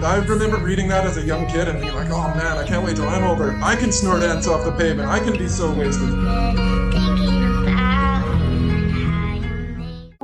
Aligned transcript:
I 0.00 0.16
remember 0.28 0.58
reading 0.58 0.88
that 0.88 1.04
as 1.06 1.16
a 1.16 1.22
young 1.22 1.46
kid 1.46 1.66
and 1.68 1.80
being 1.80 1.94
like, 1.94 2.08
oh 2.10 2.28
man, 2.34 2.56
I 2.56 2.64
can't 2.66 2.84
wait 2.84 2.96
till 2.96 3.08
I'm 3.08 3.24
older. 3.24 3.58
I 3.62 3.74
can 3.74 3.90
snort 3.90 4.22
ants 4.22 4.46
off 4.46 4.64
the 4.64 4.70
pavement. 4.72 5.08
I 5.08 5.18
can 5.18 5.32
be 5.36 5.48
so 5.48 5.72
wasted. 5.72 6.08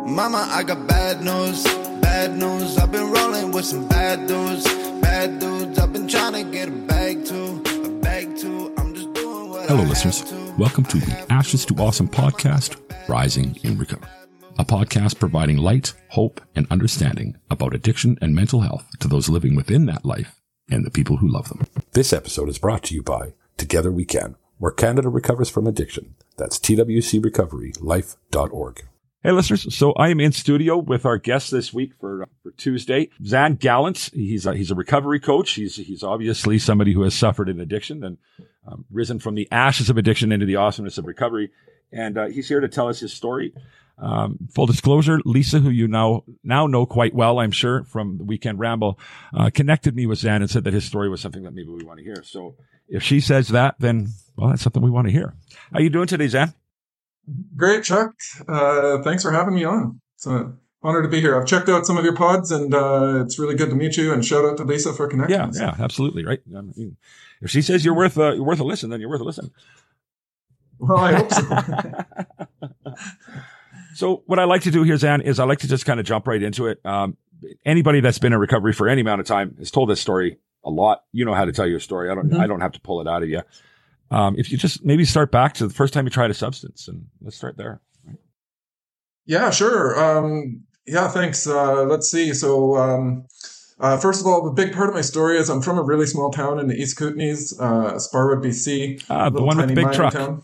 Mama, 0.06 0.46
I 0.50 0.62
got 0.62 0.86
bad 0.86 1.22
news, 1.22 1.64
bad 2.00 2.36
news. 2.36 2.78
I've 2.78 2.92
been 2.92 3.10
rolling 3.10 3.50
with 3.50 3.64
some 3.64 3.88
bad 3.88 4.28
dudes, 4.28 4.64
bad 5.00 5.40
dudes. 5.40 5.76
I've 5.78 5.92
been 5.92 6.06
trying 6.06 6.34
to 6.34 6.44
get 6.50 6.68
a 6.68 6.72
bag 6.72 7.24
too, 7.24 7.60
a 7.84 7.88
bag 8.00 8.36
too. 8.36 8.72
I'm 8.78 8.94
just 8.94 9.12
doing 9.12 9.50
what 9.50 9.68
Hello, 9.68 9.82
I 9.82 9.86
listeners. 9.86 10.20
have 10.20 10.28
to. 10.28 10.54
Welcome 10.56 10.84
to 10.84 10.98
the 10.98 11.26
Ashes 11.32 11.64
to 11.66 11.74
Awesome 11.74 12.08
podcast, 12.08 12.76
Rising 13.08 13.58
in 13.64 13.76
Recovery. 13.76 14.08
A 14.56 14.64
podcast 14.64 15.18
providing 15.18 15.56
light, 15.56 15.94
hope, 16.10 16.40
and 16.54 16.68
understanding 16.70 17.36
about 17.50 17.74
addiction 17.74 18.16
and 18.20 18.36
mental 18.36 18.60
health 18.60 18.88
to 19.00 19.08
those 19.08 19.28
living 19.28 19.56
within 19.56 19.86
that 19.86 20.04
life 20.04 20.40
and 20.70 20.86
the 20.86 20.92
people 20.92 21.16
who 21.16 21.26
love 21.26 21.48
them. 21.48 21.66
This 21.92 22.12
episode 22.12 22.48
is 22.48 22.58
brought 22.58 22.84
to 22.84 22.94
you 22.94 23.02
by 23.02 23.32
Together 23.56 23.90
We 23.90 24.04
Can, 24.04 24.36
where 24.58 24.70
Canada 24.70 25.08
recovers 25.08 25.50
from 25.50 25.66
addiction. 25.66 26.14
That's 26.36 26.60
twcrecoverylife.org. 26.60 28.82
Hey, 29.24 29.32
listeners. 29.32 29.74
So 29.74 29.92
I 29.94 30.10
am 30.10 30.20
in 30.20 30.30
studio 30.30 30.76
with 30.76 31.04
our 31.04 31.18
guest 31.18 31.50
this 31.50 31.72
week 31.72 31.94
for 31.98 32.28
for 32.44 32.52
Tuesday, 32.52 33.10
Zan 33.24 33.54
Gallant. 33.54 34.10
He's 34.12 34.46
a, 34.46 34.54
he's 34.54 34.70
a 34.70 34.76
recovery 34.76 35.18
coach. 35.18 35.50
He's 35.52 35.74
he's 35.76 36.04
obviously 36.04 36.60
somebody 36.60 36.92
who 36.92 37.02
has 37.02 37.14
suffered 37.14 37.48
an 37.48 37.58
addiction 37.58 38.04
and 38.04 38.18
um, 38.68 38.84
risen 38.92 39.18
from 39.18 39.34
the 39.34 39.48
ashes 39.50 39.90
of 39.90 39.98
addiction 39.98 40.30
into 40.30 40.46
the 40.46 40.54
awesomeness 40.56 40.98
of 40.98 41.06
recovery. 41.06 41.50
And 41.90 42.18
uh, 42.18 42.26
he's 42.26 42.48
here 42.48 42.60
to 42.60 42.68
tell 42.68 42.88
us 42.88 43.00
his 43.00 43.12
story. 43.12 43.52
Um, 43.96 44.38
full 44.52 44.66
disclosure: 44.66 45.20
Lisa, 45.24 45.60
who 45.60 45.70
you 45.70 45.86
now 45.86 46.24
now 46.42 46.66
know 46.66 46.84
quite 46.86 47.14
well, 47.14 47.38
I'm 47.38 47.52
sure 47.52 47.84
from 47.84 48.18
the 48.18 48.24
Weekend 48.24 48.58
Ramble, 48.58 48.98
uh, 49.32 49.50
connected 49.50 49.94
me 49.94 50.06
with 50.06 50.18
Zan 50.18 50.42
and 50.42 50.50
said 50.50 50.64
that 50.64 50.74
his 50.74 50.84
story 50.84 51.08
was 51.08 51.20
something 51.20 51.44
that 51.44 51.54
maybe 51.54 51.68
we 51.68 51.84
want 51.84 51.98
to 51.98 52.04
hear. 52.04 52.22
So 52.24 52.56
if 52.88 53.02
she 53.02 53.20
says 53.20 53.48
that, 53.48 53.76
then 53.78 54.08
well, 54.36 54.50
that's 54.50 54.62
something 54.62 54.82
we 54.82 54.90
want 54.90 55.06
to 55.06 55.12
hear. 55.12 55.34
How 55.72 55.78
are 55.78 55.82
you 55.82 55.90
doing 55.90 56.06
today, 56.06 56.28
Zan? 56.28 56.54
Great, 57.56 57.84
Chuck. 57.84 58.14
Uh, 58.46 59.02
thanks 59.02 59.22
for 59.22 59.32
having 59.32 59.54
me 59.54 59.64
on. 59.64 60.00
It's 60.16 60.26
an 60.26 60.58
honor 60.82 61.02
to 61.02 61.08
be 61.08 61.20
here. 61.20 61.40
I've 61.40 61.46
checked 61.46 61.68
out 61.68 61.86
some 61.86 61.96
of 61.96 62.04
your 62.04 62.14
pods 62.14 62.50
and 62.50 62.74
uh, 62.74 63.22
it's 63.24 63.38
really 63.38 63.54
good 63.54 63.70
to 63.70 63.76
meet 63.76 63.96
you. 63.96 64.12
And 64.12 64.24
shout 64.24 64.44
out 64.44 64.56
to 64.58 64.64
Lisa 64.64 64.92
for 64.92 65.08
connecting. 65.08 65.36
Yeah, 65.36 65.46
us. 65.46 65.58
yeah, 65.58 65.74
absolutely, 65.78 66.24
right. 66.24 66.40
I 66.54 66.60
mean, 66.60 66.96
if 67.40 67.50
she 67.50 67.62
says 67.62 67.84
you're 67.84 67.94
worth 67.94 68.18
a, 68.18 68.34
you're 68.34 68.44
worth 68.44 68.60
a 68.60 68.64
listen, 68.64 68.90
then 68.90 69.00
you're 69.00 69.08
worth 69.08 69.22
a 69.22 69.24
listen. 69.24 69.50
Well, 70.78 70.98
I 70.98 71.12
hope 71.14 71.32
so. 71.32 72.24
So 73.94 74.22
what 74.26 74.38
I 74.38 74.44
like 74.44 74.62
to 74.62 74.70
do 74.70 74.82
here, 74.82 74.96
Zan, 74.96 75.20
is 75.22 75.38
I 75.38 75.44
like 75.44 75.60
to 75.60 75.68
just 75.68 75.86
kind 75.86 76.00
of 76.00 76.06
jump 76.06 76.26
right 76.26 76.42
into 76.42 76.66
it. 76.66 76.80
Um, 76.84 77.16
anybody 77.64 78.00
that's 78.00 78.18
been 78.18 78.32
in 78.32 78.38
recovery 78.38 78.72
for 78.72 78.88
any 78.88 79.00
amount 79.00 79.20
of 79.20 79.26
time 79.26 79.54
has 79.58 79.70
told 79.70 79.88
this 79.88 80.00
story 80.00 80.38
a 80.64 80.70
lot. 80.70 81.04
You 81.12 81.24
know 81.24 81.34
how 81.34 81.44
to 81.44 81.52
tell 81.52 81.66
your 81.66 81.80
story. 81.80 82.10
I 82.10 82.14
don't, 82.14 82.30
Mhm. 82.30 82.40
I 82.40 82.46
don't 82.46 82.60
have 82.60 82.72
to 82.72 82.80
pull 82.80 83.00
it 83.00 83.06
out 83.08 83.22
of 83.22 83.28
you. 83.28 83.42
Um, 84.10 84.34
if 84.38 84.50
you 84.52 84.58
just 84.58 84.84
maybe 84.84 85.04
start 85.04 85.30
back 85.30 85.54
to 85.54 85.66
the 85.66 85.74
first 85.74 85.92
time 85.94 86.04
you 86.06 86.10
tried 86.10 86.30
a 86.30 86.34
substance 86.34 86.88
and 86.88 87.06
let's 87.22 87.36
start 87.36 87.56
there. 87.56 87.80
Yeah, 89.26 89.50
sure. 89.50 89.98
Um, 89.98 90.64
yeah, 90.86 91.08
thanks. 91.08 91.46
Uh, 91.46 91.84
let's 91.84 92.10
see. 92.10 92.32
So, 92.34 92.76
um, 92.76 93.26
uh, 93.80 93.96
first 93.96 94.20
of 94.20 94.26
all, 94.26 94.46
a 94.46 94.52
big 94.52 94.72
part 94.74 94.88
of 94.88 94.94
my 94.94 95.00
story 95.00 95.38
is 95.38 95.48
I'm 95.48 95.62
from 95.62 95.78
a 95.78 95.82
really 95.82 96.06
small 96.06 96.30
town 96.30 96.58
in 96.58 96.68
the 96.68 96.74
East 96.74 96.98
Kootenays, 96.98 97.54
uh, 97.58 97.94
Sparwood, 97.94 98.42
BC. 98.42 99.02
Ah, 99.08 99.30
the 99.30 99.42
one 99.42 99.56
with 99.56 99.68
the 99.68 99.74
big 99.74 99.92
truck. 99.92 100.12
town. 100.12 100.42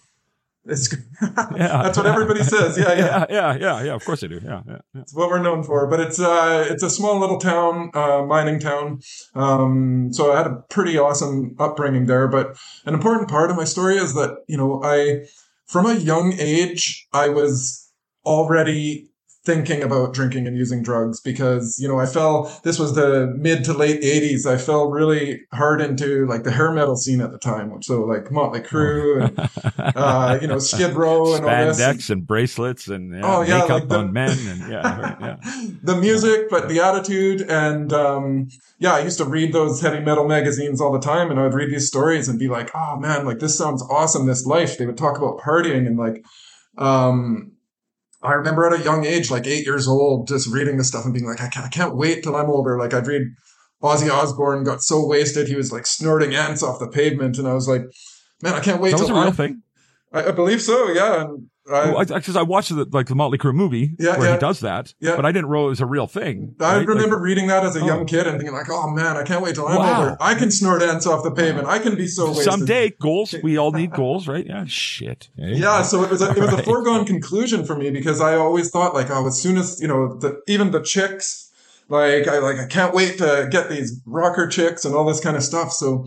It's, 0.66 0.94
Yeah. 1.22 1.82
that's 1.82 1.96
what 1.96 2.06
everybody 2.06 2.42
says. 2.42 2.76
Yeah, 2.78 2.92
yeah. 2.92 2.96
yeah, 2.96 3.26
yeah, 3.30 3.56
yeah, 3.58 3.82
yeah. 3.82 3.94
Of 3.94 4.04
course 4.04 4.20
they 4.20 4.28
do. 4.28 4.40
Yeah, 4.44 4.62
yeah, 4.66 4.78
yeah. 4.94 5.00
It's 5.00 5.14
what 5.14 5.28
we're 5.30 5.42
known 5.42 5.62
for. 5.62 5.86
But 5.86 6.00
it's 6.00 6.20
uh, 6.20 6.66
it's 6.70 6.82
a 6.82 6.90
small 6.90 7.18
little 7.18 7.38
town, 7.38 7.90
uh, 7.94 8.22
mining 8.26 8.60
town. 8.60 9.00
Um, 9.34 10.08
so 10.12 10.32
I 10.32 10.36
had 10.38 10.46
a 10.46 10.62
pretty 10.68 10.98
awesome 10.98 11.56
upbringing 11.58 12.06
there. 12.06 12.28
But 12.28 12.58
an 12.84 12.94
important 12.94 13.28
part 13.28 13.50
of 13.50 13.56
my 13.56 13.64
story 13.64 13.96
is 13.96 14.14
that 14.14 14.36
you 14.48 14.56
know 14.56 14.80
I, 14.84 15.26
from 15.66 15.86
a 15.86 15.94
young 15.94 16.34
age, 16.38 17.06
I 17.12 17.28
was 17.28 17.90
already 18.24 19.09
thinking 19.50 19.82
about 19.82 20.14
drinking 20.14 20.46
and 20.46 20.56
using 20.56 20.82
drugs 20.82 21.20
because 21.20 21.78
you 21.80 21.88
know 21.88 21.98
I 21.98 22.06
fell. 22.06 22.34
This 22.62 22.78
was 22.78 22.94
the 22.94 23.26
mid 23.36 23.64
to 23.64 23.72
late 23.72 24.00
'80s. 24.02 24.46
I 24.46 24.56
fell 24.56 24.90
really 24.90 25.42
hard 25.52 25.80
into 25.80 26.26
like 26.26 26.44
the 26.44 26.50
hair 26.52 26.72
metal 26.72 26.96
scene 26.96 27.20
at 27.20 27.32
the 27.32 27.38
time, 27.38 27.70
which 27.72 27.86
so 27.86 28.02
like 28.02 28.30
Motley 28.30 28.60
Crue 28.60 29.24
and 29.24 29.38
uh, 29.96 30.38
you 30.40 30.46
know 30.46 30.58
Skid 30.58 30.94
Row 30.94 31.34
and 31.34 31.44
all 31.44 31.50
this. 31.50 31.80
Spandex 31.80 32.10
and 32.10 32.26
bracelets 32.26 32.88
and 32.88 33.12
yeah, 33.14 33.20
Oh, 33.24 33.42
yeah, 33.42 33.58
makeup 33.58 33.70
like 33.70 33.88
the- 33.88 33.98
on 33.98 34.12
men 34.12 34.36
and 34.48 34.70
yeah, 34.70 35.00
right, 35.00 35.16
yeah. 35.20 35.36
the 35.82 35.96
music, 35.96 36.48
but 36.50 36.68
the 36.68 36.80
attitude. 36.80 37.42
And 37.42 37.92
um, 37.92 38.48
yeah, 38.78 38.94
I 38.94 39.00
used 39.00 39.18
to 39.18 39.24
read 39.24 39.52
those 39.52 39.80
heavy 39.80 40.00
metal 40.00 40.26
magazines 40.28 40.80
all 40.80 40.92
the 40.92 41.00
time, 41.00 41.30
and 41.30 41.40
I 41.40 41.44
would 41.44 41.54
read 41.54 41.70
these 41.70 41.88
stories 41.88 42.28
and 42.28 42.38
be 42.38 42.48
like, 42.48 42.70
"Oh 42.74 42.96
man, 42.98 43.24
like 43.26 43.38
this 43.40 43.56
sounds 43.58 43.82
awesome. 43.90 44.26
This 44.26 44.46
life." 44.46 44.78
They 44.78 44.86
would 44.86 44.96
talk 44.98 45.18
about 45.18 45.38
partying 45.40 45.86
and 45.86 45.98
like. 45.98 46.24
Um, 46.78 47.52
I 48.22 48.32
remember 48.32 48.66
at 48.66 48.78
a 48.78 48.84
young 48.84 49.04
age, 49.06 49.30
like 49.30 49.46
eight 49.46 49.64
years 49.64 49.88
old, 49.88 50.28
just 50.28 50.52
reading 50.52 50.76
this 50.76 50.88
stuff 50.88 51.04
and 51.04 51.14
being 51.14 51.26
like, 51.26 51.40
I 51.40 51.48
can't, 51.48 51.66
I 51.66 51.68
can't 51.70 51.96
wait 51.96 52.22
till 52.22 52.36
I'm 52.36 52.50
older. 52.50 52.78
Like 52.78 52.92
I'd 52.92 53.06
read 53.06 53.22
Ozzy 53.82 54.10
Osbourne 54.10 54.62
got 54.62 54.82
so 54.82 55.06
wasted 55.06 55.48
he 55.48 55.56
was 55.56 55.72
like 55.72 55.86
snorting 55.86 56.34
ants 56.34 56.62
off 56.62 56.78
the 56.78 56.88
pavement, 56.88 57.38
and 57.38 57.48
I 57.48 57.54
was 57.54 57.66
like, 57.66 57.82
man, 58.42 58.54
I 58.54 58.60
can't 58.60 58.80
wait 58.80 58.90
That 58.92 59.00
was 59.00 59.10
a 59.10 59.14
real 59.14 59.22
I'm. 59.24 59.32
thing. 59.32 59.62
I, 60.12 60.24
I 60.26 60.30
believe 60.32 60.60
so, 60.60 60.88
yeah. 60.92 61.22
And 61.22 61.48
I, 61.72 61.90
Well, 61.90 61.98
I, 61.98 62.04
because 62.04 62.36
I 62.36 62.42
watched 62.42 62.74
the, 62.74 62.84
like 62.90 63.06
the 63.06 63.14
Motley 63.14 63.38
Crue 63.38 63.54
movie 63.54 63.92
Yeah, 63.98 64.18
where 64.18 64.28
yeah. 64.28 64.34
he 64.34 64.40
does 64.40 64.60
that, 64.60 64.92
Yeah. 65.00 65.16
but 65.16 65.24
I 65.24 65.32
didn't 65.32 65.48
realize 65.50 65.66
it 65.66 65.70
was 65.70 65.80
a 65.80 65.86
real 65.86 66.06
thing. 66.06 66.54
I 66.60 66.78
right? 66.78 66.86
remember 66.86 67.16
Like, 67.16 67.24
reading 67.24 67.46
that 67.48 67.64
as 67.64 67.76
a 67.76 67.80
Oh. 67.80 67.86
young 67.86 68.06
kid 68.06 68.26
and 68.26 68.36
thinking 68.38 68.54
like, 68.54 68.68
"Oh 68.70 68.90
man, 68.90 69.16
I 69.16 69.22
can't 69.22 69.42
wait 69.42 69.54
till 69.54 69.66
I'm 69.68 69.76
Wow. 69.76 69.98
older. 70.02 70.16
I 70.20 70.34
can 70.34 70.50
snort 70.50 70.82
ants 70.82 71.06
off 71.06 71.22
the 71.22 71.30
pavement. 71.30 71.68
I 71.68 71.78
can 71.78 71.94
be 71.94 72.06
so 72.06 72.28
wasted." 72.28 72.44
someday 72.44 72.90
goals. 73.00 73.34
We 73.42 73.56
all 73.56 73.72
need 73.72 73.92
goals, 74.02 74.26
right? 74.28 74.44
Yeah. 74.46 74.64
Shit. 74.66 75.28
eh? 75.38 75.52
Yeah, 75.54 75.82
so 75.82 76.02
it 76.02 76.10
was 76.10 76.20
a, 76.22 76.30
it 76.30 76.38
was 76.38 76.52
a 76.52 76.56
Right. 76.56 76.64
foregone 76.64 77.04
conclusion 77.04 77.64
for 77.64 77.76
me 77.76 77.90
because 77.90 78.20
I 78.20 78.34
always 78.36 78.70
thought 78.70 78.94
like, 78.94 79.10
oh, 79.10 79.26
as 79.26 79.40
soon 79.40 79.56
as 79.56 79.80
you 79.80 79.88
know, 79.88 80.16
the, 80.18 80.40
even 80.48 80.70
the 80.72 80.82
chicks, 80.82 81.50
like 81.88 82.26
I 82.28 82.38
like 82.38 82.58
I 82.58 82.66
can't 82.66 82.94
wait 82.94 83.18
to 83.18 83.48
get 83.50 83.68
these 83.68 84.00
rocker 84.06 84.46
chicks 84.46 84.84
and 84.84 84.94
all 84.94 85.04
this 85.04 85.20
kind 85.20 85.36
of 85.36 85.42
stuff. 85.42 85.72
So, 85.72 86.06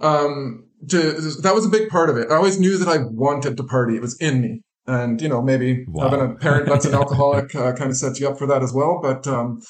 um, 0.00 0.64
to 0.88 0.98
that 1.42 1.54
was 1.54 1.66
a 1.66 1.68
big 1.68 1.88
part 1.88 2.10
of 2.10 2.16
it. 2.16 2.30
I 2.30 2.36
always 2.36 2.58
knew 2.58 2.78
that 2.78 2.88
I 2.88 2.98
wanted 3.10 3.56
to 3.56 3.64
party. 3.64 3.96
It 3.96 4.02
was 4.02 4.16
in 4.20 4.40
me. 4.40 4.62
And 4.90 5.20
you 5.22 5.28
know, 5.28 5.40
maybe 5.42 5.84
Wow. 5.88 6.08
having 6.08 6.20
a 6.30 6.34
parent 6.34 6.66
that's 6.68 6.84
an 6.84 6.94
alcoholic 7.02 7.54
uh, 7.54 7.72
kind 7.74 7.90
of 7.90 7.96
sets 7.96 8.18
you 8.20 8.28
up 8.28 8.38
for 8.38 8.46
that 8.46 8.62
as 8.62 8.72
well. 8.72 8.98
But 9.02 9.26
um, 9.26 9.62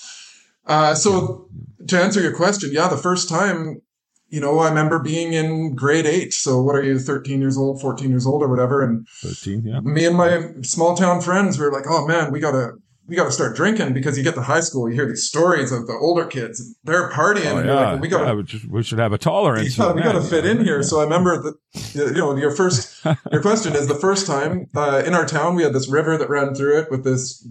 uh, 0.67 0.95
so 0.95 1.49
to 1.89 2.01
answer 2.01 2.21
your 2.21 2.35
question, 2.35 2.71
yeah, 2.73 2.89
the 2.89 2.97
first 2.97 3.29
time, 3.29 3.83
you 4.29 4.41
know, 4.41 4.59
I 4.61 4.69
remember 4.69 4.99
being 5.01 5.33
in 5.33 5.75
grade 5.75 6.07
eight. 6.07 6.33
So 6.33 6.63
what 6.63 6.77
are 6.77 6.83
you, 6.85 6.99
13 6.99 7.41
years 7.41 7.59
old, 7.59 7.81
14 7.81 8.09
years 8.11 8.27
old 8.27 8.43
or 8.43 8.49
whatever? 8.49 8.81
And 8.83 9.07
Thirteen. 9.23 9.63
Yeah. 9.65 9.81
me 9.81 10.07
and 10.07 10.17
my 10.17 10.53
small 10.63 10.97
town 10.97 11.21
friends 11.21 11.59
were 11.59 11.73
like, 11.73 11.85
oh 11.89 12.07
man, 12.07 12.31
we 12.33 12.39
gotta, 12.41 12.73
we 13.11 13.17
gotta 13.17 13.33
start 13.33 13.57
drinking 13.57 13.93
because 13.93 14.17
you 14.17 14.23
get 14.23 14.37
to 14.37 14.43
high 14.43 14.61
school, 14.61 14.89
you 14.89 14.95
hear 14.95 15.07
these 15.07 15.27
stories 15.27 15.73
of 15.73 15.89
the 15.89 15.93
older 15.95 16.25
kids, 16.25 16.77
they're 16.85 17.11
partying. 17.11 17.55
Oh, 17.55 17.59
and 17.59 17.67
yeah. 17.67 17.91
like, 17.93 18.01
we 18.01 18.07
gotta, 18.07 18.27
yeah, 18.27 18.33
we, 18.35 18.71
we 18.71 18.83
should 18.85 19.01
have 19.01 19.13
a 19.13 19.19
tolerance. 19.19 19.77
yeah, 19.77 19.93
we 19.93 20.01
got 20.01 20.13
to 20.13 20.23
fit 20.23 20.47
in 20.47 20.65
here. 20.65 20.81
So 20.85 21.01
I 21.01 21.03
remember 21.03 21.43
that, 21.43 21.55
you 21.95 22.13
know, 22.13 22.37
your 22.37 22.53
first, 22.53 23.05
your 23.33 23.43
question 23.43 23.75
is 23.75 23.89
the 23.89 23.97
first 23.97 24.29
time 24.29 24.69
uh, 24.77 25.03
in 25.05 25.13
our 25.15 25.27
town 25.27 25.57
we 25.57 25.65
had 25.65 25.73
this 25.73 25.91
river 25.91 26.17
that 26.17 26.31
ran 26.31 26.55
through 26.55 26.79
it 26.79 26.91
with 26.91 27.03
this 27.03 27.47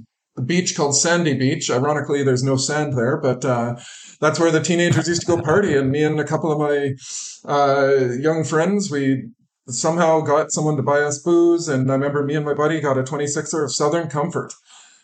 beach 0.45 0.77
called 0.77 0.95
Sandy 0.95 1.33
Beach. 1.33 1.69
Ironically, 1.69 2.23
there's 2.23 2.43
no 2.43 2.55
sand 2.55 2.97
there, 2.97 3.17
but 3.17 3.43
uh, 3.43 3.75
that's 4.21 4.39
where 4.39 4.51
the 4.51 4.61
teenagers 4.61 5.09
used 5.09 5.21
to 5.21 5.27
go 5.27 5.41
party. 5.41 5.75
And 5.75 5.91
me 5.91 6.03
and 6.03 6.17
a 6.21 6.23
couple 6.23 6.53
of 6.53 6.59
my 6.59 6.93
uh, 7.45 8.13
young 8.13 8.45
friends, 8.45 8.89
we 8.89 9.25
somehow 9.67 10.21
got 10.21 10.53
someone 10.53 10.77
to 10.77 10.83
buy 10.83 11.01
us 11.01 11.19
booze. 11.19 11.67
And 11.67 11.91
I 11.91 11.95
remember 11.95 12.23
me 12.23 12.35
and 12.35 12.45
my 12.45 12.53
buddy 12.53 12.79
got 12.79 12.97
a 12.97 13.03
26er 13.03 13.65
of 13.65 13.73
Southern 13.73 14.07
Comfort. 14.07 14.53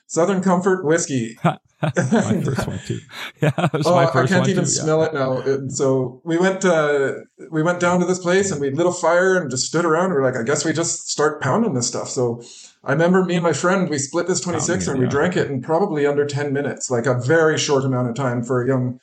Southern 0.07 0.41
Comfort 0.41 0.85
whiskey. 0.85 1.38
my 1.43 2.41
first 2.43 2.67
one 2.67 2.79
too. 2.85 2.99
Yeah, 3.41 3.51
it 3.57 3.74
was 3.74 3.88
Oh, 3.88 3.95
I 3.95 4.06
can't 4.25 4.47
even 4.47 4.63
too. 4.65 4.71
yeah. 4.71 4.83
smell 4.83 5.03
it 5.03 5.13
now. 5.13 5.38
And 5.39 5.71
so 5.71 6.21
we 6.24 6.38
went, 6.38 6.63
uh, 6.65 7.13
we 7.51 7.62
went 7.63 7.80
down 7.80 8.00
to 8.00 8.06
this 8.06 8.19
place 8.19 8.51
and 8.51 8.62
we 8.62 8.71
lit 8.71 8.88
a 8.88 8.91
fire 8.91 9.38
and 9.38 9.51
just 9.51 9.65
stood 9.65 9.85
around. 9.85 10.12
We're 10.12 10.24
like, 10.24 10.38
I 10.38 10.44
guess 10.44 10.65
we 10.65 10.74
just 10.74 11.09
start 11.09 11.41
pounding 11.41 11.74
this 11.74 11.88
stuff. 11.88 12.09
So 12.09 12.41
I 12.83 12.91
remember 12.94 13.24
me 13.25 13.35
and 13.35 13.44
my 13.44 13.53
friend, 13.53 13.89
we 13.89 13.97
split 13.97 14.27
this 14.27 14.39
26 14.41 14.88
and 14.88 15.00
we 15.00 15.06
yeah. 15.06 15.12
drank 15.12 15.35
it 15.35 15.50
in 15.50 15.62
probably 15.62 16.06
under 16.06 16.25
10 16.25 16.53
minutes, 16.53 16.89
like 16.89 17.06
a 17.06 17.19
very 17.19 17.57
short 17.57 17.83
amount 17.83 18.09
of 18.09 18.15
time 18.15 18.44
for 18.44 18.63
a 18.63 18.68
young, 18.68 19.00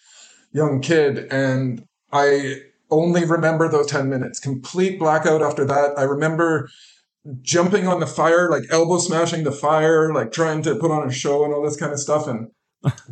young 0.52 0.80
kid. 0.80 1.26
And 1.32 1.86
I 2.12 2.60
only 2.90 3.24
remember 3.24 3.68
those 3.68 3.86
10 3.86 4.08
minutes, 4.08 4.38
complete 4.38 4.98
blackout 4.98 5.42
after 5.42 5.64
that. 5.64 5.98
I 5.98 6.02
remember 6.02 6.68
jumping 7.40 7.86
on 7.86 8.00
the 8.00 8.06
fire, 8.06 8.50
like 8.50 8.64
elbow 8.70 8.98
smashing 8.98 9.44
the 9.44 9.52
fire, 9.52 10.12
like 10.12 10.32
trying 10.32 10.62
to 10.62 10.74
put 10.74 10.90
on 10.90 11.08
a 11.08 11.12
show 11.12 11.44
and 11.44 11.54
all 11.54 11.62
this 11.62 11.76
kind 11.76 11.92
of 11.92 12.00
stuff 12.00 12.26
and 12.26 12.48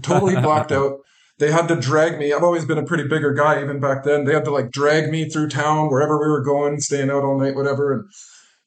totally 0.03 0.35
blacked 0.43 0.73
out. 0.73 0.99
They 1.39 1.51
had 1.51 1.69
to 1.69 1.77
drag 1.77 2.19
me. 2.19 2.33
I've 2.33 2.43
always 2.43 2.67
been 2.67 2.79
a 2.79 2.85
pretty 2.85 3.09
bigger 3.09 3.33
guy, 3.33 3.63
even 3.63 3.81
back 3.81 4.05
then. 4.05 4.25
They 4.25 4.35
had 4.35 4.45
to 4.45 4.51
like 4.51 4.71
drag 4.71 5.11
me 5.11 5.29
through 5.29 5.49
town 5.49 5.89
wherever 5.89 6.19
we 6.21 6.29
were 6.29 6.45
going, 6.45 6.81
staying 6.81 7.11
out 7.11 7.25
all 7.25 7.39
night, 7.39 7.55
whatever. 7.55 7.93
And 7.93 8.05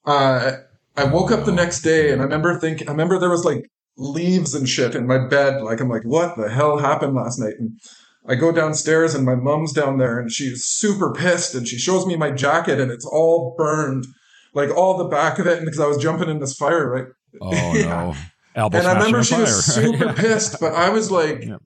uh, 0.06 0.52
I 0.98 1.04
woke 1.04 1.32
up 1.32 1.46
the 1.46 1.52
next 1.52 1.82
day 1.82 2.12
and 2.12 2.20
I 2.20 2.24
remember 2.24 2.58
thinking, 2.58 2.88
I 2.88 2.92
remember 2.92 3.20
there 3.20 3.30
was 3.30 3.46
like 3.46 3.70
leaves 3.96 4.56
and 4.56 4.68
shit 4.68 4.96
in 4.96 5.06
my 5.06 5.20
bed. 5.28 5.62
Like, 5.62 5.82
I'm 5.82 5.90
like, 5.90 6.04
what 6.04 6.36
the 6.36 6.50
hell 6.50 6.80
happened 6.80 7.14
last 7.14 7.38
night? 7.38 7.54
And 7.60 7.80
I 8.28 8.36
go 8.36 8.52
downstairs 8.52 9.14
and 9.14 9.26
my 9.26 9.36
mom's 9.36 9.74
down 9.74 9.98
there 9.98 10.20
and 10.20 10.32
she's 10.32 10.66
super 10.66 11.14
pissed 11.14 11.54
and 11.54 11.68
she 11.68 11.78
shows 11.78 12.06
me 12.06 12.16
my 12.16 12.32
jacket 12.32 12.80
and 12.80 12.90
it's 12.90 13.06
all 13.06 13.54
burned, 13.58 14.06
like 14.54 14.70
all 14.76 14.98
the 14.98 15.06
back 15.06 15.40
of 15.40 15.48
it, 15.48 15.64
because 15.64 15.80
I 15.80 15.88
was 15.88 15.98
jumping 15.98 16.30
in 16.30 16.40
this 16.40 16.56
fire, 16.56 16.90
right? 16.90 17.06
Oh 17.42 17.52
Yeah. 17.76 17.86
no. 17.86 18.16
Elbow 18.56 18.78
and 18.78 18.88
I 18.88 18.94
remember 18.94 19.24
she 19.24 19.36
was 19.36 19.66
super 19.76 20.14
pissed, 20.14 20.60
but 20.60 20.74
I 20.74 20.90
was 20.90 21.10
like, 21.12 21.44
Yeah. 21.44 21.58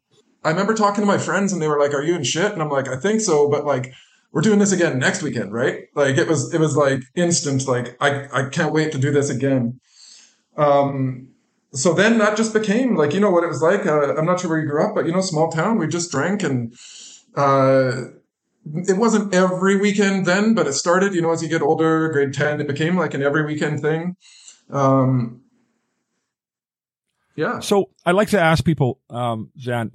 I 0.44 0.50
remember 0.52 0.74
talking 0.74 1.02
to 1.02 1.06
my 1.06 1.18
friends 1.18 1.52
and 1.52 1.62
they 1.62 1.68
were 1.68 1.80
like, 1.80 1.94
"Are 1.94 2.02
you 2.04 2.16
in 2.16 2.24
shit?" 2.24 2.54
And 2.54 2.62
I'm 2.62 2.70
like, 2.70 2.88
"I 2.88 2.96
think 2.96 3.20
so," 3.20 3.50
but 3.50 3.66
like, 3.66 3.92
we're 4.32 4.42
doing 4.42 4.60
this 4.60 4.72
again 4.72 4.98
next 5.00 5.22
weekend, 5.22 5.52
right? 5.52 5.88
Like 5.96 6.18
it 6.18 6.28
was, 6.28 6.54
it 6.54 6.62
was 6.62 6.78
like 6.78 7.02
instant. 7.16 7.68
Like 7.68 7.98
I, 8.00 8.28
I 8.32 8.50
can't 8.50 8.72
wait 8.72 8.94
to 8.94 8.98
do 8.98 9.12
this 9.12 9.30
again. 9.30 9.80
Um, 10.56 11.30
so 11.74 11.94
then 11.94 12.18
that 12.20 12.38
just 12.38 12.54
became 12.54 12.96
like, 12.96 13.14
you 13.14 13.20
know 13.20 13.32
what 13.32 13.44
it 13.44 13.48
was 13.48 13.62
like. 13.62 13.86
Uh, 13.86 14.16
I'm 14.16 14.26
not 14.26 14.40
sure 14.40 14.50
where 14.50 14.60
you 14.60 14.68
grew 14.70 14.86
up, 14.86 14.96
but 14.96 15.06
you 15.06 15.12
know, 15.12 15.22
small 15.22 15.52
town. 15.52 15.78
We 15.78 15.88
just 15.88 16.12
drank 16.12 16.44
and. 16.44 16.74
Uh, 17.36 18.04
it 18.74 18.98
wasn't 18.98 19.34
every 19.34 19.78
weekend 19.78 20.26
then, 20.26 20.54
but 20.54 20.68
it 20.68 20.74
started, 20.74 21.14
you 21.14 21.22
know, 21.22 21.32
as 21.32 21.42
you 21.42 21.50
get 21.50 21.62
older, 21.62 22.10
grade 22.10 22.34
10, 22.34 22.62
it 22.62 22.68
became 22.68 22.96
like 22.98 23.14
an 23.14 23.22
every 23.24 23.46
weekend 23.46 23.82
thing. 23.82 24.16
Um, 24.70 25.42
yeah. 27.36 27.60
So 27.60 27.90
I 28.06 28.12
like 28.12 28.30
to 28.30 28.40
ask 28.40 28.66
people, 28.66 29.00
um, 29.10 29.52
Zan, 29.60 29.92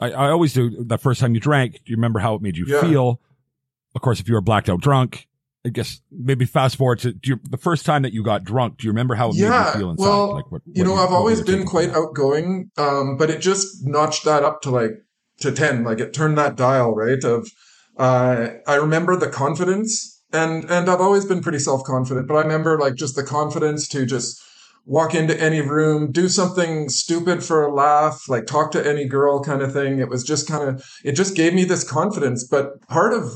I, 0.00 0.12
I 0.12 0.30
always 0.30 0.52
do 0.52 0.84
the 0.84 0.98
first 0.98 1.20
time 1.20 1.34
you 1.34 1.40
drank, 1.40 1.74
do 1.74 1.80
you 1.86 1.96
remember 1.96 2.20
how 2.20 2.34
it 2.34 2.42
made 2.42 2.56
you 2.56 2.64
Yeah. 2.66 2.80
feel? 2.80 3.20
Of 3.94 4.02
course, 4.02 4.20
if 4.20 4.28
you 4.28 4.34
were 4.34 4.40
blacked 4.40 4.68
out 4.68 4.80
drunk, 4.80 5.26
I 5.66 5.68
guess 5.68 6.00
maybe 6.10 6.46
fast 6.46 6.76
forward 6.76 7.00
to 7.00 7.12
do 7.12 7.30
you, 7.32 7.40
the 7.50 7.58
first 7.58 7.84
time 7.84 8.02
that 8.02 8.12
you 8.12 8.22
got 8.22 8.44
drunk. 8.44 8.78
Do 8.78 8.86
you 8.86 8.92
remember 8.92 9.14
how 9.14 9.30
it 9.30 9.34
made 9.34 9.42
Yeah, 9.42 9.74
you 9.74 9.80
feel 9.80 9.90
inside? 9.90 10.04
well, 10.04 10.32
like 10.34 10.50
what, 10.50 10.62
you 10.64 10.84
what 10.84 10.90
know, 10.90 10.96
I've 11.02 11.10
what 11.10 11.16
always 11.16 11.42
been 11.42 11.66
quite 11.66 11.90
outgoing, 11.90 12.70
um, 12.78 13.16
but 13.18 13.28
it 13.28 13.40
just 13.40 13.84
notched 13.84 14.24
that 14.24 14.42
up 14.42 14.62
to 14.62 14.70
like 14.70 14.92
to 15.40 15.52
ten. 15.52 15.84
Like 15.84 15.98
it 15.98 16.14
turned 16.14 16.38
that 16.38 16.56
dial 16.56 16.94
right 16.94 17.22
of. 17.24 17.48
Uh, 17.96 18.48
I 18.66 18.74
remember 18.76 19.16
the 19.16 19.28
confidence, 19.28 20.22
and 20.32 20.64
and 20.70 20.88
I've 20.88 21.00
always 21.00 21.24
been 21.24 21.42
pretty 21.42 21.58
self 21.58 21.84
confident, 21.84 22.28
but 22.28 22.36
I 22.36 22.42
remember 22.42 22.78
like 22.78 22.94
just 22.94 23.16
the 23.16 23.24
confidence 23.24 23.88
to 23.88 24.06
just 24.06 24.40
walk 24.86 25.14
into 25.14 25.38
any 25.40 25.60
room, 25.60 26.10
do 26.10 26.28
something 26.28 26.88
stupid 26.88 27.44
for 27.44 27.62
a 27.62 27.72
laugh, 27.72 28.28
like 28.28 28.46
talk 28.46 28.70
to 28.72 28.86
any 28.86 29.06
girl, 29.06 29.42
kind 29.42 29.62
of 29.62 29.72
thing. 29.72 29.98
It 29.98 30.08
was 30.08 30.24
just 30.24 30.48
kind 30.48 30.68
of 30.68 30.84
it 31.04 31.12
just 31.12 31.36
gave 31.36 31.54
me 31.54 31.64
this 31.64 31.88
confidence. 31.88 32.46
But 32.46 32.86
part 32.88 33.12
of 33.12 33.30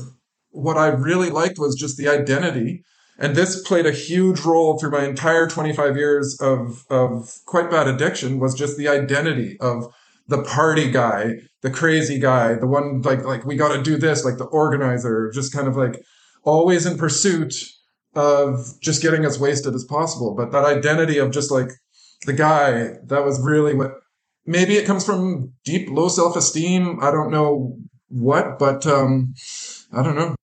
what 0.49 0.77
I 0.77 0.87
really 0.87 1.29
liked 1.29 1.59
was 1.59 1.75
just 1.75 1.97
the 1.97 2.07
identity. 2.07 2.83
And 3.17 3.35
this 3.35 3.61
played 3.61 3.85
a 3.85 3.91
huge 3.91 4.41
role 4.41 4.77
through 4.77 4.91
my 4.91 5.05
entire 5.05 5.47
25 5.47 5.95
years 5.95 6.37
of, 6.41 6.85
of 6.89 7.39
quite 7.45 7.71
bad 7.71 7.87
addiction 7.87 8.39
was 8.39 8.53
just 8.53 8.77
the 8.77 8.89
identity 8.89 9.57
of 9.61 9.93
the 10.27 10.41
party 10.43 10.91
guy, 10.91 11.35
the 11.61 11.69
crazy 11.69 12.19
guy, 12.19 12.55
the 12.55 12.67
one 12.67 13.01
like, 13.01 13.23
like 13.23 13.45
we 13.45 13.55
got 13.55 13.75
to 13.75 13.83
do 13.83 13.97
this, 13.97 14.25
like 14.25 14.37
the 14.37 14.45
organizer, 14.45 15.31
just 15.33 15.53
kind 15.53 15.67
of 15.67 15.75
like 15.75 16.01
always 16.43 16.85
in 16.85 16.97
pursuit 16.97 17.53
of 18.15 18.79
just 18.81 19.01
getting 19.01 19.25
as 19.25 19.39
wasted 19.39 19.75
as 19.75 19.83
possible. 19.83 20.35
But 20.35 20.51
that 20.51 20.65
identity 20.65 21.17
of 21.17 21.31
just 21.31 21.51
like 21.51 21.69
the 22.25 22.33
guy, 22.33 22.95
that 23.05 23.25
was 23.25 23.39
really 23.41 23.75
what 23.75 23.91
maybe 24.45 24.75
it 24.75 24.85
comes 24.85 25.05
from 25.05 25.53
deep 25.63 25.89
low 25.89 26.07
self-esteem. 26.07 26.99
I 27.01 27.11
don't 27.11 27.31
know 27.31 27.77
what, 28.07 28.57
but, 28.57 28.85
um, 28.87 29.33
I 29.91 30.03
don't 30.03 30.15
know. 30.15 30.35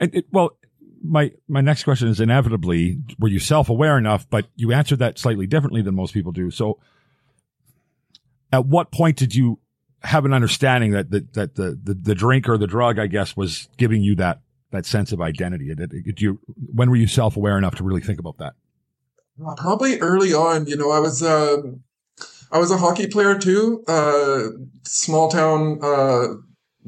And 0.00 0.14
it, 0.14 0.26
well, 0.32 0.56
my 1.02 1.30
my 1.48 1.60
next 1.60 1.84
question 1.84 2.08
is 2.08 2.20
inevitably, 2.20 2.98
were 3.18 3.28
you 3.28 3.38
self 3.38 3.68
aware 3.68 3.96
enough? 3.96 4.28
But 4.28 4.48
you 4.56 4.72
answered 4.72 4.98
that 4.98 5.18
slightly 5.18 5.46
differently 5.46 5.82
than 5.82 5.94
most 5.94 6.12
people 6.12 6.32
do. 6.32 6.50
So, 6.50 6.78
at 8.56 8.66
what 8.66 8.90
point 8.90 9.16
did 9.16 9.34
you 9.34 9.58
have 10.02 10.24
an 10.24 10.32
understanding 10.32 10.92
that 10.92 11.10
that, 11.10 11.34
that 11.34 11.54
the, 11.56 11.78
the 11.82 11.94
the 11.94 12.14
drink 12.14 12.48
or 12.48 12.56
the 12.56 12.66
drug, 12.66 12.98
I 12.98 13.06
guess, 13.06 13.36
was 13.36 13.68
giving 13.76 14.02
you 14.02 14.14
that 14.16 14.40
that 14.70 14.86
sense 14.86 15.12
of 15.12 15.20
identity? 15.20 15.74
Did, 15.74 15.90
did 15.90 16.20
you 16.20 16.40
when 16.74 16.90
were 16.90 16.96
you 16.96 17.06
self 17.06 17.36
aware 17.36 17.58
enough 17.58 17.74
to 17.76 17.84
really 17.84 18.00
think 18.00 18.18
about 18.18 18.38
that? 18.38 18.54
Probably 19.58 20.00
early 20.00 20.32
on, 20.32 20.66
you 20.66 20.76
know, 20.76 20.90
I 20.90 20.98
was 20.98 21.22
uh, 21.22 21.58
I 22.50 22.58
was 22.58 22.70
a 22.70 22.78
hockey 22.78 23.06
player 23.06 23.38
too. 23.38 23.84
Uh, 23.86 24.48
small 24.84 25.28
town. 25.28 25.78
Uh, 25.82 26.26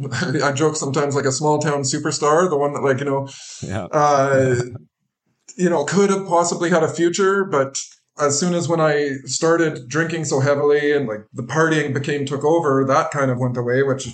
I 0.42 0.52
joke 0.52 0.76
sometimes 0.76 1.16
like 1.16 1.24
a 1.24 1.32
small 1.32 1.58
town 1.58 1.82
superstar, 1.82 2.48
the 2.48 2.56
one 2.56 2.72
that 2.72 2.82
like 2.82 3.00
you 3.00 3.04
know, 3.04 3.28
Yeah, 3.62 3.88
uh, 3.92 4.56
you 5.56 5.68
know, 5.68 5.84
could 5.84 6.10
have 6.10 6.26
possibly 6.26 6.70
had 6.70 6.84
a 6.84 6.88
future, 6.88 7.44
but 7.44 7.76
as 8.20 8.38
soon 8.38 8.54
as 8.54 8.68
when 8.68 8.80
I 8.80 9.16
started 9.24 9.88
drinking 9.88 10.24
so 10.24 10.40
heavily 10.40 10.92
and 10.92 11.06
like 11.06 11.26
the 11.32 11.42
partying 11.42 11.94
became 11.94 12.26
took 12.26 12.44
over, 12.44 12.84
that 12.84 13.10
kind 13.10 13.30
of 13.30 13.38
went 13.38 13.56
away, 13.56 13.82
which 13.82 14.08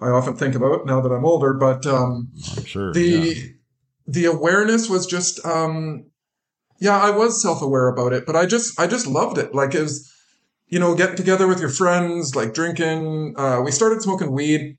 I 0.00 0.08
often 0.08 0.36
think 0.36 0.54
about 0.54 0.86
now 0.86 1.00
that 1.00 1.10
I'm 1.10 1.24
older. 1.24 1.54
But 1.54 1.86
um, 1.86 2.30
I'm 2.56 2.64
sure. 2.64 2.92
the 2.92 3.00
yeah. 3.00 3.42
the 4.06 4.24
awareness 4.24 4.88
was 4.88 5.06
just 5.06 5.44
um 5.44 6.06
yeah 6.80 6.96
i 6.96 7.10
was 7.10 7.40
self-aware 7.42 7.88
about 7.88 8.12
it 8.12 8.24
but 8.26 8.36
i 8.36 8.46
just 8.46 8.78
i 8.80 8.86
just 8.86 9.06
loved 9.06 9.38
it 9.38 9.54
like 9.54 9.74
it 9.74 9.82
was 9.82 10.12
you 10.68 10.78
know 10.78 10.94
getting 10.94 11.16
together 11.16 11.46
with 11.46 11.60
your 11.60 11.68
friends 11.68 12.34
like 12.34 12.54
drinking 12.54 13.34
uh 13.36 13.60
we 13.60 13.70
started 13.70 14.00
smoking 14.00 14.32
weed 14.32 14.78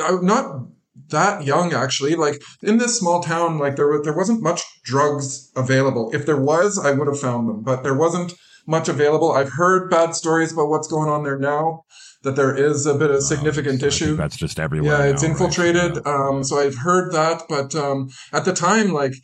I, 0.00 0.18
not 0.20 0.66
that 1.08 1.44
young 1.44 1.72
actually 1.72 2.14
like 2.14 2.42
in 2.62 2.78
this 2.78 2.98
small 2.98 3.22
town 3.22 3.58
like 3.58 3.76
there 3.76 4.02
there 4.02 4.16
wasn't 4.16 4.42
much 4.42 4.62
drugs 4.82 5.52
available 5.54 6.10
if 6.12 6.26
there 6.26 6.40
was 6.40 6.78
i 6.78 6.90
would 6.90 7.06
have 7.06 7.20
found 7.20 7.48
them 7.48 7.62
but 7.62 7.82
there 7.82 7.94
wasn't 7.94 8.32
much 8.66 8.88
available 8.88 9.30
i've 9.32 9.52
heard 9.52 9.90
bad 9.90 10.14
stories 10.14 10.52
about 10.52 10.68
what's 10.68 10.88
going 10.88 11.08
on 11.08 11.22
there 11.22 11.38
now 11.38 11.84
that 12.26 12.36
there 12.36 12.54
is 12.54 12.86
a 12.86 12.94
bit 12.94 13.10
of 13.10 13.22
significant 13.22 13.76
I 13.76 13.78
think 13.78 13.92
issue 13.92 14.16
that's 14.16 14.36
just 14.36 14.58
everywhere. 14.58 14.92
yeah, 14.92 14.98
now, 14.98 15.10
it's 15.10 15.22
right? 15.22 15.30
infiltrated. 15.30 15.98
Yeah. 16.04 16.12
Um, 16.12 16.44
so 16.44 16.58
I've 16.58 16.76
heard 16.76 17.12
that, 17.12 17.42
but 17.48 17.74
um, 17.74 18.08
at 18.32 18.44
the 18.44 18.52
time, 18.52 18.92
like, 18.92 19.14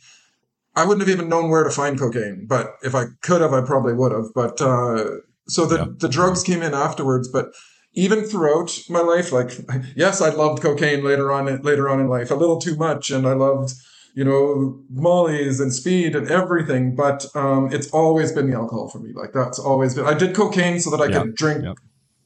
I 0.75 0.85
wouldn't 0.85 1.07
have 1.07 1.13
even 1.13 1.29
known 1.29 1.49
where 1.49 1.63
to 1.63 1.69
find 1.69 1.99
cocaine. 1.99 2.45
But 2.47 2.75
if 2.81 2.95
I 2.95 3.05
could 3.21 3.41
have, 3.41 3.53
I 3.53 3.61
probably 3.61 3.93
would 3.93 4.13
have. 4.13 4.33
But 4.33 4.59
uh, 4.61 5.05
so 5.47 5.65
the 5.65 5.95
the 5.99 6.09
drugs 6.09 6.43
came 6.43 6.61
in 6.61 6.73
afterwards. 6.73 7.29
But 7.29 7.47
even 7.93 8.23
throughout 8.23 8.77
my 8.89 9.01
life, 9.01 9.31
like, 9.31 9.51
yes, 9.95 10.21
I 10.21 10.29
loved 10.29 10.61
cocaine 10.61 11.03
later 11.03 11.31
on 11.31 11.61
later 11.61 11.89
on 11.89 11.99
in 11.99 12.07
life, 12.07 12.31
a 12.31 12.35
little 12.35 12.59
too 12.59 12.75
much, 12.75 13.09
and 13.11 13.27
I 13.27 13.33
loved. 13.33 13.73
You 14.15 14.23
know, 14.23 14.79
mollies 14.91 15.59
and 15.59 15.73
speed 15.73 16.15
and 16.15 16.29
everything, 16.29 16.93
but 16.95 17.25
um, 17.33 17.73
it's 17.73 17.89
always 17.89 18.31
been 18.31 18.47
the 18.47 18.55
alcohol 18.55 18.87
for 18.87 18.99
me. 18.99 19.11
Like 19.11 19.33
that's 19.33 19.57
always 19.57 19.95
been. 19.95 20.05
I 20.05 20.13
did 20.13 20.35
cocaine 20.35 20.79
so 20.79 20.91
that 20.91 21.01
I 21.01 21.07
Yeah, 21.07 21.23
could 21.23 21.33
drink 21.33 21.63
yeah. 21.63 21.73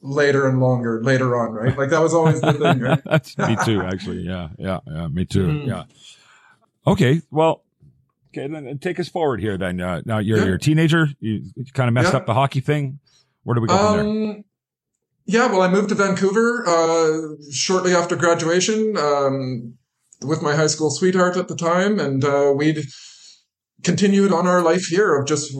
later 0.02 0.46
and 0.46 0.60
longer 0.60 1.02
later 1.02 1.34
on, 1.34 1.52
right? 1.52 1.78
Like 1.78 1.88
that 1.88 2.02
was 2.02 2.12
always 2.12 2.42
the 2.42 2.52
thing, 2.52 2.80
right? 2.80 3.38
Me 3.48 3.56
too, 3.64 3.80
actually. 3.86 4.18
Yeah, 4.18 4.50
yeah, 4.58 4.80
yeah. 4.86 5.08
Me 5.08 5.24
too. 5.24 5.46
Mhm. 5.46 5.66
Yeah. 5.66 5.84
Okay. 6.86 7.22
Well. 7.30 7.64
Okay. 8.34 8.46
Then 8.48 8.64
then 8.66 8.78
take 8.80 9.00
us 9.00 9.08
forward 9.08 9.40
here. 9.40 9.56
Then 9.56 9.80
uh, 9.80 10.02
now 10.04 10.18
you're 10.18 10.40
Yeah. 10.40 10.44
you're 10.44 10.56
a 10.56 10.60
teenager. 10.60 11.08
You, 11.20 11.42
kind 11.72 11.88
of 11.88 11.94
messed 11.94 12.12
up 12.12 12.26
the 12.26 12.34
hockey 12.34 12.60
thing. 12.60 12.98
Where 13.44 13.54
do 13.54 13.62
we 13.62 13.68
go 13.68 13.78
from 13.78 13.92
there? 14.34 14.42
Yeah, 15.28 15.48
well, 15.48 15.60
I 15.60 15.68
moved 15.68 15.90
to 15.90 15.94
Vancouver 15.94 16.64
uh, 16.66 17.34
shortly 17.52 17.94
after 17.94 18.16
graduation 18.16 18.96
um, 18.96 19.74
with 20.22 20.40
my 20.40 20.56
high 20.56 20.68
school 20.68 20.88
sweetheart 20.90 21.36
at 21.36 21.48
the 21.48 21.54
time, 21.54 22.00
and 22.00 22.24
uh, 22.24 22.54
we'd 22.56 22.86
continued 23.84 24.32
on 24.32 24.46
our 24.46 24.62
life 24.62 24.86
here 24.86 25.14
of 25.14 25.26
just 25.26 25.52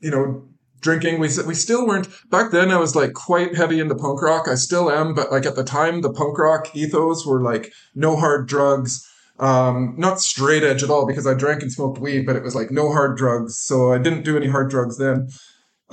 you 0.00 0.10
know 0.10 0.46
drinking. 0.82 1.20
We 1.20 1.30
we 1.46 1.54
still 1.54 1.86
weren't 1.86 2.08
back 2.28 2.50
then. 2.50 2.70
I 2.70 2.76
was 2.76 2.94
like 2.94 3.14
quite 3.14 3.54
heavy 3.54 3.80
into 3.80 3.94
punk 3.94 4.20
rock. 4.20 4.46
I 4.46 4.56
still 4.56 4.90
am, 4.90 5.14
but 5.14 5.32
like 5.32 5.46
at 5.46 5.56
the 5.56 5.64
time, 5.64 6.02
the 6.02 6.12
punk 6.12 6.38
rock 6.38 6.76
ethos 6.76 7.24
were 7.24 7.42
like 7.42 7.72
no 7.94 8.16
hard 8.16 8.46
drugs. 8.46 9.10
Um, 9.38 9.94
not 9.96 10.20
straight 10.20 10.62
edge 10.62 10.82
at 10.82 10.90
all 10.90 11.06
because 11.06 11.26
I 11.26 11.32
drank 11.32 11.62
and 11.62 11.72
smoked 11.72 11.98
weed, 11.98 12.26
but 12.26 12.36
it 12.36 12.42
was 12.42 12.54
like 12.54 12.70
no 12.70 12.92
hard 12.92 13.16
drugs. 13.16 13.56
So 13.56 13.90
I 13.90 13.96
didn't 13.96 14.24
do 14.26 14.36
any 14.36 14.48
hard 14.48 14.68
drugs 14.68 14.98
then. 14.98 15.28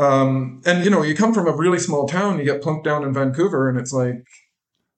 Um, 0.02 0.62
and 0.66 0.84
you 0.84 0.90
know, 0.90 1.04
you 1.04 1.16
come 1.16 1.34
from 1.34 1.48
a 1.48 1.56
really 1.56 1.80
small 1.80 2.08
town, 2.08 2.40
you 2.40 2.44
get 2.46 2.62
plunked 2.62 2.84
down 2.84 3.04
in 3.04 3.14
Vancouver, 3.14 3.70
and 3.70 3.78
it's 3.80 3.94
like, 3.94 4.16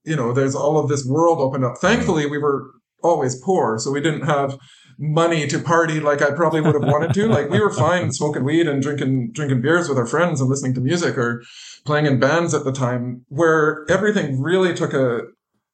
you 0.06 0.16
know, 0.16 0.32
there's 0.34 0.56
all 0.56 0.78
of 0.78 0.88
this 0.88 1.06
world 1.06 1.40
opened 1.40 1.66
up. 1.66 1.78
Thankfully, 1.78 2.26
we 2.26 2.38
were 2.38 2.72
always 3.04 3.36
poor, 3.42 3.78
so 3.78 3.92
we 3.92 4.00
didn't 4.00 4.26
have 4.26 4.58
money 4.98 5.48
to 5.48 5.60
party 5.60 6.00
like 6.00 6.22
I 6.22 6.32
probably 6.32 6.62
would 6.62 6.76
have 6.76 6.84
wanted 6.86 7.14
to. 7.16 7.28
Like 7.34 7.50
we 7.50 7.60
were 7.60 7.74
fine 7.74 8.12
smoking 8.12 8.44
weed 8.44 8.68
and 8.68 8.82
drinking 8.82 9.32
drinking 9.34 9.62
beers 9.62 9.90
with 9.90 9.98
our 9.98 10.06
friends 10.06 10.40
and 10.40 10.50
listening 10.50 10.76
to 10.76 10.82
music 10.82 11.18
or 11.18 11.44
playing 11.86 12.06
in 12.06 12.20
bands 12.20 12.54
at 12.54 12.64
the 12.64 12.72
time. 12.72 13.26
Where 13.28 13.86
everything 13.90 14.42
really 14.42 14.74
took 14.74 14.94
a 14.94 15.22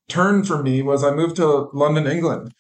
turn 0.07 0.43
for 0.43 0.63
me 0.63 0.81
was 0.81 1.03
I 1.03 1.12
moved 1.12 1.36
to 1.36 1.69
London, 1.74 2.07
England, 2.07 2.53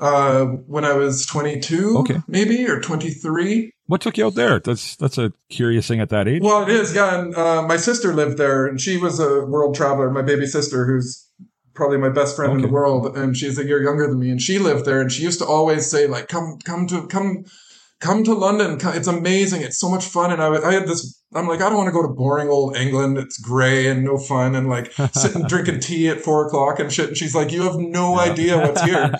uh, 0.00 0.44
when 0.44 0.84
I 0.84 0.94
was 0.94 1.26
22, 1.26 1.98
Okay. 1.98 2.22
maybe 2.28 2.66
or 2.66 2.80
23. 2.80 3.72
What 3.88 4.00
took 4.00 4.16
you 4.16 4.26
out 4.26 4.34
there? 4.34 4.60
That's 4.60 4.96
that's 4.96 5.18
a 5.18 5.32
curious 5.48 5.88
thing 5.88 6.00
at 6.00 6.10
that 6.10 6.28
age. 6.28 6.42
Well, 6.42 6.62
it 6.62 6.68
is, 6.68 6.94
yeah. 6.94 7.18
And 7.18 7.34
uh, 7.34 7.62
my 7.62 7.76
sister 7.76 8.14
lived 8.14 8.38
there, 8.38 8.66
and 8.66 8.80
she 8.80 8.98
was 8.98 9.18
a 9.18 9.44
world 9.46 9.74
traveler. 9.74 10.10
My 10.10 10.22
baby 10.22 10.46
sister, 10.46 10.86
who's 10.86 11.26
probably 11.74 11.96
my 11.96 12.10
best 12.10 12.36
friend 12.36 12.52
in 12.52 12.60
the 12.60 12.68
world, 12.68 13.16
and 13.16 13.36
she's 13.36 13.58
a 13.58 13.64
year 13.64 13.82
younger 13.82 14.06
than 14.06 14.20
me, 14.20 14.30
and 14.30 14.42
she 14.42 14.58
lived 14.58 14.84
there. 14.84 15.00
And 15.00 15.10
she 15.10 15.22
used 15.22 15.38
to 15.40 15.46
always 15.46 15.90
say, 15.90 16.06
like, 16.06 16.28
"Come, 16.28 16.58
come 16.64 16.86
to, 16.88 17.06
come 17.06 17.44
come 18.00 18.24
to 18.24 18.34
London. 18.34 18.78
It's 18.94 19.08
amazing. 19.08 19.62
It's 19.62 19.78
so 19.78 19.88
much 19.88 20.04
fun. 20.04 20.32
And 20.32 20.42
I, 20.42 20.54
I 20.54 20.72
had 20.72 20.86
this, 20.86 21.20
I'm 21.34 21.48
like, 21.48 21.60
I 21.60 21.68
don't 21.68 21.78
want 21.78 21.88
to 21.88 21.92
go 21.92 22.02
to 22.02 22.08
boring 22.08 22.48
old 22.48 22.76
England. 22.76 23.18
It's 23.18 23.38
gray 23.38 23.88
and 23.88 24.04
no 24.04 24.18
fun 24.18 24.54
and 24.54 24.68
like 24.68 24.92
sitting 25.12 25.46
drinking 25.46 25.80
tea 25.80 26.08
at 26.08 26.20
four 26.20 26.46
o'clock 26.46 26.78
and 26.78 26.92
shit. 26.92 27.08
And 27.08 27.16
she's 27.16 27.34
like, 27.34 27.52
you 27.52 27.62
have 27.62 27.76
no 27.76 28.18
idea 28.18 28.58
what's 28.58 28.82
here. 28.82 29.10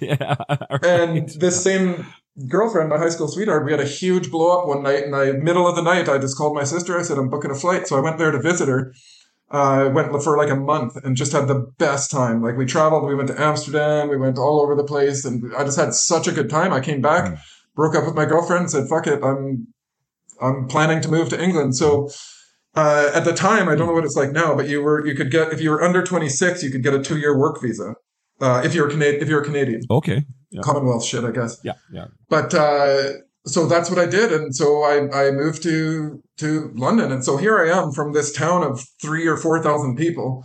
yeah. 0.00 0.36
And 0.82 1.18
right. 1.18 1.36
this 1.38 1.62
same 1.62 2.06
girlfriend, 2.46 2.88
my 2.88 2.98
high 2.98 3.08
school 3.08 3.28
sweetheart, 3.28 3.64
we 3.64 3.72
had 3.72 3.80
a 3.80 3.84
huge 3.86 4.30
blow 4.30 4.58
up 4.60 4.66
one 4.68 4.82
night. 4.82 5.04
And 5.04 5.14
I, 5.16 5.32
middle 5.32 5.66
of 5.66 5.74
the 5.76 5.82
night, 5.82 6.08
I 6.08 6.18
just 6.18 6.36
called 6.36 6.54
my 6.54 6.64
sister. 6.64 6.98
I 6.98 7.02
said, 7.02 7.18
I'm 7.18 7.28
booking 7.30 7.50
a 7.50 7.54
flight. 7.54 7.86
So 7.88 7.96
I 7.96 8.00
went 8.00 8.18
there 8.18 8.30
to 8.30 8.40
visit 8.40 8.68
her. 8.68 8.92
Uh, 9.52 9.56
I 9.56 9.88
went 9.88 10.10
for 10.22 10.36
like 10.36 10.50
a 10.50 10.56
month 10.56 10.96
and 11.02 11.16
just 11.16 11.32
had 11.32 11.48
the 11.48 11.66
best 11.78 12.10
time. 12.10 12.42
Like 12.42 12.56
we 12.58 12.66
traveled, 12.66 13.04
we 13.06 13.14
went 13.14 13.28
to 13.28 13.40
Amsterdam, 13.40 14.08
we 14.10 14.18
went 14.18 14.36
all 14.38 14.60
over 14.60 14.74
the 14.76 14.84
place, 14.84 15.24
and 15.24 15.42
I 15.56 15.64
just 15.64 15.78
had 15.78 15.94
such 15.94 16.28
a 16.28 16.32
good 16.32 16.50
time. 16.50 16.70
I 16.72 16.80
came 16.80 17.00
back, 17.00 17.24
Mm. 17.32 17.38
broke 17.74 17.94
up 17.96 18.04
with 18.04 18.14
my 18.14 18.26
girlfriend, 18.26 18.70
said, 18.70 18.88
"Fuck 18.88 19.06
it, 19.06 19.24
I'm, 19.24 19.68
I'm 20.38 20.68
planning 20.68 21.00
to 21.00 21.08
move 21.08 21.30
to 21.30 21.42
England." 21.42 21.76
So 21.76 22.10
uh, 22.74 23.10
at 23.14 23.24
the 23.24 23.32
time, 23.32 23.70
I 23.70 23.74
don't 23.74 23.86
know 23.86 23.94
what 23.94 24.04
it's 24.04 24.16
like 24.16 24.32
now, 24.32 24.54
but 24.54 24.68
you 24.68 24.82
were 24.82 25.06
you 25.06 25.14
could 25.14 25.30
get 25.30 25.50
if 25.50 25.62
you 25.62 25.70
were 25.70 25.82
under 25.82 26.02
26, 26.04 26.62
you 26.62 26.70
could 26.70 26.82
get 26.82 26.92
a 26.92 27.02
two 27.02 27.16
year 27.16 27.38
work 27.38 27.62
visa. 27.62 27.94
Uh, 28.42 28.60
if 28.62 28.74
you're 28.74 28.90
Canadian, 28.90 29.22
if 29.22 29.28
you're 29.30 29.40
a 29.40 29.44
Canadian, 29.44 29.80
Okay. 29.90 30.24
Yeah. 30.50 30.62
Commonwealth 30.62 31.04
shit, 31.04 31.24
I 31.24 31.30
guess 31.30 31.58
Yeah. 31.62 31.74
Yeah. 31.92 32.06
but 32.28 32.54
uh, 32.54 33.12
so 33.46 33.66
that's 33.66 33.90
what 33.90 33.98
I 33.98 34.06
did, 34.06 34.32
and 34.32 34.54
so 34.54 34.82
I, 34.82 35.26
I 35.26 35.30
moved 35.30 35.62
to 35.62 36.22
to 36.38 36.70
London, 36.74 37.10
and 37.12 37.24
so 37.24 37.36
here 37.36 37.58
I 37.58 37.68
am 37.76 37.92
from 37.92 38.12
this 38.12 38.32
town 38.32 38.62
of 38.62 38.84
three 39.00 39.26
or 39.26 39.36
four 39.36 39.62
thousand 39.62 39.96
people, 39.96 40.44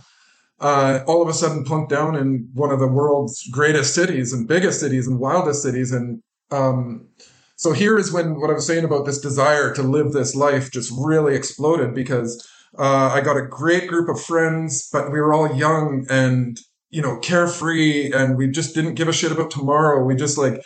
uh, 0.60 1.00
all 1.06 1.22
of 1.22 1.28
a 1.28 1.34
sudden 1.34 1.64
plunked 1.64 1.90
down 1.90 2.16
in 2.16 2.48
one 2.54 2.70
of 2.70 2.80
the 2.80 2.88
world's 2.88 3.46
greatest 3.50 3.94
cities 3.94 4.32
and 4.32 4.48
biggest 4.48 4.80
cities 4.80 5.06
and 5.06 5.18
wildest 5.18 5.62
cities, 5.62 5.92
and 5.92 6.22
um, 6.50 7.08
so 7.56 7.72
here 7.72 7.98
is 7.98 8.12
when 8.12 8.40
what 8.40 8.50
I 8.50 8.54
was 8.54 8.66
saying 8.66 8.84
about 8.84 9.06
this 9.06 9.20
desire 9.20 9.72
to 9.74 9.82
live 9.82 10.12
this 10.12 10.34
life 10.34 10.70
just 10.70 10.92
really 10.96 11.34
exploded 11.34 11.94
because 11.94 12.46
uh, 12.78 13.10
I 13.12 13.20
got 13.20 13.36
a 13.36 13.46
great 13.46 13.88
group 13.88 14.08
of 14.08 14.20
friends, 14.20 14.88
but 14.92 15.12
we 15.12 15.20
were 15.20 15.32
all 15.32 15.54
young 15.54 16.06
and 16.10 16.58
you 16.94 17.02
know 17.02 17.18
carefree, 17.18 18.12
and 18.12 18.36
we 18.36 18.48
just 18.48 18.72
didn't 18.72 18.94
give 18.94 19.08
a 19.08 19.12
shit 19.12 19.32
about 19.32 19.50
tomorrow. 19.50 20.04
We 20.04 20.14
just 20.14 20.38
like 20.38 20.62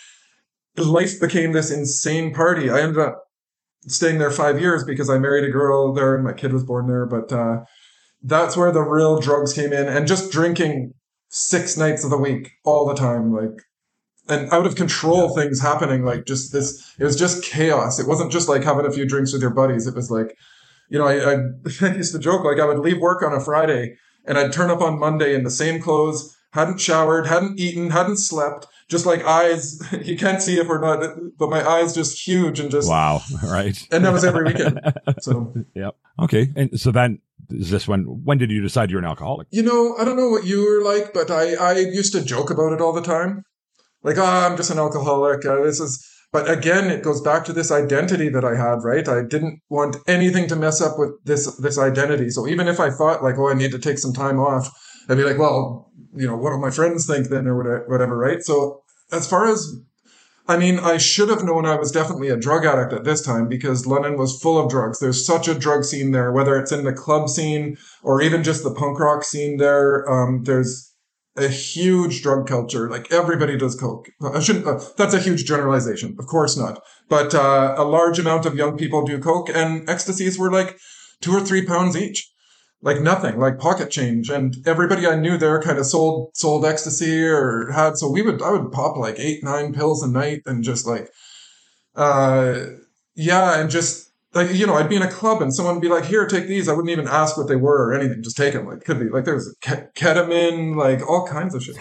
life 0.77 1.19
became 1.19 1.53
this 1.53 1.71
insane 1.71 2.35
party. 2.35 2.69
I 2.69 2.83
ended 2.83 2.99
up 2.99 3.25
staying 3.87 4.19
there 4.19 4.31
five 4.31 4.61
years 4.61 4.85
because 4.85 5.09
I 5.09 5.19
married 5.19 5.49
a 5.49 5.51
girl 5.51 5.95
there 5.95 6.15
and 6.15 6.25
my 6.25 6.35
kid 6.35 6.53
was 6.53 6.65
born 6.65 6.87
there. 6.87 7.07
But 7.07 7.33
uh, 7.33 7.65
that's 8.23 8.59
where 8.59 8.71
the 8.71 8.83
real 8.83 9.19
drugs 9.19 9.55
came 9.55 9.73
in 9.73 9.89
and 9.89 10.07
just 10.07 10.31
drinking 10.31 10.93
six 11.31 11.79
nights 11.79 12.05
of 12.05 12.11
the 12.11 12.19
week 12.19 12.51
all 12.63 12.87
the 12.87 12.95
time, 12.95 13.33
like 13.33 13.63
and 14.29 14.53
out 14.53 14.67
of 14.67 14.77
control 14.77 15.35
things 15.35 15.63
happening, 15.63 16.05
like 16.05 16.27
just 16.27 16.53
this. 16.53 16.95
It 16.99 17.05
was 17.05 17.17
just 17.17 17.43
chaos. 17.43 17.99
It 17.99 18.07
wasn't 18.07 18.33
just 18.33 18.51
like 18.51 18.65
having 18.65 18.85
a 18.85 18.93
few 18.93 19.07
drinks 19.07 19.33
with 19.33 19.41
your 19.41 19.55
buddies. 19.55 19.87
It 19.87 19.95
was 19.95 20.11
like, 20.11 20.37
you 20.91 20.99
know, 20.99 21.07
I, 21.07 21.33
I, 21.33 21.37
I 21.87 21.95
used 21.95 22.13
to 22.13 22.19
joke 22.19 22.45
like 22.45 22.61
I 22.61 22.67
would 22.67 22.81
leave 22.81 22.99
work 22.99 23.23
on 23.23 23.33
a 23.33 23.41
Friday 23.41 23.97
and 24.29 24.39
I'd 24.39 24.53
turn 24.53 24.71
up 24.71 24.81
on 24.81 24.99
Monday 24.99 25.35
in 25.35 25.43
the 25.43 25.51
same 25.51 25.81
clothes, 25.81 26.37
hadn't 26.53 26.81
showered, 26.81 27.27
hadn't 27.27 27.59
eaten, 27.59 27.91
hadn't 27.91 28.19
slept, 28.19 28.67
just 28.89 29.07
like 29.07 29.25
eyes. 29.25 29.81
You 30.05 30.17
can't 30.17 30.41
see 30.41 30.59
if 30.59 30.69
we're 30.69 30.81
not, 30.81 31.19
but 31.39 31.51
my 31.51 31.67
eyes 31.67 31.95
just 31.95 32.27
huge 32.27 32.61
and 32.61 32.71
just. 32.71 32.89
Wow. 32.89 33.23
Right. 33.43 33.77
And 33.91 34.05
that 34.05 34.13
was 34.13 34.25
every 34.25 34.45
weekend. 34.45 34.81
So 35.21 35.55
Yep. 35.75 35.97
Okay. 36.21 36.53
And 36.55 36.79
so 36.79 36.93
then 36.93 37.21
is 37.51 37.71
this 37.71 37.89
when 37.89 38.03
when 38.25 38.39
did 38.39 38.51
you 38.51 38.61
decide 38.63 38.91
you're 38.91 39.01
an 39.01 39.07
alcoholic? 39.07 39.49
you 39.51 39.63
know, 39.63 39.97
I 39.99 40.05
don't 40.05 40.17
know 40.17 40.29
what 40.29 40.45
you 40.47 40.65
were 40.69 40.83
like, 40.83 41.13
but 41.15 41.31
I 41.31 41.55
I 41.55 41.73
used 41.79 42.13
to 42.13 42.23
joke 42.23 42.51
about 42.51 42.73
it 42.75 42.81
all 42.81 42.93
the 42.93 43.03
time, 43.03 43.45
like, 44.03 44.19
ah, 44.19 44.47
I'm 44.47 44.57
just 44.57 44.71
an 44.71 44.79
alcoholic. 44.79 45.45
Uh, 45.45 45.63
this 45.63 45.81
is. 45.81 46.07
But 46.31 46.51
again, 46.51 46.91
it 46.91 47.03
goes 47.03 47.23
back 47.23 47.45
to 47.47 47.53
this 47.53 47.71
identity 47.71 48.29
that 48.29 48.45
I 48.45 48.55
had, 48.55 48.85
right? 48.85 49.09
I 49.09 49.23
didn't 49.23 49.61
want 49.71 49.97
anything 50.07 50.47
to 50.49 50.57
mess 50.57 50.81
up 50.81 50.99
with 50.99 51.13
this 51.25 51.57
this 51.57 51.79
identity. 51.79 52.29
So 52.31 52.47
even 52.47 52.69
if 52.69 52.81
I 52.81 52.91
thought 52.91 53.23
like, 53.23 53.39
oh, 53.39 53.49
I 53.49 53.55
need 53.55 53.73
to 53.73 53.79
take 53.79 53.99
some 53.99 54.13
time 54.13 54.39
off, 54.39 54.69
I'd 55.09 55.17
be 55.17 55.25
like, 55.25 55.39
well, 55.39 55.91
you 56.15 56.27
know, 56.27 56.37
what 56.37 56.51
do 56.51 56.59
my 56.59 56.71
friends 56.71 57.07
think 57.07 57.29
then, 57.29 57.47
or 57.47 57.87
whatever, 57.89 58.17
right? 58.17 58.43
So 58.43 58.83
as 59.11 59.27
far 59.29 59.47
as 59.47 59.81
I 60.49 60.57
mean, 60.57 60.79
I 60.79 60.97
should 60.97 61.29
have 61.29 61.45
known 61.45 61.67
I 61.67 61.77
was 61.77 61.93
definitely 61.93 62.31
a 62.31 62.37
drug 62.37 62.65
addict 62.65 62.95
at 62.95 63.05
this 63.05 63.21
time 63.21 63.49
because 63.49 63.87
London 63.87 64.17
was 64.17 64.41
full 64.41 64.59
of 64.59 64.71
drugs. 64.71 64.99
There's 64.99 65.25
such 65.25 65.47
a 65.47 65.55
drug 65.55 65.85
scene 65.85 66.13
there, 66.13 66.33
whether 66.33 66.57
it's 66.59 66.73
in 66.73 66.85
the 66.85 66.93
club 66.93 67.29
scene 67.29 67.77
or 68.03 68.23
even 68.23 68.43
just 68.43 68.65
the 68.65 68.73
punk 68.73 68.99
rock 68.99 69.25
scene 69.25 69.59
there. 69.59 70.11
Um, 70.11 70.45
there's 70.45 70.88
a 71.39 71.49
huge 71.49 72.23
drug 72.23 72.47
culture. 72.47 72.89
Like 72.91 73.13
everybody 73.13 73.57
does 73.57 73.75
coke. 73.75 74.09
I 74.23 74.41
shouldn't. 74.41 74.67
Uh, 74.67 74.81
that's 74.97 75.15
a 75.15 75.21
huge 75.21 75.45
generalization. 75.45 76.17
Of 76.19 76.27
course 76.27 76.57
not. 76.57 76.83
But 77.09 77.35
uh, 77.35 77.75
a 77.77 77.85
large 77.85 78.19
amount 78.19 78.47
of 78.47 78.57
young 78.57 78.77
people 78.77 79.05
do 79.05 79.19
coke, 79.19 79.49
and 79.49 79.89
ecstasies 79.89 80.39
were 80.39 80.51
like 80.51 80.79
two 81.21 81.33
or 81.33 81.41
three 81.41 81.65
pounds 81.65 81.97
each. 81.97 82.31
Like 82.81 83.01
nothing, 83.01 83.41
like 83.41 83.59
pocket 83.59 83.91
change, 83.91 84.31
and 84.31 84.55
everybody 84.65 85.05
I 85.05 85.17
knew 85.17 85.37
there 85.37 85.61
kind 85.61 85.79
of 85.79 85.87
sold 85.87 86.31
sold 86.35 86.65
ecstasy 86.65 87.25
or 87.25 87.73
had. 87.73 87.97
So 87.99 88.09
we 88.09 88.23
would, 88.23 88.41
I 88.41 88.53
would 88.53 88.71
pop 88.71 88.97
like 88.97 89.19
eight, 89.19 89.43
nine 89.43 89.75
pills 89.75 90.01
a 90.01 90.09
night, 90.09 90.43
and 90.47 90.63
just 90.63 90.87
like, 90.87 91.09
uh, 91.97 92.67
yeah, 93.17 93.59
and 93.59 93.69
just 93.69 94.08
like 94.35 94.53
you 94.53 94.67
know, 94.67 94.75
I'd 94.75 94.89
be 94.89 94.97
in 94.97 95.03
a 95.03 95.11
club 95.11 95.41
and 95.43 95.55
someone 95.55 95.75
would 95.75 95.83
be 95.83 95.89
like, 95.89 96.05
"Here, 96.05 96.27
take 96.27 96.47
these." 96.47 96.69
I 96.69 96.73
wouldn't 96.73 96.91
even 96.91 97.09
ask 97.09 97.37
what 97.37 97.49
they 97.49 97.57
were 97.57 97.89
or 97.89 97.95
anything; 97.95 98.23
just 98.23 98.37
take 98.37 98.53
them. 98.53 98.67
Like 98.67 98.85
could 98.85 98.99
be 98.99 99.09
like 99.09 99.25
there 99.25 99.35
was 99.35 99.57
ketamine, 99.63 100.77
like 100.77 101.09
all 101.09 101.27
kinds 101.27 101.55
of 101.55 101.63
shit. 101.63 101.79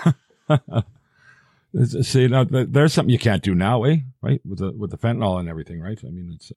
See, 2.06 2.28
now 2.28 2.46
there's 2.46 2.94
something 2.94 3.12
you 3.12 3.20
can't 3.20 3.44
do 3.44 3.54
now, 3.54 3.84
eh? 3.84 3.98
Right 4.22 4.42
with 4.46 4.60
the 4.60 4.72
with 4.72 4.92
the 4.92 4.98
fentanyl 4.98 5.40
and 5.40 5.50
everything, 5.50 5.82
right? 5.82 6.00
I 6.04 6.10
mean, 6.10 6.32
it's 6.34 6.52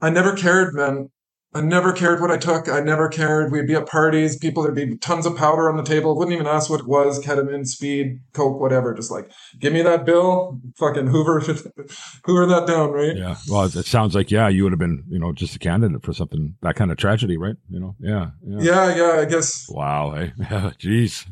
I 0.00 0.10
never 0.10 0.36
cared, 0.36 0.74
man. 0.74 1.10
I 1.54 1.60
never 1.60 1.92
cared 1.92 2.20
what 2.20 2.30
I 2.30 2.38
took. 2.38 2.68
I 2.68 2.80
never 2.80 3.08
cared. 3.08 3.52
We'd 3.52 3.66
be 3.66 3.74
at 3.74 3.86
parties, 3.86 4.38
people, 4.38 4.62
there'd 4.62 4.74
be 4.74 4.96
tons 4.96 5.26
of 5.26 5.36
powder 5.36 5.68
on 5.70 5.76
the 5.76 5.82
table. 5.82 6.16
Wouldn't 6.16 6.34
even 6.34 6.46
ask 6.46 6.70
what 6.70 6.80
it 6.80 6.86
was 6.86 7.22
ketamine, 7.22 7.66
speed, 7.66 8.20
coke, 8.32 8.58
whatever. 8.58 8.94
Just 8.94 9.10
like, 9.10 9.30
give 9.58 9.72
me 9.72 9.82
that 9.82 10.06
bill, 10.06 10.60
fucking 10.76 11.08
hoover, 11.08 11.40
hoover 12.24 12.46
that 12.46 12.66
down, 12.66 12.92
right? 12.92 13.14
yeah. 13.14 13.36
Well, 13.48 13.64
it, 13.64 13.84
sounds 13.84 14.14
like 14.14 14.30
yeah, 14.30 14.48
you 14.48 14.62
would 14.62 14.72
have 14.72 14.78
been 14.78 15.04
you 15.08 15.18
know 15.18 15.32
just 15.32 15.54
a 15.54 15.58
candidate 15.58 16.02
for 16.02 16.14
something 16.14 16.54
that 16.62 16.74
kind 16.76 16.90
of 16.90 16.96
tragedy, 16.96 17.36
right? 17.36 17.56
You 17.68 17.80
know, 17.80 17.96
yeah, 18.00 18.30
yeah. 18.46 18.60
Yeah, 18.60 18.96
yeah, 18.96 19.20
I 19.20 19.24
guess. 19.26 19.66
Wow, 19.68 20.14
eh? 20.14 20.30
Jeez. 20.80 21.26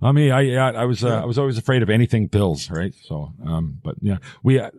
I 0.00 0.12
mean, 0.12 0.30
I 0.30 0.42
yeah, 0.42 0.70
I 0.70 0.84
was 0.84 1.02
uh, 1.02 1.08
Yeah. 1.08 1.22
I 1.22 1.24
was 1.24 1.38
always 1.38 1.58
afraid 1.58 1.82
of 1.82 1.90
anything 1.90 2.28
pills, 2.28 2.70
right? 2.70 2.94
So, 3.02 3.32
um, 3.44 3.78
but 3.82 3.96
yeah, 4.00 4.18
we 4.42 4.60
uh, 4.60 4.70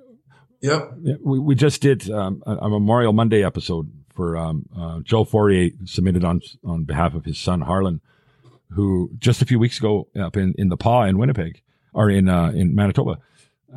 Yep. 0.62 0.94
Yeah, 1.04 1.16
we, 1.24 1.40
we 1.40 1.54
just 1.54 1.82
did 1.82 2.10
um, 2.10 2.42
a, 2.48 2.56
a 2.56 2.70
Memorial 2.70 3.14
Monday 3.14 3.44
episode 3.44 3.92
for 4.16 4.38
um, 4.38 4.66
uh, 4.78 5.00
Joe 5.02 5.26
Fourier 5.26 5.72
submitted 5.86 6.24
on 6.24 6.42
on 6.64 6.84
behalf 6.86 7.14
of 7.14 7.26
his 7.26 7.38
son 7.38 7.62
Harlan, 7.62 8.02
who 8.72 9.12
just 9.18 9.42
a 9.42 9.46
few 9.46 9.60
weeks 9.60 9.78
ago 9.80 10.08
up 10.20 10.38
in, 10.38 10.54
in 10.58 10.70
the 10.70 10.78
Paw 10.78 11.04
in 11.04 11.18
Winnipeg 11.18 11.62
or 11.94 12.10
in 12.10 12.30
uh, 12.30 12.50
in 12.50 12.74
Manitoba, 12.74 13.18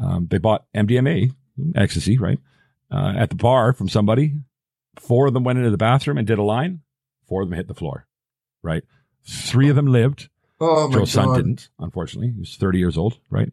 um, 0.00 0.28
they 0.30 0.38
bought 0.38 0.64
MDMA 0.74 1.32
ecstasy 1.74 2.18
right 2.18 2.38
uh, 2.90 3.14
at 3.16 3.30
the 3.30 3.36
bar 3.36 3.72
from 3.72 3.88
somebody. 3.88 4.34
Four 4.98 5.26
of 5.26 5.34
them 5.34 5.44
went 5.44 5.58
into 5.58 5.70
the 5.70 5.76
bathroom 5.76 6.18
and 6.18 6.26
did 6.26 6.38
a 6.38 6.42
line. 6.42 6.80
Four 7.26 7.42
of 7.42 7.50
them 7.50 7.56
hit 7.56 7.68
the 7.68 7.74
floor. 7.74 8.06
Right, 8.62 8.84
three 9.24 9.68
of 9.68 9.76
them 9.76 9.86
lived. 9.86 10.28
Oh 10.60 10.88
my 10.88 10.98
Joe's 10.98 11.12
son 11.12 11.36
didn't, 11.36 11.68
unfortunately. 11.78 12.32
He 12.32 12.40
was 12.40 12.56
30 12.56 12.78
years 12.78 12.98
old, 12.98 13.18
right? 13.30 13.52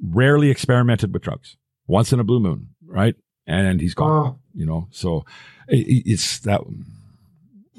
Rarely 0.00 0.50
experimented 0.50 1.12
with 1.12 1.22
drugs. 1.22 1.56
Once 1.88 2.12
in 2.12 2.20
a 2.20 2.24
blue 2.24 2.38
moon, 2.38 2.68
right? 2.86 3.16
And 3.44 3.80
he's 3.80 3.94
gone, 3.94 4.10
Oh, 4.10 4.38
you 4.54 4.64
know. 4.64 4.86
So 4.92 5.24
it's 5.72 6.38
that. 6.40 6.60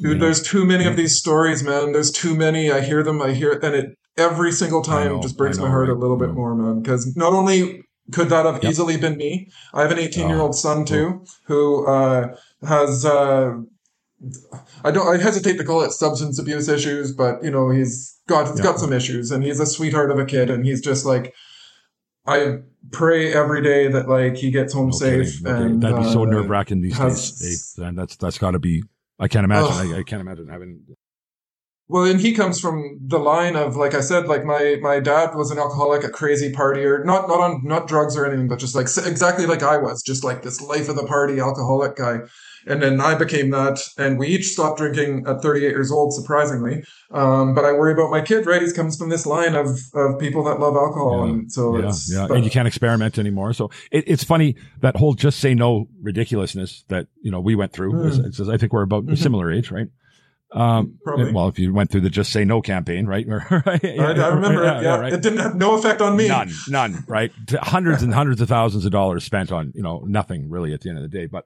dude, 0.02 0.20
there's 0.20 0.42
too 0.42 0.66
many 0.66 0.86
of 0.86 0.98
these 0.98 1.18
stories, 1.18 1.64
man. 1.64 1.92
There's 1.94 2.12
too 2.12 2.36
many. 2.36 2.72
I 2.72 2.82
hear 2.82 3.04
them. 3.04 3.22
I 3.22 3.32
hear, 3.34 3.52
it, 3.54 3.64
and 3.64 3.76
it 3.76 3.98
every 4.18 4.52
single 4.52 4.82
time 4.82 5.08
know, 5.08 5.22
just 5.22 5.38
breaks 5.38 5.58
my 5.58 5.68
heart 5.70 5.90
a 5.90 5.94
little 5.96 6.18
bit 6.18 6.32
more, 6.34 6.56
man. 6.56 6.82
Because 6.82 7.16
not 7.16 7.34
only 7.34 7.84
could 8.12 8.30
that 8.30 8.46
have 8.46 8.62
Yep. 8.64 8.72
easily 8.72 8.98
been 8.98 9.16
me, 9.18 9.50
I 9.74 9.82
have 9.84 9.92
an 9.92 10.00
18 10.00 10.28
year 10.28 10.40
Oh. 10.40 10.44
old 10.48 10.56
son 10.56 10.86
too, 10.86 11.24
who 11.48 11.86
uh, 11.88 12.36
has. 12.68 13.06
Uh, 13.06 13.54
I 14.84 14.92
don't. 14.92 15.08
I 15.08 15.22
hesitate 15.22 15.58
to 15.58 15.64
call 15.66 15.82
it 15.82 15.92
substance 15.92 16.40
abuse 16.40 16.70
issues, 16.70 17.12
but 17.14 17.44
you 17.44 17.52
know 17.52 17.70
he's 17.70 18.18
got 18.28 18.48
he's 18.48 18.58
Yeah. 18.60 18.64
got 18.64 18.80
some 18.80 18.94
issues, 18.94 19.32
and 19.32 19.44
he's 19.44 19.60
a 19.60 19.66
sweetheart 19.66 20.12
of 20.12 20.20
a 20.20 20.26
kid, 20.26 20.50
and 20.50 20.66
he's 20.66 20.82
just 20.82 21.06
like. 21.06 21.34
I 22.26 22.60
pray 22.92 23.34
every 23.34 23.62
day 23.62 23.88
that 23.88 24.08
like 24.08 24.36
he 24.36 24.52
gets 24.52 24.74
home 24.74 24.90
no 24.90 24.98
kidding, 24.98 25.26
safe, 25.26 25.44
kidding. 25.44 25.62
and 25.62 25.84
That'd 25.84 25.98
be 25.98 26.12
so 26.12 26.24
uh, 26.24 26.26
nerve 26.26 26.50
wracking 26.50 26.82
these 26.82 26.98
has- 26.98 27.32
days. 27.40 27.76
And 27.78 27.98
that's 27.98 28.16
that's 28.16 28.38
got 28.38 28.52
to 28.52 28.60
be. 28.60 28.84
I 29.20 29.28
can't 29.28 29.46
imagine. 29.46 29.94
I, 29.94 30.00
I 30.00 30.04
can't 30.04 30.22
imagine 30.22 30.48
having 30.48 30.82
well, 31.90 32.06
and 32.06 32.20
he 32.20 32.34
comes 32.34 32.60
from 32.60 32.98
the 33.06 33.20
line 33.20 33.56
of, 33.56 33.76
like 33.76 33.94
I 33.94 34.00
said, 34.00 34.28
like 34.28 34.46
my 34.46 34.78
my 34.82 35.00
dad 35.00 35.36
was 35.36 35.52
an 35.52 35.60
alcoholic, 35.60 36.04
a 36.04 36.10
crazy 36.10 36.52
partier, 36.52 37.06
not 37.06 37.28
not 37.28 37.40
on 37.40 37.62
not 37.64 37.88
drugs 37.88 38.16
or 38.16 38.26
anything, 38.26 38.48
but 38.48 38.58
just 38.60 38.74
like 38.74 38.86
exactly 38.86 39.46
like 39.46 39.64
I 39.64 39.78
was, 39.78 40.02
just 40.02 40.24
like 40.24 40.44
this 40.44 40.62
life 40.62 40.88
of 40.88 40.96
the 40.96 41.06
party 41.06 41.40
alcoholic 41.40 41.96
guy. 41.96 42.20
And 42.66 42.82
then 42.82 43.02
I 43.02 43.16
became 43.16 43.50
that, 43.52 43.80
and 43.98 44.18
we 44.18 44.28
each 44.28 44.46
stopped 44.48 44.78
drinking 44.78 45.26
at 45.28 45.42
38 45.42 45.62
years 45.70 45.92
old, 45.92 46.14
surprisingly. 46.14 46.84
Um, 47.12 47.54
but 47.54 47.66
I 47.66 47.74
worry 47.74 47.92
about 47.94 48.10
my 48.12 48.22
kid, 48.22 48.46
right? 48.46 48.62
He 48.62 48.72
comes 48.72 48.98
from 48.98 49.10
this 49.10 49.26
line 49.26 49.56
of 49.56 49.68
of 49.94 50.18
people 50.20 50.44
that 50.46 50.60
love 50.60 50.76
alcohol, 50.76 51.26
Yeah. 51.26 51.34
and 51.34 51.52
so 51.52 51.78
yeah, 51.78 51.88
it's 51.90 52.14
yeah. 52.14 52.28
but- 52.28 52.36
and 52.38 52.46
you 52.46 52.52
can't 52.52 52.68
experiment 52.68 53.18
anymore. 53.18 53.54
So 53.54 53.70
it, 53.92 54.04
it's 54.08 54.24
funny 54.24 54.56
that 54.82 54.96
whole 54.96 55.14
just 55.14 55.40
say 55.40 55.54
no 55.54 55.88
ridiculousness 56.02 56.86
that 56.88 57.08
you 57.22 57.32
know 57.32 57.40
we 57.42 57.56
went 57.56 57.74
through. 57.74 57.94
Mm. 57.94 58.08
It's- 58.08 58.40
it's- 58.40 58.50
I 58.50 58.58
think 58.58 58.72
we're 58.74 58.84
about 58.84 59.10
a 59.10 59.18
similar 59.18 59.52
age, 59.52 59.70
right? 59.72 59.88
Um, 60.52 61.00
Probably. 61.04 61.32
well, 61.32 61.48
if 61.48 61.58
you 61.58 61.74
went 61.74 61.90
through 61.90 62.02
the 62.02 62.12
just 62.12 62.32
say 62.32 62.46
no 62.46 62.62
campaign, 62.62 63.08
right? 63.08 63.26
I, 63.52 63.80
I 63.84 64.28
remember 64.28 64.64
it. 64.64 64.84
Yeah, 64.84 65.08
it 65.08 65.22
didn't 65.24 65.40
have 65.40 65.56
no 65.56 65.76
effect 65.76 66.00
on 66.00 66.16
me. 66.16 66.28
None, 66.28 66.52
none, 66.70 67.04
right? 67.08 67.32
Hundreds 67.60 68.04
and 68.04 68.14
hundreds 68.14 68.40
of 68.40 68.50
thousands 68.50 68.86
of 68.86 68.92
dollars 68.92 69.24
spent 69.24 69.52
on, 69.52 69.72
you 69.74 69.82
know, 69.82 70.04
nothing 70.08 70.52
really 70.52 70.72
at 70.72 70.82
the 70.82 70.90
end 70.90 71.00
of 71.00 71.04
the 71.04 71.10
day. 71.10 71.26
But 71.26 71.46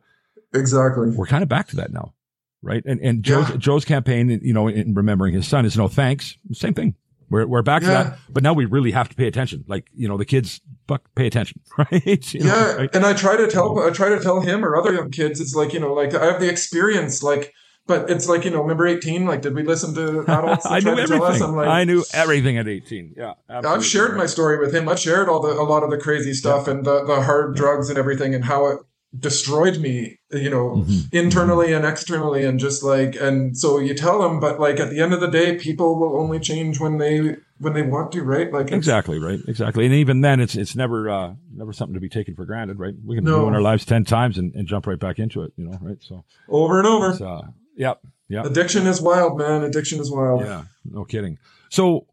Exactly. 0.53 1.09
we're 1.15 1.25
kind 1.25 1.43
of 1.43 1.49
back 1.49 1.67
to 1.69 1.75
that 1.77 1.91
now, 1.91 2.13
right? 2.61 2.83
And 2.85 2.99
and 3.01 3.23
Joe's, 3.23 3.49
Yeah. 3.49 3.57
Joe's 3.57 3.85
campaign, 3.85 4.29
you 4.43 4.53
know, 4.53 4.67
in 4.67 4.93
remembering 4.93 5.33
his 5.33 5.47
son 5.47 5.65
is 5.65 5.77
no 5.77 5.87
thanks. 5.87 6.37
Same 6.53 6.73
thing. 6.73 6.95
We're 7.29 7.45
we're 7.45 7.61
back 7.61 7.81
to 7.81 7.89
that, 7.89 8.17
but 8.29 8.41
now 8.41 8.53
we 8.53 8.63
really 8.63 8.91
have 8.91 9.09
to 9.09 9.15
pay 9.15 9.27
attention. 9.27 9.65
Like 9.67 9.87
you 9.93 10.07
know, 10.07 10.15
the 10.17 10.23
kids, 10.23 10.61
fuck, 10.87 11.03
pay 11.15 11.27
attention, 11.27 11.59
right? 11.77 12.33
You 12.33 12.39
know, 12.41 12.45
yeah, 12.55 12.73
right? 12.75 12.95
and 12.95 13.05
I 13.05 13.13
try 13.13 13.35
to 13.35 13.47
tell 13.49 13.77
I 13.85 13.89
try 13.89 14.07
to 14.09 14.19
tell 14.21 14.39
him 14.39 14.63
or 14.63 14.77
other 14.77 14.93
young 14.93 15.11
kids. 15.11 15.41
It's 15.41 15.53
like 15.53 15.73
you 15.73 15.79
know, 15.81 15.91
like 15.93 16.13
I 16.15 16.23
have 16.25 16.39
the 16.39 16.47
experience, 16.49 17.21
like, 17.21 17.53
but 17.85 18.09
it's 18.09 18.29
like 18.29 18.45
you 18.45 18.51
know, 18.51 18.61
remember 18.61 18.87
eighteen? 18.87 19.25
Like, 19.25 19.41
did 19.41 19.53
we 19.55 19.63
listen 19.63 19.93
to 19.95 20.21
adults? 20.31 20.63
that 20.63 20.71
I 20.71 20.79
knew 20.79 20.95
tried 20.95 20.95
to 20.95 21.07
tell 21.07 21.23
us? 21.25 21.35
everything. 21.35 21.49
I'm 21.49 21.55
like, 21.57 21.67
I 21.67 21.83
knew 21.83 22.05
everything 22.13 22.57
at 22.57 22.67
eighteen. 22.69 23.13
Yeah, 23.17 23.33
I've 23.49 23.83
shared 23.85 24.15
my 24.15 24.25
story 24.25 24.57
with 24.57 24.73
him. 24.73 24.87
I've 24.87 24.99
shared 24.99 25.27
all 25.27 25.41
the 25.41 25.49
a 25.49 25.63
lot 25.67 25.83
of 25.83 25.89
the 25.91 25.97
crazy 25.97 26.31
stuff 26.31 26.69
and 26.69 26.85
the 26.85 27.03
the 27.03 27.23
hard 27.23 27.57
drugs 27.57 27.89
and 27.89 27.99
everything 27.99 28.33
and 28.35 28.45
how 28.45 28.67
it 28.67 28.79
destroyed 29.17 29.79
me, 29.79 30.19
you 30.31 30.49
know, 30.49 30.83
Mhm. 30.85 31.13
internally 31.13 31.73
and 31.73 31.85
externally 31.85 32.43
and 32.43 32.59
just 32.59 32.83
like 32.83 33.15
and 33.19 33.57
so 33.57 33.79
you 33.79 33.93
tell 33.93 34.21
them, 34.21 34.39
but 34.39 34.59
like 34.59 34.79
at 34.79 34.89
the 34.89 34.99
end 34.99 35.13
of 35.13 35.21
the 35.21 35.27
day, 35.29 35.55
people 35.57 35.97
will 35.99 36.19
only 36.19 36.39
change 36.39 36.79
when 36.79 36.97
they 36.97 37.35
when 37.59 37.73
they 37.73 37.81
want 37.81 38.11
to, 38.11 38.21
right? 38.23 38.51
Like 38.53 38.71
Exactly 38.71 39.17
right, 39.17 39.39
exactly, 39.47 39.85
and 39.85 39.93
even 39.95 40.21
then, 40.21 40.39
it's 40.39 40.55
it's 40.55 40.75
never 40.75 41.09
uh, 41.09 41.33
never 41.55 41.73
something 41.73 41.95
to 41.95 41.99
be 41.99 42.09
taken 42.09 42.35
for 42.35 42.45
granted, 42.45 42.79
right? 42.79 42.93
We 43.03 43.15
can 43.15 43.23
No. 43.23 43.39
ruin 43.39 43.53
our 43.55 43.61
lives 43.61 43.85
ten 43.85 44.03
times 44.03 44.37
and, 44.37 44.53
and 44.53 44.67
jump 44.67 44.85
right 44.87 44.99
back 44.99 45.17
into 45.19 45.41
it, 45.41 45.53
you 45.57 45.65
know, 45.65 45.77
right? 45.81 45.97
So, 46.01 46.23
over 46.49 46.77
and 46.77 46.87
over. 46.87 47.23
uh, 47.25 47.47
yep, 47.75 48.01
yep. 48.29 48.45
Addiction 48.45 48.85
is 48.85 49.01
wild, 49.01 49.37
man. 49.39 49.63
Addiction 49.63 49.99
is 49.99 50.11
wild. 50.11 50.41
Yeah, 50.41 50.63
no 50.85 51.05
kidding. 51.05 51.39
So, 51.69 52.05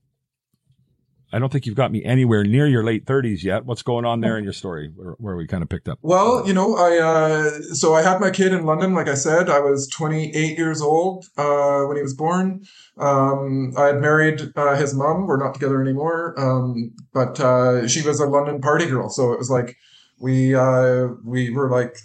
I 1.34 1.40
don't 1.40 1.50
think 1.50 1.66
you've 1.66 1.74
got 1.74 1.90
me 1.90 2.04
anywhere 2.04 2.44
near 2.44 2.68
your 2.68 2.84
late 2.84 3.06
thirties 3.06 3.42
yet. 3.42 3.64
What's 3.64 3.82
going 3.82 4.04
on 4.04 4.20
there 4.20 4.38
in 4.38 4.44
your 4.44 4.52
story, 4.52 4.92
where, 4.94 5.16
where 5.18 5.36
we 5.36 5.48
kind 5.48 5.64
of 5.64 5.68
picked 5.68 5.88
up? 5.88 5.98
Well, 6.00 6.46
you 6.46 6.52
know, 6.52 6.76
I 6.76 6.98
uh, 6.98 7.50
so 7.74 7.92
I 7.92 8.02
had 8.02 8.20
my 8.20 8.30
kid 8.30 8.52
in 8.52 8.64
London. 8.64 8.94
Like 8.94 9.08
I 9.08 9.14
said, 9.14 9.50
I 9.50 9.58
was 9.58 9.88
28 9.88 10.56
years 10.56 10.80
old 10.80 11.26
uh, 11.36 11.82
when 11.86 11.96
he 11.96 12.02
was 12.04 12.14
born. 12.14 12.64
Um, 12.98 13.72
I 13.76 13.86
had 13.86 14.00
married 14.00 14.52
uh, 14.54 14.76
his 14.76 14.94
mom. 14.94 15.26
We're 15.26 15.44
not 15.44 15.54
together 15.54 15.82
anymore, 15.82 16.38
um, 16.38 16.92
but 17.12 17.40
uh, 17.40 17.88
she 17.88 18.02
was 18.02 18.20
a 18.20 18.26
London 18.26 18.60
party 18.60 18.86
girl. 18.86 19.08
So 19.08 19.32
it 19.32 19.38
was 19.38 19.50
like 19.50 19.76
we 20.20 20.54
uh, 20.54 21.08
we 21.24 21.50
were 21.50 21.68
like 21.68 21.98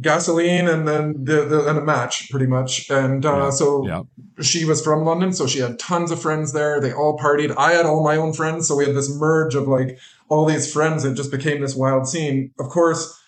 gasoline 0.00 0.68
and 0.68 0.88
then 0.88 1.24
the, 1.24 1.44
the 1.44 1.68
and 1.68 1.78
a 1.78 1.82
match 1.82 2.30
pretty 2.30 2.46
much. 2.46 2.90
And 2.90 3.24
uh, 3.26 3.36
Yeah, 3.36 3.50
so 3.50 3.86
yeah. 3.86 4.02
she 4.40 4.64
was 4.64 4.82
from 4.82 5.04
London, 5.04 5.32
so 5.32 5.46
she 5.46 5.58
had 5.58 5.78
tons 5.78 6.10
of 6.10 6.20
friends 6.20 6.52
there. 6.52 6.80
They 6.80 6.92
all 6.92 7.18
partied. 7.18 7.54
I 7.56 7.72
had 7.72 7.84
all 7.84 8.02
my 8.02 8.16
own 8.16 8.32
friends, 8.32 8.68
so 8.68 8.76
we 8.76 8.86
had 8.86 8.96
this 8.96 9.14
merge 9.14 9.54
of 9.54 9.68
like 9.68 9.98
all 10.28 10.46
these 10.46 10.72
friends. 10.72 11.04
It 11.04 11.14
just 11.14 11.30
became 11.30 11.60
this 11.60 11.76
wild 11.76 12.08
scene. 12.08 12.52
Of 12.58 12.68
course, 12.68 13.18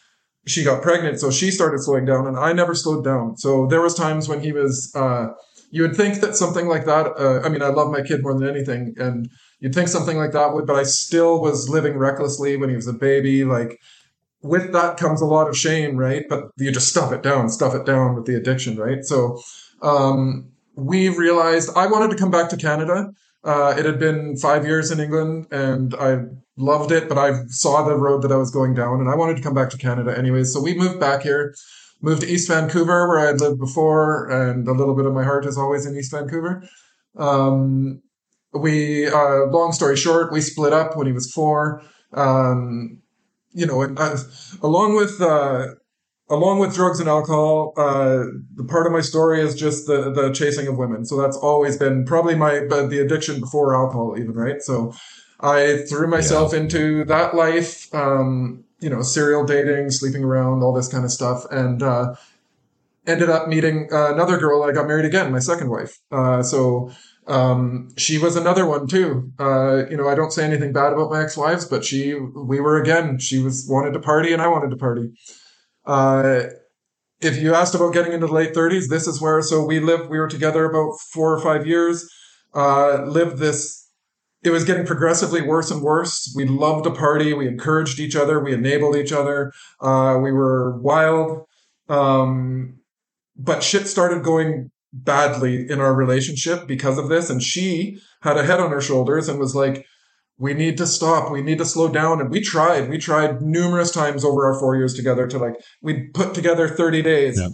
she 0.47 0.65
got 0.65 0.83
pregnant, 0.83 1.21
so 1.21 1.31
she 1.31 1.51
started 1.51 1.81
slowing 1.81 2.07
down, 2.07 2.27
and 2.27 2.39
I 2.39 2.53
never 2.53 2.75
slowed 2.75 3.05
down. 3.05 3.37
So 3.37 3.67
there 3.67 3.83
was 3.83 3.95
times 3.95 4.29
when 4.29 4.41
he 4.41 4.53
was. 4.53 4.93
Uh, 4.95 5.29
you 5.71 5.83
would 5.83 5.97
think 5.97 6.21
that 6.21 6.37
something 6.37 6.69
like 6.69 6.87
that. 6.87 7.19
Uh, 7.19 7.41
I 7.45 7.49
mean, 7.49 7.61
I 7.61 7.69
love 7.69 7.91
my 7.91 8.01
kid 8.01 8.23
more 8.23 8.39
than 8.39 8.49
anything, 8.49 8.95
and 8.97 9.29
you'd 9.59 9.75
think 9.75 9.89
something 9.89 10.17
like 10.17 10.33
that 10.33 10.55
would. 10.55 10.67
But 10.67 10.77
I 10.77 10.85
still 10.85 11.41
was 11.41 11.69
living 11.69 11.99
recklessly 11.99 12.57
when 12.57 12.71
he 12.71 12.77
was 12.77 12.87
a 12.87 12.93
baby. 12.93 13.45
Like 13.45 13.81
with 14.45 14.73
that 14.73 14.99
comes 14.99 15.23
a 15.23 15.25
lot 15.25 15.49
of 15.49 15.57
shame, 15.57 15.97
right? 15.97 16.25
But 16.29 16.51
you 16.59 16.71
just 16.71 16.89
stuff 16.89 17.13
it 17.13 17.23
down, 17.23 17.49
stuff 17.49 17.75
it 17.75 17.87
down 17.87 18.15
with 18.15 18.27
the 18.27 18.37
addiction, 18.37 18.77
right? 18.77 19.03
So 19.03 19.41
um, 19.81 20.53
we 20.77 21.09
realized 21.09 21.71
I 21.75 21.87
wanted 21.87 22.11
to 22.11 22.17
come 22.17 22.31
back 22.31 22.51
to 22.51 22.57
Canada. 22.57 23.11
Uh, 23.43 23.75
it 23.77 23.87
had 23.87 23.99
been 23.99 24.37
five 24.37 24.67
years 24.67 24.91
in 24.91 25.01
England 25.01 25.47
and 25.51 25.95
I 25.95 26.19
loved 26.59 26.93
it, 26.93 27.09
but 27.09 27.17
I 27.19 27.45
saw 27.49 27.83
the 27.83 27.97
road 27.97 28.23
that 28.23 28.33
I 28.33 28.37
was 28.37 28.51
going 28.51 28.75
down 28.75 29.01
and 29.01 29.09
I 29.09 29.17
wanted 29.17 29.37
to 29.39 29.43
come 29.43 29.55
back 29.55 29.71
to 29.71 29.79
Canada 29.79 30.17
anyways. 30.17 30.53
So 30.53 30.61
we 30.61 30.75
moved 30.75 31.01
back 31.01 31.23
here, 31.23 31.55
moved 32.03 32.21
to 32.21 32.29
East 32.29 32.49
Vancouver 32.49 33.09
where 33.09 33.21
I 33.21 33.27
had 33.27 33.41
lived 33.41 33.59
before 33.59 34.29
and 34.31 34.69
a 34.69 34.73
little 34.73 34.95
bit 34.95 35.07
of 35.07 35.15
my 35.15 35.25
heart 35.25 35.47
is 35.47 35.57
always 35.57 35.87
in 35.87 35.97
East 35.97 36.11
Vancouver. 36.11 36.63
Um, 37.17 38.03
we, 38.53 39.09
uh, 39.09 39.47
long 39.47 39.73
story 39.73 39.97
short, 39.97 40.33
we 40.33 40.43
split 40.43 40.75
up 40.75 40.97
when 40.97 41.07
he 41.07 41.13
was 41.15 41.31
four. 41.33 41.83
Um, 42.13 43.01
you 43.55 43.67
know, 43.67 43.83
and 43.83 43.99
uh, 43.99 44.19
along 44.63 44.97
with, 44.97 45.21
uh, 45.21 45.69
along 46.29 46.59
with 46.59 46.75
drugs 46.75 47.01
and 47.01 47.09
alcohol, 47.09 47.73
uh, 47.77 48.25
the 48.57 48.65
part 48.65 48.87
of 48.87 48.93
my 48.93 49.01
story 49.01 49.41
is 49.41 49.55
just 49.55 49.87
the 49.87 50.11
the 50.11 50.33
chasing 50.33 50.67
of 50.67 50.77
women. 50.77 51.05
So 51.05 51.17
that's 51.17 51.37
always 51.37 51.77
been 51.77 52.05
probably 52.05 52.35
my 52.35 52.67
but 52.69 52.89
the 52.89 52.99
addiction 52.99 53.41
before 53.41 53.75
alcohol, 53.75 54.17
even 54.19 54.33
right. 54.33 54.61
So 54.61 54.95
I 55.41 55.85
threw 55.89 56.09
myself 56.09 56.55
into 56.55 57.05
that 57.05 57.35
life. 57.35 57.95
Um, 57.95 58.65
you 58.81 58.91
know, 58.91 59.03
serial 59.03 59.45
dating, 59.45 59.91
sleeping 59.91 60.25
around, 60.25 60.63
all 60.63 60.75
this 60.75 60.89
kind 60.89 61.05
of 61.05 61.11
stuff, 61.11 61.45
and 61.51 61.83
uh, 61.83 62.15
ended 63.07 63.31
up 63.31 63.49
meeting 63.49 63.89
uh, 63.91 64.13
another 64.13 64.37
girl. 64.37 64.63
I 64.63 64.73
got 64.73 64.87
married 64.87 65.07
again, 65.07 65.33
my 65.33 65.39
second 65.39 65.71
wife. 65.71 66.01
Uh, 66.11 66.43
so 66.43 66.91
um, 67.27 67.89
she 67.97 68.19
was 68.19 68.37
another 68.37 68.67
one 68.67 68.87
too. 68.87 69.33
Uh, 69.39 69.87
you 69.89 69.97
know, 69.97 70.09
I 70.09 70.15
don't 70.15 70.33
say 70.33 70.45
anything 70.45 70.73
bad 70.73 70.93
about 70.93 71.11
my 71.11 71.23
ex-wives, 71.23 71.67
but 71.67 71.85
she, 71.85 72.15
we 72.15 72.61
were 72.61 72.81
again. 72.81 73.19
She 73.19 73.39
was 73.39 73.67
wanted 73.69 73.93
to 73.93 74.01
party, 74.01 74.33
and 74.33 74.43
I 74.43 74.49
wanted 74.49 74.71
to 74.71 74.77
party. 74.77 75.11
Uh, 75.87 76.45
if 77.21 77.41
you 77.41 77.55
asked 77.55 77.75
about 77.75 77.95
getting 77.95 78.13
into 78.13 78.27
the 78.27 78.33
late 78.33 78.55
30s, 78.55 78.89
this 78.89 79.07
is 79.07 79.21
where. 79.21 79.41
So 79.41 79.65
we 79.65 79.81
lived. 79.81 80.11
We 80.11 80.19
were 80.19 80.29
together 80.29 80.65
about 80.65 80.99
four 81.13 81.33
or 81.33 81.41
five 81.41 81.67
years. 81.67 82.11
Uh, 82.55 83.05
lived 83.07 83.39
this. 83.39 83.89
It 84.43 84.51
was 84.51 84.65
getting 84.65 84.85
progressively 84.85 85.41
worse 85.41 85.71
and 85.71 85.81
worse. 85.81 86.31
We 86.37 86.45
loved 86.45 86.85
to 86.85 86.91
party. 86.91 87.33
We 87.33 87.49
encouraged 87.49 87.99
each 87.99 88.15
other. 88.15 88.41
We 88.41 88.53
enabled 88.53 88.97
each 88.97 89.13
other. 89.13 89.53
Uh, 89.81 90.19
we 90.23 90.33
were 90.33 90.79
wild. 90.81 91.47
Um, 91.89 92.81
but 93.37 93.63
shit 93.63 93.87
started 93.87 94.23
going 94.23 94.71
badly 94.95 95.69
in 95.69 95.81
our 95.81 95.93
relationship 95.93 96.67
because 96.67 96.99
of 96.99 97.09
this. 97.09 97.29
And 97.29 97.43
she 97.43 98.01
had 98.21 98.37
a 98.37 98.45
head 98.45 98.61
on 98.61 98.71
her 98.71 98.81
shoulders 98.81 99.29
and 99.29 99.39
was 99.39 99.55
like, 99.55 99.85
we 100.39 100.55
need 100.55 100.77
to 100.79 100.87
stop. 100.87 101.31
We 101.31 101.43
need 101.43 101.59
to 101.59 101.65
slow 101.65 101.89
down. 101.89 102.21
And 102.21 102.31
we 102.31 102.41
tried. 102.41 102.89
We 102.89 102.99
tried 102.99 103.43
numerous 103.43 103.91
times 103.91 104.25
over 104.25 104.47
our 104.47 104.59
four 104.59 104.77
years 104.77 104.95
together 104.95 105.27
to 105.27 105.39
like, 105.39 105.55
we 105.83 106.09
put 106.09 106.35
together 106.35 106.69
30 106.69 107.03
days. 107.03 107.41
Yep. 107.41 107.51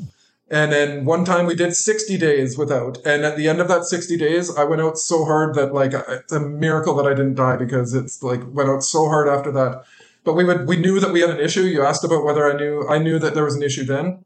And 0.53 0.72
then 0.72 1.05
one 1.05 1.24
time 1.24 1.46
we 1.46 1.55
did 1.55 1.74
60 1.74 2.18
days 2.18 2.59
without. 2.59 2.98
And 3.07 3.24
at 3.24 3.37
the 3.37 3.48
end 3.48 3.61
of 3.61 3.68
that 3.68 3.85
60 3.85 4.16
days, 4.16 4.55
I 4.57 4.64
went 4.64 4.83
out 4.83 4.98
so 4.98 5.24
hard 5.24 5.55
that 5.55 5.72
like 5.72 5.92
it's 5.94 6.33
a 6.33 6.40
miracle 6.40 6.94
that 6.96 7.07
I 7.07 7.11
didn't 7.14 7.37
die 7.37 7.57
because 7.57 7.94
it's 7.94 8.22
like 8.22 8.40
went 8.46 8.68
out 8.68 8.83
so 8.83 9.09
hard 9.09 9.29
after 9.29 9.53
that. 9.53 9.85
But 10.24 10.35
we 10.35 10.44
would, 10.44 10.66
we 10.66 10.76
knew 10.76 11.00
that 11.00 11.12
we 11.12 11.20
had 11.20 11.31
an 11.31 11.40
issue. 11.40 11.62
You 11.62 11.85
asked 11.85 12.05
about 12.05 12.24
whether 12.24 12.50
I 12.50 12.57
knew, 12.57 12.87
I 12.88 12.98
knew 12.98 13.18
that 13.18 13.35
there 13.35 13.44
was 13.44 13.55
an 13.55 13.62
issue 13.62 13.85
then. 13.85 14.24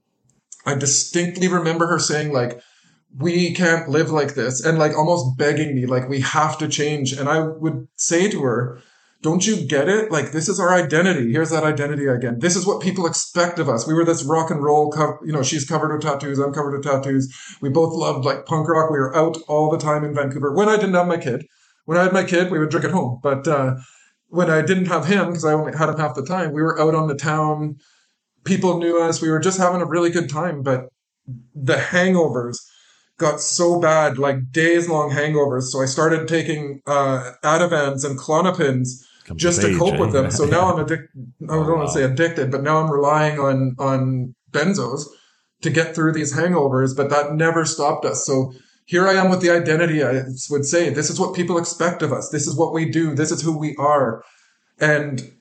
I 0.66 0.74
distinctly 0.74 1.46
remember 1.46 1.87
her 1.88 1.98
saying 1.98 2.33
like, 2.33 2.61
we 3.16 3.55
can't 3.55 3.88
live 3.88 4.11
like 4.11 4.35
this 4.35 4.64
and 4.64 4.79
like 4.79 4.96
almost 4.96 5.38
begging 5.38 5.74
me, 5.74 5.87
like 5.87 6.09
we 6.09 6.20
have 6.20 6.59
to 6.59 6.68
change. 6.68 7.12
And 7.12 7.29
I 7.29 7.40
would 7.40 7.87
say 7.96 8.29
to 8.31 8.42
her, 8.42 8.81
don't 9.22 9.46
you 9.46 9.66
get 9.66 9.88
it? 9.88 10.11
Like 10.11 10.33
this 10.33 10.48
is 10.48 10.59
our 10.59 10.74
identity. 10.74 11.33
Here's 11.33 11.50
that 11.50 11.64
identity 11.64 12.07
again. 12.07 12.40
This 12.40 12.57
is 12.57 12.66
what 12.66 12.83
people 12.83 13.07
expect 13.07 13.59
of 13.59 13.68
us. 13.68 13.87
We 13.87 13.94
were 13.94 14.05
this 14.05 14.24
rock 14.24 14.50
and 14.50 14.62
roll, 14.62 14.90
co- 14.90 15.18
you 15.24 15.33
know, 15.33 15.42
she's 15.42 15.64
covered 15.64 15.92
with 15.92 16.03
tattoos. 16.03 16.38
I'm 16.38 16.53
covered 16.53 16.72
with 16.72 16.85
tattoos. 16.85 17.33
We 17.61 17.68
both 17.68 17.94
loved 17.94 18.24
like 18.24 18.46
punk 18.46 18.68
rock. 18.68 18.90
We 18.90 18.98
were 18.98 19.16
out 19.16 19.38
all 19.48 19.70
the 19.70 19.79
time 19.79 20.05
in 20.05 20.14
Vancouver 20.14 20.53
when 20.53 20.68
I 20.68 20.77
didn't 20.77 20.94
have 20.94 21.07
my 21.07 21.16
kid. 21.16 21.46
When 21.87 21.98
I 21.98 22.05
had 22.05 22.12
my 22.12 22.24
kid, 22.24 22.50
we 22.50 22.59
would 22.59 22.70
drink 22.70 22.85
at 22.85 22.92
home. 22.92 23.20
But, 23.22 23.46
uh, 23.46 23.77
when 24.29 24.50
I 24.50 24.62
didn't 24.62 24.87
have 24.87 25.07
him, 25.07 25.27
because 25.27 25.44
I 25.44 25.53
only 25.53 25.77
had 25.77 25.88
him 25.88 25.96
half 25.96 26.16
the 26.16 26.24
time, 26.24 26.53
we 26.53 26.62
were 26.62 26.81
out 26.81 26.94
on 26.94 27.07
the 27.07 27.14
town. 27.14 27.77
People 28.44 28.79
knew 28.79 29.00
us. 29.00 29.22
We 29.22 29.31
were 29.31 29.38
just 29.38 29.59
having 29.59 29.81
a 29.81 29.87
really 29.87 30.11
good 30.11 30.29
time. 30.29 30.62
But 30.62 30.87
the 31.55 31.77
hangovers 31.77 32.57
got 33.18 33.40
so 33.40 33.81
bad, 33.81 34.18
like 34.18 34.50
days 34.50 34.88
long 34.88 35.11
hangovers. 35.11 35.64
So 35.64 35.81
I 35.83 35.87
started 35.87 36.29
taking 36.29 36.81
uh, 36.87 37.33
Ativans 37.42 38.05
and 38.05 38.18
Klonopins 38.18 38.88
Comes 39.24 39.40
just 39.40 39.61
to 39.62 39.68
age, 39.68 39.79
cope 39.79 39.94
eh? 39.94 39.98
with 40.00 40.12
them. 40.12 40.31
So 40.31 40.44
now 40.57 40.72
I'm 40.72 40.81
addicted. 40.85 41.09
I 41.44 41.55
don't 41.55 41.66
Oh, 41.70 41.74
want 41.77 41.88
to 41.88 41.94
say 41.94 42.03
addicted, 42.03 42.50
but 42.50 42.62
now 42.62 42.79
I'm 42.83 42.90
relying 42.90 43.38
on 43.38 43.74
on 43.79 44.35
benzos 44.50 45.05
to 45.62 45.70
get 45.70 45.94
through 45.94 46.12
these 46.12 46.35
hangovers. 46.37 46.96
But 46.96 47.11
that 47.11 47.35
never 47.35 47.64
stopped 47.64 48.05
us. 48.05 48.27
So 48.27 48.53
here 48.87 49.09
I 49.09 49.14
am 49.14 49.31
with 49.31 49.40
the 49.40 49.50
identity. 49.50 50.03
I 50.05 50.24
would 50.50 50.66
say, 50.66 50.90
this 50.90 51.09
is 51.09 51.18
what 51.18 51.35
people 51.35 51.57
expect 51.57 52.03
of 52.03 52.12
us. 52.12 52.29
This 52.31 52.46
is 52.46 52.55
what 52.55 52.74
we 52.74 52.90
do. 52.90 53.14
This 53.14 53.31
is 53.31 53.40
who 53.40 53.57
we 53.57 53.74
are. 53.77 54.22
And 54.79 55.33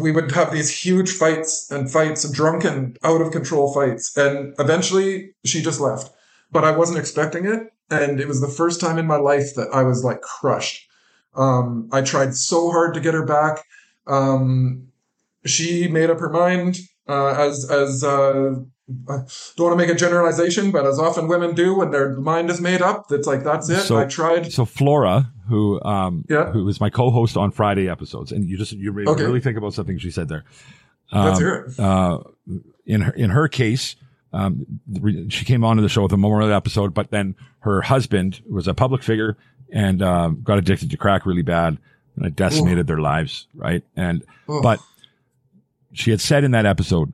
we 0.00 0.10
would 0.10 0.32
have 0.32 0.52
these 0.52 0.76
huge 0.84 1.12
fights 1.12 1.70
and 1.70 1.88
fights, 1.88 2.28
drunken, 2.28 2.96
out 3.04 3.20
of 3.20 3.30
control 3.30 3.72
fights. 3.72 4.16
And 4.16 4.52
eventually 4.58 5.30
she 5.44 5.62
just 5.62 5.80
left, 5.80 6.10
but 6.50 6.64
I 6.64 6.70
wasn't 6.70 6.98
expecting 6.98 7.44
it. 7.46 7.72
And 7.90 8.20
it 8.20 8.26
was 8.26 8.40
the 8.40 8.48
first 8.48 8.80
time 8.80 8.98
in 8.98 9.06
my 9.06 9.16
life 9.16 9.54
that 9.54 9.68
I 9.72 9.82
was 9.84 10.02
like 10.04 10.20
crushed. 10.20 10.88
Um, 11.36 11.88
I 11.92 12.02
tried 12.02 12.34
so 12.34 12.70
hard 12.70 12.94
to 12.94 13.00
get 13.00 13.14
her 13.14 13.24
back. 13.24 13.64
Um, 14.06 14.88
she 15.44 15.86
made 15.88 16.10
up 16.10 16.18
her 16.18 16.30
mind, 16.30 16.78
uh, 17.08 17.28
as, 17.38 17.70
as, 17.70 18.02
uh, 18.02 18.54
I 19.08 19.16
don't 19.56 19.66
want 19.66 19.72
to 19.72 19.76
make 19.76 19.88
a 19.88 19.94
generalization, 19.94 20.70
but 20.70 20.86
as 20.86 20.98
often 20.98 21.26
women 21.28 21.54
do 21.54 21.76
when 21.76 21.90
their 21.90 22.14
mind 22.16 22.50
is 22.50 22.60
made 22.60 22.82
up, 22.82 23.06
it's 23.10 23.26
like 23.26 23.42
that's 23.44 23.68
it. 23.68 23.80
So- 23.80 23.98
I 23.98 24.04
tried. 24.06 24.52
So 24.52 24.64
Flora, 24.64 25.32
who 25.48 25.80
um, 25.82 26.24
Yeah. 26.28 26.50
who 26.52 26.68
is 26.68 26.80
my 26.80 26.88
co-host 26.90 27.36
on 27.36 27.50
Friday 27.50 27.88
episodes, 27.88 28.30
and 28.32 28.48
you 28.48 28.56
just 28.56 28.72
you 28.72 28.92
really, 28.92 29.10
Okay. 29.10 29.24
really 29.24 29.40
think 29.40 29.56
about 29.58 29.74
something 29.74 29.98
she 29.98 30.10
said 30.12 30.28
there. 30.28 30.44
Let's 31.12 31.38
Um, 31.38 31.44
hear 31.44 31.54
it. 31.68 31.80
uh, 31.80 32.18
in 32.84 33.00
her 33.02 33.12
in 33.12 33.30
her 33.30 33.48
case, 33.48 33.96
um, 34.36 34.66
she 35.30 35.44
came 35.44 35.64
onto 35.64 35.82
the 35.82 35.88
show 35.88 36.02
with 36.02 36.12
a 36.12 36.16
memorial 36.16 36.52
episode, 36.52 36.92
but 36.94 37.10
then 37.10 37.34
her 37.60 37.82
husband 37.82 38.40
was 38.48 38.68
a 38.68 38.74
public 38.74 39.02
figure 39.02 39.36
and 39.72 40.02
um, 40.02 40.40
got 40.44 40.58
addicted 40.58 40.90
to 40.90 40.96
crack 40.96 41.26
really 41.26 41.42
bad, 41.42 41.78
and 42.16 42.26
it 42.26 42.36
decimated 42.36 42.86
their 42.86 42.98
lives, 43.00 43.46
right? 43.54 43.82
And 43.96 44.24
but 44.46 44.80
she 45.92 46.10
had 46.10 46.20
said 46.20 46.44
in 46.44 46.50
that 46.52 46.66
episode, 46.66 47.12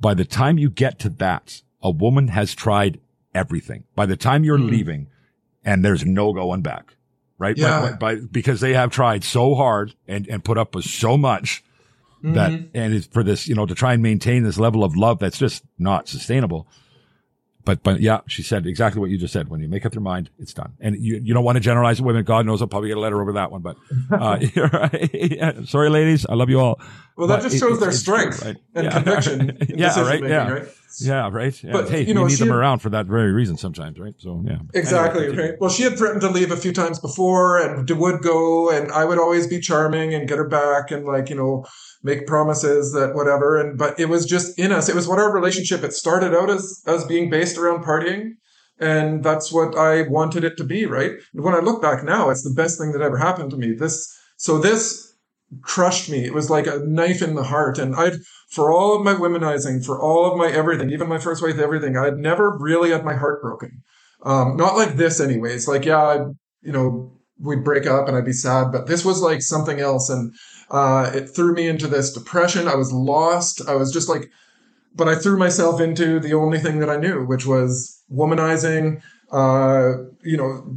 by 0.00 0.14
the 0.14 0.24
time 0.24 0.58
you 0.58 0.70
get 0.70 0.98
to 1.00 1.08
that, 1.08 1.62
a 1.82 1.90
woman 1.90 2.28
has 2.28 2.54
tried 2.54 3.00
everything. 3.34 3.84
By 3.94 4.06
the 4.06 4.16
time 4.16 4.44
you're 4.44 4.58
Hmm. 4.58 4.68
leaving, 4.68 5.06
and 5.64 5.84
there's 5.84 6.04
no 6.06 6.32
going 6.32 6.62
back, 6.62 6.94
right? 7.38 7.56
Yeah. 7.56 7.96
by- 7.98 8.14
by- 8.14 8.20
because 8.30 8.60
they 8.60 8.72
have 8.74 8.90
tried 8.90 9.24
so 9.24 9.54
hard 9.54 9.94
and 10.08 10.26
and 10.28 10.42
put 10.44 10.56
up 10.58 10.74
with 10.74 10.84
so 10.84 11.16
much 11.18 11.62
that 12.22 12.50
Mhm. 12.50 12.68
and 12.74 12.94
it's 12.94 13.06
for 13.06 13.22
this 13.22 13.48
you 13.48 13.54
know 13.54 13.66
to 13.66 13.74
try 13.74 13.92
and 13.94 14.02
maintain 14.02 14.42
this 14.42 14.58
level 14.58 14.84
of 14.84 14.96
love 14.96 15.18
that's 15.18 15.38
just 15.38 15.64
not 15.78 16.08
sustainable 16.08 16.66
but 17.64 17.82
but 17.82 18.00
yeah 18.00 18.20
she 18.26 18.42
said 18.42 18.66
exactly 18.66 19.00
what 19.00 19.10
you 19.10 19.18
just 19.18 19.32
said 19.32 19.48
when 19.48 19.60
you 19.60 19.68
make 19.68 19.84
up 19.84 19.94
your 19.94 20.02
mind 20.02 20.30
it's 20.38 20.54
done 20.54 20.72
and 20.80 20.96
you 20.96 21.20
you 21.22 21.34
don't 21.34 21.44
want 21.44 21.56
to 21.56 21.60
generalize 21.60 22.00
women 22.00 22.24
god 22.24 22.46
knows 22.46 22.60
i'll 22.62 22.68
probably 22.68 22.88
get 22.88 22.96
a 22.96 23.00
letter 23.00 23.20
over 23.20 23.32
that 23.34 23.50
one 23.50 23.60
but 23.60 23.76
uh 24.12 24.38
right. 24.72 25.10
Yeah. 25.14 25.62
sorry 25.64 25.90
ladies 25.90 26.24
i 26.26 26.34
love 26.34 26.48
you 26.50 26.58
all 26.60 26.80
Well, 27.16 27.28
that 27.28 27.42
But 27.42 27.50
just 27.50 27.58
shows 27.60 27.72
it's- 27.76 27.80
their 27.80 27.92
strength 27.92 28.42
right? 28.44 28.56
and 28.74 28.84
Yeah. 28.86 28.90
conviction. 28.92 29.58
Yeah, 29.76 30.00
right, 30.00 30.20
making, 30.22 30.28
yeah. 30.30 30.48
right? 30.50 30.68
yeah 31.00 31.28
right 31.30 31.62
yeah. 31.62 31.72
But, 31.72 31.90
hey 31.90 32.00
you 32.00 32.06
you, 32.08 32.14
know, 32.14 32.26
need 32.26 32.38
she 32.38 32.44
them 32.44 32.52
around 32.52 32.78
for 32.78 32.88
that 32.90 33.04
very 33.06 33.30
reason 33.32 33.56
sometimes 33.58 33.98
right 33.98 34.14
so 34.18 34.42
yeah 34.46 34.58
Exactly. 34.72 35.26
Anyway, 35.26 35.42
okay. 35.50 35.56
Well, 35.60 35.70
she 35.70 35.82
had 35.82 35.98
threatened 35.98 36.22
to 36.22 36.30
leave 36.30 36.50
a 36.50 36.56
few 36.56 36.72
times 36.72 36.98
before 36.98 37.58
and 37.58 37.88
would 37.90 38.22
go, 38.22 38.70
and 38.70 38.90
I 38.90 39.04
would 39.04 39.18
always 39.18 39.46
be 39.46 39.60
charming 39.60 40.14
and 40.14 40.26
get 40.28 40.38
her 40.38 40.48
back 40.48 40.90
and 40.90 41.04
like, 41.04 41.28
you 41.30 41.36
know, 41.36 41.66
make 42.02 42.26
promises 42.26 42.92
that 42.92 43.14
whatever. 43.14 43.60
And, 43.60 43.76
but 43.76 43.98
it 43.98 44.08
was 44.08 44.24
just 44.24 44.58
in 44.58 44.72
us. 44.72 44.88
It 44.88 44.94
was 44.94 45.06
what 45.06 45.18
our 45.18 45.32
relationship, 45.32 45.82
it 45.82 45.92
started 45.92 46.34
out 46.34 46.50
as, 46.50 46.82
as 46.86 47.04
being 47.04 47.30
based 47.30 47.58
around 47.58 47.84
partying. 47.84 48.32
And 48.78 49.22
that's 49.22 49.52
what 49.52 49.76
I 49.76 50.02
wanted 50.08 50.42
it 50.42 50.56
to 50.56 50.64
be, 50.64 50.86
right? 50.86 51.12
When 51.34 51.54
I 51.54 51.58
look 51.58 51.82
back 51.82 52.02
now, 52.02 52.30
it's 52.30 52.42
the 52.42 52.54
best 52.54 52.78
thing 52.78 52.92
that 52.92 53.02
ever 53.02 53.18
happened 53.18 53.50
to 53.50 53.58
me. 53.58 53.72
This, 53.72 54.10
so 54.38 54.58
this 54.58 55.14
crushed 55.60 56.08
me. 56.08 56.24
It 56.24 56.32
was 56.32 56.48
like 56.48 56.66
a 56.66 56.78
knife 56.86 57.20
in 57.20 57.34
the 57.34 57.42
heart. 57.42 57.78
And 57.78 57.94
I'd, 57.94 58.14
for 58.48 58.72
all 58.72 58.96
of 58.96 59.04
my 59.04 59.12
womanizing, 59.12 59.84
for 59.84 60.00
all 60.00 60.30
of 60.30 60.38
my 60.38 60.50
everything, 60.50 60.90
even 60.90 61.08
my 61.08 61.18
first 61.18 61.42
wife, 61.42 61.58
everything, 61.58 61.98
I'd 61.98 62.16
never 62.16 62.56
really 62.56 62.90
had 62.90 63.04
my 63.04 63.14
heart 63.14 63.42
broken. 63.42 63.82
Um, 64.24 64.56
not 64.56 64.76
like 64.76 64.96
this 64.96 65.20
anyways. 65.20 65.68
Like, 65.68 65.84
yeah, 65.84 66.02
I, 66.02 66.14
you 66.62 66.72
know, 66.72 67.12
we'd 67.38 67.64
break 67.64 67.86
up 67.86 68.08
and 68.08 68.16
I'd 68.16 68.24
be 68.24 68.32
sad, 68.32 68.70
but 68.72 68.86
this 68.86 69.04
was 69.04 69.20
like 69.20 69.42
something 69.42 69.80
else. 69.80 70.08
And, 70.08 70.32
uh, 70.70 71.10
it 71.14 71.28
threw 71.28 71.54
me 71.54 71.68
into 71.68 71.86
this 71.86 72.12
depression. 72.12 72.68
I 72.68 72.76
was 72.76 72.92
lost. 72.92 73.60
I 73.68 73.74
was 73.74 73.92
just 73.92 74.08
like, 74.08 74.30
but 74.94 75.08
I 75.08 75.14
threw 75.14 75.38
myself 75.38 75.80
into 75.80 76.20
the 76.20 76.34
only 76.34 76.58
thing 76.58 76.80
that 76.80 76.90
I 76.90 76.96
knew, 76.96 77.24
which 77.24 77.46
was 77.46 78.02
womanizing, 78.12 79.02
uh, 79.32 80.04
you 80.22 80.36
know, 80.36 80.76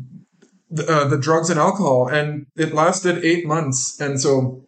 the, 0.70 0.92
uh, 0.92 1.08
the 1.08 1.18
drugs 1.18 1.50
and 1.50 1.60
alcohol. 1.60 2.08
And 2.08 2.48
it 2.56 2.74
lasted 2.74 3.24
eight 3.24 3.46
months. 3.46 4.00
And 4.00 4.20
so 4.20 4.66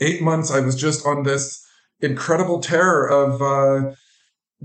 eight 0.00 0.22
months, 0.22 0.50
I 0.50 0.60
was 0.60 0.74
just 0.74 1.06
on 1.06 1.22
this 1.22 1.64
incredible 2.00 2.60
terror 2.60 3.06
of, 3.08 3.42
uh, 3.42 3.94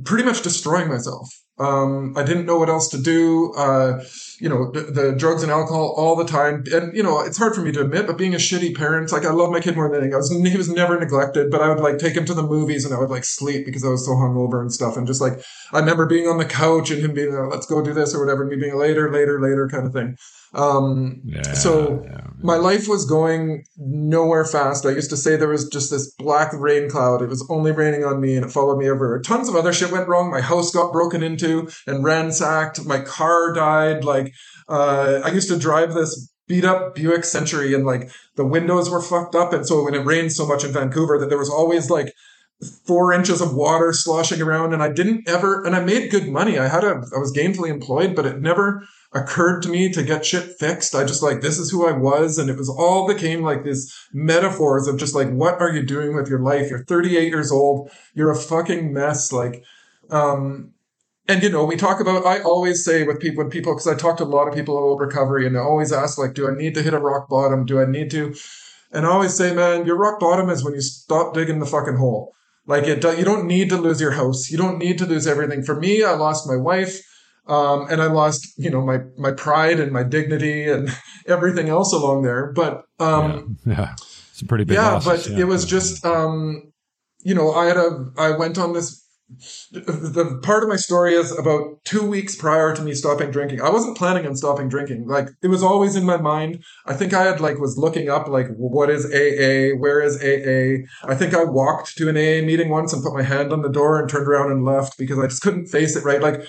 pretty 0.03 0.23
much 0.23 0.41
destroying 0.41 0.89
myself. 0.89 1.29
Um, 1.59 2.13
I 2.15 2.23
didn't 2.23 2.45
know 2.45 2.57
what 2.57 2.69
else 2.69 2.87
to 2.89 3.01
do. 3.01 3.53
Uh, 3.53 4.03
you 4.39 4.49
know, 4.49 4.71
the, 4.71 4.81
the 4.81 5.11
drugs 5.13 5.43
and 5.43 5.51
alcohol 5.51 5.93
all 5.97 6.15
the 6.15 6.25
time. 6.25 6.63
And, 6.71 6.95
you 6.95 7.01
know, 7.01 7.19
it's 7.21 7.37
hard 7.37 7.55
for 7.55 7.61
me 7.61 7.71
to 7.71 7.81
admit, 7.81 8.07
but 8.07 8.17
being 8.17 8.33
a 8.33 8.37
shitty 8.37 8.75
parent, 8.75 9.11
like 9.11 9.25
I 9.25 9.31
love 9.31 9.51
my 9.51 9.59
kid 9.59 9.75
more 9.75 9.89
than 9.89 9.97
anything. 9.97 10.13
I 10.13 10.17
was, 10.17 10.29
he 10.29 10.57
was 10.57 10.69
never 10.69 10.99
neglected, 10.99 11.49
but 11.49 11.61
I 11.61 11.69
would 11.69 11.79
like 11.79 11.97
take 11.97 12.15
him 12.15 12.25
to 12.25 12.33
the 12.33 12.43
movies 12.43 12.85
and 12.85 12.93
I 12.93 12.99
would 12.99 13.09
like 13.09 13.23
sleep 13.23 13.65
because 13.65 13.83
I 13.83 13.89
was 13.89 14.05
so 14.05 14.11
hungover 14.11 14.61
and 14.61 14.71
stuff. 14.71 14.97
And 14.97 15.07
just 15.07 15.21
like, 15.21 15.41
I 15.73 15.79
remember 15.79 16.05
being 16.05 16.27
on 16.27 16.37
the 16.37 16.45
couch 16.45 16.91
and 16.91 17.03
him 17.03 17.13
being, 17.13 17.35
uh, 17.35 17.47
let's 17.47 17.65
go 17.65 17.81
do 17.81 17.93
this 17.93 18.13
or 18.13 18.19
whatever, 18.19 18.43
and 18.43 18.51
me 18.51 18.57
being 18.57 18.77
later, 18.77 19.11
later, 19.11 19.41
later 19.41 19.67
kind 19.67 19.87
of 19.87 19.93
thing. 19.93 20.17
Um, 20.53 21.21
yeah, 21.25 21.53
so 21.53 22.03
yeah. 22.03 22.27
my 22.41 22.55
life 22.55 22.87
was 22.87 23.05
going 23.05 23.63
nowhere 23.77 24.45
fast. 24.45 24.85
I 24.85 24.91
used 24.91 25.09
to 25.09 25.17
say 25.17 25.35
there 25.35 25.49
was 25.49 25.67
just 25.67 25.91
this 25.91 26.11
black 26.15 26.51
rain 26.53 26.89
cloud. 26.89 27.21
It 27.21 27.29
was 27.29 27.45
only 27.49 27.71
raining 27.71 28.03
on 28.03 28.21
me 28.21 28.35
and 28.35 28.45
it 28.45 28.51
followed 28.51 28.77
me 28.77 28.87
everywhere. 28.87 29.19
Tons 29.19 29.49
of 29.49 29.55
other 29.55 29.73
shit 29.73 29.91
went 29.91 30.07
wrong. 30.07 30.31
My 30.31 30.41
house 30.41 30.71
got 30.71 30.93
broken 30.93 31.21
into 31.21 31.69
and 31.85 32.03
ransacked. 32.03 32.85
My 32.85 32.99
car 32.99 33.53
died. 33.53 34.03
Like, 34.03 34.33
uh, 34.69 35.21
I 35.23 35.31
used 35.31 35.49
to 35.49 35.59
drive 35.59 35.93
this 35.93 36.31
beat 36.47 36.63
up 36.63 36.95
Buick 36.95 37.25
Century 37.25 37.73
and 37.73 37.85
like 37.85 38.09
the 38.35 38.45
windows 38.45 38.89
were 38.89 39.01
fucked 39.01 39.35
up. 39.35 39.53
And 39.53 39.67
so 39.67 39.83
when 39.83 39.93
it 39.93 40.05
rained 40.05 40.31
so 40.31 40.47
much 40.47 40.63
in 40.63 40.71
Vancouver 40.71 41.19
that 41.19 41.29
there 41.29 41.37
was 41.37 41.49
always 41.49 41.89
like 41.89 42.13
four 42.85 43.13
inches 43.13 43.41
of 43.41 43.53
water 43.53 43.93
sloshing 43.93 44.41
around 44.41 44.73
and 44.73 44.81
I 44.81 44.91
didn't 44.91 45.27
ever, 45.27 45.63
and 45.63 45.75
I 45.75 45.83
made 45.83 46.09
good 46.09 46.29
money. 46.29 46.57
I 46.57 46.67
had 46.67 46.83
a, 46.83 47.03
I 47.15 47.19
was 47.19 47.35
gainfully 47.35 47.69
employed, 47.69 48.15
but 48.15 48.25
it 48.25 48.41
never 48.41 48.87
occurred 49.13 49.61
to 49.61 49.69
me 49.69 49.91
to 49.91 50.03
get 50.03 50.25
shit 50.25 50.55
fixed. 50.59 50.93
I 50.93 51.05
just 51.05 51.23
like, 51.23 51.41
this 51.41 51.57
is 51.57 51.71
who 51.71 51.87
I 51.87 51.91
was. 51.91 52.37
And 52.37 52.49
it 52.49 52.57
was 52.57 52.69
all 52.69 53.07
became 53.07 53.41
like 53.41 53.63
these 53.63 53.93
metaphors 54.13 54.87
of 54.87 54.97
just 54.97 55.15
like, 55.15 55.29
what 55.29 55.59
are 55.61 55.71
you 55.71 55.83
doing 55.83 56.15
with 56.15 56.29
your 56.29 56.39
life? 56.39 56.69
You're 56.69 56.83
38 56.83 57.29
years 57.29 57.51
old. 57.51 57.89
You're 58.13 58.31
a 58.31 58.35
fucking 58.35 58.93
mess. 58.93 59.31
Like, 59.31 59.63
um, 60.09 60.73
and 61.27 61.43
you 61.43 61.49
know, 61.49 61.65
we 61.65 61.75
talk 61.75 61.99
about, 61.99 62.25
I 62.25 62.41
always 62.41 62.83
say 62.83 63.03
with 63.03 63.19
people, 63.19 63.43
when 63.43 63.51
people, 63.51 63.73
cause 63.73 63.87
I 63.87 63.95
talk 63.95 64.17
to 64.17 64.23
a 64.23 64.25
lot 64.25 64.47
of 64.47 64.53
people 64.53 64.77
about 64.77 65.03
recovery 65.03 65.45
and 65.45 65.57
I 65.57 65.61
always 65.61 65.91
ask 65.91 66.17
like, 66.17 66.33
do 66.33 66.49
I 66.49 66.55
need 66.55 66.73
to 66.75 66.83
hit 66.83 66.93
a 66.93 66.99
rock 66.99 67.29
bottom? 67.29 67.65
Do 67.65 67.81
I 67.81 67.85
need 67.85 68.11
to? 68.11 68.33
And 68.91 69.05
I 69.05 69.09
always 69.09 69.33
say, 69.33 69.53
man, 69.53 69.85
your 69.85 69.97
rock 69.97 70.19
bottom 70.19 70.49
is 70.49 70.63
when 70.63 70.73
you 70.73 70.81
stop 70.81 71.33
digging 71.33 71.59
the 71.59 71.65
fucking 71.65 71.97
hole. 71.97 72.33
Like 72.65 72.83
it, 72.83 73.03
you 73.17 73.25
don't 73.25 73.47
need 73.47 73.69
to 73.69 73.77
lose 73.77 74.01
your 74.01 74.11
house. 74.11 74.49
You 74.49 74.57
don't 74.57 74.77
need 74.77 74.97
to 74.99 75.05
lose 75.05 75.25
everything. 75.25 75.63
For 75.63 75.79
me, 75.79 76.03
I 76.03 76.13
lost 76.13 76.47
my 76.47 76.57
wife. 76.57 77.01
Um, 77.47 77.87
and 77.89 78.01
I 78.01 78.07
lost, 78.07 78.47
you 78.57 78.69
know, 78.69 78.81
my, 78.81 78.99
my 79.17 79.31
pride 79.31 79.79
and 79.79 79.91
my 79.91 80.03
dignity 80.03 80.69
and 80.69 80.89
everything 81.27 81.69
else 81.69 81.93
along 81.93 82.23
there. 82.23 82.51
But, 82.53 82.83
um, 82.99 83.57
yeah 83.65 83.95
it's 84.37 84.43
a 84.43 84.45
pretty 84.45 84.65
big 84.65 84.75
yeah, 84.75 84.91
losses, 84.91 85.25
but 85.25 85.31
yeah. 85.33 85.39
it 85.39 85.47
was 85.47 85.65
just, 85.65 86.05
um, 86.05 86.71
you 87.23 87.33
know, 87.33 87.53
I 87.53 87.65
had 87.65 87.77
a, 87.77 88.11
I 88.19 88.37
went 88.37 88.59
on 88.59 88.73
this. 88.73 89.03
The 89.71 90.39
part 90.43 90.61
of 90.61 90.69
my 90.69 90.75
story 90.75 91.15
is 91.15 91.35
about 91.35 91.83
two 91.85 92.07
weeks 92.07 92.35
prior 92.35 92.75
to 92.75 92.81
me 92.83 92.93
stopping 92.93 93.31
drinking. 93.31 93.61
I 93.61 93.71
wasn't 93.71 93.97
planning 93.97 94.27
on 94.27 94.35
stopping 94.35 94.69
drinking. 94.69 95.07
Like 95.07 95.29
it 95.41 95.47
was 95.47 95.63
always 95.63 95.95
in 95.95 96.05
my 96.05 96.17
mind. 96.17 96.63
I 96.85 96.93
think 96.93 97.15
I 97.15 97.23
had 97.23 97.41
like 97.41 97.57
was 97.57 97.79
looking 97.79 98.09
up 98.09 98.27
like 98.27 98.47
what 98.55 98.91
is 98.91 99.05
AA? 99.05 99.75
Where 99.75 100.01
is 100.01 100.17
AA? 100.17 100.85
I 101.11 101.15
think 101.15 101.33
I 101.33 101.43
walked 101.43 101.97
to 101.97 102.09
an 102.09 102.15
AA 102.15 102.45
meeting 102.45 102.69
once 102.69 102.93
and 102.93 103.03
put 103.03 103.15
my 103.15 103.23
hand 103.23 103.51
on 103.51 103.63
the 103.63 103.69
door 103.69 103.99
and 103.99 104.07
turned 104.07 104.27
around 104.27 104.51
and 104.51 104.63
left 104.63 104.99
because 104.99 105.17
I 105.17 105.27
just 105.27 105.41
couldn't 105.41 105.65
face 105.65 105.95
it. 105.95 106.05
Right, 106.05 106.21
like 106.21 106.43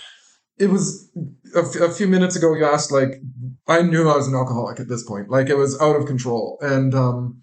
it 0.59 0.69
was 0.71 1.11
a, 1.55 1.61
f- 1.61 1.81
a 1.81 1.91
few 1.93 2.09
minutes 2.09 2.37
ago. 2.37 2.55
You 2.55 2.65
asked 2.65 2.93
like 2.93 3.21
I 3.67 3.83
knew 3.83 4.09
I 4.09 4.17
was 4.17 4.29
an 4.29 4.35
alcoholic 4.35 4.81
at 4.81 4.89
this 4.89 5.05
point. 5.05 5.31
Like 5.31 5.49
it 5.49 5.57
was 5.57 5.81
out 5.81 5.97
of 5.97 6.07
control 6.07 6.59
and. 6.61 6.95
um 6.95 7.43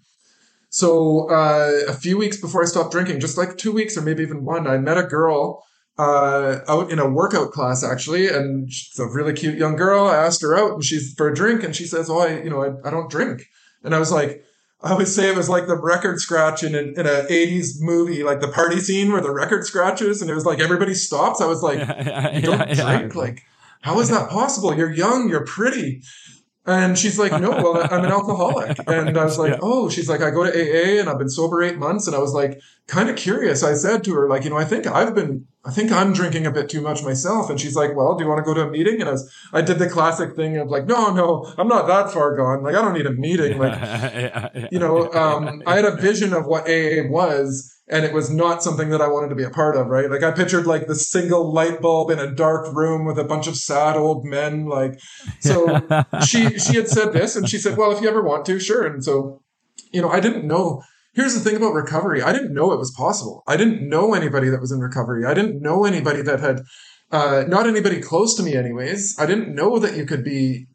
so 0.68 1.30
uh, 1.30 1.70
a 1.88 1.94
few 1.94 2.18
weeks 2.18 2.38
before 2.38 2.62
I 2.62 2.66
stopped 2.66 2.92
drinking, 2.92 3.20
just 3.20 3.38
like 3.38 3.56
two 3.56 3.72
weeks 3.72 3.96
or 3.96 4.02
maybe 4.02 4.22
even 4.22 4.44
one, 4.44 4.66
I 4.66 4.76
met 4.76 4.98
a 4.98 5.04
girl 5.04 5.64
uh, 5.96 6.58
out 6.68 6.90
in 6.90 6.98
a 6.98 7.08
workout 7.08 7.52
class 7.52 7.82
actually, 7.82 8.26
and 8.28 8.70
she's 8.70 8.98
a 8.98 9.06
really 9.06 9.32
cute 9.32 9.56
young 9.56 9.76
girl. 9.76 10.06
I 10.06 10.16
asked 10.16 10.42
her 10.42 10.54
out, 10.54 10.72
and 10.72 10.84
she's 10.84 11.14
for 11.16 11.28
a 11.28 11.34
drink, 11.34 11.62
and 11.62 11.74
she 11.74 11.86
says, 11.86 12.10
"Oh, 12.10 12.18
I, 12.18 12.42
you 12.42 12.50
know, 12.50 12.62
I, 12.62 12.86
I 12.86 12.90
don't 12.90 13.10
drink." 13.10 13.42
And 13.84 13.94
I 13.94 13.98
was 13.98 14.12
like, 14.12 14.42
I 14.86 14.90
always 14.92 15.12
say 15.12 15.28
it 15.28 15.36
was 15.36 15.48
like 15.48 15.66
the 15.66 15.76
record 15.76 16.20
scratch 16.20 16.62
in 16.62 16.76
an 16.76 16.94
in 16.96 17.06
a 17.06 17.26
'80s 17.28 17.80
movie, 17.80 18.22
like 18.22 18.40
the 18.40 18.48
party 18.48 18.78
scene 18.78 19.10
where 19.10 19.20
the 19.20 19.32
record 19.32 19.66
scratches, 19.66 20.22
and 20.22 20.30
it 20.30 20.34
was 20.34 20.46
like 20.46 20.60
everybody 20.60 20.94
stops. 20.94 21.40
I 21.40 21.46
was 21.46 21.60
like, 21.60 21.78
yeah, 21.80 22.36
you 22.36 22.42
don't 22.42 22.60
yeah, 22.60 22.74
yeah. 22.74 22.98
drink? 22.98 23.14
Like, 23.16 23.42
how 23.80 23.98
is 23.98 24.10
that 24.10 24.30
possible? 24.30 24.76
You're 24.76 24.92
young, 24.92 25.28
you're 25.28 25.44
pretty. 25.44 26.02
And 26.66 26.98
she's 26.98 27.18
like, 27.18 27.30
no, 27.40 27.50
well, 27.50 27.86
I'm 27.90 28.04
an 28.04 28.10
alcoholic. 28.10 28.76
And 28.88 29.16
I 29.16 29.24
was 29.24 29.38
like, 29.38 29.52
Yeah. 29.52 29.58
oh, 29.62 29.88
she's 29.88 30.08
like, 30.08 30.20
I 30.20 30.30
go 30.30 30.42
to 30.44 30.50
AA 30.50 30.98
and 31.00 31.08
I've 31.08 31.18
been 31.18 31.28
sober 31.28 31.62
eight 31.62 31.78
months. 31.78 32.06
And 32.06 32.16
I 32.16 32.18
was 32.18 32.32
like, 32.32 32.60
kind 32.88 33.08
of 33.08 33.16
curious. 33.16 33.62
I 33.62 33.74
said 33.74 34.02
to 34.04 34.14
her, 34.14 34.28
like, 34.28 34.42
you 34.44 34.50
know, 34.50 34.56
I 34.56 34.64
think 34.64 34.86
I've 34.86 35.14
been, 35.14 35.46
I 35.64 35.70
think 35.70 35.92
I'm 35.92 36.12
drinking 36.12 36.44
a 36.46 36.50
bit 36.50 36.68
too 36.68 36.80
much 36.80 37.04
myself. 37.04 37.50
And 37.50 37.60
she's 37.60 37.76
like, 37.76 37.94
well, 37.94 38.16
do 38.16 38.24
you 38.24 38.28
want 38.30 38.38
to 38.38 38.44
go 38.44 38.54
to 38.54 38.62
a 38.62 38.70
meeting? 38.70 39.00
And 39.00 39.08
I 39.08 39.12
was, 39.12 39.32
I 39.52 39.60
did 39.62 39.78
the 39.78 39.88
classic 39.88 40.34
thing 40.34 40.56
of 40.56 40.68
like, 40.68 40.86
no, 40.86 41.12
no, 41.12 41.52
I'm 41.56 41.68
not 41.68 41.86
that 41.86 42.10
far 42.12 42.34
gone. 42.36 42.62
Like, 42.64 42.74
I 42.74 42.82
don't 42.82 42.94
need 42.94 43.06
a 43.06 43.12
meeting. 43.12 43.58
Like, 43.58 44.68
you 44.72 44.78
know, 44.80 45.12
um, 45.12 45.62
I 45.66 45.76
had 45.76 45.84
a 45.84 45.96
vision 45.96 46.32
of 46.32 46.46
what 46.46 46.62
AA 46.68 47.06
was, 47.08 47.75
and 47.88 48.04
it 48.04 48.12
was 48.12 48.30
not 48.30 48.62
something 48.62 48.90
that 48.90 49.00
I 49.00 49.08
wanted 49.08 49.28
to 49.28 49.36
be 49.36 49.44
a 49.44 49.50
part 49.50 49.76
of, 49.76 49.86
right? 49.86 50.10
Like 50.10 50.22
I 50.22 50.32
pictured 50.32 50.66
like 50.66 50.86
the 50.86 50.94
single 50.94 51.52
light 51.52 51.80
bulb 51.80 52.10
in 52.10 52.18
a 52.18 52.30
dark 52.34 52.74
room 52.74 53.04
with 53.04 53.18
a 53.18 53.24
bunch 53.24 53.46
of 53.46 53.56
sad 53.56 53.96
old 53.96 54.24
men, 54.24 54.66
like 54.66 54.98
so. 55.40 55.80
she 56.26 56.58
she 56.58 56.76
had 56.76 56.88
said 56.88 57.12
this, 57.12 57.36
and 57.36 57.48
she 57.48 57.58
said, 57.58 57.76
"Well, 57.76 57.92
if 57.92 58.00
you 58.00 58.08
ever 58.08 58.22
want 58.22 58.44
to, 58.46 58.58
sure." 58.58 58.84
And 58.86 59.04
so, 59.04 59.42
you 59.92 60.02
know, 60.02 60.10
I 60.10 60.20
didn't 60.20 60.46
know. 60.46 60.82
Here's 61.14 61.34
the 61.34 61.40
thing 61.40 61.56
about 61.56 61.74
recovery: 61.74 62.22
I 62.22 62.32
didn't 62.32 62.54
know 62.54 62.72
it 62.72 62.78
was 62.78 62.90
possible. 62.90 63.44
I 63.46 63.56
didn't 63.56 63.88
know 63.88 64.14
anybody 64.14 64.48
that 64.48 64.60
was 64.60 64.72
in 64.72 64.80
recovery. 64.80 65.24
I 65.24 65.34
didn't 65.34 65.62
know 65.62 65.84
anybody 65.84 66.22
that 66.22 66.40
had, 66.40 66.62
uh, 67.12 67.44
not 67.46 67.66
anybody 67.66 68.00
close 68.00 68.34
to 68.36 68.42
me, 68.42 68.54
anyways. 68.54 69.16
I 69.18 69.26
didn't 69.26 69.54
know 69.54 69.78
that 69.78 69.96
you 69.96 70.06
could 70.06 70.24
be 70.24 70.66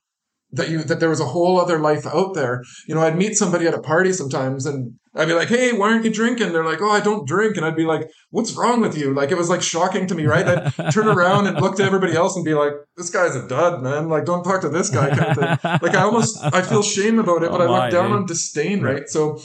that 0.54 0.70
you 0.70 0.84
that 0.84 1.00
there 1.00 1.10
was 1.10 1.20
a 1.20 1.26
whole 1.26 1.60
other 1.60 1.80
life 1.80 2.06
out 2.06 2.34
there. 2.34 2.64
You 2.88 2.96
know, 2.96 3.02
I'd 3.02 3.18
meet 3.18 3.36
somebody 3.36 3.68
at 3.68 3.74
a 3.74 3.82
party 3.82 4.12
sometimes 4.14 4.66
and 4.66 4.94
I'd 5.16 5.28
be 5.28 5.34
like, 5.34 5.50
"Hey, 5.50 5.74
why 5.74 5.92
aren't 5.92 6.06
you 6.06 6.12
drinking?" 6.12 6.52
They're 6.54 6.66
like, 6.66 6.82
"Oh, 6.82 6.90
I 6.90 7.00
don't 7.00 7.28
drink." 7.28 7.58
And 7.58 7.66
I'd 7.66 7.76
be 7.76 7.86
like, 7.86 8.10
"What's 8.30 8.54
wrong 8.54 8.82
with 8.82 8.98
you?" 8.98 9.14
Like 9.14 9.32
it 9.32 9.38
was 9.38 9.50
like 9.50 9.62
shocking 9.62 10.08
to 10.08 10.16
me, 10.16 10.26
right? 10.26 10.48
I'd 10.48 10.92
turn 10.94 11.08
around 11.08 11.48
and 11.48 11.60
look 11.60 11.76
to 11.78 11.84
everybody 11.84 12.16
else 12.16 12.36
and 12.36 12.46
be 12.46 12.54
like, 12.54 12.74
"This 12.98 13.10
guy's 13.10 13.36
a 13.36 13.48
dud, 13.48 13.82
man. 13.82 14.10
Like 14.10 14.26
don't 14.26 14.44
talk 14.44 14.62
to 14.62 14.70
this 14.70 14.90
guy." 14.90 15.10
Kind 15.16 15.38
of 15.38 15.38
thing. 15.62 15.72
Like 15.82 15.96
I 15.96 16.04
almost 16.04 16.38
I 16.42 16.62
feel 16.72 16.84
shame 16.84 17.20
about 17.20 17.44
it, 17.44 17.52
but 17.52 17.62
Oh, 17.62 17.66
I 17.66 17.68
my, 17.68 17.84
look 17.84 17.92
down 17.92 18.12
eh? 18.12 18.16
on 18.16 18.26
disdain, 18.26 18.82
right? 18.82 19.08
So 19.10 19.40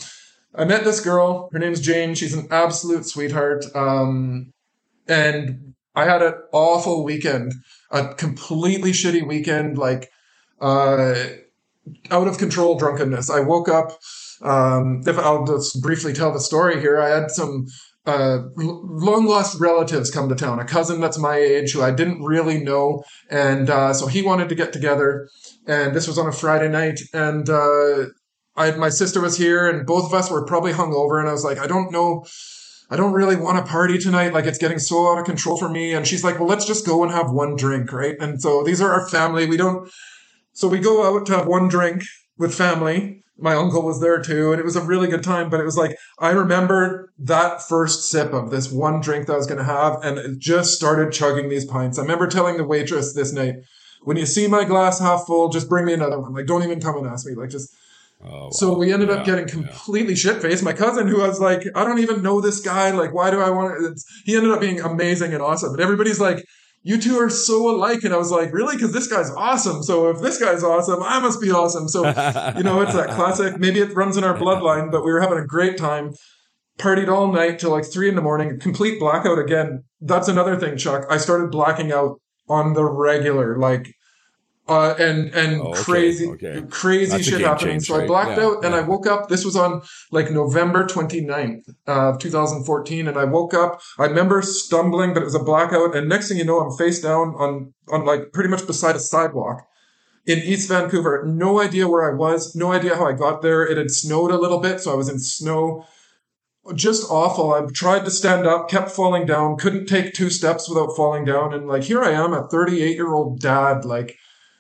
I 0.55 0.65
met 0.65 0.85
this 0.85 1.01
girl. 1.01 1.49
Her 1.53 1.59
name's 1.59 1.81
Jane. 1.81 2.15
She's 2.15 2.35
an 2.35 2.49
absolute 2.51 3.05
sweetheart. 3.07 3.65
Um, 3.75 4.53
and 5.09 5.75
I 5.95 6.05
had 6.05 6.23
an 6.23 6.35
awful 6.53 7.05
weekend, 7.05 7.55
a 7.91 8.15
completely 8.15 8.93
shitty 8.93 9.27
weekend, 9.27 9.79
like 9.79 10.11
out 10.63 12.29
of 12.29 12.39
control 12.39 12.79
drunkenness. 12.79 13.31
I 13.31 13.41
woke 13.41 13.69
up. 13.69 13.99
Um, 14.43 15.03
if 15.07 15.19
I'll 15.19 15.47
just 15.47 15.81
briefly 15.81 16.13
tell 16.13 16.33
the 16.33 16.41
story 16.41 16.81
here, 16.81 17.01
I 17.01 17.09
had 17.09 17.31
some 17.31 17.67
uh, 18.07 18.39
long 18.57 19.27
lost 19.27 19.59
relatives 19.61 20.11
come 20.11 20.29
to 20.29 20.35
town. 20.35 20.61
A 20.61 20.65
cousin 20.65 21.01
that's 21.01 21.19
my 21.19 21.37
age 21.37 21.73
who 21.73 21.83
I 21.83 21.91
didn't 21.91 22.23
really 22.23 22.63
know, 22.63 23.03
and 23.31 23.69
uh, 23.69 23.93
so 23.93 24.07
he 24.07 24.23
wanted 24.23 24.49
to 24.49 24.55
get 24.55 24.73
together. 24.73 25.29
And 25.67 25.95
this 25.95 26.07
was 26.07 26.19
on 26.19 26.29
a 26.29 26.33
Friday 26.33 26.69
night, 26.69 27.01
and 27.13 27.49
uh, 27.49 28.07
I 28.57 28.71
my 28.73 28.91
sister 28.91 29.21
was 29.21 29.37
here, 29.37 29.69
and 29.69 29.87
both 29.87 30.07
of 30.07 30.15
us 30.15 30.31
were 30.31 30.45
probably 30.45 30.73
hungover. 30.73 31.19
And 31.19 31.29
I 31.29 31.33
was 31.33 31.45
like, 31.45 31.59
I 31.59 31.67
don't 31.67 31.91
know. 31.91 32.25
I 32.89 32.97
don't 32.97 33.13
really 33.13 33.35
want 33.35 33.59
to 33.59 33.69
party 33.71 33.99
tonight. 33.99 34.33
Like 34.33 34.45
it's 34.45 34.59
getting 34.59 34.79
so 34.79 35.11
out 35.11 35.19
of 35.19 35.25
control 35.25 35.57
for 35.57 35.69
me. 35.69 35.93
And 35.93 36.07
she's 36.07 36.23
like, 36.23 36.39
well, 36.39 36.49
let's 36.49 36.65
just 36.65 36.87
go 36.87 37.03
and 37.03 37.11
have 37.11 37.33
one 37.33 37.57
drink, 37.57 37.93
right? 37.93 38.15
And 38.21 38.41
so 38.41 38.63
these 38.63 38.81
are 38.81 38.93
our 38.93 39.09
family. 39.09 39.47
We 39.47 39.57
don't. 39.57 39.91
So 40.57 40.69
we 40.69 40.79
go 40.79 41.05
out 41.07 41.27
to 41.27 41.37
have 41.37 41.47
one 41.47 41.69
drink 41.69 42.03
with 42.39 42.55
family. 42.55 43.23
My 43.39 43.53
uncle 43.55 43.83
was 43.83 44.01
there 44.01 44.23
too, 44.23 44.53
and 44.53 44.59
it 44.59 44.65
was 44.65 44.75
a 44.75 44.81
really 44.81 45.07
good 45.07 45.23
time. 45.23 45.51
But 45.51 45.61
it 45.61 45.65
was 45.65 45.77
like 45.77 45.99
I 46.19 46.31
remember 46.31 47.13
that 47.19 47.61
first 47.61 48.09
sip 48.11 48.33
of 48.33 48.51
this 48.51 48.73
one 48.73 49.03
drink 49.03 49.27
that 49.27 49.35
I 49.35 49.37
was 49.37 49.47
going 49.47 49.59
to 49.59 49.65
have, 49.65 50.03
and 50.03 50.17
it 50.17 50.39
just 50.39 50.73
started 50.73 51.13
chugging 51.13 51.51
these 51.51 51.67
pints. 51.67 51.99
I 51.99 52.03
remember 52.03 52.27
telling 52.27 52.57
the 52.57 52.65
waitress 52.65 53.13
this 53.13 53.35
night, 53.35 53.57
"When 54.05 54.17
you 54.17 54.25
see 54.25 54.47
my 54.49 54.65
glass 54.65 54.99
half 54.99 55.27
full, 55.27 55.51
just 55.51 55.69
bring 55.69 55.85
me 55.85 55.93
another 55.93 56.19
one. 56.19 56.33
Like, 56.33 56.47
don't 56.47 56.63
even 56.63 56.81
come 56.81 56.97
and 56.97 57.07
ask 57.07 57.27
me. 57.27 57.35
Like, 57.35 57.51
just." 57.51 57.69
Oh, 58.25 58.49
So 58.51 58.73
we 58.79 58.95
ended 58.95 59.11
Yeah, 59.11 59.17
up 59.17 59.27
getting 59.27 59.47
yeah. 59.47 59.53
completely 59.53 60.17
shit 60.17 60.41
faced. 60.41 60.65
My 60.65 60.73
cousin, 60.73 61.07
who 61.07 61.19
was 61.21 61.39
like, 61.39 61.67
I 61.75 61.85
don't 61.85 61.99
even 61.99 62.23
know 62.23 62.41
this 62.41 62.61
guy. 62.61 62.91
Like, 62.91 63.13
why 63.13 63.31
do 63.31 63.43
I 63.43 63.51
want 63.51 63.79
to? 63.79 63.89
It's, 63.89 64.07
he 64.25 64.35
ended 64.35 64.53
up 64.53 64.61
being 64.63 64.81
amazing 64.81 65.35
and 65.35 65.43
awesome. 65.43 65.75
And 65.75 65.83
everybody's 65.83 66.19
like, 66.19 66.43
you 66.87 67.01
two 67.01 67.19
are 67.19 67.29
so 67.29 67.69
alike. 67.69 68.05
And 68.05 68.15
I 68.15 68.17
was 68.17 68.31
like, 68.31 68.53
really? 68.53 68.77
Because 68.77 68.93
this 68.93 69.09
guy's 69.09 69.31
awesome. 69.33 69.83
So 69.83 70.09
if 70.09 70.21
this 70.21 70.39
guy's 70.39 70.63
awesome, 70.63 71.03
I 71.03 71.19
must 71.19 71.41
be 71.41 71.51
awesome. 71.51 71.89
So, 71.89 72.07
you 72.57 72.63
know, 72.63 72.81
it's 72.81 72.95
that 72.95 73.11
classic. 73.11 73.59
Maybe 73.59 73.81
it 73.81 73.93
runs 73.97 74.17
in 74.17 74.23
our 74.23 74.37
bloodline, 74.39 74.93
but 74.93 75.05
we 75.05 75.13
were 75.13 75.21
having 75.21 75.39
a 75.39 75.45
great 75.45 75.77
time. 75.77 76.13
Partied 76.79 77.09
all 77.09 77.33
night 77.33 77.59
till 77.59 77.71
like 77.71 77.85
three 77.85 78.09
in 78.09 78.15
the 78.15 78.23
morning. 78.23 78.61
Complete 78.61 79.01
blackout 79.01 79.41
again. 79.41 79.83
That's 80.01 80.29
another 80.29 80.57
thing, 80.61 80.77
Chuck. 80.77 81.07
I 81.11 81.17
started 81.17 81.51
blacking 81.51 81.91
out 81.91 82.21
on 82.49 82.75
the 82.75 82.85
regular, 82.85 83.59
like, 83.59 83.93
uh, 84.69 84.95
and 84.99 85.33
and 85.35 85.61
Oh, 85.61 85.69
okay, 85.71 85.83
crazy, 85.83 86.27
okay. 86.29 86.63
crazy 86.71 87.13
That's 87.13 87.25
shit 87.25 87.41
happening. 87.41 87.75
change, 87.75 87.87
so 87.87 88.01
I 88.01 88.07
blacked 88.07 88.37
Yeah, 88.39 88.47
out, 88.47 88.65
and 88.65 88.75
I 88.75 88.81
woke 88.81 89.07
up. 89.07 89.29
This 89.29 89.45
was 89.45 89.55
on 89.57 89.83
like 90.11 90.31
November 90.31 90.85
29th 90.85 91.69
uh, 91.87 92.11
of 92.11 92.19
2014, 92.19 93.07
and 93.09 93.17
I 93.17 93.25
woke 93.25 93.55
up. 93.55 93.81
I 93.99 94.07
remember 94.07 94.43
stumbling, 94.43 95.15
but 95.15 95.23
it 95.23 95.27
was 95.27 95.35
a 95.37 95.43
blackout. 95.43 95.95
And 95.95 96.09
next 96.09 96.29
thing 96.29 96.39
you 96.39 96.45
know, 96.45 96.59
I'm 96.61 96.77
face 96.77 97.01
down 97.01 97.35
on 97.39 97.75
on 97.93 98.05
like 98.05 98.33
pretty 98.33 98.51
much 98.51 98.67
beside 98.67 98.97
a 98.97 99.01
sidewalk 99.01 99.63
in 100.27 100.41
East 100.41 100.69
Vancouver. 100.69 101.23
No 101.25 101.61
idea 101.61 101.87
where 101.87 102.11
I 102.11 102.17
was. 102.17 102.57
No 102.57 102.73
idea 102.73 102.97
how 102.97 103.07
I 103.07 103.13
got 103.13 103.43
there. 103.43 103.63
It 103.65 103.79
had 103.79 103.91
snowed 103.93 104.33
a 104.33 104.39
little 104.39 104.59
bit, 104.61 104.81
so 104.81 104.91
I 104.93 104.97
was 104.97 105.09
in 105.09 105.21
snow. 105.21 105.85
Just 106.75 107.09
awful. 107.09 107.53
I 107.55 107.65
tried 107.73 108.05
to 108.05 108.11
stand 108.11 108.45
up, 108.45 108.69
kept 108.69 108.91
falling 108.91 109.25
down, 109.25 109.57
couldn't 109.57 109.87
take 109.87 110.13
two 110.15 110.29
steps 110.31 110.69
without 110.69 110.97
falling 110.97 111.25
down. 111.25 111.55
And 111.55 111.69
like, 111.69 111.85
here 111.85 112.03
I 112.03 112.11
am, 112.11 112.33
a 112.33 112.49
38 112.49 112.97
year 112.97 113.15
old 113.15 113.39
dad. 113.39 113.85
Like, 113.85 114.17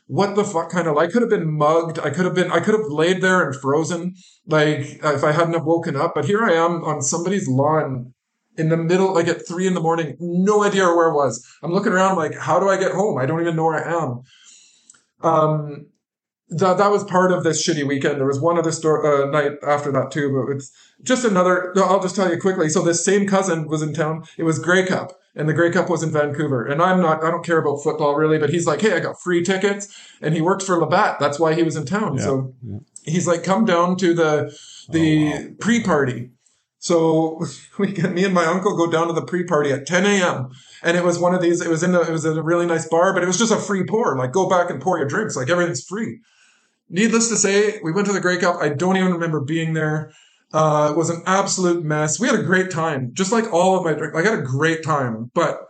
what 0.06 0.36
the 0.36 0.44
fuck 0.44 0.70
kind 0.70 0.86
of, 0.86 0.96
I 0.96 1.08
could 1.08 1.22
have 1.22 1.30
been 1.30 1.50
mugged. 1.50 1.98
I 1.98 2.10
could 2.10 2.24
have 2.24 2.34
been, 2.34 2.50
I 2.50 2.60
could 2.60 2.74
have 2.74 2.86
laid 2.88 3.20
there 3.22 3.44
and 3.44 3.54
frozen. 3.60 4.14
Like, 4.46 5.00
if 5.02 5.24
I 5.24 5.32
hadn't 5.32 5.54
have 5.54 5.64
woken 5.64 5.96
up. 5.96 6.14
But 6.14 6.26
here 6.26 6.44
I 6.44 6.52
am 6.52 6.84
on 6.84 7.02
somebody's 7.02 7.48
lawn 7.48 8.14
in 8.56 8.68
the 8.68 8.76
middle, 8.76 9.12
like 9.12 9.28
at 9.28 9.46
three 9.46 9.66
in 9.66 9.74
the 9.74 9.80
morning, 9.80 10.16
no 10.18 10.62
idea 10.62 10.84
where 10.84 11.10
I 11.10 11.14
was. 11.14 11.44
I'm 11.62 11.72
looking 11.72 11.92
around 11.92 12.16
like, 12.16 12.36
how 12.36 12.58
do 12.58 12.68
I 12.68 12.78
get 12.78 12.92
home? 12.92 13.18
I 13.18 13.26
don't 13.26 13.40
even 13.40 13.56
know 13.56 13.64
where 13.64 13.84
I 13.84 14.02
am. 14.02 14.22
Um, 15.22 15.86
that 16.48 16.78
that 16.78 16.90
was 16.90 17.02
part 17.04 17.32
of 17.32 17.42
this 17.44 17.66
shitty 17.66 17.86
weekend. 17.86 18.18
There 18.18 18.26
was 18.26 18.40
one 18.40 18.58
other 18.58 18.70
store 18.72 19.04
uh, 19.04 19.30
night 19.30 19.52
after 19.66 19.90
that 19.92 20.10
too, 20.12 20.44
but 20.46 20.54
it's 20.56 20.70
just 21.02 21.24
another. 21.24 21.72
I'll 21.76 22.00
just 22.02 22.14
tell 22.16 22.30
you 22.30 22.38
quickly. 22.38 22.68
So 22.68 22.82
this 22.82 23.04
same 23.04 23.26
cousin 23.26 23.66
was 23.66 23.82
in 23.82 23.92
town. 23.92 24.24
It 24.38 24.44
was 24.44 24.58
Grey 24.60 24.86
Cup, 24.86 25.12
and 25.34 25.48
the 25.48 25.54
Grey 25.54 25.70
Cup 25.72 25.90
was 25.90 26.02
in 26.04 26.10
Vancouver. 26.12 26.64
And 26.64 26.80
I'm 26.80 27.00
not. 27.02 27.24
I 27.24 27.30
don't 27.30 27.44
care 27.44 27.58
about 27.58 27.82
football 27.82 28.14
really, 28.14 28.38
but 28.38 28.50
he's 28.50 28.66
like, 28.66 28.80
hey, 28.80 28.92
I 28.94 29.00
got 29.00 29.20
free 29.20 29.42
tickets, 29.42 29.88
and 30.20 30.34
he 30.34 30.40
works 30.40 30.64
for 30.64 30.78
Labatt. 30.78 31.18
That's 31.18 31.40
why 31.40 31.54
he 31.54 31.62
was 31.64 31.74
in 31.76 31.84
town. 31.84 32.16
Yeah, 32.16 32.22
so 32.24 32.54
yeah. 32.62 32.78
he's 33.04 33.26
like, 33.26 33.42
come 33.42 33.64
down 33.64 33.96
to 33.96 34.14
the 34.14 34.56
the 34.90 35.32
Oh, 35.34 35.40
wow. 35.40 35.46
pre-party. 35.60 36.30
So 36.78 37.40
we 37.78 37.92
get 37.92 38.12
me 38.12 38.24
and 38.24 38.32
my 38.34 38.44
uncle 38.46 38.76
go 38.76 38.88
down 38.88 39.08
to 39.08 39.12
the 39.12 39.24
pre-party 39.24 39.72
at 39.72 39.84
10 39.86 40.06
a.m. 40.06 40.50
And 40.84 40.96
it 40.96 41.02
was 41.02 41.18
one 41.18 41.34
of 41.34 41.42
these. 41.42 41.60
It 41.60 41.68
was 41.68 41.82
in 41.82 41.92
a, 41.96 42.02
it 42.02 42.10
was 42.12 42.24
in 42.24 42.38
a 42.38 42.42
really 42.42 42.66
nice 42.66 42.86
bar, 42.88 43.12
but 43.12 43.24
it 43.24 43.26
was 43.26 43.38
just 43.38 43.50
a 43.50 43.56
free 43.56 43.82
pour. 43.84 44.16
Like 44.16 44.30
go 44.30 44.48
back 44.48 44.70
and 44.70 44.80
pour 44.80 44.96
your 44.98 45.08
drinks. 45.08 45.34
Like 45.34 45.50
everything's 45.50 45.84
free. 45.84 46.20
Needless 46.88 47.28
to 47.30 47.36
say, 47.36 47.80
we 47.82 47.92
went 47.92 48.06
to 48.06 48.12
the 48.12 48.20
Grey 48.20 48.38
Cup. 48.38 48.56
I 48.60 48.68
don't 48.68 48.96
even 48.96 49.12
remember 49.12 49.40
being 49.40 49.72
there. 49.72 50.12
Uh, 50.52 50.88
it 50.92 50.96
was 50.96 51.10
an 51.10 51.22
absolute 51.26 51.84
mess. 51.84 52.20
We 52.20 52.28
had 52.28 52.38
a 52.38 52.44
great 52.44 52.70
time, 52.70 53.10
just 53.12 53.32
like 53.32 53.52
all 53.52 53.76
of 53.76 53.84
my 53.84 53.94
drink. 53.94 54.14
I 54.14 54.22
had 54.22 54.38
a 54.38 54.42
great 54.42 54.84
time, 54.84 55.30
but 55.34 55.60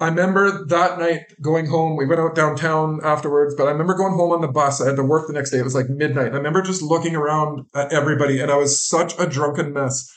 I 0.00 0.08
remember 0.08 0.66
that 0.66 0.98
night 0.98 1.22
going 1.40 1.66
home. 1.66 1.96
We 1.96 2.06
went 2.06 2.20
out 2.20 2.34
downtown 2.34 3.00
afterwards, 3.02 3.54
but 3.56 3.66
I 3.66 3.70
remember 3.72 3.94
going 3.94 4.12
home 4.12 4.30
on 4.30 4.42
the 4.42 4.48
bus. 4.48 4.80
I 4.80 4.86
had 4.86 4.96
to 4.96 5.02
work 5.02 5.26
the 5.26 5.32
next 5.32 5.50
day. 5.50 5.58
It 5.58 5.64
was 5.64 5.74
like 5.74 5.88
midnight. 5.88 6.32
I 6.32 6.36
remember 6.36 6.62
just 6.62 6.82
looking 6.82 7.16
around 7.16 7.66
at 7.74 7.92
everybody, 7.92 8.38
and 8.40 8.50
I 8.50 8.56
was 8.56 8.80
such 8.80 9.18
a 9.18 9.26
drunken 9.26 9.72
mess 9.72 10.14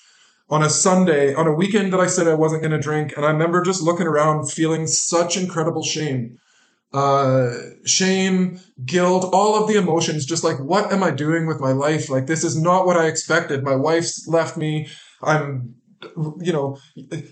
on 0.50 0.62
a 0.62 0.70
Sunday, 0.70 1.34
on 1.34 1.48
a 1.48 1.54
weekend 1.54 1.94
that 1.94 2.00
I 2.02 2.08
said 2.08 2.28
I 2.28 2.36
wasn't 2.36 2.62
going 2.62 2.74
to 2.74 2.80
drink. 2.80 3.14
And 3.16 3.26
I 3.26 3.32
remember 3.32 3.64
just 3.64 3.82
looking 3.82 4.06
around, 4.06 4.52
feeling 4.52 4.86
such 4.86 5.38
incredible 5.38 5.82
shame. 5.82 6.38
Uh, 6.94 7.54
shame, 7.86 8.60
guilt, 8.86 9.30
all 9.32 9.56
of 9.62 9.68
the 9.70 9.78
emotions, 9.78 10.26
just 10.26 10.44
like, 10.44 10.60
what 10.60 10.92
am 10.92 11.04
I 11.04 11.12
doing 11.12 11.48
with 11.48 11.60
my 11.62 11.72
life? 11.72 12.10
Like, 12.10 12.28
this 12.28 12.44
is 12.44 12.62
not 12.62 12.86
what 12.86 12.98
I 12.98 13.08
expected. 13.08 13.64
My 13.64 13.76
wife's 13.76 14.28
left 14.28 14.58
me. 14.58 14.90
I'm, 15.24 15.76
you 16.42 16.52
know, 16.52 16.78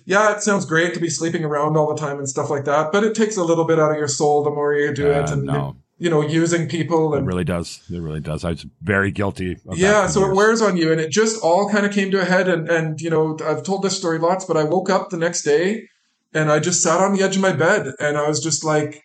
yeah, 0.05 0.33
it 0.33 0.41
sounds 0.43 0.65
great 0.65 0.93
to 0.93 0.99
be 0.99 1.09
sleeping 1.09 1.43
around 1.43 1.75
all 1.75 1.93
the 1.93 1.99
time 1.99 2.19
and 2.19 2.29
stuff 2.29 2.49
like 2.49 2.65
that, 2.65 2.91
but 2.93 3.03
it 3.03 3.15
takes 3.15 3.35
a 3.35 3.43
little 3.43 3.65
bit 3.65 3.79
out 3.79 3.91
of 3.91 3.97
your 3.97 4.07
soul 4.07 4.43
the 4.43 4.51
more 4.51 4.73
you 4.73 4.93
do 4.93 5.11
Uh, 5.11 5.21
it. 5.23 5.29
And, 5.31 5.43
no. 5.43 5.75
you 5.97 6.09
know, 6.09 6.21
using 6.21 6.69
people 6.69 7.13
It 7.15 7.23
really 7.23 7.43
does. 7.43 7.81
It 7.91 7.99
really 7.99 8.21
does. 8.21 8.45
I 8.45 8.51
was 8.51 8.65
very 8.81 9.11
guilty. 9.11 9.57
Of 9.67 9.77
yeah, 9.77 10.07
so 10.07 10.29
it 10.29 10.35
wears 10.35 10.61
on 10.61 10.77
you, 10.77 10.91
and 10.91 11.01
it 11.01 11.11
just 11.11 11.43
all 11.43 11.69
kind 11.69 11.85
of 11.85 11.91
came 11.91 12.11
to 12.11 12.21
a 12.21 12.25
head. 12.25 12.47
And 12.47 12.69
and 12.69 13.01
you 13.01 13.09
know, 13.09 13.37
I've 13.45 13.63
told 13.63 13.83
this 13.83 13.97
story 13.97 14.19
lots, 14.19 14.45
but 14.45 14.55
I 14.55 14.63
woke 14.63 14.89
up 14.89 15.09
the 15.09 15.17
next 15.17 15.41
day, 15.41 15.89
and 16.33 16.49
I 16.49 16.59
just 16.59 16.81
sat 16.81 17.01
on 17.01 17.13
the 17.13 17.23
edge 17.23 17.35
of 17.35 17.41
my 17.41 17.51
bed, 17.51 17.91
and 17.99 18.17
I 18.17 18.27
was 18.29 18.41
just 18.41 18.63
like, 18.63 19.03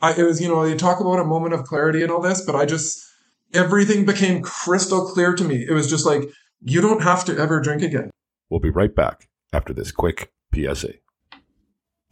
I 0.00 0.12
it 0.14 0.22
was 0.22 0.40
you 0.40 0.48
know, 0.48 0.68
they 0.68 0.76
talk 0.76 1.00
about 1.00 1.20
a 1.20 1.24
moment 1.24 1.54
of 1.54 1.64
clarity 1.64 2.02
and 2.02 2.10
all 2.10 2.20
this, 2.20 2.40
but 2.44 2.54
I 2.54 2.66
just 2.66 3.04
everything 3.52 4.04
became 4.04 4.42
crystal 4.42 5.06
clear 5.06 5.34
to 5.34 5.44
me. 5.44 5.64
It 5.68 5.72
was 5.72 5.88
just 5.88 6.06
like 6.06 6.30
you 6.60 6.80
don't 6.80 7.02
have 7.02 7.24
to 7.26 7.38
ever 7.38 7.60
drink 7.60 7.82
again. 7.82 8.10
We'll 8.50 8.60
be 8.60 8.70
right 8.70 8.94
back 8.94 9.28
after 9.52 9.72
this 9.72 9.92
quick 9.92 10.32
PSA. 10.54 10.94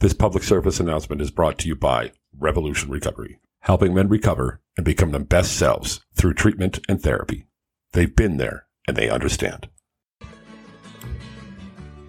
This 0.00 0.14
public 0.14 0.42
service 0.42 0.80
announcement 0.80 1.22
is 1.22 1.30
brought 1.30 1.58
to 1.58 1.68
you 1.68 1.76
by 1.76 2.12
Revolution 2.36 2.90
Recovery, 2.90 3.38
helping 3.60 3.94
men 3.94 4.08
recover 4.08 4.60
and 4.76 4.84
become 4.84 5.12
their 5.12 5.20
best 5.20 5.56
selves 5.56 6.00
through 6.14 6.34
treatment 6.34 6.80
and 6.88 7.00
therapy. 7.00 7.46
They've 7.92 8.14
been 8.14 8.36
there 8.36 8.66
and 8.88 8.96
they 8.96 9.08
understand. 9.08 9.68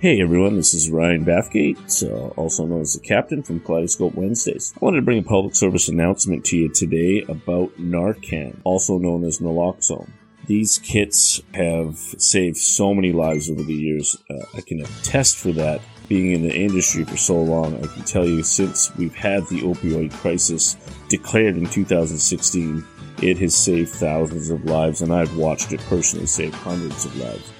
Hey 0.04 0.20
everyone, 0.20 0.58
this 0.58 0.74
is 0.74 0.90
Ryan 0.90 1.24
Bathgate, 1.24 2.04
uh, 2.04 2.28
also 2.36 2.66
known 2.66 2.82
as 2.82 2.92
the 2.92 3.00
Captain 3.00 3.42
from 3.42 3.62
Kaleidoscope 3.62 4.16
Wednesdays. 4.16 4.74
I 4.76 4.84
wanted 4.84 4.98
to 4.98 5.04
bring 5.04 5.20
a 5.20 5.24
public 5.24 5.56
service 5.56 5.88
announcement 5.88 6.44
to 6.44 6.58
you 6.58 6.68
today 6.68 7.22
about 7.30 7.78
Narcan, 7.78 8.60
also 8.66 8.98
known 8.98 9.24
as 9.24 9.40
naloxone. 9.40 10.10
These 10.46 10.80
kits 10.80 11.40
have 11.54 11.98
saved 11.98 12.58
so 12.58 12.94
many 12.94 13.14
lives 13.14 13.50
over 13.50 13.64
the 13.64 13.74
years. 13.74 14.18
Uh, 14.30 14.44
I 14.54 14.60
can 14.60 14.82
attest 14.82 15.38
for 15.38 15.54
that. 15.54 15.80
Being 16.10 16.34
in 16.34 16.42
the 16.42 16.54
industry 16.54 17.06
for 17.06 17.16
so 17.16 17.42
long, 17.42 17.82
I 17.82 17.88
can 17.88 18.04
tell 18.04 18.28
you 18.28 18.44
since 18.44 18.94
we've 18.98 19.16
had 19.16 19.48
the 19.48 19.62
opioid 19.62 20.12
crisis 20.12 20.76
declared 21.08 21.56
in 21.56 21.66
2016, 21.68 22.86
it 23.22 23.38
has 23.38 23.56
saved 23.56 23.92
thousands 23.92 24.50
of 24.50 24.66
lives, 24.66 25.02
and 25.02 25.14
I've 25.14 25.38
watched 25.38 25.72
it 25.72 25.80
personally 25.88 26.26
save 26.26 26.54
hundreds 26.54 27.06
of 27.06 27.16
lives. 27.16 27.54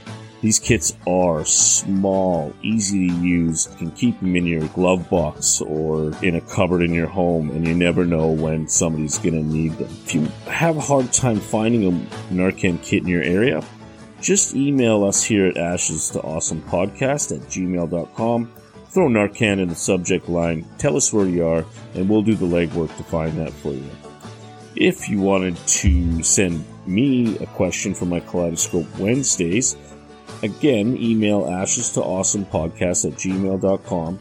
These 0.44 0.60
kits 0.60 0.94
are 1.08 1.46
small, 1.46 2.54
easy 2.62 3.08
to 3.08 3.16
use. 3.16 3.70
You 3.72 3.78
can 3.78 3.92
keep 3.92 4.20
them 4.20 4.36
in 4.36 4.46
your 4.46 4.68
glove 4.68 5.10
box 5.10 5.62
or 5.62 6.12
in 6.22 6.36
a 6.36 6.42
cupboard 6.42 6.82
in 6.82 6.94
your 6.94 7.08
home, 7.08 7.50
and 7.52 7.66
you 7.66 7.74
never 7.74 8.04
know 8.04 8.28
when 8.28 8.68
somebody's 8.68 9.18
going 9.18 9.36
to 9.36 9.42
need 9.42 9.72
them. 9.78 9.88
If 10.04 10.14
you 10.14 10.26
have 10.52 10.76
a 10.76 10.82
hard 10.82 11.14
time 11.14 11.40
finding 11.40 11.86
a 11.86 11.92
Narcan 12.34 12.84
kit 12.84 13.04
in 13.04 13.08
your 13.08 13.24
area, 13.24 13.64
just 14.20 14.54
email 14.54 15.06
us 15.06 15.24
here 15.24 15.46
at 15.46 15.56
ashes 15.56 16.10
to 16.10 16.20
awesome 16.20 16.62
podcast 16.64 17.34
at 17.34 17.48
gmail.com. 17.48 18.52
Throw 18.90 19.08
Narcan 19.08 19.62
in 19.62 19.70
the 19.70 19.76
subject 19.76 20.28
line, 20.28 20.68
tell 20.78 20.98
us 20.98 21.14
where 21.14 21.26
you 21.26 21.48
are, 21.48 21.66
and 21.94 22.10
we'll 22.10 22.22
do 22.22 22.36
the 22.36 22.46
legwork 22.46 22.94
to 22.98 23.04
find 23.06 23.38
that 23.38 23.54
for 23.54 23.72
you. 23.72 23.90
If 24.76 25.08
you 25.08 25.22
wanted 25.22 25.56
to 25.56 26.22
send 26.22 26.66
me 26.86 27.38
a 27.38 27.46
question 27.46 27.94
for 27.94 28.06
my 28.06 28.20
Kaleidoscope 28.20 29.00
Wednesdays, 29.00 29.78
Again, 30.44 30.98
email 30.98 31.48
ashes 31.48 31.94
to 31.94 32.02
awesome 32.02 32.46
podcast 32.46 33.10
at 33.10 33.18
gmail.com. 33.18 34.20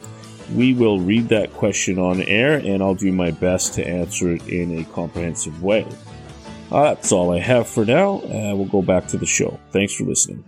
We 0.55 0.73
will 0.73 1.01
read 1.01 1.29
that 1.31 1.53
question 1.53 1.99
on 1.99 2.23
air 2.23 2.59
and 2.59 2.81
I'll 2.81 2.95
do 2.95 3.11
my 3.11 3.33
best 3.33 3.75
to 3.75 3.87
answer 3.87 4.31
it 4.31 4.47
in 4.47 4.79
a 4.79 4.85
comprehensive 4.85 5.61
way. 5.65 5.85
Uh, 6.71 6.95
that's 6.95 7.11
all 7.11 7.33
I 7.33 7.41
have 7.41 7.67
for 7.67 7.85
now. 7.85 8.21
Uh, 8.21 8.55
we'll 8.55 8.67
go 8.67 8.83
back 8.83 9.09
to 9.09 9.19
the 9.19 9.27
show. 9.27 9.59
Thanks 9.73 9.95
for 9.95 10.05
listening. 10.05 10.45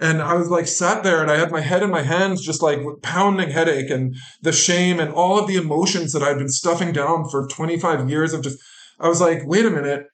And 0.00 0.22
I 0.22 0.32
was 0.34 0.48
like 0.48 0.66
sat 0.66 1.02
there 1.02 1.20
and 1.20 1.30
I 1.30 1.36
had 1.36 1.50
my 1.50 1.60
head 1.60 1.82
in 1.82 1.90
my 1.90 2.02
hands, 2.02 2.40
just 2.40 2.62
like 2.62 2.80
with 2.82 3.02
pounding 3.02 3.50
headache 3.50 3.90
and 3.90 4.16
the 4.40 4.52
shame 4.52 5.00
and 5.00 5.12
all 5.12 5.38
of 5.38 5.48
the 5.48 5.56
emotions 5.56 6.14
that 6.14 6.22
I'd 6.22 6.38
been 6.38 6.48
stuffing 6.48 6.92
down 6.92 7.28
for 7.28 7.46
25 7.46 8.08
years 8.08 8.32
of 8.32 8.42
just, 8.42 8.58
I 8.98 9.08
was 9.08 9.20
like, 9.20 9.42
wait 9.44 9.66
a 9.66 9.70
minute. 9.70 10.06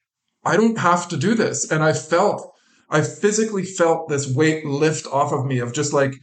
I 0.45 0.57
don't 0.57 0.77
have 0.77 1.07
to 1.09 1.17
do 1.17 1.33
this. 1.33 1.69
And 1.69 1.83
I 1.83 1.93
felt, 1.93 2.53
I 2.89 3.01
physically 3.01 3.63
felt 3.63 4.09
this 4.09 4.33
weight 4.33 4.65
lift 4.65 5.07
off 5.07 5.33
of 5.33 5.45
me 5.45 5.59
of 5.59 5.73
just 5.73 5.91
like 5.91 6.13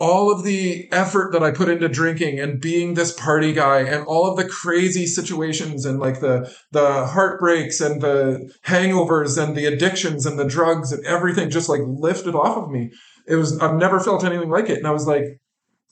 all 0.00 0.32
of 0.32 0.42
the 0.42 0.88
effort 0.90 1.32
that 1.32 1.44
I 1.44 1.52
put 1.52 1.68
into 1.68 1.88
drinking 1.88 2.40
and 2.40 2.60
being 2.60 2.94
this 2.94 3.12
party 3.12 3.52
guy 3.52 3.80
and 3.80 4.04
all 4.06 4.28
of 4.28 4.36
the 4.36 4.48
crazy 4.48 5.06
situations 5.06 5.84
and 5.84 6.00
like 6.00 6.20
the, 6.20 6.52
the 6.72 7.06
heartbreaks 7.06 7.80
and 7.80 8.00
the 8.00 8.52
hangovers 8.66 9.40
and 9.40 9.56
the 9.56 9.66
addictions 9.66 10.26
and 10.26 10.38
the 10.38 10.48
drugs 10.48 10.90
and 10.90 11.04
everything 11.06 11.50
just 11.50 11.68
like 11.68 11.82
lifted 11.84 12.34
off 12.34 12.56
of 12.56 12.70
me. 12.70 12.90
It 13.28 13.36
was, 13.36 13.58
I've 13.60 13.76
never 13.76 14.00
felt 14.00 14.24
anything 14.24 14.50
like 14.50 14.68
it. 14.68 14.78
And 14.78 14.86
I 14.88 14.90
was 14.90 15.06
like, 15.06 15.24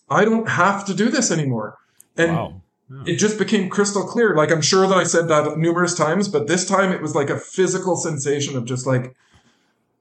I 0.08 0.24
don't 0.24 0.48
have 0.48 0.86
to 0.86 0.94
do 0.94 1.08
this 1.10 1.30
anymore. 1.30 1.76
And 2.16 2.32
Wow. 2.32 2.62
Oh. 2.92 3.02
it 3.06 3.16
just 3.16 3.38
became 3.38 3.68
crystal 3.68 4.02
clear. 4.02 4.34
Like 4.34 4.50
I'm 4.50 4.62
sure 4.62 4.86
that 4.86 4.98
I 4.98 5.04
said 5.04 5.28
that 5.28 5.58
numerous 5.58 5.94
times, 5.94 6.28
but 6.28 6.48
this 6.48 6.66
time 6.66 6.92
it 6.92 7.00
was 7.00 7.14
like 7.14 7.30
a 7.30 7.38
physical 7.38 7.96
sensation 7.96 8.56
of 8.56 8.64
just 8.64 8.86
like, 8.86 9.14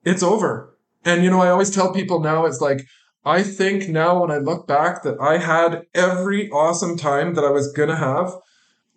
it's 0.04 0.24
over. 0.24 0.76
And 1.06 1.24
you 1.24 1.30
know, 1.30 1.42
I 1.42 1.50
always 1.50 1.70
tell 1.70 1.94
people 1.94 2.20
now 2.20 2.46
it's 2.46 2.62
like, 2.62 2.86
I 3.26 3.44
think 3.44 3.90
now 3.90 4.22
when 4.22 4.32
I 4.32 4.38
look 4.38 4.68
back 4.68 5.04
that 5.04 5.20
I 5.22 5.38
had 5.38 5.84
every 5.94 6.50
awesome 6.50 6.98
time 6.98 7.36
that 7.36 7.44
I 7.44 7.52
was 7.52 7.72
gonna 7.72 7.96
have 7.96 8.34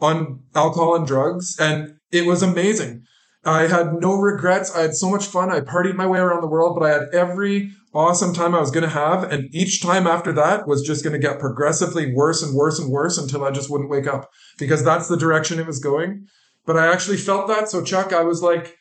on 0.01 0.41
alcohol 0.55 0.97
and 0.97 1.07
drugs, 1.07 1.57
and 1.61 1.97
it 2.11 2.25
was 2.27 2.43
amazing. 2.43 3.05
I 3.45 3.67
had 3.67 3.95
no 3.95 4.15
regrets. 4.15 4.75
I 4.75 4.83
had 4.83 4.95
so 4.95 5.11
much 5.11 5.27
fun. 5.27 5.51
I 5.51 5.61
partied 5.61 5.97
my 5.97 6.07
way 6.07 6.19
around 6.19 6.43
the 6.43 6.49
world, 6.49 6.79
but 6.79 6.87
I 6.87 6.93
had 6.93 7.09
every 7.13 7.73
awesome 7.95 8.33
time 8.35 8.55
I 8.55 8.61
was 8.61 8.71
going 8.71 8.85
to 8.85 8.91
have. 8.91 9.25
And 9.31 9.55
each 9.55 9.83
time 9.83 10.07
after 10.07 10.33
that 10.33 10.67
was 10.67 10.83
just 10.83 11.05
going 11.05 11.13
to 11.13 11.19
get 11.19 11.39
progressively 11.39 12.13
worse 12.15 12.43
and 12.43 12.55
worse 12.55 12.79
and 12.79 12.91
worse 12.91 13.19
until 13.19 13.45
I 13.45 13.51
just 13.51 13.71
wouldn't 13.71 13.91
wake 13.91 14.07
up 14.07 14.31
because 14.59 14.85
that's 14.85 15.09
the 15.09 15.17
direction 15.17 15.59
it 15.59 15.67
was 15.67 15.79
going. 15.79 16.27
But 16.65 16.77
I 16.77 16.93
actually 16.93 17.17
felt 17.19 17.49
that. 17.49 17.69
So 17.69 17.83
Chuck, 17.83 18.13
I 18.13 18.23
was 18.23 18.43
like, 18.43 18.79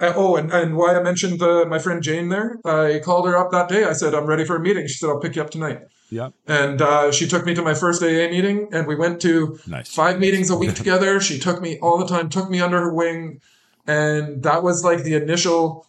I- 0.00 0.12
oh, 0.14 0.36
and, 0.36 0.50
and 0.52 0.76
why 0.76 0.94
I 0.96 1.02
mentioned 1.02 1.40
the, 1.40 1.66
my 1.66 1.78
friend 1.78 2.02
Jane 2.02 2.28
there, 2.28 2.58
I 2.64 3.00
called 3.04 3.26
her 3.28 3.36
up 3.36 3.50
that 3.52 3.68
day. 3.68 3.84
I 3.84 3.92
said, 3.92 4.14
I'm 4.14 4.26
ready 4.26 4.44
for 4.44 4.56
a 4.56 4.60
meeting. 4.60 4.86
She 4.86 4.94
said, 4.94 5.08
I'll 5.10 5.20
pick 5.20 5.36
you 5.36 5.42
up 5.42 5.50
tonight. 5.50 5.80
Yeah. 6.10 6.30
And 6.46 6.80
uh, 6.80 7.12
she 7.12 7.28
took 7.28 7.44
me 7.44 7.54
to 7.54 7.60
my 7.62 7.74
first 7.74 8.02
AA 8.02 8.30
meeting, 8.30 8.68
and 8.72 8.86
we 8.86 8.94
went 8.96 9.20
to 9.22 9.58
Nice. 9.66 9.92
five 9.92 10.18
meetings 10.18 10.48
a 10.48 10.56
week 10.56 10.74
together. 10.82 11.20
She 11.20 11.38
took 11.38 11.60
me 11.60 11.78
all 11.80 11.98
the 11.98 12.06
time, 12.06 12.28
took 12.30 12.48
me 12.48 12.60
under 12.62 12.80
her 12.80 12.94
wing, 12.94 13.40
and 13.86 14.42
that 14.44 14.62
was 14.62 14.84
like 14.84 15.02
the 15.02 15.14
initial 15.14 15.86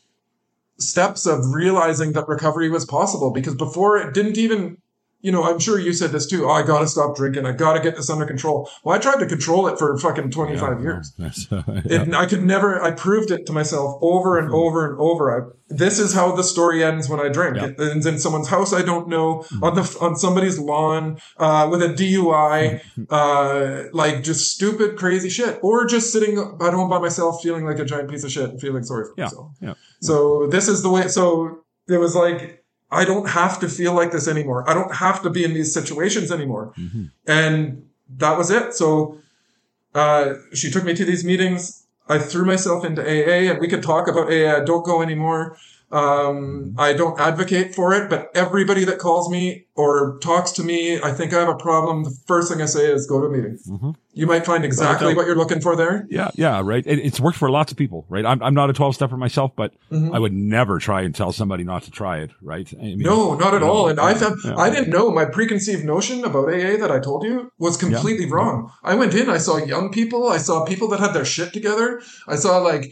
steps 0.79 1.25
of 1.25 1.53
realizing 1.53 2.13
that 2.13 2.27
recovery 2.27 2.69
was 2.69 2.85
possible. 2.85 3.31
Because 3.31 3.55
before 3.55 3.97
it 3.97 4.13
didn't 4.13 4.37
even, 4.37 4.77
you 5.21 5.31
know, 5.31 5.43
I'm 5.43 5.59
sure 5.59 5.77
you 5.79 5.91
said 5.93 6.11
this 6.11 6.25
too. 6.27 6.45
Oh, 6.45 6.51
I 6.51 6.63
gotta 6.63 6.87
stop 6.87 7.15
drinking. 7.15 7.45
I 7.45 7.51
gotta 7.51 7.79
get 7.81 7.95
this 7.95 8.09
under 8.09 8.25
control. 8.25 8.69
Well, 8.83 8.95
I 8.95 8.99
tried 8.99 9.19
to 9.19 9.25
control 9.25 9.67
it 9.67 9.77
for 9.77 9.97
fucking 9.97 10.31
25 10.31 10.81
years. 10.81 11.13
Yeah. 11.19 11.63
It, 11.85 12.13
I 12.13 12.25
could 12.25 12.43
never. 12.43 12.81
I 12.81 12.91
proved 12.91 13.31
it 13.31 13.45
to 13.47 13.53
myself 13.53 13.97
over 14.01 14.37
and 14.37 14.51
over 14.53 14.89
and 14.89 14.99
over. 14.99 15.31
I, 15.31 15.49
this 15.69 15.99
is 15.99 16.13
how 16.13 16.35
the 16.35 16.43
story 16.43 16.83
ends 16.83 17.09
when 17.09 17.19
I 17.19 17.29
drink. 17.29 17.57
Yeah. 17.57 17.65
It 17.67 17.79
ends 17.79 18.05
in 18.05 18.17
someone's 18.19 18.47
house 18.47 18.73
I 18.73 18.81
don't 18.81 19.07
know, 19.09 19.45
on 19.61 19.75
the 19.75 19.97
on 20.01 20.15
somebody's 20.15 20.57
lawn, 20.59 21.19
uh, 21.37 21.67
with 21.69 21.81
a 21.83 21.89
DUI, 21.89 22.81
uh, 23.09 23.89
like 23.93 24.23
just 24.23 24.51
stupid, 24.53 24.97
crazy 24.97 25.29
shit, 25.29 25.59
or 25.61 25.85
just 25.85 26.11
sitting 26.11 26.37
at 26.37 26.73
home 26.73 26.89
by 26.89 26.99
myself, 26.99 27.41
feeling 27.41 27.65
like 27.65 27.79
a 27.79 27.85
giant 27.85 28.09
piece 28.09 28.23
of 28.23 28.31
shit 28.31 28.49
and 28.49 28.61
feeling 28.61 28.83
sorry 28.83 29.05
for 29.05 29.13
Yeah. 29.17 29.25
myself. 29.25 29.51
Yeah. 29.61 29.73
So 30.01 30.47
this 30.47 30.67
is 30.67 30.81
the 30.81 30.89
way. 30.89 31.07
So 31.07 31.59
it 31.87 31.97
was 31.97 32.15
like 32.15 32.58
I 32.91 33.05
don't 33.05 33.29
have 33.29 33.59
to 33.59 33.69
feel 33.69 33.93
like 33.93 34.11
this 34.11 34.27
anymore. 34.27 34.67
I 34.69 34.73
don't 34.73 34.95
have 34.95 35.21
to 35.23 35.29
be 35.29 35.43
in 35.43 35.53
these 35.53 35.73
situations 35.73 36.31
anymore. 36.31 36.73
Mm-hmm. 36.77 37.05
And 37.27 37.87
that 38.17 38.37
was 38.37 38.49
it. 38.49 38.73
So 38.73 39.19
uh, 39.93 40.33
she 40.53 40.71
took 40.71 40.83
me 40.83 40.93
to 40.95 41.05
these 41.05 41.23
meetings. 41.23 41.85
I 42.07 42.17
threw 42.17 42.45
myself 42.45 42.83
into 42.83 43.03
AA, 43.03 43.51
and 43.51 43.59
we 43.59 43.67
could 43.67 43.83
talk 43.83 44.07
about 44.07 44.31
AA. 44.31 44.57
I 44.57 44.63
don't 44.63 44.83
go 44.83 45.01
anymore. 45.01 45.57
Um, 45.91 46.75
I 46.77 46.93
don't 46.93 47.19
advocate 47.19 47.73
for 47.73 47.93
it, 47.93 48.09
but 48.09 48.29
everybody 48.35 48.85
that 48.85 48.99
calls 48.99 49.29
me 49.29 49.65
or 49.75 50.19
talks 50.21 50.51
to 50.53 50.63
me, 50.63 51.01
I 51.01 51.11
think 51.11 51.33
I 51.33 51.39
have 51.39 51.49
a 51.49 51.55
problem. 51.55 52.03
The 52.03 52.15
first 52.27 52.51
thing 52.51 52.61
I 52.61 52.65
say 52.65 52.85
is 52.91 53.07
go 53.07 53.19
to 53.21 53.27
a 53.27 53.29
meeting. 53.31 53.57
Mm-hmm. 53.67 53.91
You 54.13 54.27
might 54.27 54.45
find 54.45 54.65
exactly 54.65 55.15
what 55.15 55.25
you're 55.25 55.35
looking 55.37 55.61
for 55.61 55.75
there. 55.75 56.05
Yeah, 56.09 56.29
yeah, 56.35 56.61
right. 56.63 56.85
It, 56.85 56.99
it's 56.99 57.19
worked 57.19 57.37
for 57.37 57.49
lots 57.49 57.71
of 57.71 57.77
people, 57.77 58.05
right? 58.09 58.25
I'm, 58.25 58.43
I'm 58.43 58.53
not 58.53 58.69
a 58.69 58.73
12 58.73 58.95
stepper 58.95 59.15
myself, 59.17 59.55
but 59.55 59.73
Mhm. 59.91 60.13
I 60.13 60.19
would 60.19 60.33
never 60.33 60.77
try 60.77 61.01
and 61.01 61.15
tell 61.15 61.31
somebody 61.31 61.63
not 61.63 61.83
to 61.83 61.91
try 61.91 62.19
it, 62.19 62.31
right? 62.41 62.71
I 62.77 62.83
mean, 62.83 62.99
No, 62.99 63.35
not 63.35 63.53
at 63.53 63.61
you 63.61 63.67
know, 63.67 63.71
all. 63.71 63.87
And 63.87 63.99
I 63.99 64.11
yeah, 64.11 64.17
found 64.17 64.35
yeah. 64.43 64.55
I 64.57 64.69
didn't 64.69 64.89
know 64.89 65.09
my 65.11 65.25
preconceived 65.25 65.85
notion 65.85 66.23
about 66.25 66.49
AA 66.49 66.75
that 66.77 66.91
I 66.91 66.99
told 66.99 67.23
you 67.23 67.51
was 67.57 67.77
completely 67.77 68.25
wrong. 68.29 68.71
I 68.83 68.95
went 68.95 69.15
in, 69.15 69.29
I 69.29 69.37
saw 69.37 69.57
young 69.57 69.89
people, 69.91 70.27
I 70.27 70.37
saw 70.37 70.65
people 70.65 70.87
that 70.89 70.99
had 70.99 71.13
their 71.13 71.25
shit 71.25 71.53
together. 71.53 72.01
I 72.27 72.35
saw 72.35 72.57
like 72.57 72.91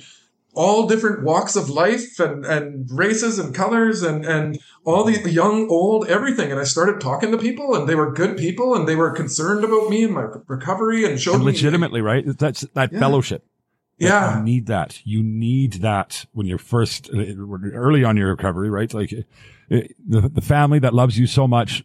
all 0.58 0.88
different 0.88 1.24
walks 1.24 1.56
of 1.56 1.70
life 1.70 2.20
and, 2.20 2.44
and 2.46 2.90
races 2.92 3.38
and 3.38 3.54
colors 3.54 4.02
and, 4.02 4.26
and 4.26 4.60
all 4.86 5.04
the 5.04 5.30
young, 5.30 5.70
old, 5.70 6.08
everything. 6.08 6.52
And 6.52 6.60
I 6.60 6.64
started 6.64 7.00
talking 7.00 7.32
to 7.32 7.38
people 7.38 7.76
and 7.76 7.88
they 7.88 7.94
were 7.96 8.12
good 8.12 8.38
people 8.38 8.74
and 8.76 8.88
they 8.88 8.96
were 8.96 9.12
concerned 9.12 9.64
about 9.64 9.90
me 9.90 10.06
and 10.06 10.14
my 10.16 10.26
recovery 10.48 11.06
and 11.06 11.20
showed 11.20 11.36
And 11.36 11.46
me 11.46 11.52
legitimately, 11.52 12.02
right? 12.02 12.26
That's 12.26 12.62
that 12.74 12.92
Yeah. 12.92 13.00
fellowship. 13.00 13.46
Yeah. 14.00 14.38
You 14.40 14.44
need 14.44 14.66
that. 14.68 15.00
You 15.06 15.22
need 15.24 15.74
that 15.82 16.26
when 16.34 16.48
you're 16.48 16.58
first, 16.58 17.10
uh, 17.14 17.20
early 17.74 18.04
on 18.04 18.18
your 18.18 18.30
recovery, 18.30 18.70
right? 18.70 18.92
Like 18.94 19.14
uh, 19.14 19.82
the, 20.08 20.30
the 20.30 20.42
family 20.42 20.80
that 20.80 20.94
loves 20.94 21.20
you 21.20 21.28
so 21.28 21.48
much, 21.48 21.84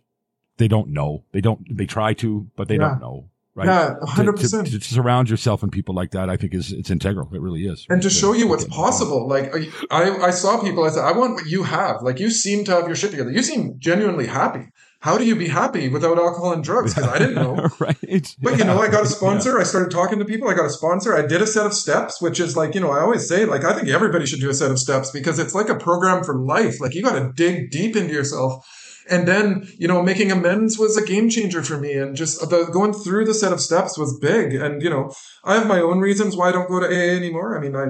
they 0.57 0.69
don't 0.69 0.89
know. 0.89 1.25
They 1.33 1.41
don't, 1.41 1.77
they 1.77 1.87
try 1.87 2.15
to, 2.15 2.51
but 2.57 2.69
they 2.69 2.77
Yeah. 2.77 2.89
don't 2.89 3.01
know, 3.01 3.29
right? 3.55 3.67
Yeah, 3.67 3.95
To- 4.01 4.07
hundred 4.07 4.37
to, 4.37 4.43
percent. 4.43 4.67
to, 4.69 4.81
surround 4.81 5.31
yourself 5.31 5.63
and 5.63 5.71
people 5.73 5.95
like 5.95 6.11
that, 6.13 6.29
I 6.31 6.37
think 6.37 6.55
is, 6.55 6.73
it's 6.73 6.91
integral. 6.91 7.29
It 7.35 7.41
really 7.41 7.67
is. 7.67 7.87
and 7.89 8.03
to 8.03 8.11
show 8.11 8.33
you 8.33 8.47
what's 8.49 8.65
Yeah. 8.69 8.75
possible. 8.75 9.29
Like 9.29 9.53
I, 9.91 10.11
I 10.27 10.31
saw 10.31 10.61
people. 10.61 10.85
I 10.85 10.91
said, 10.91 11.05
I 11.05 11.13
want 11.13 11.35
what 11.35 11.47
you 11.47 11.63
have. 11.65 12.03
Like 12.03 12.19
you 12.21 12.31
seem 12.31 12.65
to 12.65 12.73
have 12.73 12.87
your 12.87 12.97
shit 12.97 13.11
together. 13.11 13.31
You 13.31 13.43
seem 13.43 13.75
genuinely 13.79 14.27
happy. 14.27 14.69
How 15.01 15.19
do 15.19 15.25
you 15.27 15.35
be 15.35 15.49
happy 15.49 15.89
without 15.89 16.17
alcohol 16.17 16.53
and 16.53 16.63
drugs? 16.63 16.95
Because 16.95 17.11
I 17.11 17.19
didn't 17.19 17.35
know. 17.35 17.69
right. 17.81 18.37
But 18.41 18.57
you 18.57 18.63
know, 18.65 18.79
I 18.81 18.87
got 18.89 19.03
a 19.03 19.07
sponsor. 19.19 19.59
I 19.59 19.65
started 19.65 19.91
talking 19.91 20.21
to 20.21 20.25
people. 20.25 20.49
I 20.49 20.55
got 20.55 20.67
a 20.67 20.71
sponsor. 20.71 21.13
I 21.17 21.27
did 21.27 21.43
a 21.43 21.47
set 21.47 21.67
of 21.67 21.75
steps, 21.75 22.23
which 22.23 22.39
is 22.39 22.57
like, 22.57 22.77
you 22.77 22.81
know, 22.81 22.93
I 22.93 23.01
always 23.01 23.27
say, 23.29 23.45
like, 23.45 23.65
I 23.65 23.75
think 23.75 23.89
everybody 23.89 24.27
should 24.27 24.39
do 24.39 24.49
a 24.49 24.55
set 24.55 24.71
of 24.71 24.79
steps 24.79 25.11
because 25.11 25.41
it's 25.41 25.57
like 25.57 25.69
a 25.69 25.75
program 25.75 26.23
for 26.23 26.37
life. 26.39 26.81
Like, 26.81 26.95
you 26.95 27.03
got 27.03 27.19
to 27.19 27.33
dig 27.35 27.73
deep 27.73 27.97
into 27.97 28.15
yourself 28.15 28.65
And 29.11 29.27
then, 29.27 29.69
you 29.79 29.89
know, 29.89 30.03
making 30.03 30.31
amends 30.31 30.79
was 30.79 30.97
a 30.97 31.05
game 31.05 31.29
changer 31.29 31.63
for 31.63 31.79
me. 31.79 31.95
And 31.95 32.17
just 32.17 32.41
the, 32.49 32.65
going 32.67 32.93
through 32.93 33.25
the 33.25 33.35
set 33.35 33.53
of 33.53 33.61
steps 33.61 33.99
was 33.99 34.19
big. 34.19 34.55
And, 34.55 34.83
you 34.83 34.91
know, 34.91 35.13
I 35.45 35.55
have 35.55 35.67
my 35.67 35.81
own 35.81 36.01
reasons 36.01 36.37
why 36.37 36.49
I 36.49 36.53
don't 36.53 36.69
go 36.69 36.81
to 36.81 36.87
AA 36.87 37.17
anymore. 37.17 37.57
I 37.57 37.61
mean, 37.61 37.75
I, 37.75 37.87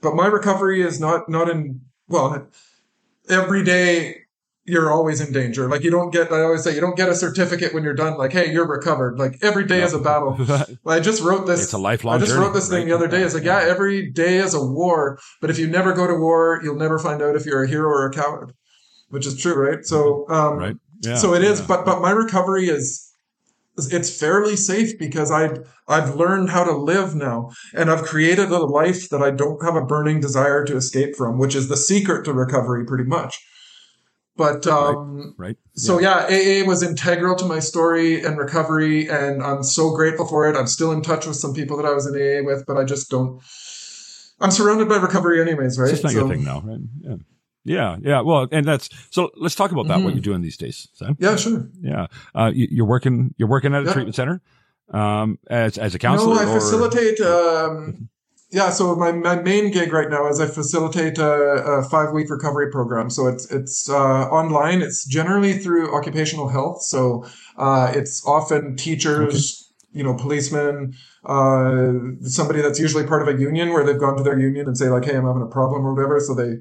but 0.00 0.14
my 0.14 0.26
recovery 0.26 0.82
is 0.82 1.00
not, 1.00 1.28
not 1.28 1.48
in, 1.48 1.82
well, 2.08 2.48
every 3.28 3.62
day 3.64 4.16
you're 4.68 4.92
always 4.92 5.20
in 5.20 5.32
danger. 5.32 5.68
Like 5.68 5.82
you 5.82 5.90
don't 5.90 6.10
get, 6.10 6.30
I 6.30 6.42
always 6.42 6.62
say, 6.62 6.74
you 6.74 6.80
don't 6.80 6.96
get 6.96 7.08
a 7.08 7.14
certificate 7.14 7.72
when 7.72 7.84
you're 7.84 7.94
done. 7.94 8.18
Like, 8.18 8.32
hey, 8.32 8.52
you're 8.52 8.66
recovered. 8.66 9.18
Like 9.18 9.38
every 9.42 9.64
day 9.64 9.82
is 9.82 9.94
a 9.94 9.98
battle. 9.98 10.36
I 10.86 11.00
just 11.00 11.22
wrote 11.22 11.46
this. 11.46 11.64
It's 11.64 11.72
a 11.72 11.78
lifelong 11.78 12.16
I 12.16 12.18
just 12.18 12.32
journey, 12.32 12.46
wrote 12.46 12.52
this 12.52 12.68
thing 12.68 12.86
the 12.86 12.94
other 12.94 13.08
day. 13.08 13.22
It's 13.22 13.34
like, 13.34 13.44
yeah, 13.44 13.60
every 13.60 14.10
day 14.10 14.36
is 14.36 14.52
a 14.52 14.62
war. 14.62 15.18
But 15.40 15.48
if 15.50 15.58
you 15.58 15.68
never 15.68 15.94
go 15.94 16.06
to 16.06 16.14
war, 16.14 16.60
you'll 16.62 16.76
never 16.76 16.98
find 16.98 17.22
out 17.22 17.34
if 17.34 17.46
you're 17.46 17.64
a 17.64 17.68
hero 17.68 17.88
or 17.88 18.06
a 18.06 18.12
coward, 18.12 18.52
which 19.10 19.26
is 19.26 19.40
true, 19.40 19.54
right? 19.54 19.84
So, 19.84 20.28
um, 20.28 20.58
right. 20.58 20.76
Yeah. 21.02 21.16
so 21.16 21.34
it 21.34 21.42
is, 21.42 21.60
yeah. 21.60 21.66
but 21.66 21.84
but 21.84 22.00
my 22.00 22.10
recovery 22.10 22.66
is 22.66 23.08
it's 23.76 24.18
fairly 24.18 24.56
safe 24.56 24.98
because 24.98 25.30
I've 25.30 25.58
I've 25.86 26.16
learned 26.16 26.50
how 26.50 26.64
to 26.64 26.72
live 26.72 27.14
now, 27.14 27.50
and 27.74 27.90
I've 27.90 28.02
created 28.02 28.50
a 28.50 28.58
life 28.58 29.08
that 29.10 29.22
I 29.22 29.30
don't 29.30 29.62
have 29.64 29.76
a 29.76 29.84
burning 29.84 30.20
desire 30.20 30.64
to 30.64 30.76
escape 30.76 31.14
from, 31.16 31.38
which 31.38 31.54
is 31.54 31.68
the 31.68 31.76
secret 31.76 32.24
to 32.24 32.32
recovery, 32.32 32.84
pretty 32.84 33.04
much. 33.04 33.38
But 34.36 34.68
um, 34.68 35.34
right. 35.36 35.56
so 35.74 35.98
yeah, 35.98 36.26
AA 36.30 36.64
was 36.64 36.82
integral 36.82 37.34
to 37.36 37.44
my 37.44 37.58
story 37.58 38.22
and 38.22 38.38
recovery, 38.38 39.08
and 39.08 39.42
I'm 39.42 39.64
so 39.64 39.94
grateful 39.94 40.26
for 40.26 40.48
it. 40.48 40.56
I'm 40.56 40.68
still 40.68 40.92
in 40.92 41.02
touch 41.02 41.26
with 41.26 41.36
some 41.36 41.54
people 41.54 41.76
that 41.76 41.86
I 41.86 41.92
was 41.92 42.06
in 42.06 42.14
AA 42.14 42.44
with, 42.44 42.64
but 42.66 42.76
I 42.76 42.84
just 42.84 43.10
don't. 43.10 43.42
I'm 44.40 44.52
surrounded 44.52 44.88
by 44.88 44.96
recovery, 44.96 45.40
anyways, 45.40 45.76
right? 45.76 45.90
It's 45.90 46.00
just 46.00 46.04
not 46.04 46.12
So- 46.12 46.18
your 46.20 46.28
thing 46.28 46.44
now, 46.44 46.60
right? 46.60 46.78
Yeah. 47.00 47.16
Yeah, 47.68 47.96
yeah. 48.02 48.20
Well, 48.22 48.48
and 48.50 48.66
that's 48.66 48.88
so. 49.10 49.30
Let's 49.36 49.54
talk 49.54 49.70
about 49.72 49.86
that. 49.88 49.98
What 50.00 50.10
Mhm. 50.10 50.14
you're 50.16 50.22
doing 50.30 50.42
these 50.42 50.56
days, 50.56 50.88
Zan? 50.96 51.16
Yeah, 51.20 51.36
sure. 51.36 51.68
Yeah, 51.80 52.06
uh, 52.34 52.50
you, 52.54 52.66
you're 52.70 52.86
working. 52.86 53.34
You're 53.38 53.48
working 53.48 53.74
at 53.74 53.82
a 53.82 53.86
Yeah. 53.86 53.92
treatment 53.92 54.14
center 54.16 54.40
um, 54.92 55.38
as 55.50 55.78
as 55.78 55.94
a 55.94 55.98
counselor. 55.98 56.34
No, 56.34 56.40
I 56.40 56.46
or- 56.46 56.60
facilitate. 56.60 57.20
Um, 57.20 58.08
yeah, 58.50 58.70
so 58.70 58.96
my, 58.96 59.12
my 59.12 59.36
main 59.42 59.70
gig 59.70 59.92
right 59.92 60.08
now 60.08 60.26
is 60.26 60.40
I 60.40 60.46
facilitate 60.46 61.18
a, 61.18 61.30
a 61.30 61.82
five 61.90 62.12
week 62.12 62.30
recovery 62.30 62.70
program. 62.70 63.10
So 63.10 63.26
it's 63.26 63.50
it's 63.52 63.90
uh, 63.90 63.94
online. 64.30 64.80
It's 64.80 65.04
generally 65.06 65.52
through 65.58 65.94
occupational 65.94 66.48
health. 66.48 66.82
So 66.82 67.26
uh, 67.58 67.92
it's 67.94 68.24
often 68.26 68.74
teachers, 68.76 69.70
you 69.92 70.02
know, 70.02 70.14
policemen, 70.14 70.94
uh, 71.26 71.92
somebody 72.22 72.62
that's 72.62 72.78
usually 72.80 73.04
part 73.06 73.20
of 73.20 73.28
a 73.28 73.38
union 73.38 73.72
where 73.74 73.84
they've 73.84 74.00
gone 74.00 74.16
to 74.16 74.22
their 74.22 74.38
union 74.38 74.66
and 74.66 74.78
say 74.78 74.88
like, 74.88 75.04
"Hey, 75.04 75.16
I'm 75.16 75.26
having 75.26 75.42
a 75.42 75.46
problem" 75.58 75.84
or 75.86 75.92
whatever. 75.94 76.18
So 76.18 76.34
they 76.34 76.56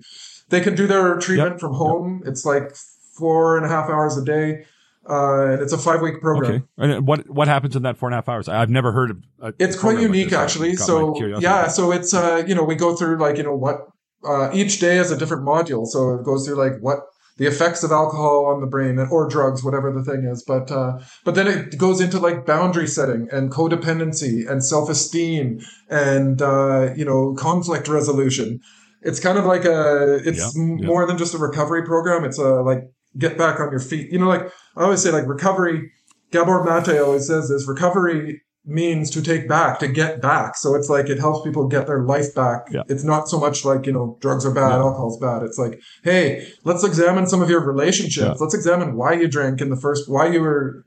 they 0.49 0.61
can 0.61 0.75
do 0.75 0.87
their 0.87 1.17
treatment 1.17 1.53
Yep, 1.53 1.59
from 1.59 1.73
home. 1.73 2.23
It's 2.25 2.45
like 2.45 2.75
four 3.17 3.57
and 3.57 3.65
a 3.65 3.69
half 3.69 3.89
hours 3.89 4.17
a 4.17 4.23
day. 4.23 4.65
Uh, 5.09 5.53
and 5.53 5.61
it's 5.61 5.71
a 5.71 5.77
five 5.77 6.01
week 6.01 6.19
program. 6.19 6.51
Okay. 6.51 6.63
And 6.77 7.07
what 7.07 7.29
what 7.29 7.47
happens 7.47 7.75
in 7.77 7.83
that 7.83 7.97
four 7.97 8.09
and 8.09 8.13
a 8.13 8.17
half 8.17 8.27
hours? 8.27 8.49
I've 8.49 8.69
never 8.69 8.91
heard 8.91 9.11
of. 9.11 9.23
A 9.41 9.53
it's 9.57 9.79
quite 9.79 9.95
like 9.95 10.01
unique 10.03 10.31
this. 10.31 10.39
actually 10.39 10.75
so 10.75 11.15
yeah 11.39 11.67
so 11.69 11.91
it's 11.91 12.13
uh 12.13 12.43
you 12.45 12.53
know 12.53 12.63
we 12.63 12.75
go 12.75 12.93
through 12.95 13.17
like 13.17 13.37
you 13.37 13.43
know 13.43 13.55
what 13.55 13.87
uh 14.27 14.49
each 14.53 14.79
day 14.79 14.97
is 14.97 15.09
a 15.11 15.17
different 15.17 15.43
module 15.45 15.85
so 15.87 16.15
it 16.15 16.25
goes 16.25 16.45
through 16.45 16.55
like 16.55 16.73
what 16.81 16.99
the 17.37 17.45
effects 17.45 17.83
of 17.83 17.91
alcohol 17.91 18.47
on 18.47 18.59
the 18.59 18.67
brain 18.67 18.97
or 18.99 19.29
drugs 19.29 19.63
whatever 19.63 19.93
the 19.93 20.03
thing 20.03 20.25
is 20.25 20.43
but 20.43 20.69
uh 20.71 20.97
but 21.23 21.35
then 21.35 21.47
it 21.47 21.77
goes 21.77 22.01
into 22.01 22.19
like 22.19 22.45
boundary 22.45 22.87
setting 22.87 23.29
and 23.31 23.51
codependency 23.51 24.49
and 24.49 24.65
self-esteem 24.65 25.59
and 25.89 26.41
uh 26.41 26.91
you 26.97 27.05
know 27.05 27.33
conflict 27.35 27.87
resolution 27.87 28.59
it's 29.01 29.19
kind 29.19 29.37
of 29.37 29.45
like 29.45 29.65
a 29.65 30.15
it's 30.25 30.55
Yeah, 30.55 30.63
yeah. 30.79 30.85
more 30.85 31.05
than 31.07 31.17
just 31.17 31.33
a 31.33 31.37
recovery 31.37 31.83
program 31.85 32.23
it's 32.25 32.39
a 32.39 32.61
like 32.61 32.83
get 33.17 33.37
back 33.37 33.59
on 33.59 33.71
your 33.71 33.79
feet 33.79 34.11
you 34.11 34.19
know 34.19 34.27
like 34.27 34.43
i 34.75 34.83
always 34.83 35.01
say 35.01 35.11
like 35.11 35.27
recovery 35.27 35.91
gabor 36.31 36.63
mate 36.63 36.99
always 36.99 37.27
says 37.27 37.49
this 37.49 37.67
recovery 37.67 38.41
means 38.69 39.09
to 39.11 39.21
take 39.21 39.47
back 39.47 39.79
to 39.79 39.87
get 39.87 40.21
back 40.21 40.55
so 40.57 40.75
it's 40.75 40.89
like 40.89 41.07
it 41.09 41.17
helps 41.19 41.41
people 41.47 41.67
get 41.67 41.87
their 41.87 42.01
life 42.03 42.35
back 42.35 42.67
Yeah. 42.69 42.83
it's 42.89 43.03
not 43.03 43.29
so 43.29 43.39
much 43.39 43.63
like 43.63 43.85
you 43.85 43.93
know 43.93 44.17
drugs 44.19 44.45
are 44.45 44.53
bad 44.53 44.71
Yeah. 44.71 44.79
alcohol's 44.79 45.17
bad 45.19 45.41
it's 45.43 45.57
like 45.57 45.79
hey 46.03 46.45
let's 46.65 46.83
examine 46.83 47.27
some 47.27 47.41
of 47.41 47.49
your 47.49 47.63
relationships 47.65 48.25
Yeah. 48.25 48.33
let's 48.43 48.53
examine 48.53 48.95
why 48.97 49.13
you 49.13 49.27
drank 49.27 49.61
in 49.61 49.69
the 49.69 49.77
first 49.77 50.09
why 50.09 50.27
you 50.27 50.41
were 50.41 50.83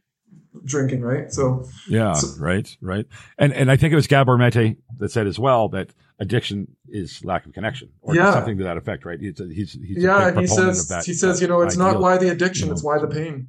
drinking 0.64 1.00
right 1.00 1.32
so 1.32 1.64
Yeah, 1.88 2.12
So- 2.12 2.38
right, 2.42 2.68
right. 2.82 3.06
And 3.38 3.52
and 3.54 3.70
I 3.70 3.76
think 3.76 3.92
it 3.92 3.96
was 3.96 4.06
Gabor 4.06 4.36
Mate 4.36 4.76
that 4.98 5.10
said 5.10 5.26
as 5.26 5.38
well 5.38 5.68
that 5.70 5.90
addiction 6.20 6.76
is 6.88 7.24
lack 7.24 7.46
of 7.46 7.52
connection 7.52 7.88
or 8.02 8.14
Yeah. 8.14 8.32
something 8.32 8.58
to 8.58 8.64
that 8.64 8.76
effect, 8.76 9.04
right? 9.04 9.18
He's 9.18 9.40
a, 9.40 9.44
he's, 9.48 9.72
he's 9.72 10.02
yeah 10.04 10.38
he 10.38 10.46
says 10.46 10.88
that. 10.88 11.04
he 11.04 11.14
says 11.14 11.40
you 11.40 11.48
know 11.48 11.62
it's 11.62 11.76
not 11.76 12.00
why 12.00 12.18
the 12.18 12.28
addiction 12.30 12.66
you 12.68 12.72
it's 12.72 12.84
why 12.84 12.98
the 12.98 13.08
pain 13.08 13.48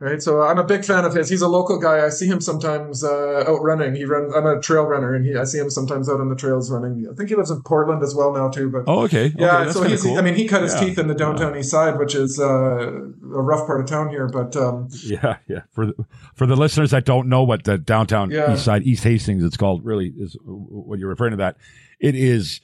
right 0.00 0.22
so 0.22 0.42
i'm 0.42 0.58
a 0.58 0.64
big 0.64 0.84
fan 0.84 1.04
of 1.04 1.12
his 1.14 1.28
he's 1.28 1.42
a 1.42 1.48
local 1.48 1.78
guy 1.78 2.04
i 2.04 2.08
see 2.08 2.26
him 2.26 2.40
sometimes 2.40 3.02
uh, 3.02 3.44
out 3.48 3.60
running 3.62 3.94
he 3.96 4.04
runs 4.04 4.32
i'm 4.34 4.46
a 4.46 4.60
trail 4.60 4.84
runner 4.84 5.14
and 5.14 5.24
he 5.26 5.34
i 5.36 5.42
see 5.44 5.58
him 5.58 5.68
sometimes 5.70 6.08
out 6.08 6.20
on 6.20 6.28
the 6.28 6.36
trails 6.36 6.70
running 6.70 7.06
i 7.10 7.14
think 7.16 7.28
he 7.28 7.34
lives 7.34 7.50
in 7.50 7.60
portland 7.62 8.02
as 8.02 8.14
well 8.14 8.32
now 8.32 8.48
too 8.48 8.70
but 8.70 8.84
Oh, 8.86 9.00
okay. 9.04 9.26
okay 9.26 9.34
yeah, 9.38 9.64
that's 9.64 9.72
so 9.74 9.82
he's. 9.82 10.02
cool. 10.02 10.16
I 10.16 10.22
mean, 10.22 10.34
he 10.34 10.46
cut 10.46 10.62
his 10.62 10.74
Yeah, 10.74 10.80
teeth 10.80 10.98
in 10.98 11.08
the 11.08 11.14
downtown 11.14 11.56
east 11.56 11.70
side, 11.70 11.98
which 11.98 12.14
is 12.14 12.38
uh, 12.40 12.44
a 12.46 13.42
rough 13.42 13.66
part 13.66 13.80
of 13.80 13.86
town 13.86 14.08
here. 14.08 14.28
But 14.28 14.56
um, 14.56 14.88
Yeah, 15.04 15.36
yeah. 15.48 15.62
For 15.72 15.86
the, 15.86 15.94
for 16.34 16.46
the 16.46 16.56
listeners 16.56 16.92
that 16.92 17.04
don't 17.04 17.28
know 17.28 17.42
what 17.42 17.64
the 17.64 17.76
downtown 17.76 18.30
Yeah. 18.30 18.52
east 18.54 18.64
side, 18.64 18.82
East 18.84 19.04
Hastings, 19.04 19.42
it's 19.44 19.56
called, 19.56 19.84
really 19.84 20.12
is 20.16 20.36
when 20.44 20.98
you're 21.00 21.08
referring 21.08 21.32
to 21.32 21.36
that. 21.38 21.56
It 22.00 22.14
is. 22.14 22.60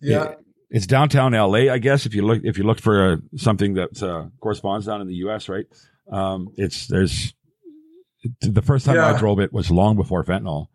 yeah, 0.00 0.24
it- 0.30 0.38
it's 0.70 0.86
downtown 0.86 1.32
LA, 1.32 1.68
I 1.72 1.78
guess. 1.78 2.06
If 2.06 2.14
you 2.14 2.22
look, 2.24 2.42
if 2.44 2.56
you 2.56 2.62
look 2.64 2.80
for 2.80 3.12
uh 3.12 3.16
something 3.36 3.74
that 3.74 4.00
uh, 4.02 4.26
corresponds 4.40 4.86
down 4.86 5.00
in 5.00 5.08
the 5.08 5.16
U.S., 5.26 5.48
right? 5.48 5.66
Um, 6.10 6.52
it's 6.56 6.86
there's 6.86 7.34
the 8.40 8.62
first 8.62 8.86
time 8.86 8.98
I 8.98 9.18
drove 9.18 9.40
it 9.40 9.52
was 9.52 9.70
long 9.70 9.96
before 9.96 10.24
fentanyl, 10.24 10.66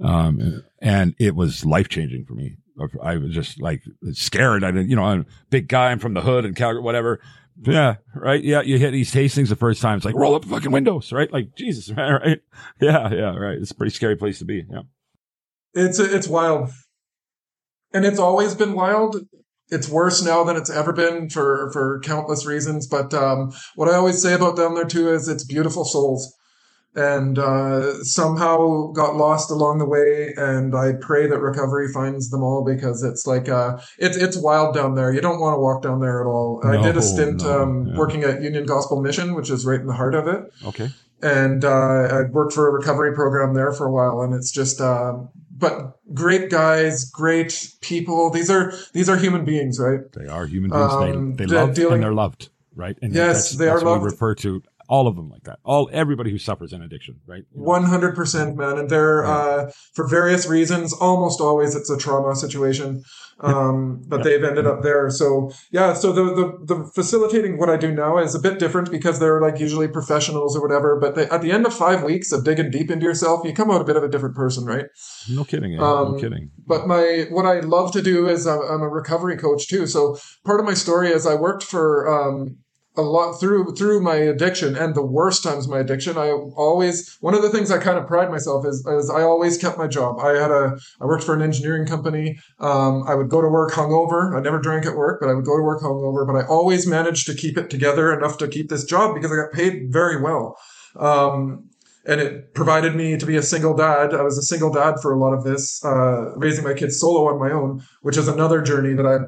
um, 0.00 0.62
and 0.80 1.14
it 1.18 1.34
was 1.34 1.64
life 1.64 1.88
changing 1.88 2.24
for 2.24 2.34
me. 2.34 2.56
I 3.02 3.16
was 3.16 3.34
just 3.34 3.60
like 3.60 3.82
scared. 4.12 4.64
I 4.64 4.70
didn't, 4.70 4.88
you 4.88 4.96
know, 4.96 5.04
I'm 5.04 5.20
a 5.20 5.26
big 5.50 5.68
guy. 5.68 5.90
I'm 5.90 5.98
from 5.98 6.14
the 6.14 6.22
hood 6.22 6.44
and 6.44 6.56
Calgary, 6.56 6.82
whatever. 6.82 7.20
Yeah, 7.62 7.96
right. 8.14 8.42
Yeah, 8.42 8.62
you 8.62 8.78
hit 8.78 8.94
East 8.94 9.12
Hastings 9.12 9.50
the 9.50 9.56
first 9.56 9.82
time. 9.82 9.98
It's 9.98 10.06
like 10.06 10.14
roll 10.14 10.34
up 10.34 10.42
the 10.42 10.48
fucking 10.48 10.72
windows, 10.72 11.12
right? 11.12 11.30
Like 11.30 11.54
Jesus, 11.56 11.90
right? 11.96 12.40
Yeah, 12.80 13.12
yeah, 13.12 13.36
right. 13.36 13.58
It's 13.58 13.70
a 13.70 13.74
pretty 13.74 13.94
scary 13.94 14.16
place 14.16 14.38
to 14.38 14.46
be. 14.46 14.64
Yeah. 14.70 14.82
it's 15.74 15.98
it's 15.98 16.26
wild, 16.26 16.70
and 17.92 18.06
it's 18.06 18.18
always 18.18 18.54
been 18.54 18.72
wild. 18.72 19.16
It's 19.70 19.88
worse 19.88 20.22
now 20.24 20.44
than 20.44 20.56
it's 20.56 20.70
ever 20.70 20.92
been 20.92 21.28
for 21.30 21.70
for 21.72 22.00
countless 22.00 22.44
reasons. 22.46 22.86
But 22.86 23.14
um, 23.14 23.52
what 23.76 23.88
I 23.88 23.94
always 23.94 24.20
say 24.20 24.34
about 24.34 24.56
down 24.56 24.74
there 24.74 24.84
too 24.84 25.12
is 25.12 25.28
it's 25.28 25.44
beautiful 25.44 25.84
souls, 25.84 26.36
and 26.94 27.38
uh, 27.38 28.02
somehow 28.02 28.90
got 28.92 29.14
lost 29.16 29.50
along 29.50 29.78
the 29.78 29.86
way. 29.86 30.34
And 30.36 30.74
I 30.74 30.94
pray 31.00 31.26
that 31.28 31.38
recovery 31.38 31.88
finds 31.92 32.30
them 32.30 32.42
all 32.42 32.64
because 32.64 33.04
it's 33.04 33.26
like 33.26 33.48
uh, 33.48 33.78
it's 33.98 34.16
it's 34.16 34.36
wild 34.36 34.74
down 34.74 34.96
there. 34.96 35.12
You 35.12 35.20
don't 35.20 35.40
want 35.40 35.54
to 35.54 35.60
walk 35.60 35.82
down 35.82 36.00
there 36.00 36.20
at 36.20 36.26
all. 36.26 36.60
I 36.64 36.82
did 36.82 36.96
a 36.96 37.02
stint 37.02 37.42
no, 37.42 37.62
um, 37.62 37.86
yeah. 37.86 37.96
working 37.96 38.24
at 38.24 38.42
Union 38.42 38.66
Gospel 38.66 39.00
Mission, 39.00 39.34
which 39.34 39.50
is 39.50 39.64
right 39.64 39.80
in 39.80 39.86
the 39.86 39.94
heart 39.94 40.14
of 40.14 40.26
it. 40.26 40.52
Okay. 40.66 40.88
and 41.22 41.64
uh, 41.64 41.68
I 42.10 42.22
worked 42.22 42.54
for 42.54 42.68
a 42.68 42.72
recovery 42.72 43.14
program 43.14 43.54
there 43.54 43.72
for 43.72 43.86
a 43.86 43.92
while, 43.92 44.22
and 44.22 44.34
it's 44.34 44.50
just, 44.50 44.80
um, 44.80 45.28
but 45.60 45.98
great 46.14 46.50
guys, 46.50 47.04
great 47.10 47.74
people. 47.80 48.30
These 48.30 48.50
are 48.50 48.72
these 48.92 49.08
are 49.08 49.16
human 49.16 49.44
beings, 49.44 49.78
right? 49.78 50.00
They 50.12 50.26
are 50.26 50.46
human 50.46 50.70
beings. 50.70 50.92
Um, 50.92 51.36
they 51.36 51.44
they 51.46 51.54
love 51.54 51.74
dealing- 51.74 51.94
and 51.94 52.02
they're 52.02 52.14
loved, 52.14 52.48
right? 52.74 52.96
And 53.02 53.14
Yes, 53.14 53.50
that's, 53.50 53.58
they 53.58 53.68
are 53.68 53.76
what 53.76 53.84
loved. 53.84 54.02
We 54.04 54.10
refer 54.10 54.34
to 54.36 54.62
all 54.90 55.06
of 55.06 55.14
them 55.16 55.28
like 55.30 55.44
that. 55.44 55.58
All 55.64 55.88
everybody 55.92 56.30
who 56.32 56.38
suffers 56.38 56.72
an 56.72 56.82
addiction, 56.82 57.14
right? 57.32 57.44
One 57.52 57.84
hundred 57.84 58.14
percent, 58.14 58.56
man. 58.56 58.76
And 58.78 58.90
they're 58.90 59.24
uh, 59.24 59.70
for 59.94 60.04
various 60.08 60.46
reasons. 60.48 60.92
Almost 60.92 61.40
always, 61.40 61.74
it's 61.74 61.88
a 61.90 61.96
trauma 61.96 62.34
situation. 62.34 63.02
Um, 63.42 64.02
but 64.06 64.22
they've 64.24 64.44
ended 64.44 64.66
up 64.66 64.82
there. 64.82 65.08
So 65.08 65.50
yeah. 65.70 65.94
So 65.94 66.12
the, 66.12 66.24
the 66.38 66.74
the 66.74 66.90
facilitating 66.94 67.56
what 67.56 67.70
I 67.70 67.76
do 67.76 67.90
now 67.90 68.18
is 68.18 68.34
a 68.34 68.38
bit 68.38 68.58
different 68.58 68.90
because 68.90 69.18
they're 69.18 69.40
like 69.40 69.58
usually 69.58 69.88
professionals 69.88 70.56
or 70.56 70.60
whatever. 70.60 70.98
But 71.00 71.14
they, 71.14 71.26
at 71.30 71.40
the 71.40 71.52
end 71.52 71.64
of 71.66 71.72
five 71.72 72.02
weeks 72.02 72.32
of 72.32 72.44
digging 72.44 72.70
deep 72.70 72.90
into 72.90 73.06
yourself, 73.06 73.40
you 73.44 73.54
come 73.54 73.70
out 73.70 73.80
a 73.80 73.84
bit 73.84 73.96
of 73.96 74.02
a 74.02 74.08
different 74.08 74.34
person, 74.36 74.64
right? 74.66 74.86
No 75.30 75.44
kidding. 75.44 75.74
eh? 75.74 75.78
Um, 75.78 76.12
no 76.12 76.18
kidding. 76.20 76.50
but 76.66 76.86
my 76.86 77.26
what 77.30 77.46
I 77.46 77.60
love 77.60 77.92
to 77.92 78.02
do 78.02 78.28
is 78.28 78.46
I'm, 78.46 78.60
I'm 78.60 78.82
a 78.82 78.88
recovery 78.88 79.36
coach 79.38 79.68
too. 79.68 79.86
So 79.86 80.18
part 80.44 80.60
of 80.60 80.66
my 80.66 80.74
story 80.74 81.08
is 81.10 81.26
I 81.26 81.36
worked 81.36 81.62
for 81.62 81.86
um, 82.14 82.58
a 82.96 83.02
lot 83.02 83.34
through 83.34 83.74
through 83.76 84.00
my 84.02 84.16
addiction 84.16 84.76
and 84.76 84.94
the 84.94 85.04
worst 85.04 85.44
times 85.44 85.68
my 85.68 85.78
addiction. 85.78 86.18
I 86.18 86.30
always 86.30 87.16
one 87.20 87.34
of 87.34 87.42
the 87.42 87.50
things 87.50 87.70
I 87.70 87.78
kind 87.78 87.98
of 87.98 88.06
pride 88.06 88.30
myself 88.30 88.66
is, 88.66 88.84
is 88.84 89.10
I 89.10 89.22
always 89.22 89.56
kept 89.56 89.78
my 89.78 89.86
job. 89.86 90.18
I 90.18 90.30
had 90.30 90.50
a 90.50 90.76
I 91.00 91.04
worked 91.04 91.22
for 91.22 91.34
an 91.34 91.42
engineering 91.42 91.86
company. 91.86 92.38
Um, 92.58 93.04
I 93.06 93.14
would 93.14 93.28
go 93.28 93.40
to 93.40 93.48
work 93.48 93.72
hungover. 93.72 94.36
I 94.36 94.40
never 94.40 94.58
drank 94.58 94.86
at 94.86 94.96
work, 94.96 95.20
but 95.20 95.28
I 95.28 95.34
would 95.34 95.44
go 95.44 95.56
to 95.56 95.62
work 95.62 95.82
hungover. 95.82 96.26
But 96.26 96.36
I 96.36 96.46
always 96.46 96.86
managed 96.86 97.26
to 97.26 97.34
keep 97.34 97.56
it 97.56 97.70
together 97.70 98.12
enough 98.12 98.38
to 98.38 98.48
keep 98.48 98.68
this 98.68 98.84
job 98.84 99.14
because 99.14 99.30
I 99.30 99.36
got 99.36 99.52
paid 99.52 99.92
very 99.92 100.20
well. 100.20 100.56
Um, 100.98 101.70
and 102.06 102.20
it 102.20 102.54
provided 102.54 102.96
me 102.96 103.16
to 103.16 103.26
be 103.26 103.36
a 103.36 103.42
single 103.42 103.76
dad. 103.76 104.14
I 104.14 104.22
was 104.22 104.38
a 104.38 104.42
single 104.42 104.72
dad 104.72 104.94
for 105.02 105.12
a 105.12 105.18
lot 105.18 105.32
of 105.32 105.44
this, 105.44 105.84
uh, 105.84 106.34
raising 106.36 106.64
my 106.64 106.74
kids 106.74 106.98
solo 106.98 107.28
on 107.28 107.38
my 107.38 107.52
own, 107.52 107.82
which 108.02 108.16
is 108.16 108.26
another 108.26 108.62
journey 108.62 108.94
that 108.94 109.06
I 109.06 109.18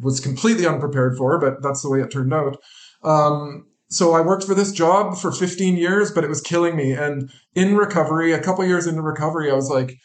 was 0.00 0.20
completely 0.20 0.66
unprepared 0.66 1.16
for, 1.16 1.38
but 1.38 1.62
that's 1.62 1.82
the 1.82 1.90
way 1.90 2.00
it 2.00 2.10
turned 2.10 2.34
out. 2.34 2.58
Um, 3.06 3.66
so 3.88 4.14
I 4.14 4.20
worked 4.20 4.44
for 4.44 4.54
this 4.54 4.72
job 4.72 5.16
for 5.16 5.30
15 5.30 5.76
years, 5.76 6.10
but 6.10 6.24
it 6.24 6.28
was 6.28 6.40
killing 6.40 6.76
me. 6.76 6.92
And 6.92 7.30
in 7.54 7.76
recovery, 7.76 8.32
a 8.32 8.42
couple 8.42 8.64
years 8.64 8.86
into 8.86 9.00
recovery, 9.00 9.50
I 9.50 9.54
was 9.54 9.70
like, 9.70 9.96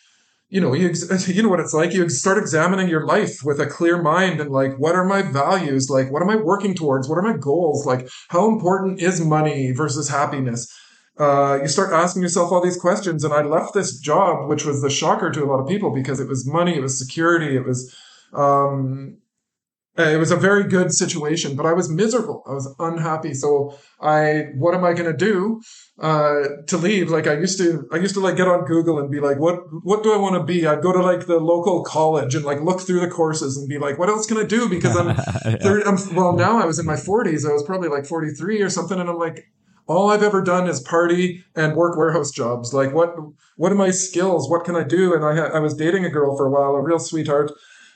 you 0.50 0.62
know, 0.62 0.74
you, 0.74 0.94
you 1.28 1.42
know 1.42 1.50
what 1.50 1.60
it's 1.60 1.74
like. 1.74 1.94
You 1.94 2.08
start 2.10 2.38
examining 2.38 2.90
your 2.90 3.06
life 3.06 3.40
with 3.44 3.60
a 3.60 3.66
clear 3.66 4.02
mind 4.02 4.40
and 4.40 4.52
like, 4.52 4.78
what 4.78 4.96
are 4.96 5.06
my 5.06 5.24
values? 5.24 5.90
Like, 5.90 6.12
what 6.12 6.22
am 6.22 6.30
I 6.30 6.36
working 6.36 6.76
towards? 6.76 7.10
What 7.10 7.18
are 7.18 7.24
my 7.24 7.38
goals? 7.38 7.86
Like, 7.86 8.08
how 8.30 8.48
important 8.48 9.02
is 9.02 9.20
money 9.20 9.72
versus 9.72 10.10
happiness? 10.10 10.72
Uh, 11.18 11.60
you 11.62 11.68
start 11.68 11.92
asking 11.92 12.22
yourself 12.22 12.52
all 12.52 12.62
these 12.62 12.80
questions. 12.80 13.24
And 13.24 13.34
I 13.34 13.42
left 13.42 13.74
this 13.74 13.98
job, 13.98 14.48
which 14.48 14.66
was 14.66 14.82
the 14.82 14.90
shocker 14.90 15.32
to 15.32 15.44
a 15.44 15.48
lot 15.48 15.60
of 15.60 15.68
people 15.68 15.92
because 15.92 16.20
it 16.20 16.28
was 16.28 16.48
money, 16.48 16.76
it 16.76 16.82
was 16.82 17.00
security, 17.00 17.56
it 17.56 17.66
was, 17.66 17.96
um, 18.34 19.18
it 19.98 20.18
was 20.18 20.32
a 20.32 20.38
very 20.38 20.64
good 20.64 20.94
situation, 20.94 21.56
but 21.56 21.66
I 21.66 21.74
was 21.74 21.90
miserable. 21.90 22.44
I 22.48 22.54
was 22.54 22.74
unhappy. 22.80 23.34
So 23.34 23.78
I, 24.00 24.46
what 24.56 24.74
am 24.74 24.86
I 24.86 24.94
going 24.94 25.12
to 25.12 25.18
do, 25.18 25.62
uh, 26.00 26.44
to 26.68 26.78
leave? 26.78 27.10
Like 27.10 27.28
I 27.28 27.34
used 27.34 27.58
to, 27.60 27.88
I 27.92 27.98
used 27.98 28.14
to 28.14 28.22
like 28.22 28.38
get 28.38 28.48
on 28.48 28.64
Google 28.64 29.00
and 29.00 29.12
be 29.12 29.20
like, 29.20 29.38
what, 29.38 29.60
what 29.84 30.02
do 30.02 30.14
I 30.14 30.18
want 30.18 30.36
to 30.36 30.44
be? 30.44 30.66
I'd 30.66 30.82
go 30.82 30.94
to 30.94 31.02
like 31.02 31.28
the 31.28 31.40
local 31.40 31.84
college 31.84 32.36
and 32.36 32.46
like 32.46 32.62
look 32.62 32.80
through 32.80 33.02
the 33.02 33.10
courses 33.10 33.58
and 33.58 33.68
be 33.68 33.78
like, 33.78 34.00
what 34.00 34.08
else 34.08 34.26
can 34.26 34.38
I 34.38 34.44
do? 34.44 34.70
Because 34.70 34.96
I'm, 34.96 35.08
Yeah. 35.46 35.58
30, 35.58 35.86
I'm 35.86 36.16
well, 36.16 36.34
now 36.34 36.58
I 36.58 36.66
was 36.66 36.80
in 36.80 36.86
my 36.86 36.96
forties. 36.96 37.46
I 37.46 37.52
was 37.52 37.64
probably 37.64 37.90
like 37.90 38.06
43 38.06 38.62
or 38.62 38.70
something. 38.70 39.00
And 39.00 39.10
I'm 39.10 39.18
like, 39.18 39.52
all 39.88 40.10
I've 40.10 40.24
ever 40.24 40.42
done 40.42 40.70
is 40.70 40.80
party 40.80 41.44
and 41.56 41.76
work 41.76 41.98
warehouse 41.98 42.32
jobs. 42.32 42.74
Like 42.74 42.94
what, 42.94 43.14
what 43.58 43.72
are 43.72 43.76
my 43.76 43.92
skills? 43.92 44.50
What 44.50 44.64
can 44.64 44.76
I 44.76 44.84
do? 44.84 45.14
And 45.14 45.26
I, 45.26 45.36
ha- 45.36 45.54
I 45.54 45.60
was 45.60 45.74
dating 45.76 46.06
a 46.06 46.10
girl 46.10 46.38
for 46.38 46.46
a 46.46 46.50
while, 46.50 46.76
a 46.76 46.82
real 46.82 47.00
sweetheart 47.00 47.52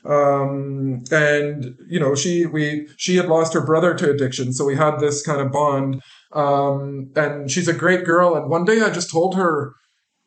um 0.08 1.04
and 1.12 1.76
you 1.88 2.00
know 2.00 2.14
she 2.16 2.46
we 2.46 2.88
she 2.98 3.16
had 3.16 3.28
lost 3.28 3.54
her 3.54 3.66
brother 3.66 3.94
to 3.94 4.10
addiction 4.10 4.54
so 4.54 4.66
we 4.66 4.76
had 4.76 5.00
this 5.00 5.26
kind 5.26 5.42
of 5.42 5.52
bond. 5.52 6.02
Um 6.32 7.12
and 7.16 7.50
she's 7.50 7.68
a 7.68 7.74
great 7.74 8.06
girl 8.06 8.36
and 8.36 8.50
one 8.50 8.66
day 8.66 8.82
i 8.82 8.90
just 8.90 9.10
told 9.10 9.36
her 9.36 9.74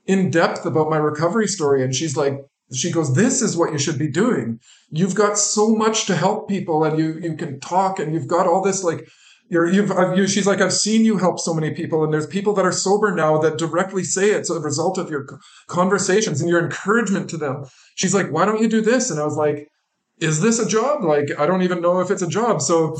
in 0.06 0.30
depth 0.30 0.64
about 0.64 0.90
my 0.90 0.96
recovery 0.96 1.46
story 1.46 1.84
and 1.84 1.94
she's 1.94 2.16
like 2.16 2.38
she 2.72 2.90
goes 2.90 3.14
this 3.14 3.40
is 3.40 3.56
what 3.56 3.72
you 3.72 3.78
should 3.78 3.98
be 3.98 4.10
doing. 4.10 4.60
You've 4.90 5.14
got 5.14 5.38
so 5.38 5.74
much 5.74 6.06
to 6.06 6.16
help 6.16 6.48
people 6.48 6.84
and 6.84 6.98
you 6.98 7.18
you 7.20 7.36
can 7.36 7.60
talk 7.60 7.98
and 7.98 8.12
you've 8.12 8.28
got 8.28 8.46
all 8.46 8.62
this 8.62 8.82
like 8.82 9.08
you're, 9.48 9.70
you've, 9.70 9.90
I've, 9.90 10.16
you, 10.16 10.26
she's 10.26 10.46
like, 10.46 10.60
I've 10.60 10.72
seen 10.72 11.04
you 11.04 11.16
help 11.18 11.40
so 11.40 11.54
many 11.54 11.72
people, 11.72 12.04
and 12.04 12.12
there's 12.12 12.26
people 12.26 12.54
that 12.54 12.64
are 12.64 12.72
sober 12.72 13.14
now 13.14 13.38
that 13.38 13.58
directly 13.58 14.04
say 14.04 14.30
it's 14.30 14.50
a 14.50 14.60
result 14.60 14.98
of 14.98 15.10
your 15.10 15.26
conversations 15.66 16.40
and 16.40 16.50
your 16.50 16.62
encouragement 16.62 17.30
to 17.30 17.36
them. 17.36 17.64
She's 17.94 18.14
like, 18.14 18.30
why 18.30 18.44
don't 18.44 18.60
you 18.60 18.68
do 18.68 18.80
this? 18.80 19.10
And 19.10 19.18
I 19.18 19.24
was 19.24 19.36
like, 19.36 19.68
is 20.20 20.40
this 20.40 20.58
a 20.58 20.68
job? 20.68 21.04
Like, 21.04 21.30
I 21.38 21.46
don't 21.46 21.62
even 21.62 21.80
know 21.80 22.00
if 22.00 22.10
it's 22.10 22.22
a 22.22 22.28
job. 22.28 22.60
So 22.60 22.96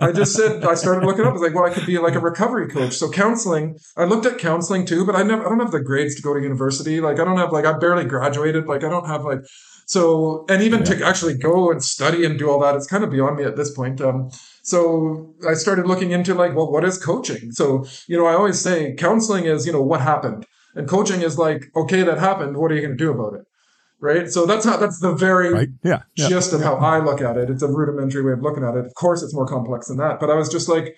I 0.00 0.10
just 0.10 0.34
said, 0.34 0.64
I 0.64 0.74
started 0.74 1.06
looking 1.06 1.24
up. 1.24 1.30
I 1.30 1.32
was 1.32 1.42
like, 1.42 1.54
well, 1.54 1.64
I 1.64 1.72
could 1.72 1.86
be 1.86 1.96
like 1.98 2.14
a 2.14 2.20
recovery 2.20 2.68
coach. 2.68 2.94
So 2.94 3.08
counseling, 3.08 3.78
I 3.96 4.04
looked 4.04 4.26
at 4.26 4.38
counseling 4.38 4.84
too, 4.84 5.06
but 5.06 5.14
I 5.14 5.22
never, 5.22 5.46
I 5.46 5.48
don't 5.48 5.60
have 5.60 5.70
the 5.70 5.80
grades 5.80 6.16
to 6.16 6.22
go 6.22 6.34
to 6.34 6.40
university. 6.40 7.00
Like, 7.00 7.20
I 7.20 7.24
don't 7.24 7.36
have, 7.36 7.52
like, 7.52 7.64
I 7.64 7.78
barely 7.78 8.04
graduated. 8.04 8.66
Like, 8.66 8.82
I 8.82 8.88
don't 8.88 9.06
have 9.06 9.24
like, 9.24 9.40
so, 9.86 10.44
and 10.48 10.60
even 10.60 10.82
to 10.84 11.06
actually 11.06 11.38
go 11.38 11.70
and 11.70 11.82
study 11.82 12.24
and 12.24 12.36
do 12.36 12.50
all 12.50 12.58
that, 12.60 12.74
it's 12.74 12.88
kind 12.88 13.04
of 13.04 13.10
beyond 13.10 13.36
me 13.36 13.44
at 13.44 13.54
this 13.56 13.72
point. 13.72 14.00
Um, 14.00 14.30
so 14.64 15.34
I 15.46 15.52
started 15.52 15.86
looking 15.86 16.12
into 16.12 16.32
like, 16.32 16.54
well, 16.56 16.72
what 16.72 16.86
is 16.86 16.96
coaching? 16.96 17.52
So, 17.52 17.84
you 18.08 18.16
know, 18.16 18.24
I 18.26 18.32
always 18.32 18.58
say 18.58 18.94
counseling 18.94 19.44
is, 19.44 19.66
you 19.66 19.72
know, 19.72 19.82
what 19.82 20.00
happened 20.00 20.46
and 20.74 20.88
coaching 20.88 21.20
is 21.20 21.36
like, 21.36 21.66
okay, 21.76 22.02
that 22.02 22.18
happened. 22.18 22.56
What 22.56 22.72
are 22.72 22.74
you 22.74 22.80
going 22.80 22.96
to 22.96 23.04
do 23.04 23.10
about 23.10 23.34
it? 23.34 23.42
Right. 24.00 24.30
So 24.30 24.46
that's 24.46 24.64
how, 24.64 24.78
that's 24.78 25.00
the 25.00 25.12
very 25.12 25.52
right? 25.52 25.68
Yeah. 25.82 26.02
yeah. 26.16 26.28
gist 26.28 26.54
of 26.54 26.62
how 26.62 26.76
I 26.76 26.98
look 26.98 27.20
at 27.20 27.36
it. 27.36 27.50
It's 27.50 27.62
a 27.62 27.68
rudimentary 27.68 28.24
way 28.24 28.32
of 28.32 28.40
looking 28.40 28.64
at 28.64 28.74
it. 28.74 28.86
Of 28.86 28.94
course, 28.94 29.22
it's 29.22 29.34
more 29.34 29.46
complex 29.46 29.88
than 29.88 29.98
that. 29.98 30.18
But 30.18 30.30
I 30.30 30.34
was 30.34 30.48
just 30.48 30.66
like, 30.66 30.96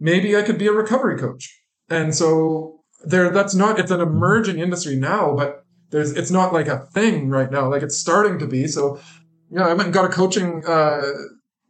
maybe 0.00 0.34
I 0.34 0.40
could 0.40 0.58
be 0.58 0.66
a 0.66 0.72
recovery 0.72 1.18
coach. 1.18 1.54
And 1.90 2.14
so 2.14 2.80
there, 3.04 3.28
that's 3.28 3.54
not, 3.54 3.78
it's 3.78 3.90
an 3.90 4.00
emerging 4.00 4.58
industry 4.58 4.96
now, 4.96 5.36
but 5.36 5.64
there's, 5.90 6.12
it's 6.12 6.30
not 6.30 6.54
like 6.54 6.66
a 6.66 6.86
thing 6.94 7.28
right 7.28 7.50
now. 7.50 7.70
Like 7.70 7.82
it's 7.82 7.98
starting 7.98 8.38
to 8.38 8.46
be. 8.46 8.66
So, 8.66 8.98
yeah, 9.50 9.66
I 9.66 9.74
went 9.74 9.84
and 9.88 9.92
got 9.92 10.06
a 10.06 10.08
coaching, 10.08 10.62
uh, 10.66 11.02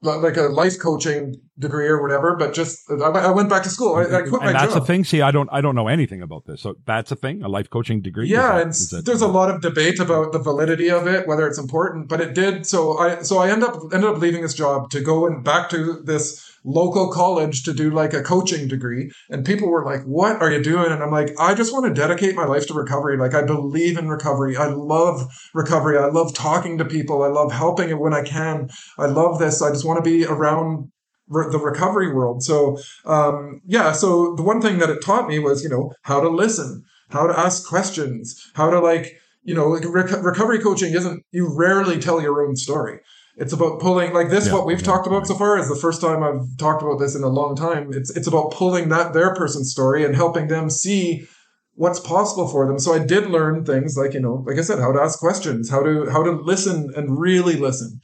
like 0.03 0.37
a 0.37 0.43
life 0.43 0.79
coaching 0.81 1.37
degree 1.59 1.87
or 1.87 2.03
whatever, 2.03 2.37
but 2.37 2.53
just, 2.53 2.81
I, 2.91 2.95
I 2.97 3.31
went 3.31 3.49
back 3.49 3.63
to 3.63 3.69
school. 3.69 3.95
I, 3.95 4.03
I 4.03 4.23
quit 4.23 4.43
my 4.43 4.49
and 4.49 4.55
that's 4.57 4.75
job. 4.75 4.83
a 4.83 4.87
thing. 4.87 5.05
See, 5.05 5.23
I 5.23 5.31
don't, 5.31 5.49
I 5.53 5.61
don't 5.61 5.77
know 5.77 5.87
anything 5.87 6.23
about 6.23 6.45
this. 6.47 6.61
So 6.61 6.75
that's 6.87 7.13
a 7.13 7.17
thing, 7.17 7.43
a 7.43 7.49
life 7.49 7.71
coaching 7.71 8.03
degree. 8.03 8.29
Yeah, 8.29 8.57
that- 8.57 8.63
and 8.63 8.73
that- 8.75 9.05
there's 9.07 9.23
a 9.23 9.29
lot 9.29 9.49
of 9.51 9.61
debate 9.61 10.01
about 10.01 10.33
the 10.33 10.41
validity 10.41 10.91
of 10.91 11.07
it, 11.07 11.29
whether 11.29 11.47
it's 11.47 11.59
important, 11.59 12.09
but 12.09 12.21
it 12.21 12.35
did. 12.35 12.67
So 12.67 12.99
I 12.99 13.23
so 13.23 13.39
I 13.39 13.51
end 13.51 13.63
up 13.63 13.77
ended 13.93 14.11
up 14.11 14.19
leaving 14.19 14.43
this 14.43 14.55
job 14.55 14.91
to 14.91 15.01
go 15.01 15.27
and 15.27 15.45
back 15.45 15.71
to 15.71 16.03
this 16.05 16.52
local 16.65 17.13
college 17.13 17.63
to 17.65 17.73
do 17.73 17.91
like 17.91 18.15
a 18.15 18.23
coaching 18.23 18.69
degree. 18.69 19.11
And 19.31 19.45
people 19.45 19.69
were 19.69 19.85
like, 19.85 20.03
"What 20.05 20.41
are 20.41 20.51
you 20.51 20.63
doing?" 20.63 20.91
And 20.93 21.03
I'm 21.03 21.11
like, 21.11 21.35
"I 21.39 21.55
just 21.55 21.73
want 21.73 21.87
to 21.87 21.95
dedicate 21.95 22.37
my 22.37 22.45
life 22.45 22.67
to 22.69 22.75
recovery. 22.75 23.17
Like 23.17 23.35
I 23.35 23.43
believe 23.43 23.99
in 23.99 24.09
recovery. 24.09 24.57
I 24.57 24.67
love 24.67 25.27
recovery. 25.55 25.99
I 25.99 26.07
love 26.07 26.35
talking 26.35 26.79
to 26.79 26.85
people. 26.85 27.23
I 27.23 27.29
love 27.29 27.53
helping 27.53 27.91
it 27.91 27.99
when 27.99 28.15
I 28.15 28.23
can. 28.23 28.69
I 28.99 29.07
love 29.07 29.39
this. 29.39 29.63
I 29.63 29.71
just 29.71 29.85
want 29.85 30.03
to 30.03 30.11
be 30.11 30.25
around." 30.25 30.91
the 31.29 31.59
recovery 31.59 32.13
world. 32.13 32.43
So, 32.43 32.79
um, 33.07 33.63
yeah. 33.65 33.93
So 33.93 34.35
the 34.35 34.43
one 34.43 34.61
thing 34.61 34.79
that 34.79 34.91
it 34.91 35.03
taught 35.03 35.29
me 35.29 35.39
was, 35.39 35.63
you 35.63 35.71
know, 35.71 35.93
how 36.03 36.21
to 36.21 36.29
listen, 36.29 36.85
how 37.11 37.27
to 37.27 37.39
ask 37.39 37.67
questions, 37.67 38.51
how 38.55 38.69
to 38.69 38.81
like, 38.81 39.07
you 39.43 39.55
know, 39.55 39.69
like 39.69 39.85
rec- 39.87 40.23
recovery 40.23 40.59
coaching 40.59 40.93
isn't, 40.93 41.25
you 41.33 41.49
rarely 41.57 41.99
tell 41.99 42.21
your 42.21 42.47
own 42.47 42.57
story. 42.57 43.01
It's 43.37 43.53
about 43.53 43.81
pulling 43.81 44.13
like 44.13 44.29
this. 44.29 44.47
Yeah, 44.47 44.55
what 44.55 44.67
we've 44.67 44.81
yeah, 44.81 44.85
talked 44.85 45.07
about 45.07 45.21
right. 45.21 45.27
so 45.27 45.35
far 45.35 45.59
is 45.59 45.69
the 45.69 45.77
first 45.77 46.01
time 46.01 46.23
I've 46.23 46.57
talked 46.59 46.83
about 46.83 46.99
this 46.99 47.15
in 47.15 47.23
a 47.23 47.29
long 47.29 47.57
time. 47.57 47.91
It's 47.93 48.15
it's 48.15 48.27
about 48.27 48.53
pulling 48.53 48.91
that 48.91 49.15
their 49.15 49.35
person's 49.35 49.71
story 49.71 50.05
and 50.05 50.15
helping 50.15 50.49
them 50.49 50.69
see 50.69 51.27
what's 51.75 52.01
possible 52.01 52.47
for 52.47 52.67
them. 52.67 52.79
So 52.79 52.93
I 52.93 52.99
did 52.99 53.31
learn 53.31 53.65
things 53.65 53.97
like 53.97 54.13
you 54.13 54.21
know, 54.21 54.45
like 54.47 54.59
I 54.59 54.63
said, 54.63 54.79
how 54.79 54.93
to 54.93 55.01
ask 55.01 55.19
questions, 55.19 55.71
how 55.71 55.83
to 55.83 56.11
how 56.11 56.23
to 56.23 56.33
listen 56.33 56.93
and 56.95 57.19
really 57.19 57.57
listen, 57.57 58.01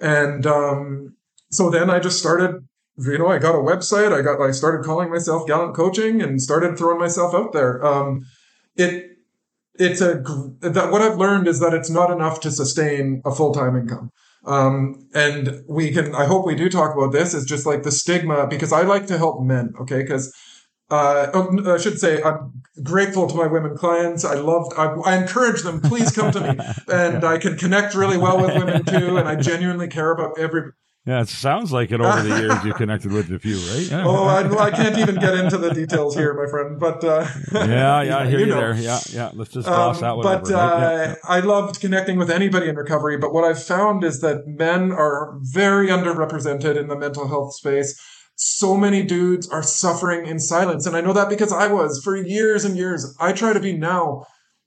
and 0.00 0.44
um, 0.46 1.16
so 1.50 1.70
then 1.70 1.90
I 1.90 2.00
just 2.00 2.18
started. 2.18 2.66
You 2.96 3.18
know, 3.18 3.26
I 3.26 3.38
got 3.38 3.56
a 3.56 3.58
website. 3.58 4.12
I 4.12 4.22
got 4.22 4.40
I 4.40 4.52
started 4.52 4.84
calling 4.84 5.10
myself 5.10 5.48
Gallant 5.48 5.74
Coaching 5.74 6.22
and 6.22 6.40
started 6.40 6.78
throwing 6.78 7.00
myself 7.00 7.34
out 7.34 7.52
there. 7.52 7.84
Um, 7.84 8.24
it 8.76 9.14
it's 9.76 10.00
a 10.00 10.22
that 10.60 10.90
what 10.92 11.02
I've 11.02 11.18
learned 11.18 11.48
is 11.48 11.58
that 11.60 11.74
it's 11.74 11.90
not 11.90 12.10
enough 12.10 12.40
to 12.40 12.50
sustain 12.50 13.20
a 13.24 13.34
full 13.34 13.52
time 13.52 13.76
income. 13.76 14.10
Um, 14.46 15.08
and 15.14 15.64
we 15.68 15.90
can, 15.90 16.14
I 16.14 16.26
hope 16.26 16.46
we 16.46 16.54
do 16.54 16.68
talk 16.68 16.96
about 16.96 17.12
this 17.12 17.34
is 17.34 17.44
just 17.44 17.66
like 17.66 17.82
the 17.82 17.90
stigma 17.90 18.46
because 18.46 18.72
I 18.72 18.82
like 18.82 19.06
to 19.06 19.18
help 19.18 19.42
men. 19.42 19.72
Okay. 19.80 20.04
Cause, 20.04 20.32
uh, 20.90 21.28
oh, 21.32 21.74
I 21.74 21.78
should 21.78 21.98
say 21.98 22.22
I'm 22.22 22.62
grateful 22.82 23.26
to 23.26 23.34
my 23.34 23.46
women 23.46 23.76
clients. 23.76 24.24
I 24.24 24.34
love, 24.34 24.66
I, 24.76 24.86
I 25.10 25.16
encourage 25.16 25.62
them, 25.62 25.80
please 25.80 26.12
come 26.12 26.30
to 26.32 26.40
me 26.40 26.64
and 26.92 27.24
I 27.24 27.38
can 27.38 27.56
connect 27.56 27.94
really 27.94 28.18
well 28.18 28.40
with 28.40 28.54
women 28.56 28.84
too. 28.84 29.16
And 29.16 29.26
I 29.26 29.36
genuinely 29.36 29.88
care 29.88 30.12
about 30.12 30.38
every, 30.38 30.72
yeah, 31.06 31.20
it 31.20 31.28
sounds 31.28 31.70
like 31.72 31.92
it 31.92 32.00
over 32.00 32.22
the 32.22 32.38
years 32.40 32.64
you 32.64 32.72
connected 32.74 33.12
with 33.12 33.30
a 33.30 33.38
few, 33.38 33.56
right? 33.56 33.90
Yeah. 33.90 34.04
oh, 34.06 34.24
I, 34.24 34.48
I 34.66 34.70
can't 34.70 34.96
even 34.98 35.16
get 35.16 35.34
into 35.34 35.58
the 35.58 35.70
details 35.72 36.14
here, 36.16 36.32
my 36.32 36.48
friend, 36.50 36.80
but, 36.80 37.04
uh, 37.04 37.26
yeah, 37.52 38.00
yeah, 38.02 38.18
I 38.18 38.26
hear 38.30 38.38
you, 38.40 38.46
know. 38.46 38.56
there. 38.60 38.74
Yeah, 38.74 39.00
yeah. 39.10 39.30
Let's 39.34 39.50
just 39.52 39.66
gloss 39.68 39.98
Um, 39.98 40.04
out 40.04 40.22
but 40.22 40.42
whatever. 40.42 40.54
right? 40.58 41.06
Yeah. 41.06 41.12
uh, 41.12 41.14
I 41.28 41.40
loved 41.40 41.80
connecting 41.80 42.16
with 42.18 42.30
anybody 42.30 42.68
in 42.68 42.76
recovery. 42.76 43.18
But 43.18 43.32
what 43.34 43.44
I've 43.44 43.62
found 43.62 44.02
is 44.04 44.20
that 44.22 44.46
men 44.46 44.92
are 44.92 45.38
very 45.42 45.88
underrepresented 45.88 46.76
in 46.76 46.88
the 46.88 46.96
mental 46.96 47.28
health 47.28 47.54
space. 47.54 48.00
So 48.36 48.76
many 48.76 49.02
dudes 49.02 49.48
are 49.50 49.62
suffering 49.62 50.26
in 50.26 50.38
silence. 50.40 50.86
And 50.86 50.96
I 50.96 51.00
know 51.02 51.12
that 51.12 51.28
because 51.28 51.52
I 51.52 51.68
was 51.68 52.00
for 52.02 52.16
years 52.16 52.64
and 52.64 52.76
years. 52.76 53.14
I 53.20 53.32
try 53.32 53.52
to 53.52 53.60
be 53.60 53.76
now 53.76 54.24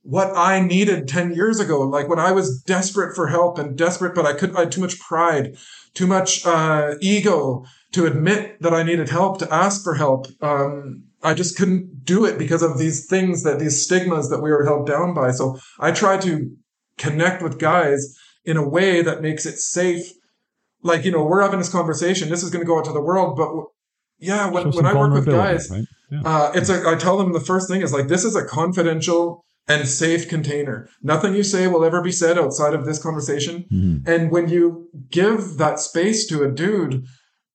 what 0.07 0.31
I 0.37 0.61
needed 0.61 1.09
10 1.09 1.33
years 1.33 1.59
ago. 1.59 1.81
Like 1.81 2.07
when 2.07 2.17
I 2.17 2.31
was 2.31 2.61
desperate 2.61 3.13
for 3.13 3.27
help 3.27 3.59
and 3.59 3.77
desperate, 3.77 4.15
but 4.15 4.25
I 4.25 4.31
couldn't, 4.31 4.55
I 4.55 4.61
had 4.61 4.71
too 4.71 4.79
much 4.79 4.97
pride, 5.01 5.57
too 5.93 6.07
much, 6.07 6.45
uh, 6.45 6.95
ego 7.01 7.65
to 7.91 8.05
admit 8.05 8.61
that 8.61 8.73
I 8.73 8.83
needed 8.83 9.09
help, 9.09 9.37
to 9.39 9.53
ask 9.53 9.83
for 9.83 9.95
help. 9.95 10.27
Um, 10.41 11.03
I 11.23 11.33
just 11.33 11.57
couldn't 11.57 12.05
do 12.05 12.23
it 12.23 12.37
because 12.37 12.63
of 12.63 12.77
these 12.77 13.05
things 13.05 13.43
that 13.43 13.59
these 13.59 13.83
stigmas 13.83 14.29
that 14.29 14.41
we 14.41 14.49
were 14.49 14.63
held 14.63 14.87
down 14.87 15.13
by. 15.13 15.31
So 15.31 15.59
I 15.77 15.91
try 15.91 16.17
to 16.19 16.55
connect 16.97 17.43
with 17.43 17.59
guys 17.59 18.17
in 18.45 18.55
a 18.55 18.67
way 18.67 19.01
that 19.01 19.21
makes 19.21 19.45
it 19.45 19.59
safe. 19.59 20.09
Like, 20.83 21.03
you 21.03 21.11
know, 21.11 21.25
we're 21.25 21.41
having 21.41 21.59
this 21.59 21.71
conversation. 21.71 22.29
This 22.29 22.43
is 22.43 22.49
going 22.49 22.63
to 22.63 22.67
go 22.67 22.79
out 22.79 22.85
to 22.85 22.93
the 22.93 23.01
world, 23.01 23.35
but 23.35 23.47
w- 23.47 23.67
yeah, 24.19 24.49
when, 24.49 24.71
when 24.71 24.85
I 24.85 24.93
work 24.93 25.11
with 25.11 25.25
guys, 25.25 25.69
right? 25.69 25.83
Yeah. 26.09 26.21
uh, 26.23 26.51
it's 26.55 26.69
a, 26.69 26.87
I 26.87 26.95
tell 26.95 27.17
them 27.17 27.33
the 27.33 27.41
first 27.41 27.69
thing 27.69 27.81
is 27.81 27.91
like, 27.91 28.07
this 28.07 28.23
is 28.23 28.37
a 28.37 28.45
confidential 28.45 29.43
and 29.67 29.87
safe 29.87 30.29
container. 30.29 30.87
Nothing 31.01 31.35
you 31.35 31.43
say 31.43 31.67
will 31.67 31.83
ever 31.83 32.01
be 32.01 32.11
said 32.11 32.37
outside 32.37 32.73
of 32.73 32.85
this 32.85 33.01
conversation. 33.01 33.65
Mhm. 33.71 34.07
And 34.07 34.31
when 34.31 34.47
you 34.47 34.87
give 35.11 35.57
that 35.57 35.79
space 35.79 36.25
to 36.27 36.43
a 36.43 36.51
dude 36.51 37.03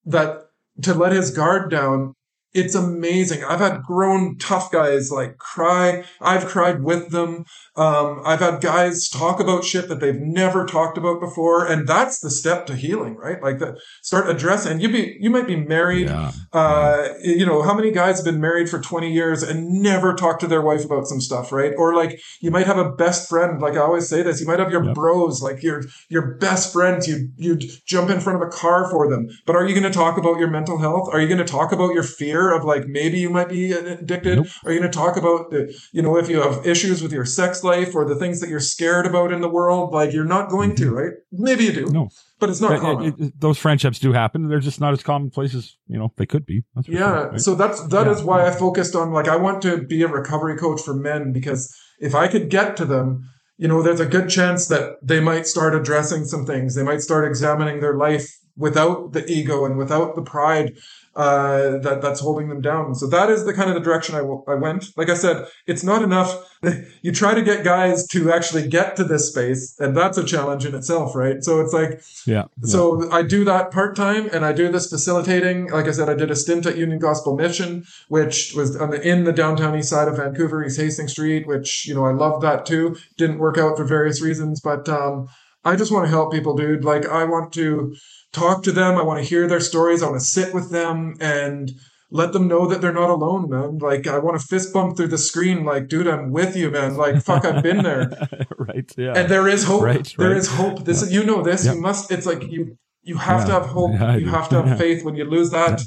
that 0.04 0.42
to 0.82 0.94
let 0.94 1.12
his 1.12 1.30
guard 1.30 1.70
down, 1.70 2.14
it's 2.54 2.74
amazing. 2.74 3.42
I've 3.44 3.60
had 3.60 3.82
grown 3.82 4.36
tough 4.38 4.70
guys 4.70 5.10
like 5.10 5.38
cry. 5.38 6.04
I've 6.20 6.44
cried 6.46 6.82
with 6.82 7.10
them. 7.10 7.44
Um, 7.76 8.20
I've 8.24 8.40
had 8.40 8.60
guys 8.60 9.08
talk 9.08 9.40
about 9.40 9.64
shit 9.64 9.88
that 9.88 10.00
they've 10.00 10.20
never 10.20 10.66
talked 10.66 10.98
about 10.98 11.20
before. 11.20 11.64
And 11.66 11.88
that's 11.88 12.20
the 12.20 12.30
step 12.30 12.66
to 12.66 12.76
healing, 12.76 13.16
right? 13.16 13.42
Like 13.42 13.58
that 13.60 13.78
start 14.02 14.28
addressing, 14.28 14.80
you 14.80 14.90
be, 14.90 15.16
you 15.18 15.30
might 15.30 15.46
be 15.46 15.56
married. 15.56 16.08
Yeah. 16.08 16.32
Uh, 16.52 17.08
you 17.22 17.46
know, 17.46 17.62
how 17.62 17.72
many 17.74 17.90
guys 17.90 18.16
have 18.18 18.26
been 18.26 18.40
married 18.40 18.68
for 18.68 18.80
20 18.80 19.10
years 19.10 19.42
and 19.42 19.82
never 19.82 20.12
talked 20.14 20.40
to 20.40 20.46
their 20.46 20.62
wife 20.62 20.84
about 20.84 21.06
some 21.06 21.20
stuff, 21.20 21.52
right? 21.52 21.72
Or 21.78 21.94
like 21.94 22.20
you 22.40 22.50
might 22.50 22.66
have 22.66 22.78
a 22.78 22.90
best 22.90 23.28
friend. 23.28 23.60
Like 23.62 23.74
I 23.74 23.78
always 23.80 24.08
say 24.08 24.22
this, 24.22 24.40
you 24.40 24.46
might 24.46 24.58
have 24.58 24.70
your 24.70 24.84
Yep. 24.84 24.94
bros, 24.94 25.40
like 25.42 25.62
your, 25.62 25.84
your 26.10 26.34
best 26.36 26.72
friends. 26.72 27.06
You, 27.08 27.28
you'd 27.36 27.64
jump 27.86 28.10
in 28.10 28.20
front 28.20 28.42
of 28.42 28.46
a 28.46 28.50
car 28.50 28.90
for 28.90 29.08
them. 29.08 29.28
But 29.46 29.56
are 29.56 29.66
you 29.66 29.78
going 29.78 29.90
to 29.90 29.96
talk 29.96 30.18
about 30.18 30.38
your 30.38 30.50
mental 30.50 30.78
health? 30.78 31.08
Are 31.12 31.20
you 31.20 31.28
going 31.28 31.38
to 31.38 31.44
talk 31.44 31.72
about 31.72 31.94
your 31.94 32.02
fear 32.02 32.41
of 32.50 32.64
like 32.64 32.86
maybe 32.88 33.18
you 33.18 33.30
might 33.30 33.48
be 33.48 33.70
addicted? 33.72 34.36
Nope. 34.36 34.46
Are 34.64 34.72
you 34.72 34.80
going 34.80 34.90
to 34.90 34.98
talk 34.98 35.16
about 35.16 35.50
the, 35.50 35.72
you 35.92 36.02
know, 36.02 36.16
if 36.16 36.28
you 36.28 36.40
have 36.42 36.66
issues 36.66 37.00
with 37.02 37.12
your 37.12 37.24
sex 37.24 37.62
life 37.62 37.94
or 37.94 38.04
the 38.04 38.16
things 38.16 38.40
that 38.40 38.48
you're 38.50 38.58
scared 38.60 39.06
about 39.06 39.32
in 39.32 39.40
the 39.40 39.48
world? 39.48 39.92
Like 39.92 40.12
you're 40.12 40.24
not 40.24 40.50
going 40.50 40.74
to, 40.76 40.90
right? 40.90 41.12
Maybe 41.30 41.64
you 41.64 41.72
do, 41.72 41.84
Mm-hmm. 41.84 41.94
No. 41.94 42.08
but 42.40 42.50
it's 42.50 42.60
not 42.60 42.70
But 42.70 42.80
common. 42.80 43.06
it- 43.06 43.20
it- 43.26 43.40
those 43.40 43.58
friendships 43.58 43.98
do 43.98 44.12
happen. 44.12 44.48
They're 44.48 44.58
just 44.58 44.80
not 44.80 44.92
as 44.92 45.02
commonplace 45.02 45.54
as 45.54 45.76
you 45.86 45.98
know 45.98 46.12
they 46.16 46.26
could 46.26 46.44
be. 46.46 46.64
That's 46.74 46.88
yeah 46.88 46.98
sure, 46.98 47.30
right? 47.30 47.40
so 47.40 47.54
that's 47.54 47.86
that 47.88 48.06
is 48.08 48.18
Yeah. 48.18 48.24
why 48.24 48.46
i 48.46 48.50
focused 48.50 48.96
on 48.96 49.12
like 49.12 49.28
i 49.28 49.36
want 49.36 49.62
to 49.62 49.82
be 49.82 50.02
a 50.02 50.08
recovery 50.08 50.56
coach 50.56 50.80
for 50.82 50.94
men 50.94 51.32
because 51.32 51.72
if 52.00 52.14
i 52.14 52.26
could 52.28 52.48
get 52.50 52.76
to 52.78 52.84
them 52.84 53.28
you 53.58 53.68
know 53.68 53.82
there's 53.82 54.00
a 54.00 54.06
good 54.06 54.28
chance 54.28 54.66
that 54.68 54.84
they 55.02 55.20
might 55.20 55.46
start 55.46 55.74
addressing 55.74 56.24
some 56.24 56.44
things 56.46 56.74
they 56.74 56.82
might 56.82 57.02
start 57.02 57.26
examining 57.26 57.80
their 57.80 57.96
life 57.96 58.26
without 58.56 59.12
the 59.12 59.24
ego 59.30 59.64
and 59.66 59.76
without 59.78 60.14
the 60.16 60.22
pride 60.22 60.72
uh, 61.14 61.78
that 61.78 62.00
that's 62.00 62.20
holding 62.20 62.48
them 62.48 62.60
down. 62.60 62.94
So 62.94 63.06
that 63.08 63.28
is 63.28 63.44
the 63.44 63.52
kind 63.52 63.68
of 63.68 63.74
the 63.74 63.80
direction 63.80 64.14
I, 64.14 64.20
w- 64.20 64.42
I 64.48 64.54
went. 64.54 64.96
Like 64.96 65.10
I 65.10 65.14
said, 65.14 65.46
it's 65.66 65.84
not 65.84 66.02
enough. 66.02 66.48
You 67.02 67.10
try 67.10 67.34
to 67.34 67.42
get 67.42 67.64
guys 67.64 68.06
to 68.08 68.32
actually 68.32 68.68
get 68.68 68.94
to 68.94 69.02
this 69.02 69.28
space, 69.28 69.74
and 69.80 69.96
that's 69.96 70.16
a 70.16 70.22
challenge 70.22 70.64
in 70.64 70.76
itself, 70.76 71.16
right? 71.16 71.42
So 71.42 71.60
it's 71.60 71.72
like 71.72 72.00
yeah. 72.24 72.44
so 72.62 73.10
I 73.10 73.22
do 73.22 73.44
that 73.46 73.72
part 73.72 73.96
time, 73.96 74.30
and 74.32 74.44
I 74.44 74.52
do 74.52 74.70
this 74.70 74.88
facilitating. 74.88 75.70
Like 75.70 75.86
I 75.86 75.90
said, 75.90 76.08
I 76.08 76.14
did 76.14 76.30
a 76.30 76.36
stint 76.36 76.64
at 76.66 76.76
Union 76.76 77.00
Gospel 77.00 77.34
Mission, 77.34 77.84
which 78.06 78.54
was 78.54 78.76
on 78.76 78.90
the, 78.90 79.02
in 79.02 79.24
the 79.24 79.32
downtown 79.32 79.76
east 79.76 79.88
side 79.88 80.06
of 80.06 80.18
Vancouver, 80.18 80.64
East 80.64 80.80
Hastings 80.80 81.10
Street. 81.10 81.48
Which 81.48 81.84
you 81.88 81.96
know 81.96 82.04
I 82.04 82.12
loved 82.12 82.44
that 82.44 82.64
too. 82.64 82.96
Didn't 83.16 83.40
work 83.40 83.58
out 83.58 83.76
for 83.76 83.84
various 83.84 84.22
reasons, 84.22 84.60
but 84.60 84.88
um, 84.88 85.28
I 85.64 85.74
just 85.74 85.92
want 85.92 86.04
to 86.04 86.10
help 86.10 86.32
people, 86.32 86.54
dude. 86.54 86.84
Like 86.84 87.06
I 87.06 87.24
want 87.24 87.52
to 87.54 87.96
talk 88.32 88.62
to 88.64 88.72
them. 88.72 88.96
I 88.98 89.02
want 89.02 89.20
to 89.22 89.28
hear 89.28 89.46
their 89.46 89.60
stories. 89.60 90.02
I 90.02 90.06
want 90.08 90.20
to 90.20 90.26
sit 90.26 90.52
with 90.54 90.70
them 90.70 91.16
and 91.20 91.70
let 92.10 92.32
them 92.32 92.46
know 92.46 92.66
that 92.66 92.80
they're 92.82 92.92
not 92.92 93.08
alone, 93.10 93.48
man. 93.48 93.78
Like 93.78 94.06
I 94.06 94.18
want 94.18 94.38
to 94.40 94.46
fist 94.46 94.72
bump 94.74 94.96
through 94.96 95.08
the 95.08 95.18
screen, 95.18 95.64
like, 95.64 95.88
dude, 95.88 96.06
I'm 96.06 96.30
with 96.30 96.54
you, 96.56 96.70
man. 96.70 96.96
Like, 96.96 97.22
fuck, 97.22 97.44
I've 97.44 97.62
been 97.62 97.82
there. 97.82 98.10
right. 98.58 98.90
Yeah. 98.98 99.14
And 99.16 99.30
there 99.30 99.48
is 99.48 99.64
hope. 99.64 99.82
Right, 99.82 100.14
There 100.18 100.28
right. 100.28 100.36
is 100.36 100.48
hope. 100.48 100.84
This 100.84 101.00
is 101.02 101.12
you 101.12 101.24
know 101.24 101.42
this. 101.42 101.64
Yeah. 101.64 101.72
You 101.74 101.80
must. 101.80 102.10
It's 102.10 102.26
like 102.26 102.42
you 102.50 102.76
you 103.02 103.16
have 103.16 103.46
to 103.46 103.52
have 103.52 103.66
hope. 103.66 103.92
Yeah, 103.92 104.14
you 104.16 104.26
do. 104.26 104.30
have 104.30 104.48
to 104.50 104.56
have 104.56 104.66
Yeah. 104.72 104.76
faith. 104.76 105.04
When 105.04 105.14
you 105.16 105.24
lose 105.24 105.50
that, 105.50 105.80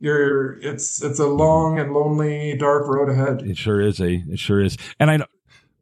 you're 0.00 0.58
it's 0.60 1.02
it's 1.02 1.18
a 1.20 1.26
long 1.26 1.78
and 1.78 1.92
lonely, 1.92 2.56
dark 2.56 2.86
road 2.88 3.08
ahead. 3.10 3.42
It 3.42 3.56
sure 3.56 3.80
is 3.80 4.00
a. 4.00 4.22
It 4.28 4.38
sure 4.38 4.60
is. 4.62 4.76
And 4.98 5.10
I 5.10 5.18
know. 5.18 5.26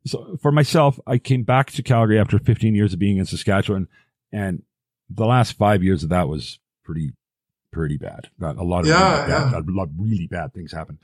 So 0.05 0.37
for 0.43 0.51
myself, 0.53 0.99
I 1.07 1.19
came 1.19 1.45
back 1.45 1.71
to 1.73 1.83
Calgary 1.83 2.19
after 2.19 2.39
15 2.39 2.75
years 2.75 2.93
of 2.93 2.99
being 2.99 3.19
in 3.19 3.25
Saskatchewan, 3.25 3.87
and 4.33 4.63
the 5.15 5.27
last 5.27 5.53
five 5.53 5.83
years 5.83 6.03
of 6.03 6.09
that 6.11 6.29
was 6.29 6.59
pretty, 6.85 7.13
pretty 7.73 7.97
bad. 7.97 8.29
A 8.41 8.63
lot 8.65 8.81
of 8.81 8.87
Yeah, 8.87 9.21
really 9.21 9.33
bad, 9.33 9.53
yeah. 9.53 9.59
a 9.59 9.63
lot 9.71 9.85
of 9.85 9.91
really 9.99 10.27
bad 10.27 10.53
things 10.55 10.73
happened. 10.73 10.99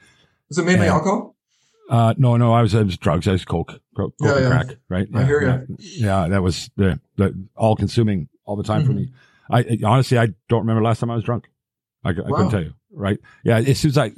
Was 0.49 0.59
it 0.59 0.65
mainly 0.65 0.87
Yeah. 0.87 0.95
alcohol? 0.95 1.35
Uh, 1.91 2.13
no, 2.19 2.37
no, 2.37 2.53
I 2.53 2.61
was, 2.63 2.75
I 2.75 2.83
was 2.83 2.99
drugs. 2.99 3.27
I 3.27 3.33
was 3.33 3.45
coke, 3.47 3.81
coke, 3.97 4.15
Yeah, 4.21 4.33
and 4.35 4.41
yeah. 4.43 4.49
crack, 4.51 4.77
right? 4.91 5.09
I 5.15 5.25
hear 5.25 5.43
yeah, 5.43 5.77
Yeah, 5.79 6.29
that 6.29 6.43
was 6.43 6.71
the, 6.77 7.01
the 7.17 7.35
all 7.57 7.77
consuming 7.77 8.29
all 8.45 8.57
the 8.57 8.63
time 8.63 8.85
for 8.85 8.93
Mm-hmm. 8.93 9.01
me. 9.01 9.13
I 9.51 9.59
I- 9.61 9.79
honestly, 9.87 10.19
I 10.19 10.29
don't 10.51 10.61
remember 10.61 10.83
last 10.83 11.01
time 11.01 11.11
I 11.11 11.15
was 11.15 11.25
drunk. 11.25 11.49
I 12.05 12.13
Wow. 12.13 12.25
couldn't 12.37 12.51
tell 12.51 12.63
you, 12.63 12.75
right? 12.93 13.19
Yeah, 13.43 13.57
as 13.59 13.79
soon 13.81 13.91
as 13.91 13.99
I, 13.99 14.13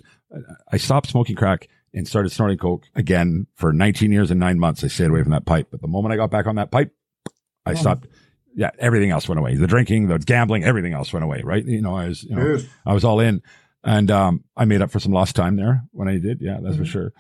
I 0.73 0.77
stopped 0.79 1.09
smoking 1.11 1.37
crack 1.37 1.69
and 1.95 2.07
started 2.09 2.31
snorting 2.31 2.59
coke 2.59 2.85
again 2.97 3.47
for 3.55 3.73
19 3.73 4.11
years 4.13 4.31
and 4.33 4.39
nine 4.41 4.59
months, 4.59 4.83
I 4.83 4.89
stayed 4.89 5.11
away 5.11 5.23
from 5.23 5.31
that 5.33 5.47
pipe. 5.47 5.69
But 5.71 5.81
the 5.81 5.89
moment 5.89 6.13
I 6.13 6.17
got 6.17 6.31
back 6.31 6.47
on 6.49 6.57
that 6.57 6.71
pipe, 6.73 6.93
I 7.65 7.73
Oh. 7.73 7.75
stopped. 7.75 8.07
Yeah, 8.57 8.71
everything 8.79 9.11
else 9.11 9.29
went 9.29 9.39
away. 9.39 9.55
The 9.55 9.67
drinking, 9.67 10.09
the 10.09 10.19
gambling, 10.19 10.65
everything 10.65 10.93
else 10.93 11.13
went 11.13 11.25
away, 11.25 11.43
right? 11.45 11.65
You 11.65 11.81
know, 11.83 11.95
I 11.97 12.09
was, 12.09 12.25
you 12.25 12.35
know, 12.35 12.57
Dude. 12.57 12.69
I 12.85 12.93
was 12.93 13.05
all 13.05 13.21
in, 13.21 13.43
and 13.85 14.11
um, 14.11 14.45
I 14.57 14.65
made 14.65 14.83
up 14.83 14.91
for 14.91 14.99
some 15.01 15.13
lost 15.13 15.37
time 15.37 15.57
there 15.57 15.85
when 15.93 16.09
I 16.09 16.19
did. 16.19 16.41
Yeah, 16.41 16.59
that's 16.61 16.77
for 16.77 16.83
Mhm. 16.83 16.87
sure. 16.87 17.13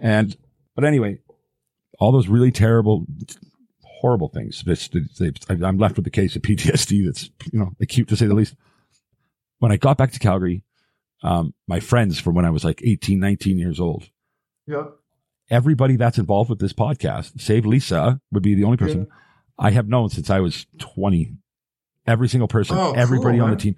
And 0.00 0.36
but 0.74 0.84
anyway, 0.84 1.18
all 1.98 2.12
those 2.12 2.28
really 2.28 2.52
terrible, 2.52 3.06
horrible 3.82 4.28
things. 4.28 4.62
It's, 4.66 4.88
it's, 4.92 5.20
it's- 5.20 5.62
I'm 5.62 5.78
left 5.78 5.96
with 5.96 6.04
the 6.04 6.10
case 6.10 6.36
of 6.36 6.42
PTSD 6.42 7.04
that's 7.06 7.30
you 7.52 7.58
know 7.58 7.72
acute 7.80 8.08
to 8.08 8.16
say 8.16 8.26
the 8.26 8.34
least. 8.34 8.54
When 9.58 9.72
I 9.72 9.76
got 9.78 9.96
back 9.98 10.12
to 10.12 10.18
Calgary, 10.18 10.62
um, 11.22 11.54
my 11.66 11.80
friends 11.80 12.20
from 12.20 12.34
when 12.34 12.44
I 12.44 12.50
was 12.50 12.62
like 12.64 12.80
18, 12.84 13.18
19 13.18 13.58
years 13.58 13.80
old, 13.80 14.08
Yeah. 14.66 14.84
everybody 15.50 15.96
that's 15.96 16.18
involved 16.18 16.50
with 16.50 16.58
this 16.58 16.74
podcast, 16.74 17.40
save 17.40 17.64
Lisa, 17.66 18.20
would 18.30 18.42
be 18.42 18.54
the 18.54 18.64
only 18.64 18.76
person 18.76 19.08
I 19.58 19.70
have 19.70 19.88
known 19.88 20.08
since 20.10 20.30
I 20.30 20.40
was 20.40 20.66
20. 20.78 21.36
Every 22.06 22.28
single 22.28 22.48
person, 22.48 22.76
Oh, 22.78 22.92
cool, 22.92 22.96
everybody 23.00 23.40
on 23.40 23.50
the 23.50 23.56
team, 23.56 23.74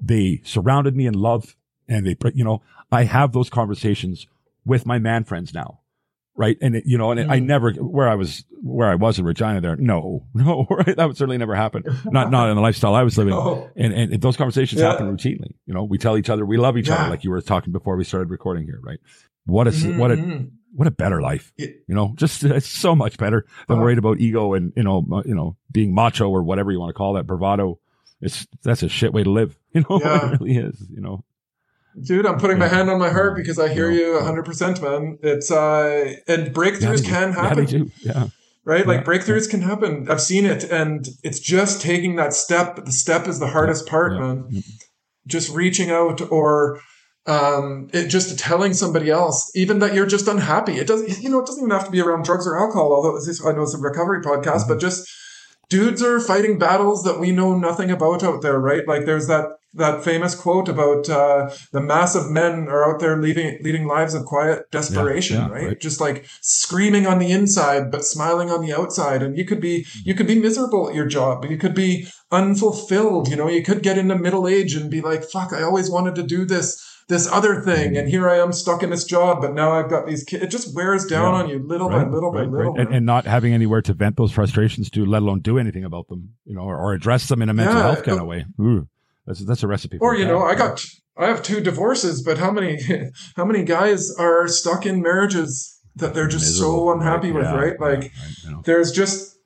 they 0.00 0.40
surrounded 0.44 0.94
me 0.94 1.06
in 1.06 1.14
love 1.14 1.56
and 1.88 2.06
they, 2.06 2.16
you 2.34 2.44
know, 2.44 2.62
I 2.92 3.04
have 3.04 3.32
those 3.32 3.50
conversations 3.50 4.26
with 4.64 4.86
my 4.86 4.98
man 4.98 5.24
friends 5.24 5.52
now. 5.52 5.80
Right. 6.34 6.56
And 6.62 6.76
it, 6.76 6.84
you 6.86 6.96
know, 6.96 7.10
and 7.10 7.20
it, 7.20 7.28
I 7.28 7.40
Mm. 7.40 7.46
never, 7.46 7.72
where 7.72 8.08
I 8.08 8.14
was, 8.14 8.44
where 8.62 8.88
I 8.88 8.94
was 8.94 9.18
in 9.18 9.24
Regina 9.26 9.60
there. 9.60 9.76
No, 9.76 10.26
no, 10.34 10.66
right. 10.70 10.96
That 10.96 11.06
would 11.06 11.16
certainly 11.16 11.36
never 11.38 11.54
happen. 11.54 11.82
Not, 12.06 12.30
not 12.30 12.48
in 12.48 12.56
the 12.56 12.62
lifestyle 12.62 12.94
I 12.94 13.02
was 13.02 13.18
living. 13.18 13.34
Oh. 13.36 13.68
And, 13.76 13.92
and 13.92 14.20
those 14.22 14.36
conversations 14.36 14.80
Yeah. 14.80 14.92
happen 14.92 15.14
routinely. 15.14 15.54
You 15.66 15.74
know, 15.74 15.82
we 15.84 15.98
tell 15.98 16.16
each 16.16 16.30
other 16.30 16.46
we 16.46 16.56
love 16.56 16.78
each 16.78 16.88
Yeah. 16.88 16.94
other, 17.00 17.10
like 17.10 17.24
you 17.24 17.30
were 17.30 17.40
talking 17.42 17.72
before 17.72 17.96
we 17.96 18.04
started 18.04 18.30
recording 18.30 18.64
here, 18.64 18.78
right? 18.82 18.98
What 19.44 19.66
a, 19.66 19.70
Mhm, 19.72 19.98
what 19.98 20.10
a, 20.12 20.16
mhm. 20.16 20.50
What 20.74 20.88
a 20.88 20.90
better 20.90 21.20
life. 21.20 21.52
Yeah. 21.56 21.68
You 21.86 21.94
know, 21.94 22.14
just 22.16 22.42
it's 22.44 22.68
so 22.68 22.94
much 22.94 23.18
better 23.18 23.44
than 23.68 23.76
Uh-huh. 23.76 23.82
worried 23.82 23.98
about 23.98 24.20
ego 24.20 24.54
and 24.54 24.72
you 24.76 24.82
know, 24.82 25.06
uh, 25.12 25.22
you 25.24 25.34
know, 25.34 25.56
being 25.70 25.94
macho 25.94 26.28
or 26.30 26.42
whatever 26.42 26.72
you 26.72 26.80
want 26.80 26.90
to 26.90 26.94
call 26.94 27.12
that 27.14 27.26
bravado. 27.26 27.78
It's 28.20 28.46
that's 28.62 28.82
a 28.82 28.88
shit 28.88 29.12
way 29.12 29.22
to 29.24 29.30
live. 29.30 29.58
You 29.74 29.84
know, 29.88 30.00
Yeah. 30.02 30.32
it 30.32 30.40
really 30.40 30.56
is. 30.56 30.86
You 30.90 31.00
know, 31.00 31.24
Dude, 32.02 32.24
I'm 32.26 32.38
putting 32.38 32.58
my 32.58 32.68
hand 32.68 32.88
on 32.90 32.98
my 32.98 33.10
heart 33.10 33.36
because 33.36 33.58
I 33.58 33.68
hear 33.72 33.90
you 33.90 34.18
100%, 34.18 34.80
man. 34.82 35.18
It's, 35.22 35.50
uh, 35.50 36.14
and 36.26 36.54
breakthroughs 36.54 37.02
they- 37.02 37.08
can 37.08 37.32
happen. 37.32 37.90
Yeah, 38.02 38.28
right? 38.64 38.86
Like 38.86 39.00
Yeah. 39.00 39.04
breakthroughs 39.04 39.48
can 39.50 39.60
happen. 39.60 40.06
I've 40.10 40.20
seen 40.22 40.46
it, 40.46 40.64
and 40.64 41.06
it's 41.22 41.38
just 41.40 41.82
taking 41.82 42.16
that 42.16 42.32
step. 42.32 42.82
The 42.84 42.92
step 42.92 43.26
is 43.28 43.40
the 43.40 43.48
hardest 43.48 43.86
part, 43.86 44.12
Yeah. 44.12 44.20
man. 44.20 44.62
Just 45.26 45.54
reaching 45.54 45.90
out 45.90 46.20
or 46.30 46.80
um, 47.26 47.88
it 47.92 48.08
just 48.08 48.38
telling 48.38 48.74
somebody 48.74 49.10
else, 49.10 49.50
even 49.54 49.78
that 49.78 49.94
you're 49.94 50.06
just 50.06 50.26
unhappy. 50.26 50.78
It 50.78 50.86
doesn't, 50.86 51.22
you 51.22 51.30
know, 51.30 51.40
it 51.40 51.46
doesn't 51.46 51.62
even 51.62 51.70
have 51.70 51.84
to 51.84 51.90
be 51.90 52.00
around 52.00 52.24
drugs 52.24 52.46
or 52.46 52.58
alcohol. 52.58 52.92
Although 52.92 53.14
this, 53.14 53.44
I 53.44 53.52
know 53.52 53.62
it's 53.62 53.74
a 53.74 53.78
recovery 53.78 54.22
podcast, 54.22 54.66
but 54.66 54.80
just 54.80 55.08
dudes 55.68 56.02
are 56.02 56.20
fighting 56.20 56.58
battles 56.58 57.02
that 57.04 57.20
we 57.20 57.32
know 57.32 57.56
nothing 57.56 57.90
about 57.90 58.22
out 58.22 58.42
there, 58.42 58.58
right? 58.58 58.86
Like 58.86 59.06
there's 59.06 59.28
that 59.28 59.46
that 59.74 60.04
famous 60.04 60.34
quote 60.34 60.68
about 60.68 61.08
uh, 61.08 61.50
the 61.72 61.80
mass 61.80 62.14
of 62.14 62.30
men 62.30 62.68
are 62.68 62.92
out 62.92 63.00
there 63.00 63.16
leading 63.16 63.58
leading 63.62 63.86
lives 63.86 64.14
of 64.14 64.24
quiet 64.26 64.70
desperation, 64.70 65.36
yeah, 65.36 65.48
right? 65.48 65.66
right. 65.68 65.80
Just 65.80 66.00
like 66.00 66.26
screaming 66.42 67.06
on 67.06 67.18
the 67.18 67.32
inside 67.32 67.90
but 67.90 68.04
smiling 68.04 68.50
on 68.50 68.60
the 68.60 68.74
outside. 68.74 69.22
And 69.22 69.38
you 69.38 69.44
could 69.46 69.60
be 69.60 69.86
you 70.04 70.14
could 70.14 70.26
be 70.26 70.38
miserable 70.38 70.88
at 70.88 70.94
your 70.94 71.06
job. 71.06 71.46
You 71.46 71.56
could 71.56 71.74
be 71.74 72.06
unfulfilled. 72.30 73.28
You 73.28 73.36
know, 73.36 73.48
you 73.48 73.62
could 73.62 73.82
get 73.82 73.96
into 73.96 74.18
middle 74.18 74.46
age 74.46 74.74
and 74.74 74.90
be 74.90 75.00
like, 75.00 75.24
"Fuck, 75.24 75.52
I 75.52 75.62
always 75.62 75.88
wanted 75.88 76.16
to 76.16 76.22
do 76.22 76.44
this." 76.44 76.91
This 77.08 77.30
other 77.30 77.60
thing, 77.62 77.96
and 77.96 78.08
here 78.08 78.28
I 78.30 78.38
am 78.38 78.52
stuck 78.52 78.82
in 78.82 78.90
this 78.90 79.04
job, 79.04 79.40
but 79.42 79.54
now 79.54 79.72
I've 79.72 79.90
got 79.90 80.06
these 80.06 80.24
kids. 80.24 80.42
It 80.44 80.50
just 80.50 80.74
wears 80.74 81.04
down 81.04 81.34
Yeah. 81.34 81.42
on 81.42 81.48
you 81.50 81.58
little 81.58 81.88
Right, 81.88 82.04
by 82.04 82.10
little 82.10 82.32
by 82.32 82.42
little. 82.44 82.72
right. 82.74 82.86
And, 82.86 82.94
and 82.94 83.06
not 83.06 83.26
having 83.26 83.52
anywhere 83.52 83.82
to 83.82 83.92
vent 83.92 84.16
those 84.16 84.32
frustrations 84.32 84.88
to, 84.90 85.04
let 85.04 85.22
alone 85.22 85.40
do 85.40 85.58
anything 85.58 85.84
about 85.84 86.08
them. 86.08 86.34
You 86.44 86.54
know, 86.54 86.62
or, 86.62 86.76
or 86.78 86.94
address 86.94 87.28
them 87.28 87.42
in 87.42 87.48
a 87.48 87.54
mental 87.54 87.76
Yeah, 87.76 87.82
health 87.82 88.04
kind 88.04 88.18
uh, 88.18 88.22
of 88.22 88.28
way. 88.28 88.46
Ooh, 88.60 88.88
that's 89.26 89.44
that's 89.44 89.62
a 89.62 89.66
recipe. 89.66 89.98
For 89.98 90.12
or 90.12 90.16
you 90.16 90.24
that. 90.24 90.30
know 90.30 90.42
i 90.42 90.54
got 90.54 90.84
i 91.16 91.26
have 91.26 91.42
two 91.42 91.60
divorces 91.60 92.22
but 92.22 92.38
how 92.38 92.50
many 92.50 92.78
how 93.36 93.44
many 93.44 93.62
guys 93.64 94.10
are 94.18 94.48
stuck 94.48 94.86
in 94.86 95.02
marriages 95.02 95.78
that 95.96 96.14
they're 96.14 96.26
just 96.28 96.46
so 96.56 96.62
Miserable, 96.86 96.92
unhappy 96.92 97.32
with 97.32 97.44
Yeah, 97.44 97.54
right 97.54 97.78
like 97.80 98.00
right, 98.00 98.10
you 98.44 98.50
know. 98.50 98.62
there's 98.64 98.90
just 98.92 99.36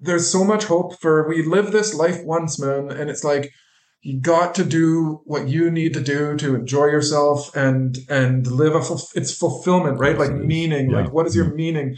there's 0.00 0.28
so 0.30 0.44
much 0.44 0.64
hope 0.64 1.00
for 1.00 1.26
we 1.28 1.42
live 1.44 1.72
this 1.72 1.94
life 1.94 2.22
once 2.24 2.60
man 2.60 2.90
and 2.90 3.08
it's 3.10 3.24
like 3.24 3.50
you 4.02 4.20
got 4.20 4.54
to 4.54 4.64
do 4.64 5.20
what 5.24 5.48
you 5.48 5.70
need 5.70 5.92
to 5.94 6.00
do 6.00 6.36
to 6.36 6.54
enjoy 6.54 6.86
yourself 6.86 7.54
and 7.56 7.98
and 8.08 8.46
live 8.46 8.74
a 8.74 8.80
fulf- 8.80 9.10
it's 9.16 9.36
fulfillment 9.36 9.98
right 9.98 10.16
like 10.18 10.30
Yes, 10.30 10.38
it 10.38 10.42
is. 10.42 10.46
meaning 10.46 10.90
Yeah. 10.90 11.00
like 11.00 11.12
what 11.12 11.26
is 11.26 11.34
your 11.36 11.52
meaning 11.54 11.96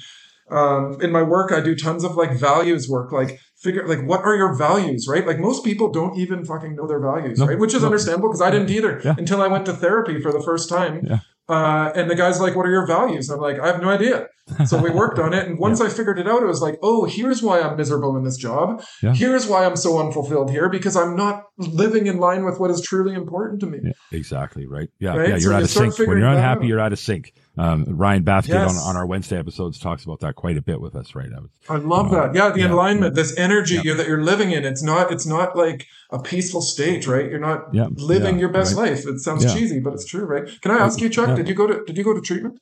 um, 0.51 0.97
in 1.01 1.13
my 1.13 1.23
work, 1.23 1.53
I 1.53 1.61
do 1.61 1.77
tons 1.77 2.03
of 2.03 2.17
like 2.17 2.33
values 2.37 2.89
work, 2.89 3.13
like 3.13 3.39
figure 3.63 3.87
like 3.87 4.03
what 4.05 4.23
are 4.23 4.35
your 4.35 4.53
values, 4.59 5.07
right? 5.09 5.25
Like 5.25 5.39
most 5.39 5.63
people 5.65 5.93
don't 5.93 6.19
even 6.19 6.45
fucking 6.45 6.75
know 6.75 6.89
their 6.89 6.99
values, 7.01 7.39
No, 7.39 7.47
right? 7.47 7.57
Which 7.57 7.73
is 7.73 7.83
no. 7.83 7.87
understandable 7.87 8.29
because 8.31 8.43
I 8.43 8.51
didn't 8.51 8.69
either 8.71 9.01
Yeah. 9.05 9.15
until 9.17 9.41
I 9.43 9.47
went 9.47 9.65
to 9.67 9.73
therapy 9.73 10.21
for 10.21 10.33
the 10.33 10.43
first 10.43 10.69
time. 10.69 11.03
Yeah. 11.09 11.21
Uh, 11.51 11.91
and 11.97 12.09
the 12.09 12.15
guy's 12.15 12.41
like, 12.41 12.55
"What 12.55 12.65
are 12.65 12.71
your 12.71 12.87
values?" 12.87 13.29
I'm 13.29 13.41
like, 13.41 13.59
"I 13.59 13.67
have 13.67 13.83
no 13.83 13.89
idea." 13.89 14.29
So 14.67 14.81
we 14.81 14.91
worked 14.91 15.19
on 15.19 15.33
it, 15.33 15.47
and 15.49 15.59
once 15.67 15.81
I 15.81 15.89
figured 15.89 16.19
it 16.19 16.29
out, 16.29 16.43
it 16.43 16.47
was 16.47 16.61
like, 16.61 16.79
"Oh, 16.83 17.05
here's 17.05 17.43
why 17.43 17.61
I'm 17.61 17.77
miserable 17.77 18.17
in 18.17 18.23
this 18.25 18.37
job. 18.37 18.83
Yeah. 19.03 19.15
Here's 19.15 19.47
why 19.47 19.65
I'm 19.65 19.77
so 19.77 19.99
unfulfilled 19.99 20.51
here 20.51 20.69
because 20.69 20.97
I'm 20.97 21.17
not 21.17 21.45
living 21.59 22.07
in 22.07 22.19
line 22.19 22.45
with 22.45 22.61
what 22.61 22.71
is 22.71 22.81
truly 22.81 23.15
important 23.15 23.61
to 23.61 23.67
me." 23.67 23.79
Yeah, 23.83 23.93
exactly. 24.13 24.67
Right. 24.67 24.89
Yeah. 25.01 25.17
Right? 25.17 25.29
Yeah. 25.29 25.35
You're 25.37 25.41
So 25.41 25.53
out 25.55 25.59
you 25.59 25.65
of 25.65 25.71
sync. 25.71 26.09
When 26.09 26.19
you're 26.19 26.29
unhappy, 26.29 26.67
you're 26.69 26.81
out 26.81 26.93
of 26.93 26.99
sync. 27.01 27.33
Um, 27.59 27.85
Ryan 27.89 28.25
Bathgate 28.25 28.49
Yes. 28.49 28.71
on, 28.71 28.77
on 28.77 28.97
our 28.97 29.05
Wednesday 29.05 29.37
episodes 29.37 29.79
talks 29.79 30.05
about 30.05 30.21
that 30.21 30.35
quite 30.37 30.57
a 30.57 30.63
bit 30.63 30.81
with 30.81 30.95
us, 30.95 31.15
right? 31.15 31.29
I 31.37 31.41
was, 31.41 31.51
I 31.69 31.77
love 31.77 32.13
Uh, 32.13 32.27
that. 32.29 32.35
Yeah, 32.35 32.51
the 32.51 32.61
yeah, 32.61 32.73
alignment, 32.73 33.15
this 33.17 33.37
energy 33.37 33.75
yeah. 33.75 33.83
you 33.83 33.95
that 33.95 34.07
you're 34.07 34.23
living 34.23 34.53
in. 34.53 34.65
It's 34.65 34.83
not. 34.83 35.11
It's 35.13 35.27
not 35.27 35.57
like 35.57 35.87
a 36.11 36.19
peaceful 36.21 36.63
state, 36.63 37.07
right? 37.07 37.29
You're 37.29 37.41
not 37.41 37.75
Yeah, 37.75 37.89
living 37.97 38.37
yeah, 38.37 38.41
your 38.43 38.49
best 38.51 38.77
right. 38.77 38.91
life. 38.93 39.07
It 39.07 39.19
sounds 39.19 39.45
Yeah. 39.45 39.53
cheesy, 39.53 39.81
but 39.81 39.93
it's 39.95 40.05
true, 40.07 40.25
right? 40.25 40.49
Can 40.63 40.71
I 40.71 40.79
ask 40.79 41.01
you, 41.01 41.09
Chuck? 41.09 41.29
Yeah. 41.29 41.35
Did 41.35 41.49
you 41.49 41.55
go 41.55 41.67
to 41.67 41.85
Did 41.85 41.99
you 41.99 42.05
go 42.05 42.15
to 42.15 42.21
treatment? 42.21 42.61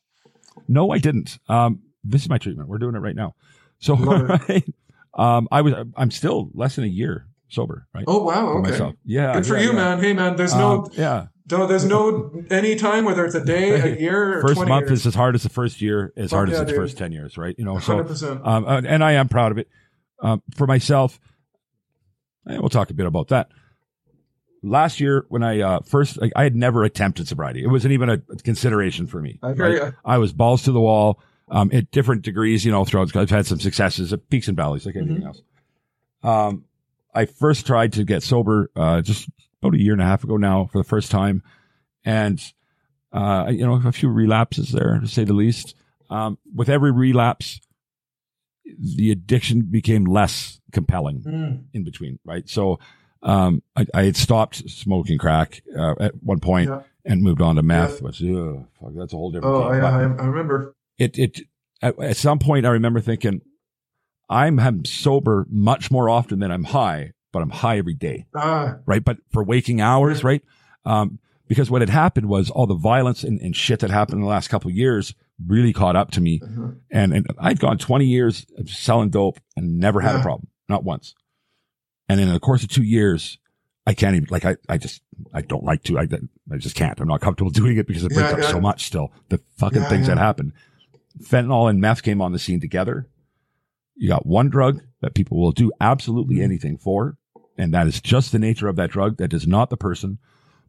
no, 0.66 0.90
I 0.90 0.98
didn't. 0.98 1.38
Um, 1.48 1.80
this 2.02 2.22
is 2.22 2.28
my 2.28 2.38
treatment. 2.38 2.68
We're 2.68 2.78
doing 2.78 2.94
it 2.94 3.00
right 3.00 3.14
now. 3.16 3.34
So, 3.80 3.94
right, 4.48 4.64
um, 5.14 5.46
I 5.52 5.60
was, 5.60 5.74
I'm 5.96 6.10
still 6.10 6.50
less 6.54 6.74
than 6.76 6.84
a 6.84 6.88
year 6.88 7.26
sober, 7.48 7.86
right? 7.94 8.04
Oh 8.06 8.24
wow, 8.24 8.48
okay. 8.64 8.92
Yeah. 9.04 9.34
Good 9.34 9.46
for 9.46 9.56
yeah, 9.56 9.62
you, 9.62 9.68
yeah. 9.70 9.74
man. 9.74 10.00
Hey, 10.02 10.12
man. 10.14 10.36
There's 10.36 10.52
Um, 10.54 10.60
no, 10.60 10.88
yeah. 10.94 11.26
No, 11.50 11.66
there's 11.66 11.84
no 11.84 12.44
any 12.50 12.76
time 12.76 13.04
whether 13.04 13.24
it's 13.24 13.34
a 13.34 13.44
day, 13.44 13.70
a 13.80 13.98
year, 14.00 14.38
or 14.38 14.42
First 14.42 14.54
20 14.56 14.68
month 14.68 14.86
years. 14.88 15.00
is 15.00 15.06
as 15.08 15.14
hard 15.14 15.34
as 15.34 15.42
the 15.42 15.48
first 15.48 15.80
year, 15.80 16.12
as 16.16 16.30
Fuck 16.30 16.36
hard 16.36 16.48
as 16.50 16.56
yeah, 16.56 16.62
its 16.62 16.70
dude. 16.72 16.80
first 16.80 16.98
10 16.98 17.12
years, 17.12 17.36
right? 17.38 17.54
You 17.58 17.64
know, 17.64 17.78
so, 17.78 17.92
Hundred 17.92 18.08
percent. 18.08 18.40
um, 18.44 18.64
and 18.66 19.02
I 19.04 19.12
am 19.12 19.28
proud 19.28 19.52
of 19.52 19.58
it. 19.58 19.68
Um, 20.20 20.42
for 20.56 20.66
myself, 20.66 21.20
and 22.44 22.58
we'll 22.60 22.70
talk 22.70 22.90
a 22.90 22.94
bit 22.94 23.06
about 23.06 23.28
that. 23.28 23.48
Last 24.64 24.98
year, 24.98 25.24
when 25.28 25.44
I 25.44 25.60
uh, 25.60 25.80
first, 25.82 26.20
like, 26.20 26.32
I 26.34 26.42
had 26.42 26.56
never 26.56 26.82
attempted 26.82 27.28
sobriety. 27.28 27.62
It 27.62 27.68
wasn't 27.68 27.92
even 27.92 28.08
a 28.08 28.18
consideration 28.18 29.06
for 29.06 29.20
me. 29.20 29.38
I 29.42 29.52
right? 29.52 29.92
I 30.04 30.18
was 30.18 30.32
balls 30.32 30.62
to 30.64 30.72
the 30.72 30.80
wall 30.80 31.20
um, 31.48 31.70
at 31.72 31.92
different 31.92 32.22
degrees, 32.22 32.64
you 32.64 32.72
know, 32.72 32.84
throughout. 32.84 33.14
I've 33.14 33.30
had 33.30 33.46
some 33.46 33.60
successes, 33.60 34.12
peaks 34.28 34.48
and 34.48 34.56
valleys, 34.56 34.84
like 34.84 34.96
anything 34.96 35.22
else. 35.22 35.40
Um, 36.24 36.64
I 37.14 37.26
first 37.26 37.66
tried 37.66 37.92
to 37.92 38.04
get 38.04 38.24
sober 38.24 38.70
uh, 38.74 39.00
just 39.02 39.28
about 39.62 39.74
a 39.74 39.80
year 39.82 39.92
and 39.92 40.02
a 40.02 40.04
half 40.04 40.24
ago 40.24 40.36
now 40.36 40.66
for 40.70 40.78
the 40.78 40.84
first 40.84 41.10
time, 41.10 41.42
and 42.04 42.40
uh, 43.12 43.46
you 43.50 43.66
know, 43.66 43.80
a 43.84 43.92
few 43.92 44.08
relapses 44.10 44.70
there 44.72 44.98
to 45.00 45.08
say 45.08 45.24
the 45.24 45.32
least. 45.32 45.74
Um, 46.10 46.38
with 46.54 46.68
every 46.68 46.90
relapse, 46.92 47.60
the 48.78 49.10
addiction 49.10 49.62
became 49.70 50.04
less 50.04 50.60
compelling 50.72 51.20
Mm. 51.22 51.64
in 51.72 51.84
between, 51.84 52.18
right? 52.24 52.48
So, 52.48 52.78
um, 53.22 53.62
I, 53.76 53.86
I 53.94 54.02
had 54.04 54.16
stopped 54.16 54.68
smoking 54.70 55.18
crack 55.18 55.62
uh, 55.76 55.94
at 55.98 56.22
one 56.22 56.40
point 56.40 56.68
Yeah. 56.68 56.82
and 57.04 57.22
moved 57.22 57.40
on 57.42 57.56
to 57.56 57.62
meth, 57.62 57.94
Yeah. 58.00 58.06
which 58.06 58.22
ugh, 58.22 58.66
fuck, 58.80 58.92
that's 58.94 59.12
a 59.12 59.16
whole 59.16 59.30
different. 59.32 59.54
Oh, 59.56 59.70
thing. 59.70 59.80
I, 59.82 59.88
I, 59.88 60.02
I 60.02 60.26
remember. 60.26 60.74
it 60.98 61.18
it 61.18 61.40
at, 61.82 61.98
at 61.98 62.16
some 62.16 62.38
point 62.38 62.64
I 62.66 62.70
remember 62.70 63.00
thinking, 63.00 63.40
I'm, 64.28 64.60
I'm 64.60 64.84
sober 64.84 65.46
much 65.50 65.90
more 65.90 66.08
often 66.10 66.38
than 66.38 66.50
I'm 66.50 66.64
high, 66.64 67.12
but 67.32 67.42
I'm 67.42 67.50
high 67.50 67.78
every 67.78 67.94
day 67.94 68.26
Ah, 68.34 68.76
right? 68.86 69.04
But 69.04 69.18
for 69.32 69.42
waking 69.44 69.80
hours, 69.80 70.24
right? 70.24 70.42
Um, 70.84 71.18
because 71.46 71.70
what 71.70 71.80
had 71.82 71.88
happened 71.90 72.28
was 72.28 72.50
all 72.50 72.66
the 72.66 72.74
violence 72.74 73.22
and, 73.24 73.40
and 73.40 73.54
shit 73.56 73.80
that 73.80 73.90
happened 73.90 74.16
in 74.16 74.20
the 74.22 74.26
last 74.28 74.48
couple 74.48 74.70
of 74.70 74.76
years 74.76 75.14
really 75.46 75.72
caught 75.72 75.96
up 75.96 76.10
to 76.12 76.20
me. 76.20 76.40
uh-huh. 76.42 76.72
And, 76.90 77.12
and 77.14 77.26
I'd 77.38 77.60
gone 77.60 77.78
20 77.78 78.04
years 78.04 78.44
of 78.58 78.68
selling 78.68 79.08
dope 79.10 79.38
and 79.56 79.78
never 79.78 80.00
had 80.00 80.16
a 80.16 80.20
problem, 80.22 80.48
not 80.68 80.84
once. 80.84 81.14
And 82.08 82.20
in 82.20 82.30
the 82.32 82.40
course 82.40 82.62
of 82.64 82.68
two 82.70 82.82
years, 82.82 83.38
I 83.86 83.94
can't 83.94 84.16
even, 84.16 84.28
like, 84.30 84.44
I, 84.44 84.56
I 84.68 84.76
just, 84.78 85.00
I 85.32 85.40
don't 85.42 85.64
like 85.64 85.82
to, 85.84 85.98
I, 85.98 86.06
I 86.52 86.56
just 86.58 86.74
can't. 86.74 86.98
I'm 87.00 87.08
not 87.08 87.20
comfortable 87.20 87.50
doing 87.62 87.76
it 87.78 87.86
because 87.86 88.04
it 88.04 88.08
brings 88.12 88.30
Yeah, 88.30 88.36
up 88.36 88.42
yeah. 88.42 88.50
so 88.50 88.60
much 88.60 88.84
still. 88.84 89.12
The 89.30 89.40
fucking 89.56 89.82
Yeah, 89.82 89.88
things 89.88 90.08
yeah. 90.08 90.14
that 90.16 90.20
happen. 90.20 90.52
Fentanyl 91.22 91.70
and 91.70 91.80
meth 91.80 92.02
came 92.02 92.20
on 92.20 92.32
the 92.32 92.38
scene 92.38 92.60
together. 92.60 93.08
You 93.98 94.08
got 94.08 94.26
one 94.26 94.48
drug 94.48 94.80
that 95.02 95.14
people 95.14 95.38
will 95.38 95.52
do 95.52 95.70
absolutely 95.80 96.36
Mm-hmm. 96.36 96.44
anything 96.44 96.78
for. 96.78 97.18
And 97.56 97.74
that 97.74 97.86
is 97.86 98.00
just 98.00 98.32
the 98.32 98.38
nature 98.38 98.68
of 98.68 98.76
that 98.76 98.90
drug. 98.90 99.18
That 99.18 99.32
is 99.34 99.46
not 99.46 99.68
the 99.68 99.76
person 99.76 100.18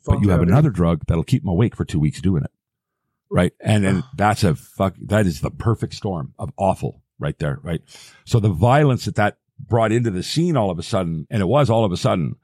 but 0.05 0.21
you 0.21 0.29
have 0.29 0.41
another 0.41 0.69
drug 0.69 1.01
that'll 1.07 1.23
keep 1.23 1.43
them 1.43 1.49
awake 1.49 1.75
for 1.75 1.85
two 1.85 1.99
weeks 1.99 2.21
doing 2.21 2.43
it. 2.43 2.51
Right. 3.29 3.53
And 3.59 3.83
then 3.83 4.03
that's 4.15 4.43
a 4.43 4.55
fuck, 4.55 4.95
that 5.05 5.25
is 5.25 5.41
the 5.41 5.51
perfect 5.51 5.93
storm 5.93 6.33
of 6.39 6.51
awful 6.57 7.03
right 7.19 7.37
there. 7.39 7.59
Right. 7.61 7.81
So 8.25 8.39
the 8.39 8.49
violence 8.49 9.05
that 9.05 9.15
that 9.15 9.37
brought 9.59 9.91
into 9.91 10.09
the 10.09 10.23
scene 10.23 10.55
all 10.55 10.71
of 10.71 10.79
a 10.79 10.83
sudden, 10.83 11.27
and 11.29 11.41
it 11.41 11.47
was 11.47 11.69
all 11.69 11.83
of 11.85 11.91
a 11.91 11.97
sudden 11.97 12.35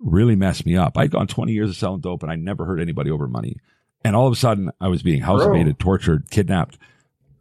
really 0.00 0.36
messed 0.36 0.66
me 0.66 0.76
up. 0.76 0.98
I'd 0.98 1.10
gone 1.10 1.26
20 1.26 1.52
years 1.52 1.70
of 1.70 1.76
selling 1.76 2.00
dope 2.00 2.22
and 2.22 2.32
I 2.32 2.36
never 2.36 2.64
hurt 2.64 2.80
anybody 2.80 3.10
over 3.10 3.28
money. 3.28 3.56
And 4.04 4.14
all 4.14 4.26
of 4.26 4.32
a 4.32 4.36
sudden 4.36 4.70
I 4.80 4.88
was 4.88 5.02
being 5.02 5.22
housemated, 5.22 5.78
tortured, 5.78 6.30
kidnapped. 6.30 6.78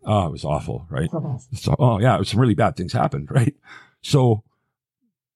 Oh, 0.08 0.28
it 0.28 0.32
was 0.32 0.46
awful. 0.46 0.88
Right. 0.90 1.10
So, 1.54 1.76
oh 1.78 2.00
yeah, 2.00 2.16
it 2.16 2.20
was 2.20 2.30
some 2.30 2.40
really 2.40 2.56
bad 2.56 2.76
things 2.78 2.94
happened. 2.94 3.30
Right. 3.38 3.56
So 4.02 4.44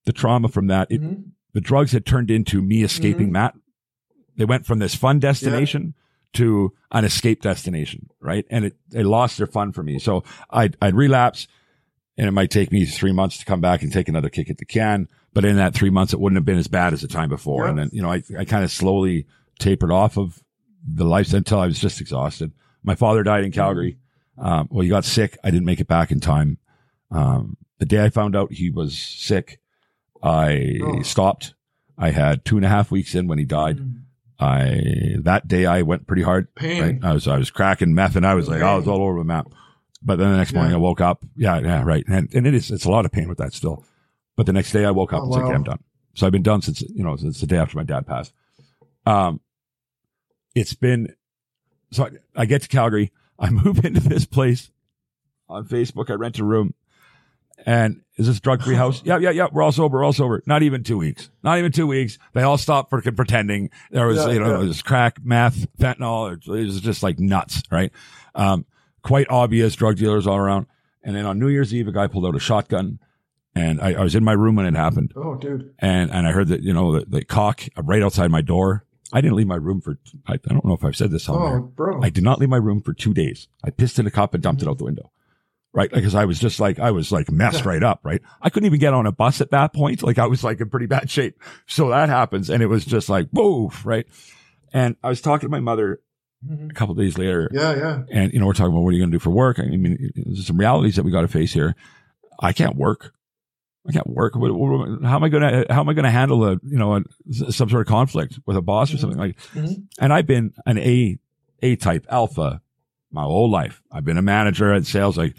the 0.06 0.14
trauma 0.14 0.48
from 0.48 0.68
that, 0.68 0.90
it, 0.90 1.02
Mhm. 1.02 1.32
the 1.54 1.62
drugs 1.62 1.92
had 1.92 2.06
turned 2.06 2.32
into 2.32 2.62
me 2.62 2.82
escaping 2.84 3.28
Mhm. 3.30 3.32
Matt. 3.34 3.56
They 4.38 4.46
went 4.46 4.66
from 4.66 4.80
this 4.80 4.96
fun 4.96 5.20
destination 5.20 5.94
to 6.34 6.72
an 6.92 7.04
escape 7.04 7.42
destination, 7.42 8.10
right? 8.22 8.46
And 8.50 8.66
it, 8.66 8.78
they 8.90 9.04
lost 9.04 9.38
their 9.38 9.46
fun 9.48 9.74
for 9.74 9.84
me. 9.84 10.00
So 10.00 10.24
I'd, 10.50 10.78
I'd 10.82 10.96
relapse 10.96 11.48
and 12.18 12.28
it 12.28 12.32
might 12.32 12.50
take 12.50 12.72
me 12.72 12.86
three 12.86 13.12
months 13.12 13.38
to 13.40 13.46
come 13.46 13.60
back 13.62 13.82
and 13.84 13.92
take 13.92 14.08
another 14.08 14.30
kick 14.30 14.50
at 14.50 14.58
the 14.58 14.66
can. 14.66 15.10
But 15.34 15.44
in 15.46 15.58
that 15.58 15.74
three 15.74 15.90
months, 15.90 16.14
it 16.14 16.20
wouldn't 16.20 16.38
have 16.38 16.46
been 16.46 16.58
as 16.58 16.68
bad 16.68 16.94
as 16.94 17.02
the 17.02 17.08
time 17.10 17.30
before. 17.30 17.66
Yeah. 17.66 17.70
And 17.72 17.80
then, 17.80 17.90
you 17.92 18.02
know, 18.02 18.12
I, 18.12 18.24
I 18.40 18.46
kind 18.46 18.64
of 18.64 18.72
slowly 18.72 19.28
tapered 19.60 19.92
off 19.92 20.18
of 20.18 20.42
the 20.88 21.06
life 21.06 21.34
until 21.34 21.60
I 21.60 21.68
was 21.68 21.80
just 21.80 22.00
exhausted. 22.02 22.52
My 22.84 22.96
father 22.96 23.24
died 23.24 23.44
in 23.44 23.52
Calgary. 23.52 23.98
Um, 24.42 24.68
well, 24.72 24.82
he 24.82 24.89
got 24.89 25.06
sick. 25.06 25.38
I 25.44 25.52
didn't 25.52 25.66
make 25.66 25.80
it 25.80 25.88
back 25.88 26.12
in 26.12 26.20
time. 26.20 26.58
Um, 27.12 27.56
the 27.78 27.86
day 27.86 28.04
I 28.04 28.10
found 28.10 28.36
out 28.36 28.52
he 28.52 28.70
was 28.70 28.98
sick, 28.98 29.60
I 30.24 30.80
Oh. 30.84 31.02
stopped. 31.04 31.54
I 31.98 32.10
had 32.10 32.44
two 32.44 32.58
and 32.58 32.66
a 32.66 32.70
half 32.70 32.89
weeks 32.92 33.14
in 33.16 33.28
when 33.28 33.38
he 33.38 33.46
died. 33.46 33.78
Mm. 33.78 33.98
I 34.39 35.16
that 35.22 35.48
day 35.48 35.68
I 35.68 35.84
went 35.84 36.08
pretty 36.08 36.24
hard. 36.24 36.54
Pain. 36.56 36.82
Right? 36.82 37.00
I 37.04 37.14
was 37.14 37.28
I 37.28 37.38
was 37.38 37.52
cracking 37.52 37.94
meth 37.94 38.16
and 38.16 38.26
I 38.26 38.34
was 38.34 38.48
like 38.50 38.62
I 38.64 38.76
was 38.76 38.88
all 38.88 39.04
over 39.04 39.20
the 39.20 39.24
map. 39.24 39.48
But 40.02 40.18
then 40.18 40.32
the 40.32 40.38
next 40.38 40.54
morning 40.54 40.72
Yeah. 40.72 40.78
I 40.78 40.82
woke 40.82 41.00
up. 41.02 41.24
Yeah, 41.36 41.60
yeah, 41.60 41.84
right. 41.84 42.04
And 42.08 42.28
and 42.34 42.48
it 42.48 42.56
is 42.56 42.72
it's 42.72 42.86
a 42.86 42.89
lot 42.92 43.06
of 43.06 43.12
pain 43.12 43.30
with 43.30 43.38
that 43.38 43.54
still. 43.54 43.86
But 44.36 44.48
the 44.48 44.54
next 44.54 44.72
day 44.72 44.84
I 44.86 44.89
woke 44.92 45.14
up 45.14 45.20
Oh, 45.20 45.24
and 45.26 45.32
like, 45.32 45.42
wow. 45.44 45.48
okay, 45.50 45.56
I'm 45.56 45.64
done. 45.64 45.84
So 46.16 46.26
I've 46.26 46.32
been 46.32 46.42
done 46.42 46.64
since 46.64 46.82
you 46.82 47.04
know 47.04 47.16
since 47.18 47.39
the 47.39 47.46
day 47.46 47.58
after 47.58 47.78
my 47.78 47.84
dad 47.84 48.08
passed. 48.08 48.34
Um, 49.06 49.42
it's 50.56 50.74
been 50.74 51.14
so 51.92 52.06
I, 52.06 52.10
I 52.42 52.46
get 52.46 52.64
to 52.64 52.68
Calgary. 52.68 53.12
I 53.42 53.50
move 53.50 53.84
into 53.86 54.00
this 54.00 54.26
place 54.26 54.72
on 55.50 55.66
Facebook. 55.68 56.10
I 56.10 56.14
rent 56.14 56.39
a 56.39 56.46
room. 56.46 56.74
And 57.66 58.02
is 58.16 58.26
this 58.28 58.39
drug 58.39 58.64
free 58.64 58.76
house? 58.84 59.02
Yeah, 59.04 59.18
yeah, 59.18 59.30
yeah. 59.32 59.48
We're 59.52 59.62
all 59.64 59.72
sober. 59.72 59.98
We're 59.98 60.04
all 60.06 60.14
sober. 60.14 60.42
Not 60.46 60.64
even 60.64 60.84
two 60.84 60.98
weeks. 60.98 61.30
Not 61.44 61.58
even 61.60 61.72
two 61.72 61.86
weeks. 61.88 62.18
They 62.34 62.42
all 62.44 62.58
stopped 62.58 62.89
for 62.89 63.02
pretending 63.02 63.70
there 63.92 64.08
was, 64.08 64.18
Yeah, 64.18 64.30
you 64.32 64.39
know, 64.39 64.50
yeah. 64.58 64.62
it 64.64 64.68
was 64.68 64.82
crack, 64.82 65.20
meth, 65.24 65.68
fentanyl. 65.78 66.34
It 66.48 66.48
was 66.66 66.80
just 66.82 67.04
like 67.04 67.20
nuts, 67.20 67.62
right? 67.70 67.92
Um, 68.36 68.66
quite 69.04 69.28
obvious 69.30 69.76
drug 69.76 69.98
dealers 69.98 70.26
all 70.28 70.38
around. 70.38 70.68
And 71.04 71.16
then 71.16 71.26
on 71.26 71.39
New 71.39 71.48
Year's 71.50 71.74
Eve, 71.74 71.88
a 71.88 71.92
guy 71.92 72.08
pulled 72.08 72.26
out 72.26 72.36
a 72.36 72.39
shotgun 72.39 73.00
and 73.54 73.82
I, 73.82 73.94
I 73.96 74.02
was 74.04 74.16
in 74.16 74.24
my 74.24 74.32
room 74.34 74.56
when 74.56 74.66
it 74.66 74.76
happened 74.76 75.12
Oh, 75.16 75.36
dude. 75.36 75.74
and 75.80 76.10
and 76.10 76.26
I 76.26 76.32
heard 76.32 76.48
that 76.48 76.62
you 76.62 76.72
know 76.74 77.00
the, 77.00 77.06
the 77.06 77.26
cock 77.26 77.62
right 77.76 78.02
outside 78.02 78.32
my 78.32 78.42
door. 78.42 78.86
I 79.14 79.22
didn't 79.22 79.36
leave 79.38 79.47
my 79.47 79.55
room 79.55 79.82
for 79.82 79.97
I, 80.28 80.34
I 80.34 80.38
don't 80.53 80.66
know 80.66 80.74
if 80.74 80.84
I've 80.84 80.95
said 80.95 81.12
this 81.12 81.28
on 81.30 81.41
Oh, 81.41 81.49
there. 81.49 81.59
bro. 81.62 82.01
I 82.01 82.09
did 82.09 82.24
not 82.24 82.39
leave 82.39 82.49
my 82.49 82.57
room 82.57 82.82
for 82.82 82.93
two 82.93 83.14
days. 83.14 83.47
I 83.64 83.70
pissed 83.70 83.99
in 83.99 84.07
a 84.07 84.12
cup 84.12 84.34
and 84.34 84.41
dumped 84.41 84.62
it 84.62 84.68
out 84.68 84.78
the 84.78 84.86
window. 84.86 85.12
Right. 85.74 85.89
Because 85.89 86.16
I 86.16 86.26
was 86.26 86.38
just 86.38 86.59
like, 86.59 86.80
I 86.80 86.91
was 86.91 87.12
like 87.12 87.32
messed 87.32 87.66
right 87.66 87.82
up. 87.82 88.01
Right. 88.03 88.22
I 88.41 88.49
couldn't 88.49 88.68
even 88.68 88.80
get 88.80 88.93
on 88.93 89.05
a 89.05 89.12
bus 89.12 89.39
at 89.39 89.51
that 89.51 89.74
point. 89.74 90.03
Like 90.03 90.20
I 90.20 90.28
was 90.28 90.43
like 90.43 90.59
in 90.59 90.70
pretty 90.70 90.86
bad 90.86 91.09
shape. 91.09 91.39
So 91.66 91.89
that 91.89 92.09
happens. 92.09 92.49
And 92.49 92.62
it 92.62 92.68
was 92.68 92.84
just 92.84 93.07
like, 93.09 93.32
boof. 93.32 93.86
Right. 93.86 94.05
And 94.74 94.95
I 95.03 95.09
was 95.09 95.22
talking 95.22 95.47
to 95.47 95.51
my 95.51 95.59
mother 95.62 96.01
mm-hmm. 96.45 96.70
a 96.70 96.74
couple 96.74 96.95
days 96.95 97.18
later 97.18 97.49
yeah, 97.53 97.76
yeah. 97.76 98.03
and, 98.12 98.34
you 98.34 98.39
know, 98.39 98.45
we're 98.47 98.53
talking 98.53 98.74
about 98.74 98.82
what 98.82 98.89
are 98.89 98.93
you 98.93 99.01
going 99.01 99.12
to 99.12 99.16
do 99.16 99.20
for 99.20 99.30
work? 99.32 99.59
I 99.59 99.64
mean, 99.64 100.12
there's 100.16 100.47
some 100.47 100.57
realities 100.57 100.95
that 100.95 101.03
we 101.03 101.12
got 101.12 101.22
to 101.22 101.28
face 101.28 101.53
here. 101.53 101.76
I 102.39 102.53
can't 102.53 102.76
work. 102.76 103.14
I 103.88 103.92
can't 103.92 104.08
work. 104.08 104.36
What, 104.36 104.54
what, 104.54 105.04
how 105.04 105.16
am 105.16 105.24
I 105.24 105.30
going 105.30 105.42
to, 105.42 105.74
how 105.74 105.82
am 105.82 105.90
I 105.90 105.94
going 105.94 106.06
to 106.06 106.12
handle 106.12 106.46
a, 106.46 106.52
you 106.64 106.78
know, 106.78 106.98
a, 106.98 107.04
some 107.52 107.70
sort 107.70 107.82
of 107.82 107.88
conflict 107.88 108.40
with 108.46 108.56
a 108.56 108.62
boss 108.62 108.92
or 108.92 108.94
mm-hmm. 108.94 109.02
something 109.02 109.20
like, 109.20 109.38
Mhm. 109.54 109.88
and 110.00 110.14
I've 110.14 110.28
been 110.28 110.54
an 110.66 110.78
A, 110.78 111.18
A 111.64 111.76
type 111.78 112.06
alpha 112.10 112.62
my 113.12 113.24
whole 113.24 113.50
life. 113.50 113.82
I've 113.92 114.06
been 114.06 114.18
a 114.18 114.22
manager 114.22 114.72
at 114.74 114.86
sales, 114.86 115.18
like, 115.18 115.36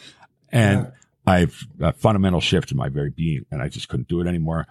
and 0.51 0.87
Yeah. 0.87 0.91
I've 1.25 1.67
a 1.81 1.93
fundamental 1.93 2.41
shift 2.41 2.73
in 2.73 2.77
my 2.77 2.89
very 2.89 3.11
being 3.11 3.47
and 3.53 3.63
I 3.63 3.69
just 3.69 3.89
couldn't 3.89 4.09
do 4.09 4.21
it 4.21 4.27
anymore. 4.27 4.67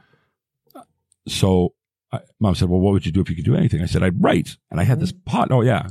So 1.28 1.74
I, 2.12 2.20
mom 2.40 2.56
said, 2.56 2.68
well, 2.68 2.82
what 2.82 2.92
would 2.92 3.06
you 3.06 3.12
do 3.14 3.22
if 3.22 3.30
you 3.30 3.38
could 3.38 3.46
do 3.46 3.56
anything? 3.56 3.82
I 3.82 3.86
said, 3.86 4.04
I'd 4.04 4.22
write. 4.22 4.58
And 4.70 4.82
I 4.82 4.84
had 4.84 5.00
this 5.00 5.14
mm-hmm. 5.14 5.32
pot. 5.32 5.52
Oh 5.52 5.62
yeah. 5.62 5.88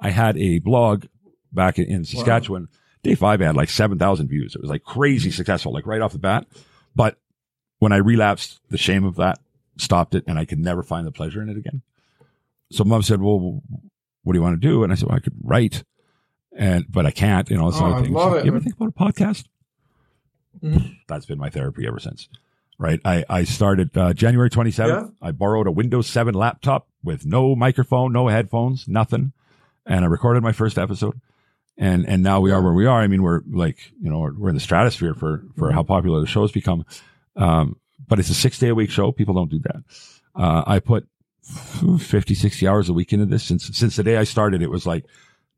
I 0.00 0.10
had 0.10 0.36
a 0.38 0.58
blog 0.58 1.06
back 1.52 1.78
in, 1.78 1.84
in 1.84 2.04
Saskatchewan. 2.04 2.68
Day 3.04 3.14
five, 3.14 3.40
I 3.40 3.46
had 3.46 3.56
like 3.56 3.70
7,000 3.70 4.28
views. 4.28 4.54
It 4.56 4.60
was 4.60 4.70
like 4.70 4.82
crazy 4.82 5.28
mm-hmm. 5.28 5.36
successful, 5.36 5.72
like 5.72 5.86
right 5.86 6.00
off 6.00 6.12
the 6.12 6.18
bat. 6.18 6.46
But 6.94 7.18
when 7.78 7.92
I 7.92 7.96
relapsed, 7.96 8.60
the 8.70 8.78
shame 8.78 9.04
of 9.04 9.16
that 9.16 9.38
stopped 9.78 10.14
it 10.14 10.24
and 10.26 10.38
I 10.38 10.44
could 10.44 10.58
never 10.58 10.82
find 10.82 11.06
the 11.06 11.12
pleasure 11.12 11.42
in 11.42 11.48
it 11.48 11.56
again. 11.56 11.82
So 12.70 12.84
mom 12.84 13.02
said, 13.02 13.20
well, 13.20 13.62
what 14.22 14.32
do 14.32 14.38
you 14.38 14.42
want 14.42 14.60
to 14.60 14.68
do? 14.68 14.82
And 14.84 14.92
I 14.92 14.96
said, 14.96 15.08
well, 15.08 15.16
I 15.16 15.20
could 15.20 15.34
write 15.42 15.84
and, 16.56 16.84
but 16.88 17.06
I 17.06 17.10
can't, 17.10 17.48
you 17.50 17.56
know, 17.56 17.68
it's 17.68 17.78
Oh, 17.80 17.86
other 17.86 17.94
I 17.96 18.02
things. 18.02 18.14
love 18.14 18.34
it. 18.34 18.44
You 18.44 18.50
ever 18.52 18.60
think 18.60 18.76
about 18.76 18.88
a 18.88 18.92
podcast? 18.92 19.44
Mhm. 20.62 20.96
That's 21.08 21.26
been 21.26 21.38
my 21.38 21.50
therapy 21.50 21.86
ever 21.86 21.98
since. 21.98 22.28
Right. 22.78 23.00
I, 23.04 23.24
I 23.28 23.44
started, 23.44 23.96
uh, 23.96 24.12
January 24.12 24.50
27th. 24.50 24.88
Yeah. 24.88 25.06
I 25.20 25.30
borrowed 25.32 25.66
a 25.66 25.70
Windows 25.70 26.06
7 26.08 26.34
laptop 26.34 26.88
with 27.02 27.24
no 27.26 27.54
microphone, 27.54 28.12
no 28.12 28.28
headphones, 28.28 28.86
nothing. 28.88 29.32
And 29.86 30.04
I 30.04 30.08
recorded 30.08 30.42
my 30.42 30.52
first 30.52 30.78
episode. 30.78 31.20
And, 31.78 32.06
and 32.06 32.22
now 32.22 32.40
we 32.40 32.52
are 32.52 32.62
where 32.62 32.72
we 32.74 32.86
are. 32.86 33.00
I 33.00 33.06
mean, 33.06 33.22
we're 33.22 33.40
like, 33.50 33.78
you 34.00 34.10
know, 34.10 34.18
we're, 34.20 34.34
we're 34.34 34.48
in 34.50 34.54
the 34.54 34.60
stratosphere 34.60 35.14
for, 35.14 35.44
for 35.56 35.68
Mm-hmm. 35.68 35.74
how 35.74 35.82
popular 35.82 36.20
the 36.20 36.26
show 36.26 36.42
has 36.42 36.52
become. 36.52 36.84
Um, 37.36 37.76
but 38.06 38.18
it's 38.18 38.28
a 38.30 38.34
six 38.34 38.58
day 38.58 38.68
a 38.68 38.74
week 38.74 38.90
show. 38.90 39.10
People 39.12 39.34
don't 39.34 39.50
do 39.50 39.58
that. 39.60 39.82
Uh, 40.34 40.62
I 40.66 40.78
put 40.80 41.08
50, 41.98 42.34
60 42.34 42.68
hours 42.68 42.88
a 42.88 42.92
week 42.92 43.12
into 43.12 43.26
this 43.26 43.42
since, 43.44 43.76
since 43.76 43.96
the 43.96 44.02
day 44.02 44.16
I 44.16 44.24
started. 44.24 44.62
It 44.62 44.70
was 44.70 44.86
like, 44.86 45.04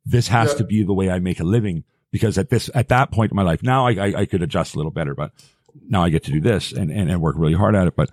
this 0.06 0.28
has 0.28 0.52
Yeah. 0.52 0.58
to 0.58 0.64
be 0.64 0.82
the 0.82 0.92
way 0.94 1.10
I 1.10 1.18
make 1.18 1.40
a 1.40 1.44
living 1.44 1.84
because 2.10 2.38
at 2.38 2.48
this, 2.48 2.70
at 2.74 2.88
that 2.88 3.10
point 3.10 3.32
in 3.32 3.36
my 3.36 3.42
life, 3.42 3.62
now 3.62 3.86
I, 3.86 3.92
I, 3.92 4.14
I 4.20 4.26
could 4.26 4.42
adjust 4.42 4.74
a 4.74 4.76
little 4.78 4.92
better, 4.92 5.14
but 5.14 5.32
now 5.88 6.04
I 6.04 6.10
get 6.10 6.24
to 6.24 6.30
do 6.30 6.40
this 6.40 6.72
and, 6.72 6.90
and, 6.90 7.10
and 7.10 7.20
work 7.20 7.34
really 7.38 7.54
hard 7.54 7.74
at 7.74 7.86
it. 7.88 7.96
But 7.96 8.10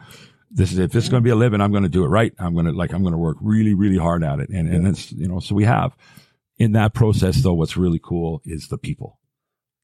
this 0.50 0.72
is, 0.72 0.80
if 0.80 0.92
this 0.92 1.04
is 1.04 1.10
going 1.10 1.22
to 1.22 1.26
be 1.26 1.30
a 1.32 1.36
living, 1.36 1.62
I'm 1.62 1.72
going 1.72 1.84
to 1.84 1.90
do 1.90 2.04
it 2.04 2.08
right. 2.08 2.34
I'm 2.40 2.54
going 2.54 2.66
to 2.66 2.72
like, 2.72 2.94
I'm 2.94 3.04
going 3.04 3.14
to 3.14 3.18
work 3.18 3.38
really, 3.42 3.74
really 3.74 3.98
hard 3.98 4.24
at 4.24 4.40
it. 4.40 4.50
And, 4.50 4.74
and 4.74 4.88
it's, 4.88 5.12
you 5.12 5.28
know, 5.28 5.40
so 5.40 5.54
we 5.56 5.66
have 5.66 5.96
in 6.62 6.74
that 6.74 6.94
process 6.94 7.38
though, 7.42 7.54
what's 7.56 7.76
really 7.76 8.00
cool 8.02 8.42
is 8.46 8.68
the 8.68 8.78
people, 8.78 9.20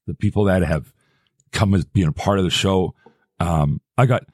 the 0.06 0.14
people 0.14 0.44
that 0.44 0.62
have 0.62 0.92
come 1.52 1.74
as 1.74 1.84
being 1.84 2.06
a 2.08 2.12
part 2.12 2.38
of 2.38 2.44
the 2.44 2.50
show. 2.50 2.94
Um, 3.40 3.80
I 3.96 4.06
got, 4.06 4.24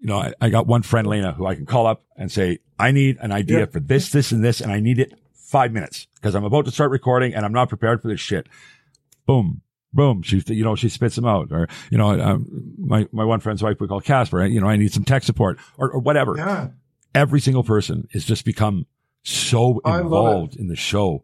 you 0.00 0.08
know, 0.08 0.16
I, 0.18 0.32
I 0.40 0.48
got 0.50 0.66
one 0.66 0.82
friend, 0.82 1.06
Lena, 1.06 1.32
who 1.32 1.46
I 1.46 1.54
can 1.54 1.64
call 1.66 1.86
up 1.86 2.02
and 2.16 2.30
say, 2.30 2.58
I 2.78 2.90
need 2.90 3.18
an 3.20 3.30
idea 3.30 3.60
Yeah. 3.60 3.66
for 3.66 3.78
this, 3.80 4.10
this, 4.10 4.32
and 4.32 4.42
this, 4.44 4.60
and 4.60 4.72
I 4.72 4.80
need 4.80 4.98
it 4.98 5.12
five 5.32 5.72
minutes 5.72 6.08
because 6.16 6.34
I'm 6.34 6.44
about 6.44 6.64
to 6.64 6.70
start 6.72 6.90
recording 6.90 7.34
and 7.34 7.44
I'm 7.44 7.52
not 7.52 7.68
prepared 7.68 8.02
for 8.02 8.08
this 8.08 8.20
shit. 8.20 8.48
Boom, 9.26 9.62
boom. 9.92 10.22
She, 10.22 10.42
you 10.48 10.64
know, 10.64 10.74
she 10.74 10.88
spits 10.88 11.14
them 11.14 11.26
out. 11.26 11.52
Or, 11.52 11.68
you 11.90 11.98
know, 11.98 12.20
um, 12.20 12.74
my, 12.78 13.06
my 13.12 13.24
one 13.24 13.38
friend's 13.38 13.62
wife 13.62 13.76
we 13.80 13.86
call 13.86 14.00
Casper, 14.00 14.44
you 14.46 14.60
know, 14.60 14.66
I 14.66 14.76
need 14.76 14.92
some 14.92 15.04
tech 15.04 15.22
support 15.22 15.58
or, 15.78 15.90
or 15.92 16.00
whatever. 16.00 16.34
Yeah. 16.36 16.68
Every 17.14 17.40
single 17.40 17.62
person 17.62 18.08
has 18.12 18.24
just 18.24 18.44
become 18.44 18.86
so 19.22 19.80
I 19.84 19.98
love 19.98 20.00
it. 20.00 20.04
involved 20.06 20.56
in 20.56 20.66
the 20.66 20.74
show 20.76 21.22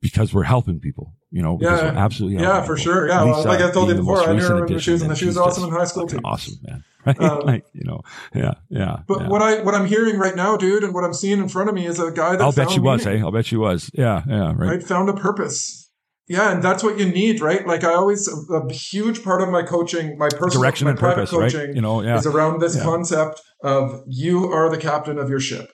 because 0.00 0.32
we're 0.32 0.44
helping 0.44 0.80
people, 0.80 1.12
you 1.30 1.42
know, 1.42 1.58
Yeah. 1.60 1.92
we're 1.92 1.98
absolutely 1.98 2.42
Yeah, 2.42 2.62
for 2.62 2.76
people. 2.76 2.92
sure. 2.92 3.08
Yeah, 3.08 3.24
well, 3.24 3.44
like 3.44 3.60
I 3.60 3.70
told 3.70 3.88
you 3.90 3.94
before, 3.96 4.20
I 4.28 4.32
knew 4.32 4.42
her 4.42 4.64
when 4.66 4.78
she 4.78 4.92
was 4.92 5.02
and 5.02 5.16
she 5.16 5.26
was 5.26 5.36
awesome 5.36 5.64
in 5.64 5.70
high 5.70 5.84
school, 5.84 6.06
too. 6.06 6.20
Awesome, 6.24 6.54
man. 6.62 6.84
Right? 7.06 7.18
Um, 7.18 7.40
like, 7.46 7.64
you 7.72 7.84
know, 7.84 8.02
yeah, 8.34 8.52
yeah. 8.68 8.98
But 9.08 9.22
yeah. 9.22 9.28
what 9.28 9.40
I 9.40 9.62
what 9.62 9.74
I'm 9.74 9.86
hearing 9.86 10.18
right 10.18 10.36
now, 10.36 10.58
dude, 10.58 10.84
and 10.84 10.92
what 10.92 11.02
I'm 11.02 11.14
seeing 11.14 11.38
in 11.38 11.48
front 11.48 11.70
of 11.70 11.74
me 11.74 11.86
is 11.86 11.98
a 11.98 12.10
guy 12.10 12.32
that 12.36 12.42
I'll 12.42 12.52
bet 12.52 12.70
she 12.70 12.78
was, 12.78 13.06
meaning, 13.06 13.22
eh? 13.22 13.24
I'll 13.24 13.32
bet 13.32 13.46
she 13.46 13.56
was. 13.56 13.90
Yeah, 13.94 14.22
yeah, 14.28 14.48
right. 14.48 14.68
right? 14.72 14.82
Found 14.82 15.08
a 15.08 15.14
purpose. 15.14 15.90
Yeah, 16.28 16.52
and 16.52 16.62
that's 16.62 16.82
what 16.82 16.98
you 16.98 17.06
need, 17.10 17.40
right? 17.40 17.66
Like 17.66 17.84
I 17.84 17.94
always, 17.94 18.28
a, 18.28 18.54
a 18.54 18.70
huge 18.72 19.24
part 19.24 19.40
of 19.40 19.48
my 19.48 19.62
coaching, 19.62 20.18
my 20.18 20.28
personal, 20.28 20.60
Direction 20.62 20.84
my 20.84 20.90
and 20.90 20.98
private 21.00 21.14
purpose, 21.30 21.32
right? 21.32 21.50
coaching, 21.52 21.74
You 21.74 21.80
know, 21.80 22.02
yeah. 22.02 22.18
is 22.18 22.26
around 22.26 22.60
this 22.60 22.76
Yeah. 22.76 22.82
concept 22.84 23.40
of 23.64 24.02
you 24.06 24.52
are 24.52 24.68
the 24.70 24.76
captain 24.78 25.18
of 25.18 25.30
your 25.30 25.40
ship, 25.40 25.70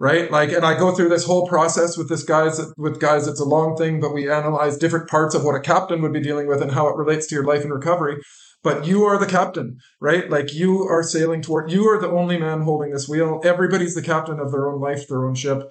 right? 0.00 0.30
Like, 0.30 0.50
and 0.50 0.64
I 0.64 0.76
go 0.76 0.92
through 0.92 1.10
this 1.10 1.26
whole 1.26 1.46
process 1.46 1.96
with 1.96 2.08
this 2.08 2.24
guys, 2.24 2.58
with 2.78 2.98
guys. 2.98 3.28
It's 3.28 3.38
a 3.38 3.44
long 3.44 3.76
thing, 3.76 4.00
but 4.00 4.14
we 4.14 4.30
analyze 4.30 4.78
different 4.78 5.10
parts 5.10 5.34
of 5.34 5.44
what 5.44 5.54
a 5.54 5.60
captain 5.60 6.00
would 6.00 6.14
be 6.14 6.22
dealing 6.22 6.48
with 6.48 6.62
and 6.62 6.72
how 6.72 6.88
it 6.88 6.96
relates 6.96 7.26
to 7.28 7.34
your 7.34 7.44
life 7.44 7.62
and 7.62 7.72
recovery. 7.72 8.16
But 8.62 8.86
you 8.86 9.04
are 9.04 9.18
the 9.18 9.26
captain, 9.26 9.76
right? 10.00 10.28
Like 10.28 10.54
you 10.54 10.82
are 10.88 11.02
sailing 11.02 11.42
toward. 11.42 11.70
You 11.70 11.86
are 11.88 12.00
the 12.00 12.10
only 12.10 12.38
man 12.38 12.62
holding 12.62 12.92
this 12.92 13.08
wheel. 13.08 13.40
Everybody's 13.44 13.94
the 13.94 14.02
captain 14.02 14.40
of 14.40 14.50
their 14.52 14.68
own 14.70 14.80
life, 14.80 15.06
their 15.06 15.26
own 15.26 15.34
ship. 15.34 15.62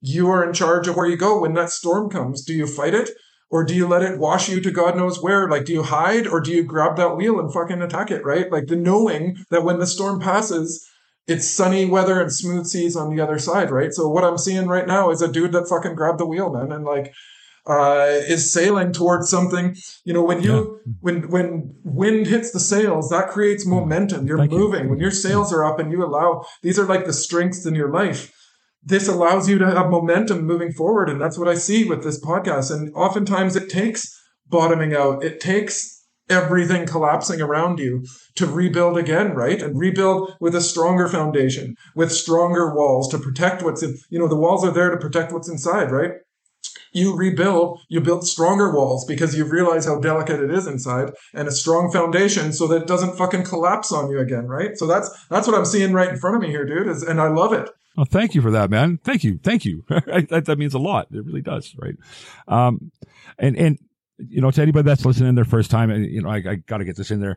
You 0.00 0.28
are 0.30 0.44
in 0.44 0.52
charge 0.52 0.88
of 0.88 0.96
where 0.96 1.08
you 1.08 1.16
go 1.16 1.40
when 1.40 1.54
that 1.54 1.70
storm 1.70 2.10
comes. 2.10 2.44
Do 2.44 2.54
you 2.54 2.66
fight 2.66 2.94
it? 2.94 3.10
Or 3.50 3.64
do 3.64 3.74
you 3.74 3.86
let 3.86 4.02
it 4.02 4.18
wash 4.18 4.48
you 4.48 4.60
to 4.60 4.70
God 4.72 4.96
knows 4.96 5.22
where? 5.22 5.48
Like, 5.48 5.64
do 5.64 5.72
you 5.72 5.84
hide 5.84 6.26
or 6.26 6.40
do 6.40 6.50
you 6.50 6.64
grab 6.64 6.96
that 6.96 7.16
wheel 7.16 7.38
and 7.38 7.52
fucking 7.52 7.80
attack 7.80 8.10
it, 8.10 8.24
right? 8.24 8.50
Like 8.50 8.66
the 8.66 8.74
knowing 8.74 9.36
that 9.50 9.62
when 9.62 9.78
the 9.78 9.86
storm 9.86 10.18
passes, 10.18 10.84
it's 11.26 11.50
sunny 11.50 11.86
weather 11.86 12.20
and 12.20 12.32
smooth 12.32 12.66
seas 12.66 12.96
on 12.96 13.14
the 13.14 13.20
other 13.22 13.38
side, 13.38 13.70
right? 13.70 13.92
So 13.92 14.08
what 14.08 14.24
I'm 14.24 14.38
seeing 14.38 14.66
right 14.66 14.86
now 14.86 15.10
is 15.10 15.22
a 15.22 15.30
dude 15.30 15.52
that 15.52 15.68
fucking 15.68 15.94
grabbed 15.94 16.18
the 16.18 16.26
wheel, 16.26 16.52
man, 16.52 16.72
and 16.72 16.84
like 16.84 17.12
uh, 17.66 18.06
is 18.28 18.52
sailing 18.52 18.92
towards 18.92 19.28
something. 19.28 19.74
You 20.04 20.14
know, 20.14 20.22
when 20.22 20.42
you 20.42 20.80
when 21.00 21.28
when 21.28 21.74
wind 21.84 22.26
hits 22.28 22.52
the 22.52 22.60
sails, 22.60 23.10
that 23.10 23.28
creates 23.28 23.66
momentum. 23.66 24.26
You're 24.26 24.38
Thank 24.38 24.52
you. 24.52 24.58
moving. 24.58 24.88
When 24.88 25.00
your 25.00 25.10
sails 25.10 25.52
are 25.52 25.64
up 25.64 25.78
and 25.78 25.90
you 25.90 26.04
allow 26.04 26.44
these 26.62 26.78
are 26.78 26.86
like 26.86 27.06
the 27.06 27.12
strengths 27.12 27.66
in 27.66 27.74
your 27.74 27.90
life. 27.90 28.32
This 28.84 29.08
allows 29.08 29.48
you 29.48 29.58
to 29.58 29.66
have 29.66 29.90
momentum 29.90 30.46
moving 30.46 30.72
forward, 30.72 31.08
and 31.10 31.20
that's 31.20 31.36
what 31.36 31.48
I 31.48 31.56
see 31.56 31.82
with 31.82 32.04
this 32.04 32.24
podcast. 32.24 32.72
And 32.72 32.94
oftentimes, 32.94 33.56
it 33.56 33.68
takes 33.68 34.16
bottoming 34.46 34.94
out. 34.94 35.24
It 35.24 35.40
takes 35.40 35.95
everything 36.28 36.86
collapsing 36.86 37.40
around 37.40 37.78
you 37.78 38.04
to 38.34 38.46
rebuild 38.46 38.98
again, 38.98 39.34
right? 39.34 39.60
And 39.62 39.78
rebuild 39.78 40.34
with 40.40 40.54
a 40.54 40.60
stronger 40.60 41.08
foundation, 41.08 41.76
with 41.94 42.12
stronger 42.12 42.74
walls 42.74 43.08
to 43.10 43.18
protect 43.18 43.62
what's 43.62 43.82
in, 43.82 43.96
you 44.10 44.18
know, 44.18 44.28
the 44.28 44.36
walls 44.36 44.64
are 44.64 44.72
there 44.72 44.90
to 44.90 44.96
protect 44.96 45.32
what's 45.32 45.48
inside, 45.48 45.90
right? 45.90 46.12
You 46.92 47.14
rebuild, 47.14 47.80
you 47.88 48.00
build 48.00 48.26
stronger 48.26 48.74
walls 48.74 49.04
because 49.04 49.36
you 49.36 49.44
realize 49.44 49.84
how 49.84 50.00
delicate 50.00 50.40
it 50.40 50.50
is 50.50 50.66
inside 50.66 51.12
and 51.34 51.46
a 51.46 51.52
strong 51.52 51.92
foundation 51.92 52.52
so 52.52 52.66
that 52.68 52.82
it 52.82 52.88
doesn't 52.88 53.16
fucking 53.16 53.44
collapse 53.44 53.92
on 53.92 54.10
you 54.10 54.18
again, 54.18 54.46
right? 54.46 54.76
So 54.76 54.86
that's, 54.86 55.10
that's 55.28 55.46
what 55.46 55.56
I'm 55.56 55.66
seeing 55.66 55.92
right 55.92 56.08
in 56.08 56.16
front 56.16 56.36
of 56.36 56.42
me 56.42 56.48
here, 56.48 56.64
dude, 56.64 56.88
is, 56.88 57.02
and 57.02 57.20
I 57.20 57.28
love 57.28 57.52
it. 57.52 57.68
Well, 57.96 58.06
thank 58.06 58.34
you 58.34 58.42
for 58.42 58.50
that, 58.50 58.70
man. 58.70 58.98
Thank 59.04 59.24
you. 59.24 59.38
Thank 59.42 59.64
you. 59.64 59.84
that, 59.88 60.44
that 60.46 60.58
means 60.58 60.74
a 60.74 60.78
lot. 60.78 61.08
It 61.12 61.24
really 61.24 61.40
does. 61.40 61.74
Right. 61.78 61.96
Um, 62.46 62.92
and, 63.38 63.56
and, 63.56 63.78
you 64.18 64.40
know, 64.40 64.50
to 64.50 64.62
anybody 64.62 64.84
that's 64.86 65.04
listening 65.04 65.34
their 65.34 65.44
first 65.44 65.70
time, 65.70 65.90
and, 65.90 66.06
you 66.06 66.22
know, 66.22 66.30
I, 66.30 66.36
I 66.36 66.54
got 66.56 66.78
to 66.78 66.84
get 66.84 66.96
this 66.96 67.10
in 67.10 67.20
there. 67.20 67.36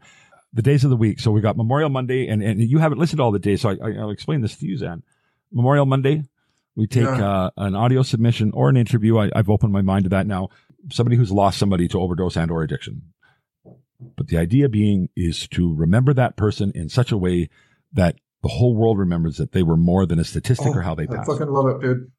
The 0.53 0.61
days 0.63 0.83
of 0.83 0.89
the 0.89 0.95
week. 0.97 1.19
So 1.19 1.29
we 1.29 1.41
got 1.41 1.57
Memorial 1.57 1.89
Monday 1.89 2.27
and, 2.27 2.41
and 2.41 2.59
you 2.59 2.79
haven't 2.79 2.97
listened 2.97 3.17
to 3.17 3.23
all 3.23 3.31
the 3.31 3.37
days. 3.37 3.61
So 3.61 3.69
I, 3.69 3.73
I, 3.73 3.91
I'll 3.99 4.09
explain 4.09 4.41
this 4.41 4.57
to 4.57 4.65
you, 4.65 4.77
Zan. 4.77 5.03
Memorial 5.51 5.85
Monday, 5.85 6.23
we 6.75 6.87
take 6.87 7.03
Yeah. 7.03 7.29
uh, 7.29 7.49
an 7.57 7.75
audio 7.75 8.01
submission 8.01 8.51
or 8.53 8.67
an 8.69 8.75
interview. 8.75 9.19
I, 9.19 9.29
I've 9.35 9.49
opened 9.49 9.73
my 9.73 9.83
mind 9.83 10.05
to 10.05 10.09
that 10.09 10.25
now. 10.25 10.49
Somebody 10.91 11.17
who's 11.17 11.31
lost 11.31 11.59
somebody 11.59 11.87
to 11.89 11.99
overdose 11.99 12.35
and 12.35 12.49
or 12.49 12.63
addiction. 12.63 13.03
But 14.17 14.27
the 14.27 14.37
idea 14.37 14.69
being 14.69 15.09
is 15.15 15.47
to 15.49 15.75
remember 15.75 16.13
that 16.13 16.35
person 16.35 16.71
in 16.73 16.89
such 16.89 17.11
a 17.11 17.17
way 17.17 17.49
that 17.93 18.15
the 18.41 18.49
whole 18.49 18.75
world 18.75 18.97
remembers 18.97 19.37
that 19.37 19.51
they 19.51 19.61
were 19.61 19.77
more 19.77 20.05
than 20.07 20.17
a 20.17 20.23
statistic 20.23 20.75
or 20.75 20.81
how 20.81 20.95
they 20.95 21.05
Oh, 21.07 21.15
I 21.19 21.25
fucking 21.25 21.47
love 21.47 21.67
it, 21.67 21.81
dude. 21.81 22.11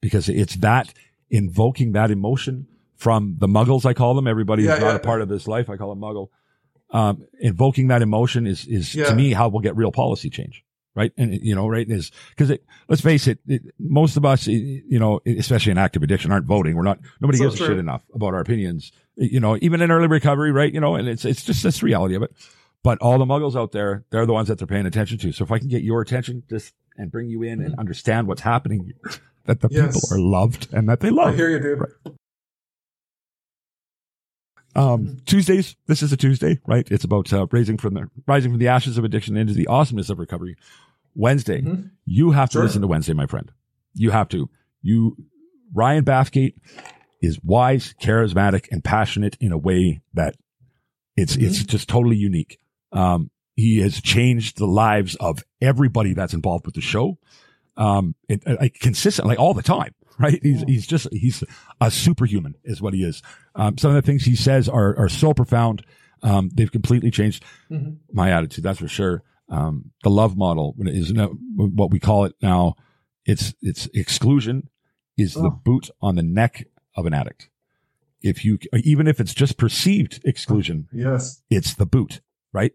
Because 0.00 0.28
it's 0.28 0.56
that 0.56 0.92
invoking 1.30 1.92
that 1.92 2.10
emotion 2.10 2.68
from 2.96 3.36
the 3.38 3.46
muggles, 3.46 3.84
I 3.84 3.94
call 3.94 4.14
them. 4.14 4.26
Everybody 4.26 4.62
who's 4.62 4.70
Yeah, 4.78 4.78
not 4.84 4.88
yeah. 4.90 4.94
a 4.96 4.98
part 5.00 5.22
of 5.22 5.28
this 5.28 5.46
life, 5.46 5.70
I 5.70 5.76
call 5.76 5.90
them 5.90 6.00
muggle. 6.00 6.28
Um, 6.90 7.26
invoking 7.40 7.88
that 7.88 8.00
emotion 8.02 8.46
is, 8.46 8.66
is 8.66 8.92
to 8.92 9.14
me 9.14 9.32
how 9.32 9.48
we'll 9.48 9.60
get 9.60 9.76
real 9.76 9.90
policy 9.92 10.30
change. 10.30 10.62
Right. 10.94 11.12
And, 11.18 11.34
you 11.34 11.54
know, 11.54 11.66
right 11.68 11.86
is 11.86 12.10
because 12.30 12.48
it, 12.48 12.64
let's 12.88 13.02
face 13.02 13.26
it, 13.26 13.38
it, 13.46 13.60
most 13.78 14.16
of 14.16 14.24
us, 14.24 14.46
you 14.46 14.98
know, 14.98 15.20
especially 15.26 15.72
in 15.72 15.76
active 15.78 16.02
addiction 16.02 16.32
aren't 16.32 16.46
voting. 16.46 16.74
We're 16.74 16.84
not, 16.84 17.00
nobody 17.20 17.36
So 17.36 17.44
gives 17.50 17.60
a 17.60 17.66
shit 17.66 17.76
enough 17.78 18.02
about 18.14 18.32
our 18.32 18.40
opinions, 18.40 18.92
you 19.16 19.38
know, 19.38 19.58
even 19.60 19.82
in 19.82 19.90
early 19.90 20.06
recovery, 20.06 20.52
right? 20.52 20.72
You 20.72 20.80
know, 20.80 20.94
and 20.94 21.06
it's, 21.06 21.26
it's 21.26 21.44
just 21.44 21.62
this 21.62 21.82
reality 21.82 22.14
of 22.14 22.22
it. 22.22 22.30
But 22.82 22.96
all 23.02 23.18
the 23.18 23.26
muggles 23.26 23.54
out 23.60 23.72
there, 23.72 24.06
they're 24.08 24.24
the 24.24 24.32
ones 24.32 24.48
that 24.48 24.56
they're 24.56 24.66
paying 24.66 24.86
attention 24.86 25.18
to. 25.18 25.32
So 25.32 25.44
if 25.44 25.52
I 25.52 25.58
can 25.58 25.68
get 25.68 25.82
your 25.82 26.00
attention 26.00 26.44
just 26.48 26.72
and 26.96 27.10
bring 27.12 27.28
you 27.28 27.42
in 27.42 27.60
and 27.60 27.74
understand 27.78 28.26
what's 28.26 28.40
happening, 28.40 28.92
that 29.44 29.60
the 29.60 29.68
Mm-hmm. 29.68 29.76
Yes. 29.76 29.94
people 30.08 30.16
are 30.16 30.20
loved 30.26 30.68
and 30.72 30.88
that 30.88 31.00
they 31.00 31.10
love. 31.10 31.34
I 31.34 31.36
hear 31.36 31.50
you, 31.50 31.58
dude. 31.60 32.16
Um, 34.76 35.16
Tuesdays, 35.26 35.74
this 35.86 36.02
is 36.02 36.12
a 36.12 36.16
Tuesday, 36.16 36.58
right? 36.66 36.86
It's 36.90 37.04
about 37.04 37.32
uh, 37.32 37.46
raising 37.50 37.78
from 37.78 37.94
the 37.94 38.08
rising 38.26 38.52
from 38.52 38.58
the 38.58 38.68
ashes 38.68 38.98
of 38.98 39.04
addiction 39.04 39.36
into 39.36 39.54
the 39.54 39.66
awesomeness 39.66 40.10
of 40.10 40.18
recovery. 40.18 40.56
Wednesday, 41.14 41.62
Mhm. 41.62 41.90
you 42.04 42.32
have 42.32 42.50
to 42.50 42.54
Sure. 42.54 42.62
listen 42.64 42.82
to 42.82 42.86
Wednesday, 42.86 43.14
my 43.14 43.26
friend. 43.26 43.50
You 43.94 44.10
have 44.10 44.28
to. 44.28 44.50
You, 44.82 45.16
Ryan 45.74 46.04
Bathgate 46.04 46.54
is 47.22 47.42
wise, 47.42 47.94
charismatic, 48.00 48.68
and 48.70 48.84
passionate 48.84 49.36
in 49.40 49.50
a 49.50 49.58
way 49.58 50.02
that 50.14 50.36
it's 51.16 51.36
it's 51.36 51.64
just 51.64 51.88
totally 51.88 52.16
unique. 52.16 52.58
Um, 52.92 53.30
he 53.54 53.78
has 53.78 54.02
changed 54.02 54.58
the 54.58 54.66
lives 54.66 55.14
of 55.16 55.42
everybody 55.62 56.12
that's 56.12 56.34
involved 56.34 56.66
with 56.66 56.74
the 56.74 56.82
show. 56.82 57.18
Um, 57.78 58.14
it, 58.28 58.42
I 58.46 58.68
consistent, 58.68 59.26
like 59.26 59.38
all 59.38 59.54
the 59.54 59.62
time, 59.62 59.92
right? 60.18 60.38
He's, 60.42 60.62
he's 60.62 60.86
just, 60.86 61.08
he's 61.12 61.42
a 61.80 61.90
superhuman 61.90 62.54
is 62.64 62.80
what 62.80 62.94
he 62.94 63.02
is. 63.04 63.22
Um, 63.54 63.76
some 63.78 63.90
of 63.90 63.94
the 63.96 64.02
things 64.06 64.24
he 64.24 64.36
says 64.36 64.68
are, 64.68 64.96
are 64.98 65.08
so 65.08 65.34
profound. 65.34 65.84
Um, 66.22 66.50
they've 66.54 66.70
completely 66.72 67.10
changed 67.10 67.44
Mhm. 67.70 67.98
my 68.12 68.30
attitude. 68.30 68.64
That's 68.64 68.78
for 68.78 68.88
sure. 68.88 69.22
Um, 69.48 69.92
the 70.02 70.10
love 70.10 70.36
model 70.36 70.74
is 70.78 71.12
what 71.56 71.90
we 71.90 72.00
call 72.00 72.24
it 72.24 72.34
now. 72.42 72.74
It's, 73.24 73.54
it's 73.60 73.86
exclusion 73.94 74.68
is 75.16 75.34
the 75.34 75.50
Oh. 75.50 75.60
boot 75.64 75.90
on 76.00 76.14
the 76.16 76.22
neck 76.22 76.66
of 76.96 77.06
an 77.06 77.14
addict. 77.14 77.48
If 78.22 78.44
you, 78.44 78.58
even 78.82 79.06
if 79.06 79.20
it's 79.20 79.34
just 79.34 79.56
perceived 79.58 80.20
exclusion, 80.24 80.88
Yes. 80.92 81.42
it's 81.50 81.74
the 81.74 81.86
boot, 81.86 82.20
right? 82.52 82.72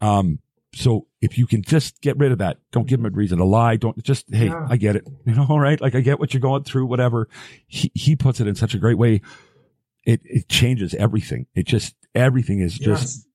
Um, 0.00 0.40
so 0.74 1.06
if 1.20 1.36
you 1.38 1.46
can 1.46 1.62
just 1.62 2.00
get 2.00 2.16
rid 2.18 2.32
of 2.32 2.38
that, 2.38 2.58
don't 2.70 2.86
give 2.86 3.00
him 3.00 3.06
a 3.06 3.10
reason 3.10 3.38
to 3.38 3.44
lie. 3.44 3.76
Don't 3.76 4.02
just, 4.02 4.24
hey, 4.34 4.46
Yeah. 4.46 4.66
I 4.70 4.76
get 4.76 4.96
it. 4.96 5.06
You 5.26 5.34
know, 5.34 5.46
all 5.48 5.60
right. 5.60 5.80
Like 5.80 5.94
I 5.94 6.00
get 6.00 6.18
what 6.18 6.32
you're 6.34 6.40
going 6.40 6.64
through, 6.64 6.86
whatever. 6.86 7.28
He, 7.66 7.90
he 7.94 8.16
puts 8.16 8.40
it 8.40 8.46
in 8.46 8.54
such 8.54 8.74
a 8.74 8.78
great 8.78 8.96
way. 8.98 9.20
It, 10.04 10.20
it 10.24 10.48
changes 10.48 10.94
everything. 10.94 11.46
It 11.54 11.66
just, 11.66 11.94
everything 12.14 12.60
is 12.60 12.74
just, 12.78 12.86
Yes. 13.16 13.26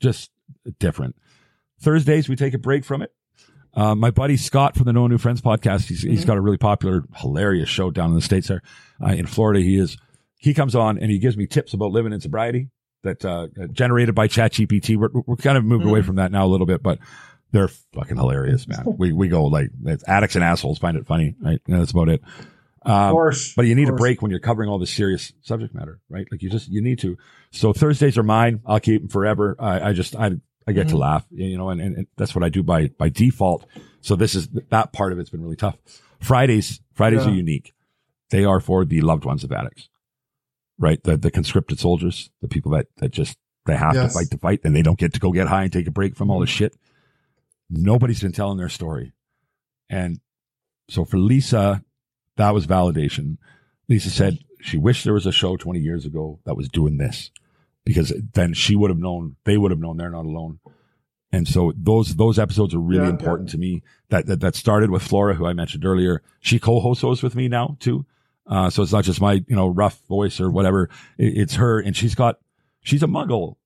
just 0.00 0.30
different. 0.78 1.16
Thursdays, 1.80 2.28
we 2.28 2.36
take 2.36 2.54
a 2.54 2.58
break 2.58 2.84
from 2.84 3.02
it. 3.02 3.12
Uh, 3.74 3.94
my 3.94 4.10
buddy 4.10 4.36
Scott 4.36 4.74
from 4.76 4.84
the 4.84 4.92
No 4.92 5.06
New 5.06 5.18
Friends 5.18 5.40
podcast, 5.40 5.88
he's, 5.88 6.02
he's 6.02 6.24
Mhm. 6.24 6.26
got 6.26 6.36
a 6.36 6.40
really 6.40 6.56
popular, 6.58 7.04
hilarious 7.16 7.68
show 7.68 7.90
down 7.90 8.10
in 8.10 8.16
the 8.16 8.20
States 8.22 8.48
there. 8.48 8.62
Uh, 9.02 9.08
in 9.12 9.26
Florida, 9.26 9.60
he 9.60 9.76
is, 9.76 9.96
he 10.38 10.54
comes 10.54 10.74
on 10.74 10.98
and 10.98 11.10
he 11.10 11.18
gives 11.18 11.36
me 11.36 11.46
tips 11.46 11.74
about 11.74 11.92
living 11.92 12.12
in 12.12 12.20
sobriety 12.20 12.68
that, 13.02 13.24
uh, 13.24 13.48
generated 13.72 14.14
by 14.14 14.28
ChatGPT. 14.28 14.96
We're, 14.96 15.08
we're 15.26 15.36
kind 15.36 15.56
of 15.58 15.64
moved 15.64 15.84
away 15.84 16.00
Mhm. 16.00 16.04
from 16.04 16.16
that 16.16 16.30
now 16.32 16.44
a 16.46 16.48
little 16.48 16.66
bit, 16.66 16.82
but 16.82 16.98
they're 17.52 17.68
fucking 17.68 18.16
hilarious, 18.16 18.66
man. 18.68 18.84
We, 18.98 19.12
we 19.12 19.28
go 19.28 19.44
like, 19.46 19.70
addicts 20.06 20.34
and 20.36 20.44
assholes 20.44 20.78
find 20.78 20.96
it 20.96 21.06
funny, 21.06 21.34
right? 21.40 21.60
And 21.66 21.80
that's 21.80 21.90
about 21.92 22.08
it. 22.08 22.22
Of 22.82 22.90
Um, 22.90 23.12
course. 23.12 23.54
but 23.54 23.66
you 23.66 23.74
need 23.74 23.88
a 23.88 23.92
break 23.94 24.22
when 24.22 24.30
you're 24.30 24.40
covering 24.40 24.68
all 24.70 24.78
this 24.78 24.90
serious 24.90 25.32
subject 25.42 25.74
matter, 25.74 26.00
right? 26.08 26.26
Like 26.30 26.42
you 26.42 26.48
just, 26.50 26.68
you 26.68 26.80
need 26.80 26.98
to. 27.00 27.18
So 27.50 27.72
Thursdays 27.72 28.16
are 28.16 28.22
mine. 28.22 28.60
I'll 28.66 28.80
keep 28.80 29.02
them 29.02 29.08
forever. 29.10 29.56
I, 29.58 29.90
I 29.90 29.92
just, 29.92 30.14
I, 30.16 30.32
I 30.66 30.72
get 30.72 30.88
to 30.88 30.94
Mhm. 30.94 30.98
laugh, 31.00 31.26
you 31.30 31.58
know, 31.58 31.68
and, 31.70 31.80
and, 31.80 31.96
and 31.96 32.06
that's 32.16 32.34
what 32.34 32.44
I 32.44 32.48
do 32.48 32.62
by, 32.62 32.88
by 32.88 33.08
default. 33.08 33.66
So 34.00 34.16
this 34.16 34.34
is, 34.34 34.48
that 34.70 34.92
part 34.92 35.12
of 35.12 35.18
it's 35.18 35.30
been 35.30 35.42
really 35.42 35.56
tough. 35.56 35.76
Fridays, 36.20 36.80
Fridays 36.94 37.24
Yeah. 37.24 37.32
are 37.32 37.34
unique. 37.34 37.72
They 38.30 38.44
are 38.44 38.60
for 38.60 38.84
the 38.84 39.00
loved 39.00 39.24
ones 39.24 39.42
of 39.44 39.50
addicts, 39.52 39.88
right? 40.80 41.00
The, 41.04 41.16
the 41.16 41.30
conscripted 41.30 41.78
soldiers, 41.78 42.30
the 42.40 42.48
people 42.48 42.72
that, 42.72 42.86
that 42.96 43.12
just, 43.12 43.36
they 43.66 43.76
have 43.76 43.94
Yes. 43.94 44.12
to 44.12 44.18
fight 44.18 44.30
to 44.32 44.38
fight 44.38 44.60
and 44.64 44.74
they 44.74 44.82
don't 44.82 44.98
get 44.98 45.12
to 45.14 45.20
go 45.20 45.30
get 45.30 45.46
high 45.46 45.62
and 45.64 45.72
take 45.72 45.86
a 45.86 45.90
break 45.92 46.16
from 46.16 46.30
all 46.30 46.40
the 46.40 46.46
Mhm. 46.46 46.48
shit. 46.48 46.76
Nobody's 47.68 48.20
been 48.22 48.32
telling 48.32 48.58
their 48.58 48.68
story. 48.68 49.12
And 49.88 50.20
so 50.88 51.04
for 51.04 51.18
Lisa, 51.18 51.84
that 52.36 52.52
was 52.54 52.66
validation. 52.66 53.36
Lisa 53.88 54.10
said 54.10 54.38
she 54.60 54.76
wished 54.76 55.04
there 55.04 55.14
was 55.14 55.26
a 55.26 55.32
show 55.32 55.56
20 55.56 55.78
years 55.78 56.04
ago 56.06 56.40
that 56.44 56.56
was 56.56 56.68
doing 56.68 56.96
this 56.96 57.30
because 57.84 58.12
then 58.34 58.54
she 58.54 58.74
would 58.74 58.90
have 58.90 58.98
known, 58.98 59.36
they 59.44 59.56
would 59.56 59.70
have 59.70 59.80
known 59.80 59.96
they're 59.98 60.10
not 60.10 60.24
alone. 60.26 60.58
And 61.32 61.46
so 61.46 61.72
those, 61.76 62.16
those 62.16 62.38
episodes 62.40 62.74
are 62.74 62.80
really 62.80 63.04
Yeah, 63.04 63.10
important 63.10 63.50
to 63.50 63.58
me 63.58 63.82
that, 64.08 64.26
that, 64.26 64.40
that 64.40 64.54
started 64.56 64.90
with 64.90 65.02
Flora, 65.02 65.34
who 65.34 65.46
I 65.46 65.52
mentioned 65.52 65.84
earlier. 65.84 66.22
She 66.40 66.58
co-hosts 66.58 67.02
those 67.02 67.22
with 67.22 67.36
me 67.36 67.46
now 67.46 67.76
too. 67.78 68.04
Uh, 68.46 68.68
so 68.70 68.82
it's 68.82 68.92
not 68.92 69.04
just 69.04 69.20
my, 69.20 69.34
you 69.46 69.56
know, 69.56 69.68
rough 69.68 70.00
voice 70.08 70.40
or 70.40 70.50
whatever. 70.50 70.88
It- 71.18 71.38
it's 71.38 71.54
her 71.54 71.78
and 71.80 71.96
she's 71.96 72.14
got, 72.14 72.38
she's 72.82 73.02
a 73.02 73.06
muggle. 73.06 73.56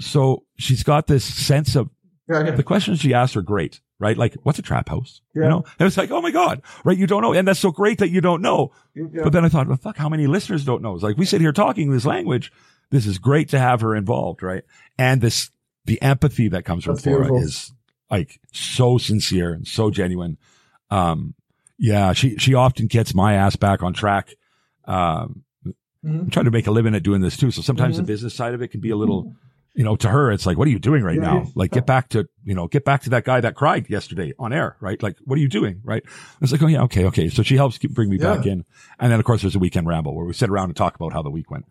So 0.00 0.44
she's 0.56 0.82
got 0.82 1.06
this 1.06 1.24
sense 1.24 1.76
of 1.76 1.90
Yeah, 2.28 2.44
yeah. 2.44 2.50
the 2.52 2.62
questions 2.62 3.00
she 3.00 3.14
asked 3.14 3.36
are 3.36 3.42
great, 3.42 3.80
right? 3.98 4.16
Like, 4.16 4.34
what's 4.42 4.58
a 4.58 4.62
trap 4.62 4.88
house? 4.88 5.20
You 5.34 5.42
know, 5.42 5.64
and 5.78 5.86
it's 5.86 5.96
like, 5.96 6.10
oh 6.10 6.20
my 6.20 6.30
God, 6.30 6.62
right? 6.84 6.96
You 6.98 7.06
don't 7.06 7.22
know. 7.22 7.32
And 7.32 7.46
that's 7.46 7.60
so 7.60 7.70
great 7.70 7.98
that 7.98 8.10
you 8.10 8.20
don't 8.20 8.42
know. 8.42 8.72
Yeah. 8.94 9.22
But 9.24 9.32
then 9.32 9.44
I 9.44 9.48
thought, 9.48 9.68
well, 9.68 9.76
fuck, 9.76 9.96
how 9.96 10.08
many 10.08 10.26
listeners 10.26 10.64
don't 10.64 10.82
know? 10.82 10.94
It's 10.94 11.02
like, 11.02 11.16
we 11.16 11.24
sit 11.26 11.40
here 11.40 11.52
talking 11.52 11.90
this 11.90 12.04
language. 12.06 12.52
This 12.90 13.06
is 13.06 13.18
great 13.18 13.48
to 13.50 13.58
have 13.58 13.80
her 13.80 13.94
involved, 13.94 14.42
right? 14.42 14.62
And 14.98 15.20
this, 15.20 15.50
the 15.84 16.00
empathy 16.02 16.48
that 16.48 16.64
comes 16.64 16.84
from 16.84 16.94
That's 16.94 17.04
Flora 17.04 17.24
beautiful. 17.26 17.42
is 17.42 17.72
like 18.10 18.40
so 18.52 18.98
sincere 18.98 19.52
and 19.52 19.66
so 19.66 19.90
genuine. 19.90 20.38
Um, 20.90 21.34
yeah, 21.78 22.12
she, 22.12 22.36
she 22.36 22.54
often 22.54 22.86
gets 22.86 23.14
my 23.14 23.34
ass 23.34 23.56
back 23.56 23.82
on 23.82 23.92
track. 23.92 24.34
Um, 24.84 25.44
Mhm. 26.04 26.20
I'm 26.24 26.30
trying 26.30 26.44
to 26.44 26.50
make 26.50 26.66
a 26.66 26.70
living 26.70 26.94
at 26.94 27.02
doing 27.02 27.22
this 27.22 27.34
too. 27.38 27.50
So 27.50 27.62
sometimes 27.62 27.96
the 27.96 28.02
Mhm. 28.02 28.06
business 28.06 28.34
side 28.34 28.52
of 28.52 28.60
it 28.60 28.68
can 28.68 28.80
be 28.80 28.90
a 28.90 28.96
little, 28.96 29.34
you 29.74 29.82
know, 29.82 29.96
to 29.96 30.10
her, 30.10 30.30
it's 30.30 30.44
like, 30.44 30.58
what 30.58 30.68
are 30.68 30.70
you 30.70 30.78
doing 30.78 31.02
right 31.02 31.18
now? 31.18 31.50
Like, 31.54 31.72
get 31.72 31.86
back 31.86 32.10
to, 32.10 32.28
you 32.44 32.54
know, 32.54 32.68
get 32.68 32.84
back 32.84 33.00
to 33.04 33.10
that 33.10 33.24
guy 33.24 33.40
that 33.40 33.54
cried 33.54 33.88
yesterday 33.88 34.34
on 34.38 34.52
air, 34.52 34.76
right? 34.80 35.02
Like, 35.02 35.16
what 35.24 35.38
are 35.38 35.40
you 35.40 35.48
doing? 35.48 35.80
Right. 35.82 36.02
It's 36.42 36.52
like, 36.52 36.62
oh 36.62 36.66
yeah, 36.66 36.82
okay, 36.82 37.06
okay. 37.06 37.30
So 37.30 37.42
she 37.42 37.56
helps 37.56 37.78
keep, 37.78 37.94
bring 37.94 38.10
me 38.10 38.18
Yeah. 38.18 38.36
back 38.36 38.44
in. 38.44 38.66
And 39.00 39.10
then 39.10 39.18
of 39.18 39.24
course 39.24 39.40
there's 39.40 39.56
a 39.56 39.58
weekend 39.58 39.86
ramble 39.86 40.14
where 40.14 40.26
we 40.26 40.34
sit 40.34 40.50
around 40.50 40.66
and 40.68 40.76
talk 40.76 40.94
about 40.94 41.14
how 41.14 41.22
the 41.22 41.30
week 41.30 41.50
went. 41.50 41.64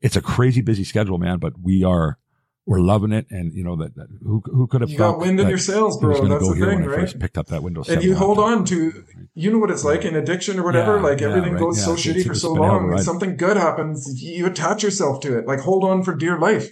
It's 0.00 0.14
a 0.16 0.22
crazy 0.22 0.60
busy 0.60 0.84
schedule, 0.84 1.18
man, 1.18 1.38
but 1.40 1.58
we 1.60 1.82
are, 1.82 2.18
we're 2.66 2.80
loving 2.80 3.12
it. 3.12 3.26
And 3.30 3.52
you 3.52 3.64
know, 3.64 3.76
that, 3.76 3.94
that 3.96 4.08
who, 4.22 4.42
who 4.46 4.66
could 4.66 4.80
have 4.80 4.90
You 4.90 4.98
got 4.98 5.18
wind 5.18 5.38
in 5.38 5.48
your 5.48 5.58
sails, 5.58 5.98
bro. 5.98 6.26
That's 6.26 6.48
the 6.48 6.54
thing, 6.54 6.60
when 6.60 6.82
I 6.82 6.86
right? 6.86 7.00
first 7.00 7.18
picked 7.18 7.38
up 7.38 7.48
that 7.48 7.62
Windows 7.62 7.88
and 7.88 8.02
you 8.02 8.14
hold 8.14 8.38
on 8.38 8.64
to 8.66 9.04
you 9.34 9.52
know 9.52 9.58
what 9.58 9.70
it's 9.70 9.84
like 9.84 10.04
in 10.04 10.14
addiction 10.14 10.58
or 10.58 10.64
whatever 10.64 10.96
Yeah, 10.96 11.02
like 11.02 11.20
yeah, 11.20 11.28
everything 11.28 11.54
right, 11.54 11.60
goes 11.60 11.78
yeah. 11.78 11.84
so 11.84 11.94
shitty 11.94 12.26
for 12.26 12.34
so 12.34 12.54
been 12.54 12.62
a 12.62 12.66
hell 12.66 12.76
of 12.76 12.82
a 12.82 12.86
long 12.86 12.94
when 12.94 13.02
something 13.02 13.36
good 13.36 13.56
happens 13.56 14.22
you 14.22 14.46
attach 14.46 14.82
yourself 14.82 15.20
to 15.20 15.38
it. 15.38 15.46
Like 15.46 15.60
hold 15.60 15.84
on 15.84 16.02
for 16.02 16.14
dear 16.14 16.38
life. 16.38 16.70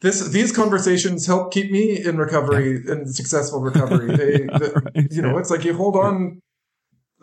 This 0.00 0.28
these 0.28 0.52
conversations 0.52 1.26
help 1.26 1.52
keep 1.52 1.70
me 1.70 2.04
in 2.04 2.18
recovery 2.18 2.82
and 2.86 3.12
successful 3.14 3.60
recovery. 3.60 4.08
They 4.16 4.38
the, 4.46 4.82
Right, 4.94 5.12
you 5.12 5.22
know 5.22 5.38
it's 5.38 5.50
like 5.50 5.64
you 5.64 5.74
hold 5.74 5.96
on 5.96 6.40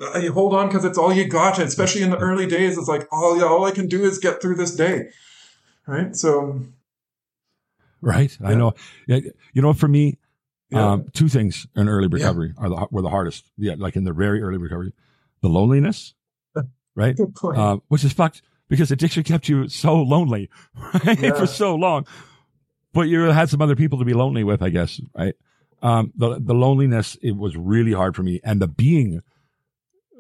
uh, 0.01 0.19
you 0.19 0.33
hold 0.33 0.53
on 0.53 0.67
because 0.67 0.85
it's 0.85 0.97
all 0.97 1.13
you 1.13 1.27
got 1.27 1.59
especially 1.59 2.03
in 2.03 2.09
the 2.09 2.17
early 2.17 2.47
days. 2.47 2.77
It's 2.77 2.87
like 2.87 3.07
all, 3.11 3.41
all 3.43 3.65
i 3.65 3.71
can 3.71 3.87
do 3.87 4.03
is 4.03 4.19
get 4.19 4.41
through 4.41 4.55
this 4.55 4.75
day 4.75 5.09
right? 5.87 6.15
So 6.15 6.61
Right. 8.05 8.37
I 8.43 8.53
know. 8.53 8.73
You 9.07 9.61
know, 9.61 9.73
for 9.73 9.87
me, 9.87 10.17
yeah 10.69 10.91
Um, 10.93 11.05
two 11.13 11.27
things 11.27 11.67
in 11.75 11.89
early 11.89 12.07
recovery 12.07 12.53
are 12.57 12.69
the 12.69 12.87
were 12.91 13.01
the 13.01 13.09
hardest. 13.09 13.51
Yeah, 13.57 13.75
like 13.77 13.95
in 13.97 14.03
the 14.05 14.13
very 14.13 14.41
early 14.41 14.57
recovery, 14.59 14.93
the 15.41 15.49
loneliness, 15.49 16.13
right? 16.95 17.15
good 17.17 17.33
point 17.35 17.57
Uh, 17.57 17.77
which 17.87 18.03
is 18.03 18.13
fucked 18.13 18.41
because 18.69 18.91
addiction 18.91 19.23
kept 19.23 19.49
you 19.49 19.67
so 19.69 20.01
lonely 20.01 20.49
right? 21.05 21.19
Yeah. 21.19 21.33
for 21.33 21.47
so 21.47 21.75
long. 21.75 22.05
But 22.93 23.07
you 23.09 23.19
had 23.31 23.49
some 23.49 23.61
other 23.61 23.75
people 23.75 23.99
to 23.99 24.05
be 24.05 24.13
lonely 24.13 24.43
with, 24.43 24.61
I 24.61 24.69
guess, 24.69 25.01
right? 25.17 25.35
Um, 25.81 26.13
the 26.15 26.39
the 26.39 26.53
loneliness 26.55 27.17
it 27.21 27.35
was 27.35 27.55
really 27.57 27.91
hard 27.93 28.15
for 28.15 28.23
me, 28.23 28.39
and 28.43 28.61
the 28.61 28.67
being 28.67 29.21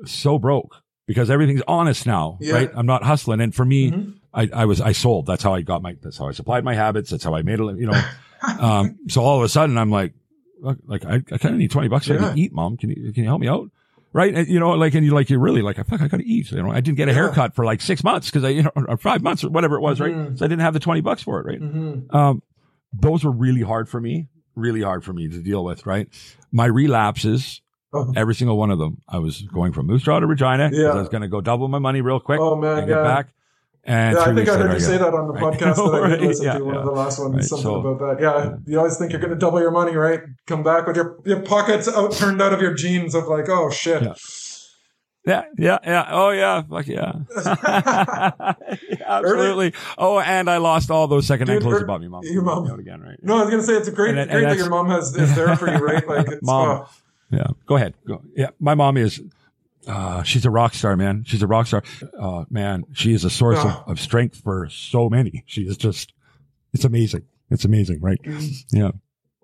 so 0.05 0.37
broke 0.39 0.83
because 1.07 1.29
everything's 1.29 1.61
honest 1.67 2.05
now, 2.05 2.37
Yeah. 2.41 2.53
right? 2.55 2.71
I'm 2.75 2.85
not 2.85 3.03
hustling, 3.03 3.41
and 3.41 3.53
for 3.53 3.65
me, 3.65 3.91
Mhm. 3.91 4.13
I, 4.35 4.49
I 4.53 4.65
was 4.65 4.81
I 4.81 4.91
sold. 4.91 5.25
That's 5.25 5.41
how 5.43 5.53
I 5.53 5.61
got 5.61 5.81
my. 5.81 5.95
That's 6.01 6.17
how 6.17 6.27
I 6.27 6.31
supplied 6.31 6.63
my 6.63 6.75
habits. 6.75 7.09
That's 7.09 7.23
how 7.23 7.33
I 7.35 7.41
made 7.41 7.59
it. 7.59 7.77
You 7.79 7.87
know. 7.87 8.01
um, 8.59 8.99
so 9.07 9.21
all 9.23 9.37
of 9.37 9.43
a 9.43 9.49
sudden, 9.49 9.77
I'm 9.77 9.89
like, 9.91 10.13
look, 10.59 10.77
like 10.85 11.05
I, 11.05 11.15
I 11.15 11.37
kind 11.37 11.53
of 11.53 11.55
need 11.55 11.71
twenty 11.71 11.87
bucks 11.87 12.05
so 12.07 12.13
I 12.13 12.17
Yeah. 12.17 12.29
can 12.29 12.37
eat, 12.37 12.53
mom. 12.53 12.77
Can 12.77 12.89
you 12.89 13.13
can 13.13 13.23
you 13.23 13.29
help 13.29 13.39
me 13.41 13.47
out? 13.47 13.69
Right? 14.13 14.33
And, 14.33 14.47
you 14.47 14.59
know, 14.59 14.71
like 14.71 14.93
and 14.93 15.05
you 15.05 15.13
like 15.13 15.29
you're 15.29 15.39
really 15.39 15.61
like 15.61 15.77
fuck. 15.87 16.01
I 16.01 16.07
got 16.07 16.17
to 16.17 16.25
eat. 16.27 16.51
You 16.51 16.61
know, 16.63 16.71
I 16.71 16.81
didn't 16.81 16.97
get 16.97 17.07
a 17.07 17.11
Yeah. 17.11 17.15
haircut 17.17 17.55
for 17.55 17.65
like 17.65 17.81
six 17.81 18.03
months 18.03 18.27
because 18.29 18.43
I 18.43 18.49
you 18.49 18.63
know 18.63 18.71
or 18.75 18.97
five 18.97 19.21
months 19.23 19.43
or 19.43 19.49
whatever 19.49 19.75
it 19.77 19.81
was, 19.81 19.99
right? 19.99 20.13
Mhm. 20.13 20.37
So 20.37 20.45
I 20.45 20.47
didn't 20.47 20.61
have 20.61 20.73
the 20.73 20.79
twenty 20.79 21.01
bucks 21.01 21.21
for 21.23 21.39
it, 21.39 21.45
right? 21.45 21.61
Mhm. 21.61 22.13
Um, 22.13 22.41
those 22.93 23.23
were 23.23 23.31
really 23.31 23.61
hard 23.61 23.89
for 23.89 23.99
me. 23.99 24.27
Really 24.55 24.81
hard 24.81 25.03
for 25.03 25.11
me 25.13 25.27
to 25.27 25.41
deal 25.41 25.63
with. 25.65 25.85
Right? 25.85 26.07
My 26.51 26.65
relapses. 26.65 27.61
Oh. 27.93 28.11
Every 28.15 28.35
single 28.35 28.57
one 28.57 28.71
of 28.71 28.79
them. 28.79 29.01
I 29.07 29.19
was 29.19 29.41
going 29.41 29.71
from 29.71 29.87
Moose 29.87 30.03
Jaw 30.03 30.19
to 30.19 30.27
Regina. 30.27 30.69
Yeah. 30.73 30.89
I 30.89 30.95
was 30.95 31.07
going 31.07 31.21
to 31.21 31.29
go 31.29 31.39
double 31.39 31.69
my 31.69 31.79
money 31.79 32.01
real 32.01 32.19
quick. 32.19 32.41
Oh, 32.41 32.57
man, 32.57 32.79
and 32.79 32.87
get 32.87 32.97
yeah. 32.97 33.03
back. 33.03 33.29
And 33.87 34.15
yeah, 34.17 34.23
I 34.23 34.33
think 34.33 34.49
I 34.49 34.57
heard 34.57 34.73
you 34.73 34.79
say 34.79 34.97
that 34.97 35.13
on 35.13 35.27
the 35.27 35.33
Right. 35.33 35.53
podcast 35.59 35.75
that 35.91 36.01
I 36.03 36.09
did 36.09 36.21
listen 36.21 36.45
yeah, 36.45 36.57
to. 36.57 36.65
One 36.65 36.73
yeah. 36.73 36.79
of 36.79 36.85
the 36.87 36.91
last 36.91 37.19
ones, 37.19 37.35
Right, 37.35 37.43
something 37.43 37.63
so- 37.63 37.75
about 37.87 38.17
that. 38.17 38.21
Yeah, 38.23 38.55
you 38.65 38.77
always 38.79 38.97
think 38.97 39.11
you're 39.11 39.21
going 39.21 39.33
to 39.33 39.37
double 39.37 39.59
your 39.61 39.69
money, 39.71 39.95
right? 39.95 40.21
Come 40.47 40.63
back 40.63 40.87
with 40.87 40.95
your 40.95 41.19
your 41.23 41.41
pockets 41.41 41.87
out 41.87 42.11
turned 42.13 42.41
out 42.41 42.51
of 42.51 42.61
your 42.61 42.73
jeans 42.73 43.13
of 43.13 43.27
like, 43.27 43.47
oh 43.49 43.69
shit. 43.69 44.01
Yeah. 44.01 44.13
Yeah, 45.27 45.43
yeah, 45.57 45.77
yeah. 45.83 46.07
Oh, 46.11 46.29
yeah. 46.29 46.61
Fuck 46.61 46.85
yeah. 46.85 47.13
Absolutely. 49.05 49.73
Oh, 49.97 50.19
and 50.19 50.49
I 50.49 50.57
lost 50.57 50.91
all 50.91 51.07
those 51.07 51.25
second-hand 51.25 51.61
Dude, 51.61 51.63
clothes 51.67 51.77
er- 51.77 51.81
you 51.81 51.87
bought 51.87 52.01
me, 52.01 52.07
mom. 52.07 52.21
your 52.25 52.43
mom- 52.43 52.67
out 52.69 52.79
again, 52.79 53.01
right? 53.01 53.17
No, 53.23 53.37
I 53.37 53.41
was 53.41 53.49
gonna 53.49 53.63
say 53.63 53.73
it's 53.73 53.87
a 53.87 53.91
great, 53.91 54.09
And 54.09 54.17
that- 54.19 54.29
great 54.29 54.43
and 54.43 54.51
that 54.51 54.57
your 54.57 54.69
mom 54.69 54.87
has 54.89 55.15
is 55.15 55.35
there 55.35 55.55
for 55.55 55.67
you, 55.67 55.77
right? 55.77 56.07
Like, 56.07 56.27
it's, 56.27 56.43
Mom. 56.43 56.81
oh, 56.85 56.89
Yeah. 57.31 57.47
Go 57.65 57.75
ahead. 57.75 57.95
Go. 58.07 58.21
Yeah. 58.35 58.49
My 58.59 58.75
mom 58.75 58.97
is. 58.97 59.21
Uh, 59.87 60.23
she's 60.23 60.45
a 60.45 60.49
rock 60.49 60.73
star, 60.73 60.95
man. 60.95 61.23
She's 61.25 61.41
a 61.43 61.47
rock 61.47 61.67
star. 61.67 61.83
Uh, 62.19 62.45
man, 62.49 62.83
she 62.93 63.13
is 63.13 63.23
a 63.23 63.29
source 63.29 63.57
Ah. 63.59 63.83
of, 63.85 63.91
of 63.91 63.99
strength 63.99 64.41
for 64.43 64.67
so 64.69 65.09
many. 65.09 65.43
She 65.45 65.61
is 65.63 65.77
just, 65.77 66.13
it's 66.73 66.85
amazing. 66.85 67.23
It's 67.51 67.65
amazing, 67.65 68.01
right? 68.01 68.19
Yeah. 68.71 68.91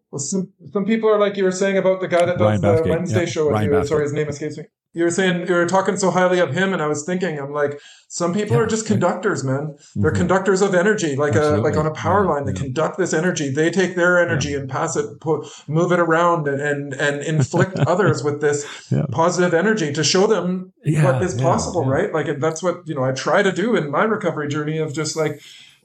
well, 0.10 0.20
some 0.20 0.52
some 0.74 0.86
people 0.86 1.08
are 1.10 1.20
like 1.20 1.38
you 1.38 1.44
were 1.44 1.52
saying 1.52 1.78
about 1.78 2.02
the 2.02 2.08
guy 2.08 2.26
that 2.26 2.38
does 2.39 2.42
Ryan 2.42 2.62
the 2.62 2.68
Bathgate, 2.68 2.89
Wednesday 2.89 3.20
yeah, 3.22 3.26
show 3.26 3.46
with 3.46 3.54
Ryan 3.54 3.72
you. 3.72 3.78
Bathgate. 3.78 3.88
Sorry, 3.88 4.04
his 4.04 4.14
name 4.14 4.28
escapes 4.30 4.58
me. 4.58 4.64
You 4.94 5.06
were 5.06 5.12
saying 5.12 5.48
you 5.48 5.54
were 5.54 5.66
talking 5.68 5.96
so 5.96 6.12
highly 6.12 6.39
of 6.39 6.54
him, 6.54 6.74
and 6.74 6.82
I 6.82 6.88
was 6.88 7.06
thinking, 7.06 7.39
I'm 7.39 7.54
like, 7.54 7.80
some 8.10 8.34
people 8.34 8.58
Yeah, 8.58 8.64
are 8.64 8.68
just 8.68 8.86
conductors, 8.86 9.42
man. 9.42 9.76
They're 9.96 10.12
Mhm. 10.12 10.16
conductors 10.18 10.62
of 10.62 10.76
energy, 10.76 11.16
like 11.16 11.36
a 11.36 11.62
like 11.64 11.78
on 11.78 11.86
a 11.86 11.92
power 11.92 12.26
Yeah, 12.26 12.32
line. 12.32 12.46
They 12.46 12.52
yeah. 12.52 12.60
conduct 12.60 12.98
this 12.98 13.14
energy. 13.14 13.50
They 13.50 13.70
take 13.72 13.96
their 13.96 14.20
energy 14.20 14.54
and 14.54 14.70
pass 14.70 14.98
it, 14.98 15.06
put, 15.22 15.48
move 15.70 15.94
it 15.94 16.00
around, 16.00 16.48
and 16.50 16.94
and, 16.94 17.22
inflict 17.24 17.80
others 17.88 18.22
with 18.22 18.42
this 18.42 18.66
positive 19.12 19.54
energy 19.54 19.94
to 19.94 20.04
show 20.04 20.28
them 20.28 20.74
what 21.02 21.22
is 21.24 21.36
possible, 21.36 21.86
right? 21.86 22.14
Like 22.14 22.39
that's 22.39 22.62
what 22.62 22.82
you 22.86 22.94
know 22.96 23.04
I 23.04 23.14
try 23.14 23.42
to 23.44 23.52
do 23.54 23.76
in 23.78 23.89
my 23.89 24.04
recovery 24.04 24.48
journey 24.50 24.78
of 24.78 24.94
just 24.94 25.16
like. 25.16 25.39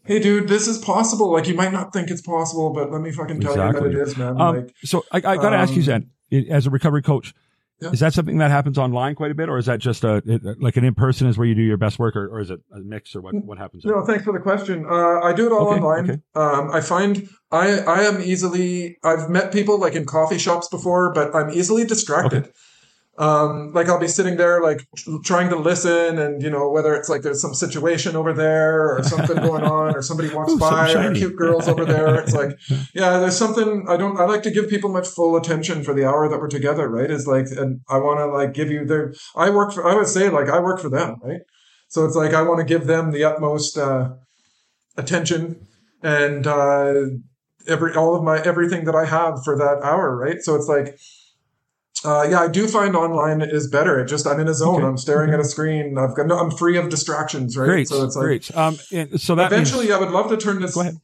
Hey, 0.05 0.21
dude, 0.21 0.47
this 0.47 0.69
is 0.69 0.79
possible. 0.79 1.33
Like, 1.33 1.49
you 1.49 1.55
might 1.57 1.73
not 1.73 1.93
think 1.93 2.11
it's 2.11 2.23
possible, 2.23 2.73
but 2.73 2.93
let 2.93 3.01
me 3.01 3.11
fucking 3.11 3.41
tell 3.41 3.57
you 3.57 3.63
Exactly. 3.63 3.91
that 3.91 3.99
it 3.99 4.03
is, 4.03 4.17
man. 4.17 4.41
Um, 4.41 4.55
like, 4.55 4.73
so 4.85 5.05
I, 5.11 5.17
I 5.17 5.37
got 5.37 5.51
to 5.51 5.57
ask 5.57 5.73
you, 5.73 5.81
um, 5.81 5.83
Zan, 6.31 6.47
as 6.49 6.65
a 6.65 6.71
recovery 6.71 7.03
coach, 7.03 7.35
Yeah. 7.81 7.91
Is 7.91 8.01
that 8.01 8.15
something 8.15 8.39
that 8.39 8.51
happens 8.51 8.79
online 8.79 9.15
quite 9.15 9.31
a 9.31 9.35
bit, 9.35 9.51
or 9.51 9.59
is 9.59 9.67
that 9.67 9.81
just 9.81 10.03
a 10.03 10.23
it- 10.25 10.63
like 10.63 10.79
an 10.79 10.85
in 10.85 10.95
person 10.95 11.27
is 11.27 11.37
where 11.37 11.47
you 11.47 11.55
do 11.55 11.61
your 11.63 11.77
best 11.77 11.99
work, 11.99 12.17
or, 12.17 12.27
or 12.29 12.41
is 12.41 12.51
it 12.51 12.61
a 12.75 12.79
mix, 12.79 13.15
or 13.15 13.21
what 13.21 13.35
what 13.45 13.59
happens? 13.59 13.85
No, 13.85 14.03
thanks 14.03 14.25
for 14.25 14.33
the 14.33 14.39
question. 14.39 14.87
Uh, 14.89 15.21
I 15.21 15.35
do 15.35 15.45
it 15.47 15.53
all 15.53 15.69
Okay, 15.69 15.81
online. 15.81 16.11
okay. 16.11 16.21
Um, 16.35 16.71
I 16.73 16.81
find 16.81 17.29
I 17.51 17.81
I 17.81 18.03
am 18.05 18.23
easily. 18.23 18.97
I've 19.05 19.29
met 19.29 19.53
people 19.53 19.79
like 19.79 19.95
in 19.95 20.07
coffee 20.07 20.39
shops 20.39 20.69
before, 20.69 21.13
but 21.13 21.35
I'm 21.35 21.51
easily 21.51 21.85
distracted. 21.85 22.51
Um, 23.19 23.73
like 23.73 23.89
I'll 23.89 23.99
be 23.99 24.09
sitting 24.09 24.37
there, 24.37 24.63
like 24.63 24.87
trying 25.25 25.49
to 25.49 25.57
listen, 25.57 26.19
and 26.19 26.43
you 26.43 26.51
know 26.51 26.71
whether 26.71 26.95
it's 26.95 27.09
like 27.09 27.23
there's 27.23 27.41
some 27.41 27.55
situation 27.55 28.15
over 28.15 28.35
there 28.35 28.95
or 28.95 29.03
something 29.03 29.37
going 29.37 29.65
on, 29.65 29.97
or 29.97 30.03
somebody 30.03 30.33
walks 30.35 30.53
Ooh, 30.53 30.59
by, 30.59 30.93
or 30.93 31.15
cute 31.15 31.37
girls 31.37 31.67
over 31.67 31.85
there. 31.85 32.17
It's 32.17 32.35
like, 32.35 32.51
yeah, 32.95 33.19
there's 33.19 33.37
something 33.37 33.87
I 33.89 33.97
don't. 33.97 34.19
I 34.19 34.25
like 34.25 34.43
to 34.43 34.51
give 34.51 34.69
people 34.69 34.91
my 34.91 35.03
full 35.03 35.37
attention 35.37 35.83
for 35.83 35.95
the 35.95 36.05
hour 36.05 36.29
that 36.29 36.39
we're 36.39 36.49
together. 36.49 36.89
Right? 36.89 37.11
Is 37.11 37.27
like, 37.27 37.47
and 37.57 37.81
I 37.89 37.99
want 37.99 38.19
to 38.19 38.27
like 38.27 38.53
give 38.53 38.71
you 38.71 38.85
their. 38.85 39.15
I 39.35 39.51
work 39.51 39.73
for. 39.73 39.89
I 39.89 39.95
would 39.95 40.09
say 40.09 40.29
like 40.29 40.51
I 40.51 40.61
work 40.61 40.81
for 40.81 40.91
them. 40.91 41.17
Right? 41.23 41.41
So 41.89 42.05
it's 42.05 42.17
like 42.17 42.35
I 42.35 42.43
want 42.43 42.59
to 42.59 42.65
give 42.65 42.87
them 42.87 43.13
the 43.13 43.25
utmost 43.25 43.79
uh, 43.79 44.11
attention 44.97 45.67
and 46.03 46.47
uh, 46.47 46.95
every 47.67 47.95
all 47.95 48.15
of 48.15 48.23
my 48.23 48.41
everything 48.43 48.85
that 48.85 48.95
I 48.95 49.05
have 49.05 49.43
for 49.45 49.57
that 49.57 49.81
hour, 49.83 50.17
right? 50.17 50.41
So 50.41 50.55
it's 50.55 50.69
like, 50.69 50.97
uh, 52.05 52.27
yeah, 52.31 52.41
I 52.41 52.49
do 52.49 52.69
find 52.69 52.95
online 52.95 53.41
is 53.43 53.69
better. 53.69 53.99
It 53.99 54.07
just 54.07 54.27
I'm 54.27 54.39
in 54.41 54.49
a 54.49 54.55
zone. 54.55 54.77
Okay. 54.77 54.85
I'm 54.87 54.99
staring 54.99 55.33
at 55.33 55.41
a 55.41 55.45
screen. 55.45 55.97
I've 55.99 56.15
got 56.15 56.27
no, 56.27 56.39
I'm 56.39 56.51
free 56.51 56.77
of 56.77 56.89
distractions, 56.91 57.57
right? 57.57 57.67
Great, 57.67 57.89
So 57.89 58.05
it's 58.05 58.17
like 58.17 58.25
great. 58.25 58.57
Um, 58.57 58.75
so 59.17 59.35
that 59.35 59.51
means- 59.51 59.53
eventually 59.71 59.93
I 59.93 59.99
would 59.99 60.11
love 60.11 60.29
to 60.31 60.37
turn 60.37 60.61
this. 60.61 60.75
Go 60.75 60.83
ahead. 60.83 60.95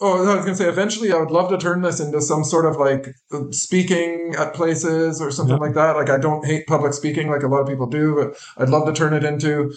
Oh, 0.00 0.16
I 0.28 0.34
was 0.34 0.44
going 0.44 0.56
to 0.56 0.62
say, 0.62 0.68
eventually 0.68 1.12
I 1.12 1.16
would 1.18 1.30
love 1.30 1.50
to 1.50 1.56
turn 1.56 1.82
this 1.82 2.00
into 2.00 2.20
some 2.20 2.42
sort 2.44 2.66
of 2.66 2.76
like 2.76 3.06
speaking 3.52 4.34
at 4.36 4.52
places 4.52 5.20
or 5.20 5.30
something 5.30 5.54
Yeah. 5.56 5.60
like 5.62 5.74
that. 5.74 5.94
Like, 5.96 6.10
I 6.10 6.18
don't 6.18 6.44
hate 6.44 6.66
public 6.66 6.92
speaking 6.94 7.30
like 7.30 7.42
a 7.44 7.46
lot 7.46 7.60
of 7.60 7.68
people 7.68 7.86
do, 7.86 8.14
but 8.16 8.36
I'd 8.62 8.70
love 8.70 8.86
to 8.86 8.92
turn 8.92 9.14
it 9.14 9.22
into 9.24 9.72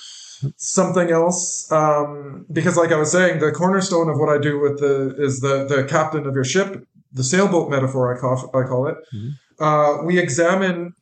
something 0.57 1.11
else. 1.11 1.71
Um, 1.71 2.45
because, 2.51 2.77
like 2.77 2.91
I 2.91 2.97
was 2.97 3.11
saying, 3.11 3.39
the 3.39 3.51
cornerstone 3.51 4.09
of 4.09 4.17
what 4.17 4.29
I 4.29 4.39
do 4.39 4.59
with 4.59 4.79
the 4.79 5.15
is 5.19 5.39
the 5.39 5.65
the 5.65 5.83
captain 5.83 6.25
of 6.25 6.33
your 6.33 6.43
ship, 6.43 6.83
the 7.13 7.23
sailboat 7.23 7.69
metaphor, 7.69 8.15
I 8.15 8.19
call, 8.19 8.49
I 8.55 8.67
call 8.67 8.87
it. 8.87 8.95
Mhm. 9.15 9.29
Uh, 9.59 9.97
we 10.03 10.19
examine 10.19 10.93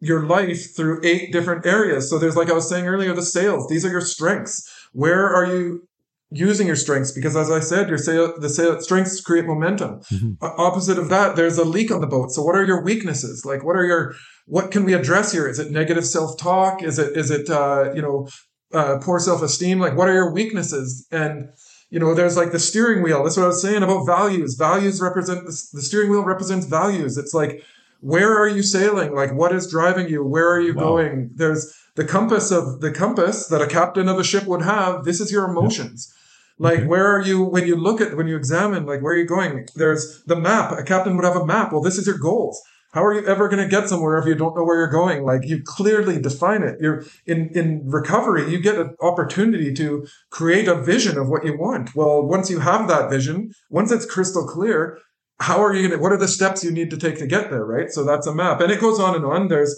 your 0.00 0.26
life 0.26 0.76
through 0.76 1.00
eight 1.04 1.32
different 1.32 1.64
areas. 1.64 2.10
So 2.10 2.18
there's, 2.18 2.36
like 2.36 2.50
I 2.50 2.52
was 2.52 2.68
saying 2.68 2.86
earlier, 2.86 3.14
the 3.14 3.22
sails. 3.22 3.66
These 3.68 3.84
are 3.84 3.90
your 3.90 4.02
strengths. 4.02 4.68
Where 4.92 5.26
are 5.26 5.46
you 5.46 5.88
using 6.30 6.66
your 6.66 6.76
strengths? 6.76 7.12
Because 7.12 7.34
as 7.36 7.50
I 7.50 7.60
said, 7.60 7.88
your 7.88 7.98
sail, 7.98 8.34
the 8.38 8.48
sail, 8.48 8.78
strengths 8.80 9.20
create 9.20 9.46
momentum. 9.46 10.00
Mhm. 10.12 10.36
O- 10.42 10.54
opposite 10.58 10.98
of 10.98 11.08
that, 11.08 11.36
there's 11.36 11.56
a 11.56 11.64
leak 11.64 11.90
on 11.90 12.00
the 12.02 12.06
boat. 12.06 12.30
So 12.32 12.42
what 12.42 12.56
are 12.56 12.64
your 12.64 12.82
weaknesses? 12.82 13.44
Like, 13.46 13.64
what 13.64 13.76
are 13.76 13.84
your, 13.84 14.14
what 14.46 14.70
can 14.70 14.84
we 14.84 14.92
address 14.92 15.32
here? 15.32 15.48
Is 15.48 15.58
it 15.58 15.70
negative 15.70 16.04
self-talk? 16.04 16.82
Is 16.82 16.98
it, 16.98 17.16
is 17.16 17.30
it, 17.30 17.48
uh, 17.48 17.92
you 17.94 18.02
know, 18.02 18.28
uh, 18.74 18.98
poor 19.00 19.18
self-esteem? 19.18 19.78
Like, 19.78 19.96
what 19.96 20.08
are 20.08 20.14
your 20.14 20.32
weaknesses? 20.32 21.06
And, 21.10 21.48
you 21.88 22.00
know, 22.00 22.14
there's 22.14 22.36
like 22.36 22.52
the 22.52 22.58
steering 22.58 23.02
wheel. 23.02 23.22
That's 23.22 23.36
what 23.36 23.44
I 23.44 23.48
was 23.48 23.62
saying 23.62 23.82
about 23.82 24.04
values. 24.04 24.56
Values 24.58 25.00
represent, 25.00 25.46
the 25.46 25.82
steering 25.82 26.10
wheel 26.10 26.24
represents 26.24 26.66
values. 26.66 27.16
It's 27.16 27.32
like, 27.32 27.62
where 28.12 28.32
are 28.40 28.48
you 28.56 28.62
sailing? 28.62 29.10
Like, 29.20 29.32
what 29.34 29.52
is 29.58 29.70
driving 29.76 30.08
you? 30.08 30.20
Where 30.24 30.48
are 30.54 30.60
you 30.68 30.74
Wow. 30.74 30.82
going? 30.88 31.30
There's 31.34 31.62
the 31.96 32.04
compass 32.04 32.46
of 32.58 32.80
the 32.80 32.92
compass 32.92 33.48
that 33.48 33.60
a 33.66 33.66
captain 33.66 34.08
of 34.08 34.18
a 34.18 34.24
ship 34.30 34.44
would 34.46 34.62
have. 34.62 35.04
This 35.04 35.20
is 35.20 35.32
your 35.32 35.44
emotions. 35.50 35.98
Like, 36.58 36.78
Okay. 36.80 36.86
where 36.92 37.08
are 37.14 37.20
you 37.30 37.38
when 37.54 37.66
you 37.66 37.76
look 37.76 38.00
at, 38.00 38.16
when 38.16 38.28
you 38.28 38.36
examine, 38.36 38.86
like, 38.90 39.00
where 39.02 39.12
are 39.14 39.22
you 39.24 39.26
going? 39.38 39.66
There's 39.74 40.22
the 40.26 40.36
map. 40.48 40.66
A 40.78 40.82
captain 40.82 41.16
would 41.16 41.24
have 41.30 41.36
a 41.44 41.46
map. 41.54 41.72
Well, 41.72 41.82
this 41.82 41.98
is 41.98 42.06
your 42.06 42.18
goals. 42.30 42.56
How 42.92 43.04
are 43.04 43.12
you 43.18 43.26
ever 43.26 43.48
going 43.50 43.62
to 43.62 43.68
get 43.76 43.88
somewhere 43.90 44.16
if 44.16 44.24
you 44.30 44.34
don't 44.34 44.56
know 44.56 44.64
where 44.64 44.78
you're 44.80 44.98
going? 45.02 45.20
Like, 45.30 45.42
you 45.50 45.56
clearly 45.78 46.16
define 46.28 46.62
it. 46.62 46.76
You're 46.80 47.04
in, 47.26 47.50
in 47.60 47.82
recovery, 48.00 48.44
you 48.52 48.58
get 48.68 48.76
an 48.84 48.90
opportunity 49.10 49.74
to 49.74 50.06
create 50.30 50.66
a 50.68 50.80
vision 50.92 51.18
of 51.18 51.28
what 51.28 51.44
you 51.44 51.54
want. 51.58 51.94
Well, 51.94 52.22
once 52.36 52.48
you 52.48 52.60
have 52.60 52.88
that 52.88 53.10
vision, 53.10 53.36
once 53.68 53.90
it's 53.92 54.06
crystal 54.14 54.46
clear, 54.46 54.80
how 55.38 55.62
are 55.62 55.74
you 55.74 55.88
going 55.88 55.98
to, 55.98 56.02
what 56.02 56.12
are 56.12 56.18
the 56.18 56.28
steps 56.28 56.64
you 56.64 56.70
need 56.70 56.90
to 56.90 56.96
take 56.96 57.18
to 57.18 57.26
get 57.26 57.50
there, 57.50 57.64
right? 57.64 57.90
So 57.90 58.04
that's 58.04 58.26
a 58.26 58.34
map. 58.34 58.60
And 58.60 58.70
it 58.70 58.80
goes 58.80 58.98
on 58.98 59.14
and 59.14 59.24
on. 59.24 59.48
There's, 59.48 59.74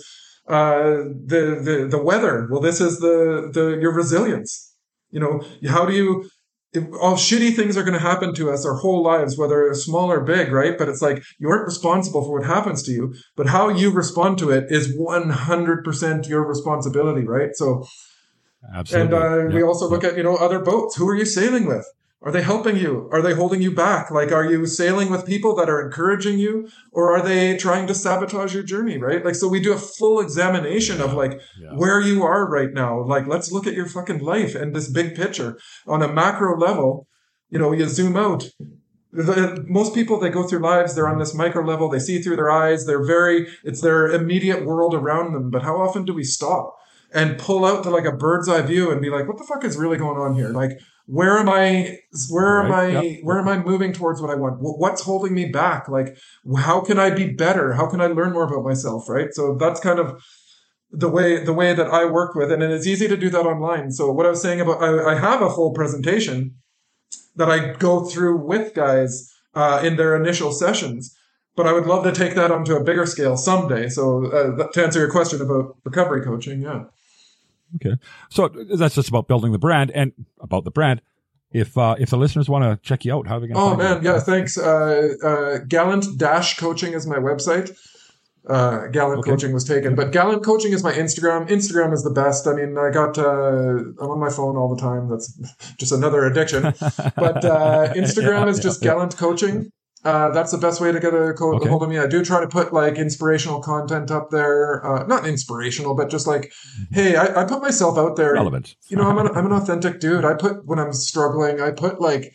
uh, 0.49 1.05
the, 1.27 1.61
the, 1.63 1.89
the 1.91 2.03
weather. 2.03 2.49
Well, 2.51 2.61
this 2.61 2.81
is 2.81 3.01
the, 3.01 3.51
the, 3.53 3.79
your 3.81 3.93
resilience. 3.93 4.75
You 5.11 5.21
know, 5.21 5.43
how 5.69 5.85
do 5.85 5.95
you, 5.95 6.29
if 6.73 6.85
all 7.01 7.15
shitty 7.15 7.57
things 7.57 7.77
are 7.77 7.83
going 7.83 7.95
to 7.95 8.01
happen 8.01 8.35
to 8.35 8.51
us 8.51 8.65
our 8.65 8.75
whole 8.75 9.03
lives, 9.03 9.37
whether 9.37 9.73
small 9.75 10.11
or 10.11 10.21
big, 10.21 10.53
right? 10.53 10.77
But 10.79 10.89
it's 10.89 11.03
like 11.03 11.23
you 11.39 11.49
aren't 11.49 11.67
responsible 11.67 12.23
for 12.23 12.39
what 12.39 12.47
happens 12.47 12.83
to 12.85 12.93
you, 12.93 13.15
but 13.37 13.49
how 13.49 13.69
you 13.69 13.91
respond 13.91 14.39
to 14.39 14.51
it 14.51 14.67
is 14.69 14.97
100% 14.97 16.29
your 16.29 16.47
responsibility, 16.47 17.27
right? 17.27 17.51
So, 17.55 17.87
Absolutely. 18.75 19.17
and 19.17 19.53
uh, 19.53 19.55
we 19.55 19.63
also 19.63 19.89
look 19.89 20.05
at, 20.05 20.17
you 20.17 20.23
know, 20.23 20.37
other 20.37 20.59
boats. 20.59 20.97
Who 20.97 21.09
are 21.09 21.17
you 21.17 21.25
sailing 21.25 21.67
with? 21.67 21.87
Are 22.21 22.33
they 22.33 22.43
helping 22.43 22.77
you? 22.77 23.09
Are 23.13 23.23
they 23.23 23.33
holding 23.33 23.63
you 23.63 23.73
back? 23.73 24.11
Like, 24.11 24.33
are 24.33 24.45
you 24.45 24.67
sailing 24.67 25.09
with 25.09 25.25
people 25.25 25.55
that 25.55 25.71
are 25.71 25.81
encouraging 25.81 26.39
you 26.39 26.69
or 26.93 27.17
are 27.17 27.23
they 27.23 27.57
trying 27.57 27.87
to 27.87 27.95
sabotage 27.95 28.53
your 28.53 28.65
journey, 28.65 28.99
right? 28.99 29.25
Like, 29.25 29.37
so 29.37 29.47
we 29.47 29.61
do 29.61 29.73
a 29.73 29.79
full 29.79 30.19
examination 30.21 31.01
of 31.01 31.13
like 31.15 31.41
Yeah. 31.61 31.71
where 31.77 32.01
you 32.01 32.25
are 32.25 32.51
right 32.51 32.73
now. 32.73 33.05
Like, 33.05 33.29
let's 33.29 33.53
look 33.53 33.69
at 33.69 33.75
your 33.75 33.87
fucking 33.87 34.19
life 34.19 34.57
and 34.57 34.75
this 34.75 34.91
big 34.91 35.15
picture 35.15 35.59
on 35.87 36.03
a 36.03 36.13
macro 36.13 36.59
level. 36.59 37.07
You 37.51 37.61
know, 37.61 37.71
you 37.73 37.87
zoom 37.87 38.17
out. 38.17 38.51
The, 39.13 39.65
most 39.67 39.95
people 39.95 40.21
they 40.21 40.29
go 40.29 40.43
through 40.47 40.59
lives 40.59 40.95
they're 40.95 41.09
on 41.09 41.19
this 41.19 41.35
micro 41.35 41.65
level 41.65 41.89
they 41.89 41.99
see 41.99 42.21
through 42.21 42.37
their 42.37 42.51
eyes 42.51 42.85
they're 42.85 43.03
very 43.07 43.49
it's 43.65 43.81
their 43.81 44.07
immediate 44.07 44.67
world 44.67 44.93
around 44.95 45.33
them 45.33 45.49
but 45.51 45.63
how 45.63 45.81
often 45.81 46.05
do 46.05 46.13
we 46.13 46.23
stop 46.25 46.77
and 47.15 47.39
pull 47.39 47.65
out 47.65 47.83
to 47.85 47.91
like 47.91 48.05
a 48.05 48.13
bird's 48.13 48.51
eye 48.51 48.61
view 48.61 48.91
and 48.91 49.01
be 49.01 49.09
like 49.09 49.27
what 49.27 49.39
the 49.39 49.45
fuck 49.45 49.65
is 49.65 49.79
really 49.79 49.97
going 49.97 50.19
on 50.19 50.35
here 50.35 50.51
like 50.51 50.73
where 51.11 51.39
am 51.39 51.49
i 51.49 51.99
where 52.31 52.63
am 52.63 52.71
Right, 52.71 52.97
i 52.97 53.01
yep. 53.01 53.21
where 53.25 53.39
am 53.39 53.49
i 53.49 53.59
moving 53.59 53.93
towards 53.93 54.21
what 54.21 54.31
i 54.31 54.35
want 54.35 54.59
what's 54.61 55.03
holding 55.03 55.35
me 55.35 55.47
back 55.47 55.89
like 55.89 56.17
how 56.59 56.81
can 56.81 56.99
i 56.99 57.11
be 57.11 57.27
better 57.33 57.73
how 57.73 57.87
can 57.89 58.01
i 58.01 58.07
learn 58.07 58.33
more 58.33 58.45
about 58.45 58.65
myself 58.65 59.09
right 59.09 59.29
so 59.33 59.57
that's 59.59 59.81
kind 59.81 59.99
of 59.99 60.23
the 60.91 61.09
way 61.09 61.43
the 61.43 61.53
way 61.53 61.75
that 61.75 61.89
i 61.89 62.05
work 62.05 62.35
with 62.35 62.53
it 62.53 62.63
and 62.63 62.73
it's 62.73 62.87
easy 62.87 63.09
to 63.09 63.17
do 63.17 63.31
that 63.31 63.47
online 63.47 63.91
so 63.91 64.13
what 64.13 64.27
i 64.27 64.31
was 64.31 64.43
saying 64.43 64.61
about 64.61 64.83
i, 64.83 65.13
I 65.13 65.19
have 65.19 65.41
a 65.43 65.51
full 65.51 65.73
presentation 65.73 66.55
that 67.39 67.51
I 67.51 67.73
go 67.75 68.05
through 68.05 68.45
with 68.45 68.75
guys 68.75 69.33
uh, 69.55 69.81
in 69.83 69.97
their 69.97 70.17
initial 70.17 70.53
sessions. 70.53 71.15
But 71.57 71.67
I 71.67 71.73
would 71.73 71.87
love 71.87 72.05
to 72.05 72.13
take 72.13 72.35
that 72.35 72.51
onto 72.53 72.77
a 72.77 72.85
bigger 72.85 73.07
scale 73.07 73.37
someday. 73.37 73.89
So 73.89 74.27
uh, 74.27 74.69
to 74.69 74.85
answer 74.85 75.01
your 75.01 75.11
question 75.11 75.41
about 75.41 75.77
recovery 75.85 76.23
coaching, 76.23 76.63
yeah. 76.63 76.85
Okay. 77.77 77.97
So 78.31 78.49
that's 78.49 78.95
just 78.95 79.09
about 79.09 79.29
building 79.29 79.53
the 79.53 79.59
brand 79.59 79.91
and 79.93 80.13
about 80.41 80.65
the 80.65 80.71
brand. 80.71 81.03
If 81.51 81.79
uh, 81.79 81.97
if 81.99 82.11
the 82.11 82.19
listeners 82.19 82.49
want 82.49 82.65
to 82.65 82.77
check 82.87 83.05
you 83.05 83.15
out, 83.15 83.27
how 83.27 83.37
are 83.37 83.41
they 83.41 83.47
going 83.47 83.57
to 83.57 83.61
Oh 83.63 83.77
man, 83.77 84.03
you? 84.03 84.11
yeah, 84.11 84.21
thanks. 84.21 84.59
Uh, 84.59 85.15
uh, 85.25 85.59
Gallant 85.67 86.19
Dash 86.19 86.59
Coaching 86.59 86.93
is 86.93 87.07
my 87.07 87.17
website. 87.17 87.75
Uh, 88.49 88.87
Gallant 88.89 89.21
Okay. 89.21 89.31
Coaching 89.31 89.53
was 89.53 89.65
taken, 89.65 89.95
but 89.95 90.11
Gallant 90.13 90.43
Coaching 90.43 90.73
is 90.73 90.83
my 90.83 90.93
Instagram. 90.93 91.49
Instagram 91.49 91.93
is 91.93 92.03
the 92.03 92.11
best. 92.11 92.47
I 92.47 92.55
mean, 92.55 92.77
I 92.79 92.91
got 92.91 93.19
uh, 93.19 93.25
I'm 94.01 94.11
on 94.11 94.19
my 94.21 94.31
phone 94.31 94.57
all 94.57 94.75
the 94.75 94.81
time. 94.81 95.09
That's 95.09 95.33
just 95.79 95.93
another 95.93 96.25
addiction. 96.25 96.63
But 96.63 97.45
uh, 97.45 97.93
Instagram 97.95 98.45
Yeah, 98.45 98.49
is 98.49 98.59
just 98.61 98.83
yeah. 98.83 98.91
Gallant 98.93 99.17
Coaching. 99.17 99.71
Uh, 100.05 100.31
that's 100.31 100.53
the 100.53 100.59
best 100.59 100.81
way 100.81 100.93
to 100.93 101.01
get 101.01 101.13
a 101.13 101.33
co- 101.35 101.57
Okay. 101.57 101.69
hold 101.69 101.83
of 101.83 101.89
me. 101.89 101.99
I 101.99 102.07
do 102.07 102.25
try 102.25 102.41
to 102.41 102.47
put 102.49 102.73
like 102.73 102.97
inspirational 102.97 103.61
content 103.61 104.11
up 104.11 104.31
there. 104.31 104.85
Uh, 104.87 105.05
not 105.07 105.27
inspirational, 105.27 105.95
but 105.97 106.09
just 106.09 106.27
like, 106.27 106.53
hey, 106.93 107.17
I, 107.17 107.43
I 107.43 107.45
put 107.45 107.61
myself 107.63 107.99
out 107.99 108.15
there 108.17 108.35
relevant. 108.35 108.77
you 108.89 108.97
know, 108.97 109.03
I'm 109.11 109.19
an, 109.19 109.29
I'm 109.37 109.47
an 109.47 109.53
authentic 109.53 109.99
dude. 109.99 110.25
I 110.25 110.35
put 110.35 110.65
when 110.67 110.79
I'm 110.79 110.93
struggling, 110.93 111.61
I 111.61 111.73
put 111.73 112.01
like, 112.01 112.33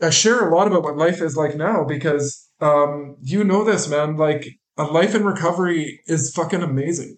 I 0.00 0.10
share 0.10 0.46
a 0.48 0.54
lot 0.54 0.68
about 0.68 0.84
what 0.84 0.96
life 0.96 1.20
is 1.20 1.36
like 1.36 1.56
now 1.56 1.84
because, 1.84 2.48
um, 2.60 3.16
you 3.20 3.42
know 3.44 3.64
this, 3.64 3.88
man. 3.88 4.16
Like 4.16 4.46
a 4.78 4.84
life 4.84 5.14
in 5.14 5.24
recovery 5.24 6.00
is 6.06 6.32
fucking 6.34 6.62
amazing. 6.62 7.16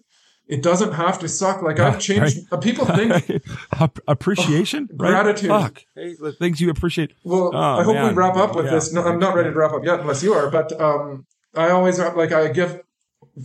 It 0.49 0.63
doesn't 0.63 0.93
have 0.93 1.19
to 1.19 1.29
suck. 1.29 1.61
Like 1.61 1.79
I've 1.79 1.99
changed. 1.99 2.39
uh, 2.51 2.57
People 2.57 2.85
think. 2.85 3.41
Ap- 3.79 3.99
appreciation, 4.07 4.89
right? 4.93 5.09
Gratitude. 5.11 5.49
Fuck. 5.49 5.83
Hey, 5.95 6.15
the 6.19 6.31
things 6.33 6.59
you 6.59 6.69
appreciate. 6.71 7.11
Well, 7.23 7.51
Oh, 7.53 7.57
I 7.57 7.83
hope 7.83 7.95
we 7.95 8.15
wrap 8.15 8.35
up 8.35 8.55
with 8.55 8.65
Yeah. 8.65 8.71
this. 8.71 8.91
No, 8.91 9.03
I'm 9.03 9.19
not 9.19 9.35
ready 9.35 9.51
to 9.51 9.55
wrap 9.55 9.73
up 9.73 9.85
yet, 9.85 9.99
unless 10.01 10.23
you 10.23 10.33
are. 10.33 10.49
But 10.49 10.73
um, 10.81 11.25
I 11.55 11.69
always 11.69 11.99
like 11.99 12.31
I 12.31 12.47
give. 12.49 12.81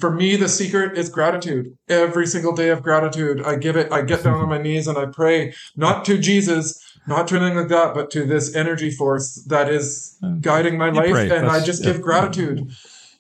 For 0.01 0.11
me, 0.11 0.35
the 0.37 0.49
secret 0.49 0.97
is 0.99 1.09
gratitude. 1.11 1.77
Every 1.89 2.27
single 2.27 2.53
day 2.57 2.71
of 2.71 2.83
gratitude, 2.83 3.43
I 3.45 3.57
give 3.57 3.77
it. 3.77 3.93
I 3.93 4.01
get 4.03 4.25
down 4.25 4.41
on 4.41 4.49
my 4.49 4.59
knees 4.67 4.89
and 4.89 4.97
I 4.99 5.07
pray, 5.07 5.55
not 5.77 6.05
to 6.07 6.19
Jesus, 6.19 6.83
not 7.07 7.29
to 7.29 7.37
anything 7.37 7.59
like 7.59 7.69
that, 7.69 7.95
but 7.95 8.11
to 8.13 8.25
this 8.25 8.57
energy 8.57 8.91
force 8.91 9.35
that 9.49 9.69
is 9.69 10.19
guiding 10.41 10.79
my 10.79 10.87
You 10.89 10.95
life, 10.95 11.11
pray. 11.11 11.37
and 11.37 11.47
I 11.49 11.63
just 11.63 11.85
yeah. 11.85 11.93
give 11.93 12.01
gratitude. 12.03 12.71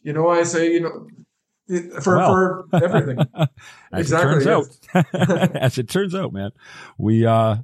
You 0.02 0.14
know, 0.14 0.28
I 0.28 0.42
say, 0.42 0.72
you 0.72 0.80
know, 0.80 1.06
for 2.02 2.16
Well. 2.16 2.66
for 2.70 2.82
everything. 2.82 3.18
As 3.92 4.00
Exactly, 4.12 4.36
it 4.36 4.44
turns 4.44 4.68
out, 4.94 5.54
as 5.56 5.78
it 5.78 5.88
turns 5.88 6.14
out, 6.14 6.32
man, 6.32 6.50
we 6.98 7.24
uh 7.26 7.56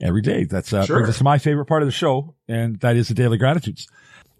every 0.00 0.22
day 0.22 0.44
that's 0.44 0.72
uh, 0.72 0.84
Sure. 0.84 0.96
brings 0.96 1.08
us 1.10 1.18
to 1.18 1.24
my 1.24 1.38
favorite 1.38 1.66
part 1.66 1.82
of 1.82 1.86
the 1.88 1.92
show, 1.92 2.34
and 2.48 2.80
that 2.80 2.96
is 2.96 3.08
the 3.08 3.14
daily 3.14 3.36
gratitudes. 3.38 3.86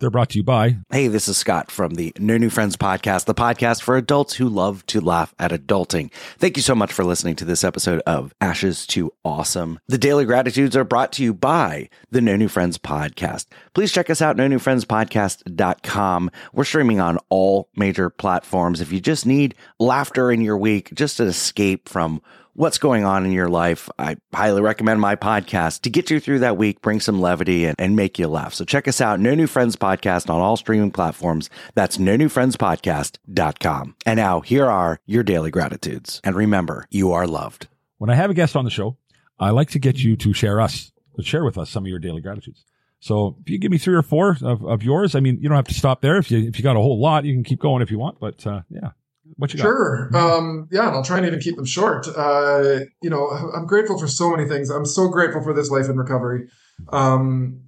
They're 0.05 0.11
brought 0.11 0.29
to 0.31 0.39
you 0.39 0.45
by. 0.45 0.77
Hey, 0.91 1.09
this 1.09 1.29
is 1.29 1.39
Scott 1.39 1.71
from 1.71 1.95
the 1.95 2.13
No 2.19 2.37
New 2.37 2.51
Friends 2.51 2.77
podcast, 2.77 3.25
the 3.25 3.35
podcast 3.35 3.81
for 3.81 3.97
adults 3.97 4.35
who 4.35 4.51
love 4.51 4.85
to 4.89 5.01
laugh 5.01 5.35
at 5.39 5.51
adulting. 5.51 6.13
Thank 6.37 6.59
you 6.59 6.63
so 6.63 6.75
much 6.75 6.93
for 6.93 7.07
listening 7.07 7.37
to 7.37 7.47
this 7.47 7.65
episode 7.65 8.03
of 8.07 8.35
Ashes 8.39 8.87
to 8.89 9.15
Awesome. 9.25 9.81
The 9.89 9.97
daily 9.97 10.27
gratitudes 10.27 10.77
are 10.77 10.85
brought 10.85 11.11
to 11.13 11.23
you 11.23 11.33
by 11.33 11.89
the 12.11 12.21
No 12.21 12.37
New 12.37 12.49
Friends 12.49 12.77
podcast. 12.77 13.47
Please 13.73 13.93
check 13.93 14.11
us 14.11 14.21
out, 14.21 14.37
no 14.37 14.47
new 14.47 14.59
friends 14.59 14.85
podcast.com. 14.85 16.31
We're 16.53 16.65
streaming 16.65 17.01
on 17.01 17.19
all 17.31 17.71
major 17.75 18.11
platforms. 18.11 18.83
If 18.83 18.93
you 18.93 19.01
just 19.01 19.25
need 19.25 19.55
laughter 19.79 20.31
in 20.31 20.43
your 20.43 20.59
week, 20.59 20.93
just 20.93 21.19
an 21.19 21.29
escape 21.29 21.89
from 21.89 22.21
what's 22.55 22.79
going 22.79 23.05
on 23.05 23.27
in 23.27 23.33
your 23.33 23.49
life, 23.49 23.89
I 23.99 24.17
highly 24.33 24.63
recommend 24.63 25.01
my 25.01 25.17
podcast 25.17 25.83
to 25.83 25.91
get 25.91 26.11
you 26.11 26.21
through 26.21 26.39
that 26.41 26.57
week, 26.57 26.81
bring 26.81 27.01
some 27.01 27.21
levity 27.21 27.65
and, 27.67 27.75
and 27.79 27.97
make 27.97 28.19
you 28.19 28.29
laugh. 28.29 28.55
So 28.55 28.65
check 28.65 28.89
us 28.89 29.01
out, 29.01 29.21
No 29.21 29.35
New 29.35 29.47
Friends 29.47 29.77
Podcast 29.77 30.31
on 30.31 30.41
all 30.41 30.57
streaming 30.57 30.91
platforms. 30.91 31.51
That's 31.75 31.99
no 31.99 32.17
new 32.17 32.29
friends 32.29 32.57
podcast.com. 32.57 33.97
And 34.07 34.17
now 34.17 34.41
here 34.41 34.67
are 34.67 34.99
your 35.07 35.23
daily 35.23 35.51
gratitudes. 35.51 36.21
And 36.25 36.35
remember, 36.35 36.87
you 36.91 37.13
are 37.13 37.27
loved. 37.27 37.69
When 37.99 38.11
I 38.11 38.15
have 38.15 38.31
a 38.31 38.35
guest 38.35 38.57
on 38.57 38.65
the 38.65 38.71
show, 38.71 38.97
I 39.39 39.51
like 39.51 39.71
to 39.71 39.79
get 39.79 39.99
you 39.99 40.17
to 40.17 40.33
share 40.33 40.61
us, 40.61 40.93
to 41.17 41.23
share 41.23 41.45
with 41.45 41.59
us 41.59 41.71
some 41.71 41.85
of 41.85 41.89
your 41.89 41.99
daily 41.99 42.21
gratitudes. 42.21 42.65
So 43.01 43.37
if 43.43 43.51
you 43.51 43.59
give 43.59 43.71
me 43.71 43.79
three 43.79 43.95
or 43.95 44.03
four 44.03 44.39
of, 44.43 44.65
of 44.65 44.83
yours, 44.83 45.15
I 45.15 45.21
mean, 45.21 45.39
you 45.41 45.49
don't 45.49 45.57
have 45.57 45.69
to 45.69 45.75
stop 45.75 46.01
there. 46.01 46.17
If 46.17 46.31
you, 46.31 46.39
if 46.39 46.57
you 46.59 46.63
got 46.63 46.77
a 46.77 46.81
whole 46.81 47.01
lot, 47.01 47.25
you 47.25 47.35
can 47.35 47.45
keep 47.45 47.61
going 47.61 47.83
if 47.83 47.91
you 47.91 47.99
want, 47.99 48.19
but, 48.19 48.47
uh, 48.47 48.63
yeah. 48.71 48.93
What 49.37 49.53
you 49.53 49.59
got? 49.59 49.65
Sure. 49.65 50.11
Um, 50.15 50.69
yeah, 50.71 50.87
and 50.87 50.97
I'll 50.97 51.05
try 51.05 51.19
and 51.19 51.27
even 51.27 51.41
keep 51.41 51.57
them 51.57 51.65
short. 51.65 52.07
Uh, 52.09 52.81
you 53.03 53.11
know, 53.11 53.29
I'm 53.29 53.67
grateful 53.67 53.99
for 53.99 54.09
so 54.09 54.31
many 54.31 54.49
things. 54.49 54.71
I'm 54.71 54.87
so 54.87 55.09
grateful 55.09 55.43
for 55.43 55.53
this 55.53 55.71
life 55.71 55.89
in 55.89 55.97
recovery. 55.97 56.49
Um, 56.93 57.63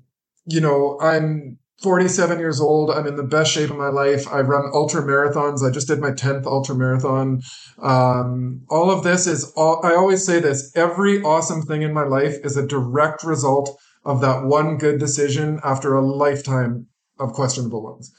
you 0.47 0.61
know, 0.61 0.99
I'm 1.01 1.59
47 1.83 2.39
years 2.39 2.61
old. 2.61 2.91
I'm 2.91 3.07
in 3.07 3.17
the 3.17 3.23
best 3.23 3.53
shape 3.53 3.71
of 3.71 3.77
my 3.77 3.89
life. 3.89 4.27
I 4.29 4.41
run 4.41 4.71
ultra 4.73 5.03
marathons. 5.03 5.67
I 5.67 5.71
just 5.71 5.89
did 5.89 5.99
my 5.99 6.11
10th 6.11 6.47
ultra 6.47 6.75
marathon. 6.75 7.43
Um, 7.83 8.63
all 8.71 8.91
of 8.91 9.03
this 9.03 9.27
is 9.27 9.53
all, 9.57 9.85
I 9.85 9.95
always 9.95 10.25
say 10.25 10.41
this 10.41 10.73
every 10.75 11.21
awesome 11.23 11.63
thing 11.63 11.83
in 11.83 11.93
my 11.93 12.05
life 12.05 12.37
is 12.45 12.57
a 12.57 12.67
direct 12.67 13.25
result 13.25 13.79
of 14.05 14.21
that 14.21 14.45
one 14.45 14.79
good 14.79 14.99
decision 14.99 15.61
after 15.65 15.95
a 15.95 16.05
lifetime 16.05 16.87
of 17.19 17.33
questionable 17.33 17.83
ones. 17.83 18.13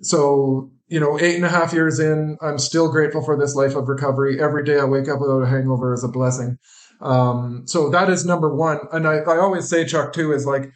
So, 0.00 0.70
you 0.86 1.00
know, 1.00 1.18
eight 1.18 1.36
and 1.36 1.44
a 1.44 1.48
half 1.48 1.72
years 1.72 1.98
in, 1.98 2.36
I'm 2.42 2.58
still 2.58 2.90
grateful 2.90 3.24
for 3.24 3.38
this 3.38 3.54
life 3.54 3.74
of 3.74 3.88
recovery. 3.88 4.40
Every 4.40 4.64
day 4.64 4.78
I 4.78 4.84
wake 4.84 5.08
up 5.08 5.20
without 5.20 5.42
a 5.42 5.48
hangover 5.48 5.94
is 5.94 6.04
a 6.04 6.08
blessing. 6.08 6.58
Um, 7.00 7.62
so 7.66 7.90
that 7.90 8.10
is 8.10 8.24
number 8.24 8.54
one. 8.54 8.80
And 8.92 9.06
I, 9.06 9.16
I 9.16 9.38
always 9.38 9.68
say, 9.68 9.84
Chuck, 9.84 10.12
too, 10.12 10.32
is 10.32 10.46
like, 10.46 10.70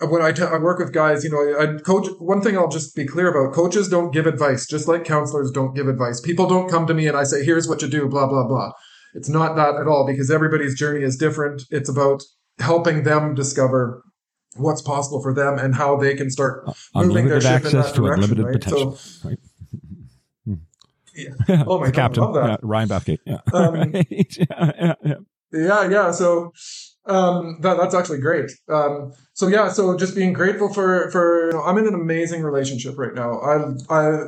when 0.00 0.22
I, 0.22 0.32
t- 0.32 0.42
I 0.42 0.58
work 0.58 0.78
with 0.78 0.92
guys, 0.92 1.24
you 1.24 1.30
know, 1.30 1.60
I 1.60 1.80
coach. 1.80 2.06
One 2.20 2.40
thing 2.40 2.56
I'll 2.56 2.68
just 2.68 2.94
be 2.94 3.04
clear 3.04 3.28
about: 3.28 3.52
coaches 3.52 3.88
don't 3.88 4.12
give 4.12 4.26
advice, 4.26 4.64
just 4.66 4.86
like 4.86 5.04
counselors 5.04 5.50
don't 5.50 5.74
give 5.74 5.88
advice. 5.88 6.20
People 6.20 6.48
don't 6.48 6.70
come 6.70 6.86
to 6.86 6.94
me 6.94 7.08
and 7.08 7.16
I 7.16 7.24
say, 7.24 7.44
"Here's 7.44 7.68
what 7.68 7.82
you 7.82 7.88
do," 7.88 8.06
blah 8.06 8.28
blah 8.28 8.46
blah. 8.46 8.70
It's 9.14 9.28
not 9.28 9.56
that 9.56 9.74
at 9.74 9.88
all 9.88 10.06
because 10.06 10.30
everybody's 10.30 10.78
journey 10.78 11.04
is 11.04 11.16
different. 11.16 11.62
It's 11.70 11.88
about 11.88 12.22
helping 12.60 13.02
them 13.02 13.34
discover 13.34 14.04
what's 14.58 14.82
possible 14.82 15.22
for 15.22 15.32
them 15.32 15.58
and 15.58 15.74
how 15.74 15.96
they 15.96 16.14
can 16.14 16.30
start 16.30 16.68
moving 16.94 17.28
their 17.28 17.40
ship 17.40 17.50
in 17.50 17.56
access 17.56 17.72
that 17.72 17.94
to 17.94 18.00
direction. 18.02 18.24
unlimited 18.24 18.44
right? 18.44 18.52
potential. 18.52 18.96
So, 18.96 19.28
right? 19.28 19.38
yeah. 21.14 21.64
Oh 21.66 21.80
my 21.80 21.86
the 21.86 21.92
God, 21.92 21.94
captain, 21.94 22.22
love 22.24 22.34
that. 22.34 22.48
yeah, 22.50 22.56
Ryan 22.62 22.88
Bathgate. 22.88 23.18
Yeah. 23.24 23.40
Um, 23.52 23.74
Right. 23.92 24.36
yeah, 24.38 24.94
yeah. 25.04 25.14
Yeah, 25.50 25.88
yeah. 25.88 26.10
So 26.10 26.52
um, 27.06 27.58
that, 27.62 27.78
that's 27.78 27.94
actually 27.94 28.20
great. 28.20 28.50
Um, 28.68 29.12
so 29.32 29.46
yeah, 29.48 29.68
so 29.70 29.96
just 29.96 30.14
being 30.14 30.32
grateful 30.32 30.72
for 30.72 31.10
for 31.10 31.46
you 31.46 31.52
know, 31.52 31.62
I'm 31.62 31.78
in 31.78 31.86
an 31.86 31.94
amazing 31.94 32.42
relationship 32.42 32.98
right 32.98 33.14
now. 33.14 33.40
I 33.40 33.72
I 33.88 34.20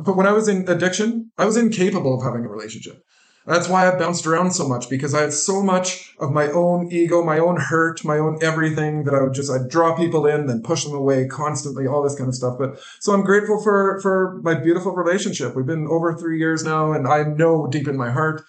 but 0.00 0.16
when 0.16 0.26
I 0.26 0.32
was 0.32 0.48
in 0.48 0.68
addiction, 0.68 1.30
I 1.36 1.44
was 1.44 1.56
incapable 1.56 2.16
of 2.16 2.24
having 2.24 2.44
a 2.44 2.48
relationship. 2.48 3.02
That's 3.46 3.68
why 3.68 3.90
I 3.90 3.98
bounced 3.98 4.26
around 4.26 4.52
so 4.52 4.68
much 4.68 4.88
because 4.88 5.14
I 5.14 5.22
had 5.22 5.32
so 5.32 5.62
much 5.62 6.14
of 6.20 6.30
my 6.30 6.48
own 6.48 6.92
ego, 6.92 7.24
my 7.24 7.38
own 7.38 7.56
hurt, 7.56 8.04
my 8.04 8.18
own 8.18 8.38
everything 8.40 9.04
that 9.04 9.14
I 9.14 9.22
would 9.22 9.34
just 9.34 9.50
I'd 9.50 9.68
draw 9.68 9.96
people 9.96 10.26
in, 10.26 10.46
then 10.46 10.62
push 10.62 10.84
them 10.84 10.94
away 10.94 11.26
constantly, 11.26 11.86
all 11.86 12.02
this 12.02 12.14
kind 12.14 12.28
of 12.28 12.34
stuff. 12.34 12.56
But 12.58 12.80
so 13.00 13.12
I'm 13.12 13.22
grateful 13.22 13.60
for 13.62 14.00
for 14.00 14.40
my 14.44 14.54
beautiful 14.54 14.92
relationship. 14.92 15.56
We've 15.56 15.66
been 15.66 15.88
over 15.88 16.14
three 16.14 16.38
years 16.38 16.62
now, 16.64 16.92
and 16.92 17.08
I 17.08 17.24
know 17.24 17.66
deep 17.66 17.88
in 17.88 17.96
my 17.96 18.10
heart 18.10 18.42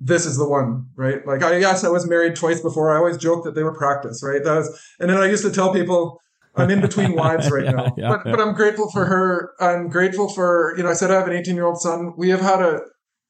this 0.00 0.24
is 0.24 0.38
the 0.38 0.48
one, 0.48 0.86
right? 0.96 1.24
Like 1.26 1.42
I 1.42 1.58
yes, 1.58 1.84
I 1.84 1.88
was 1.90 2.08
married 2.08 2.34
twice 2.34 2.60
before. 2.60 2.92
I 2.92 2.96
always 2.96 3.18
joke 3.18 3.44
that 3.44 3.54
they 3.54 3.62
were 3.62 3.74
practice, 3.76 4.22
right? 4.24 4.42
That 4.42 4.56
was, 4.56 4.80
and 4.98 5.10
then 5.10 5.18
I 5.18 5.26
used 5.26 5.44
to 5.44 5.52
tell 5.52 5.72
people 5.72 6.20
I'm 6.56 6.70
in 6.70 6.80
between 6.80 7.12
wives 7.16 7.50
right 7.50 7.64
Yeah, 7.64 7.70
now, 7.72 7.94
yeah, 7.96 8.08
but 8.08 8.22
yeah. 8.24 8.32
but 8.32 8.40
I'm 8.40 8.54
grateful 8.54 8.90
for 8.90 9.04
her. 9.04 9.52
I'm 9.60 9.88
grateful 9.88 10.28
for 10.28 10.74
you 10.76 10.82
know. 10.82 10.90
I 10.90 10.94
said 10.94 11.10
I 11.10 11.14
have 11.14 11.28
an 11.28 11.34
18 11.34 11.54
year 11.54 11.66
old 11.66 11.80
son. 11.80 12.14
We 12.16 12.30
have 12.30 12.40
had 12.40 12.60
a 12.60 12.80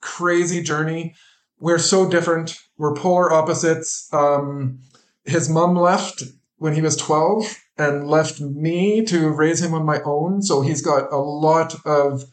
crazy 0.01 0.63
journey. 0.63 1.15
We're 1.59 1.79
so 1.79 2.09
different. 2.09 2.57
We're 2.79 2.95
polar 2.95 3.33
opposites. 3.33 4.09
Um, 4.13 4.81
his 5.25 5.49
mom 5.49 5.77
left 5.77 6.23
when 6.57 6.75
he 6.75 6.83
was 6.83 6.97
12 6.97 7.57
and 7.79 8.09
left 8.09 8.41
me 8.41 9.05
to 9.07 9.31
raise 9.31 9.63
him 9.63 9.75
on 9.75 9.85
my 9.85 10.01
own. 10.05 10.43
So 10.43 10.61
he's 10.61 10.83
got 10.83 11.13
a 11.13 11.19
lot 11.19 11.75
of 11.85 12.25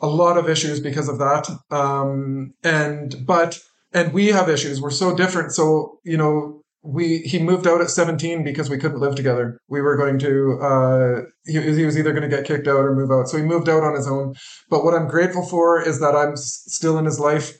a 0.00 0.06
lot 0.06 0.36
of 0.36 0.48
issues 0.48 0.80
because 0.80 1.08
of 1.08 1.18
that. 1.18 1.48
Um, 1.70 2.52
and 2.62 3.14
but 3.24 3.58
and 3.92 4.12
we 4.12 4.26
have 4.28 4.48
issues. 4.48 4.80
We're 4.80 4.90
so 4.90 5.16
different. 5.16 5.52
So 5.52 6.00
you 6.04 6.16
know, 6.16 6.62
we 6.86 7.18
he 7.18 7.38
moved 7.38 7.66
out 7.66 7.80
at 7.80 7.90
17 7.90 8.44
because 8.44 8.70
we 8.70 8.78
couldn't 8.78 9.00
live 9.00 9.14
together. 9.14 9.58
We 9.68 9.80
were 9.80 9.96
going 9.96 10.18
to 10.20 10.58
uh, 10.60 11.22
he, 11.44 11.60
he 11.60 11.84
was 11.84 11.98
either 11.98 12.12
going 12.12 12.28
to 12.28 12.34
get 12.34 12.46
kicked 12.46 12.68
out 12.68 12.84
or 12.84 12.94
move 12.94 13.10
out. 13.10 13.28
So 13.28 13.36
he 13.36 13.42
moved 13.42 13.68
out 13.68 13.82
on 13.82 13.94
his 13.94 14.06
own. 14.08 14.34
But 14.70 14.84
what 14.84 14.94
I'm 14.94 15.08
grateful 15.08 15.44
for 15.44 15.82
is 15.82 16.00
that 16.00 16.14
I'm 16.14 16.36
still 16.36 16.98
in 16.98 17.04
his 17.04 17.18
life. 17.18 17.52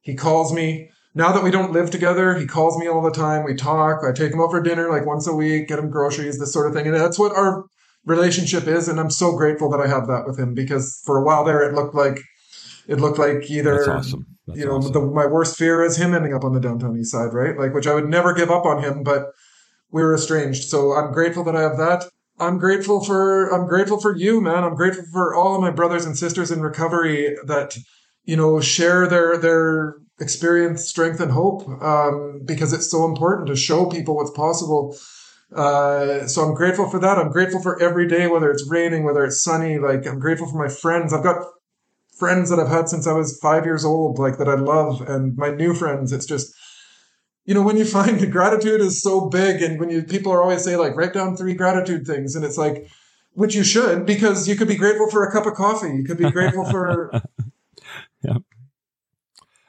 He 0.00 0.14
calls 0.14 0.52
me. 0.52 0.90
Now 1.14 1.32
that 1.32 1.42
we 1.42 1.50
don't 1.50 1.72
live 1.72 1.90
together, 1.90 2.34
he 2.34 2.46
calls 2.46 2.78
me 2.78 2.88
all 2.88 3.02
the 3.02 3.10
time. 3.10 3.44
We 3.44 3.54
talk. 3.54 4.02
I 4.04 4.12
take 4.12 4.32
him 4.32 4.40
out 4.40 4.50
for 4.50 4.62
dinner 4.62 4.88
like 4.88 5.06
once 5.06 5.26
a 5.26 5.34
week, 5.34 5.68
get 5.68 5.78
him 5.78 5.90
groceries, 5.90 6.38
this 6.38 6.52
sort 6.52 6.68
of 6.68 6.74
thing. 6.74 6.86
And 6.86 6.94
that's 6.94 7.18
what 7.18 7.36
our 7.36 7.64
relationship 8.06 8.66
is. 8.66 8.88
And 8.88 8.98
I'm 9.00 9.10
so 9.10 9.36
grateful 9.36 9.68
that 9.70 9.80
I 9.80 9.88
have 9.88 10.06
that 10.06 10.24
with 10.26 10.38
him 10.38 10.54
because 10.54 11.00
for 11.04 11.18
a 11.18 11.24
while 11.24 11.44
there, 11.44 11.68
it 11.68 11.74
looked 11.74 11.94
like 11.94 12.20
it 12.88 13.00
looked 13.00 13.18
like 13.18 13.50
either 13.50 13.92
awesome. 13.92 14.26
That's 14.50 14.60
you 14.60 14.66
know, 14.66 14.76
awesome. 14.76 14.92
the, 14.92 15.00
my 15.00 15.26
worst 15.26 15.56
fear 15.56 15.82
is 15.82 15.96
him 15.96 16.14
ending 16.14 16.34
up 16.34 16.44
on 16.44 16.54
the 16.54 16.60
downtown 16.60 16.98
east 16.98 17.12
side, 17.12 17.32
right? 17.32 17.58
Like, 17.58 17.74
which 17.74 17.86
I 17.86 17.94
would 17.94 18.08
never 18.08 18.34
give 18.34 18.50
up 18.50 18.64
on 18.64 18.82
him, 18.82 19.02
but 19.02 19.32
we 19.90 20.02
were 20.02 20.14
estranged. 20.14 20.64
So 20.64 20.92
I'm 20.92 21.12
grateful 21.12 21.44
that 21.44 21.56
I 21.56 21.62
have 21.62 21.76
that. 21.78 22.04
I'm 22.38 22.58
grateful 22.58 23.04
for, 23.04 23.48
I'm 23.50 23.66
grateful 23.66 24.00
for 24.00 24.16
you, 24.16 24.40
man. 24.40 24.64
I'm 24.64 24.74
grateful 24.74 25.04
for 25.12 25.34
all 25.34 25.54
of 25.54 25.60
my 25.60 25.70
brothers 25.70 26.06
and 26.06 26.16
sisters 26.16 26.50
in 26.50 26.60
recovery 26.60 27.36
that, 27.46 27.76
you 28.24 28.36
know, 28.36 28.60
share 28.60 29.06
their, 29.06 29.36
their 29.36 29.96
experience, 30.20 30.86
strength, 30.88 31.20
and 31.20 31.32
hope, 31.32 31.68
um, 31.82 32.42
because 32.44 32.72
it's 32.72 32.90
so 32.90 33.04
important 33.04 33.48
to 33.48 33.56
show 33.56 33.86
people 33.86 34.16
what's 34.16 34.30
possible. 34.30 34.96
Uh, 35.54 36.26
so 36.26 36.42
I'm 36.42 36.54
grateful 36.54 36.88
for 36.88 37.00
that. 37.00 37.18
I'm 37.18 37.30
grateful 37.30 37.60
for 37.60 37.80
every 37.82 38.06
day, 38.06 38.26
whether 38.26 38.50
it's 38.50 38.68
raining, 38.70 39.04
whether 39.04 39.24
it's 39.24 39.42
sunny. 39.42 39.78
Like 39.78 40.06
I'm 40.06 40.18
grateful 40.18 40.48
for 40.48 40.58
my 40.58 40.72
friends. 40.72 41.12
I've 41.12 41.24
got 41.24 41.44
friends 42.20 42.50
that 42.50 42.60
I've 42.60 42.68
had 42.68 42.88
since 42.88 43.06
I 43.08 43.12
was 43.14 43.38
five 43.40 43.64
years 43.64 43.84
old, 43.84 44.18
like 44.18 44.38
that 44.38 44.48
I 44.48 44.54
love, 44.54 45.00
and 45.08 45.36
my 45.36 45.50
new 45.50 45.74
friends. 45.74 46.12
It's 46.12 46.26
just, 46.26 46.54
you 47.46 47.54
know, 47.54 47.62
when 47.62 47.76
you 47.76 47.84
find 47.98 48.20
the 48.20 48.26
gratitude 48.28 48.80
is 48.80 49.02
so 49.02 49.28
big, 49.28 49.62
and 49.62 49.80
when 49.80 49.90
you 49.90 50.02
people 50.04 50.30
are 50.32 50.42
always 50.42 50.62
say 50.62 50.76
like 50.76 50.94
write 50.96 51.14
down 51.14 51.36
three 51.36 51.54
gratitude 51.54 52.06
things, 52.06 52.36
and 52.36 52.44
it's 52.44 52.58
like, 52.58 52.86
which 53.32 53.54
you 53.56 53.64
should 53.64 54.06
because 54.06 54.46
you 54.48 54.54
could 54.56 54.68
be 54.68 54.76
grateful 54.76 55.10
for 55.10 55.24
a 55.26 55.32
cup 55.32 55.46
of 55.46 55.54
coffee, 55.54 55.92
you 55.96 56.04
could 56.04 56.18
be 56.18 56.30
grateful 56.30 56.64
for 56.70 57.10
yeah. 58.22 58.36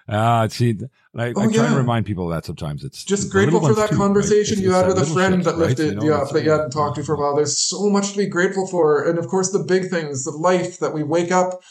Ah, 0.10 0.48
see, 0.48 0.78
I, 1.16 1.28
I 1.28 1.34
Oh, 1.36 1.50
try 1.50 1.66
and 1.66 1.74
yeah. 1.74 1.78
remind 1.78 2.06
people 2.06 2.26
of 2.30 2.36
that 2.36 2.46
sometimes. 2.46 2.84
It's 2.84 3.04
just 3.06 3.32
grateful 3.32 3.62
for 3.62 3.74
that 3.76 3.92
too, 3.92 3.96
conversation 3.98 4.58
It's- 4.58 4.64
you 4.66 4.72
had 4.74 4.88
with 4.88 4.98
a 4.98 5.06
friend 5.06 5.36
shit, 5.36 5.46
that 5.46 5.52
right? 5.58 5.70
lifted 5.70 5.86
You 5.90 5.96
know, 5.96 6.04
you 6.04 6.14
up 6.14 6.32
that 6.34 6.44
you 6.44 6.52
hadn't 6.52 6.72
talked 6.72 6.96
to 6.98 7.04
for 7.04 7.16
a 7.16 7.20
while. 7.20 7.36
There's 7.36 7.58
so 7.58 7.90
much 7.90 8.12
to 8.12 8.18
be 8.18 8.26
grateful 8.26 8.68
for, 8.68 9.08
and 9.08 9.18
of 9.18 9.28
course 9.28 9.52
the 9.52 9.64
big 9.64 9.90
things, 9.90 10.24
the 10.26 10.32
life 10.32 10.80
that 10.80 10.94
we 10.94 11.04
wake 11.04 11.32
up. 11.32 11.62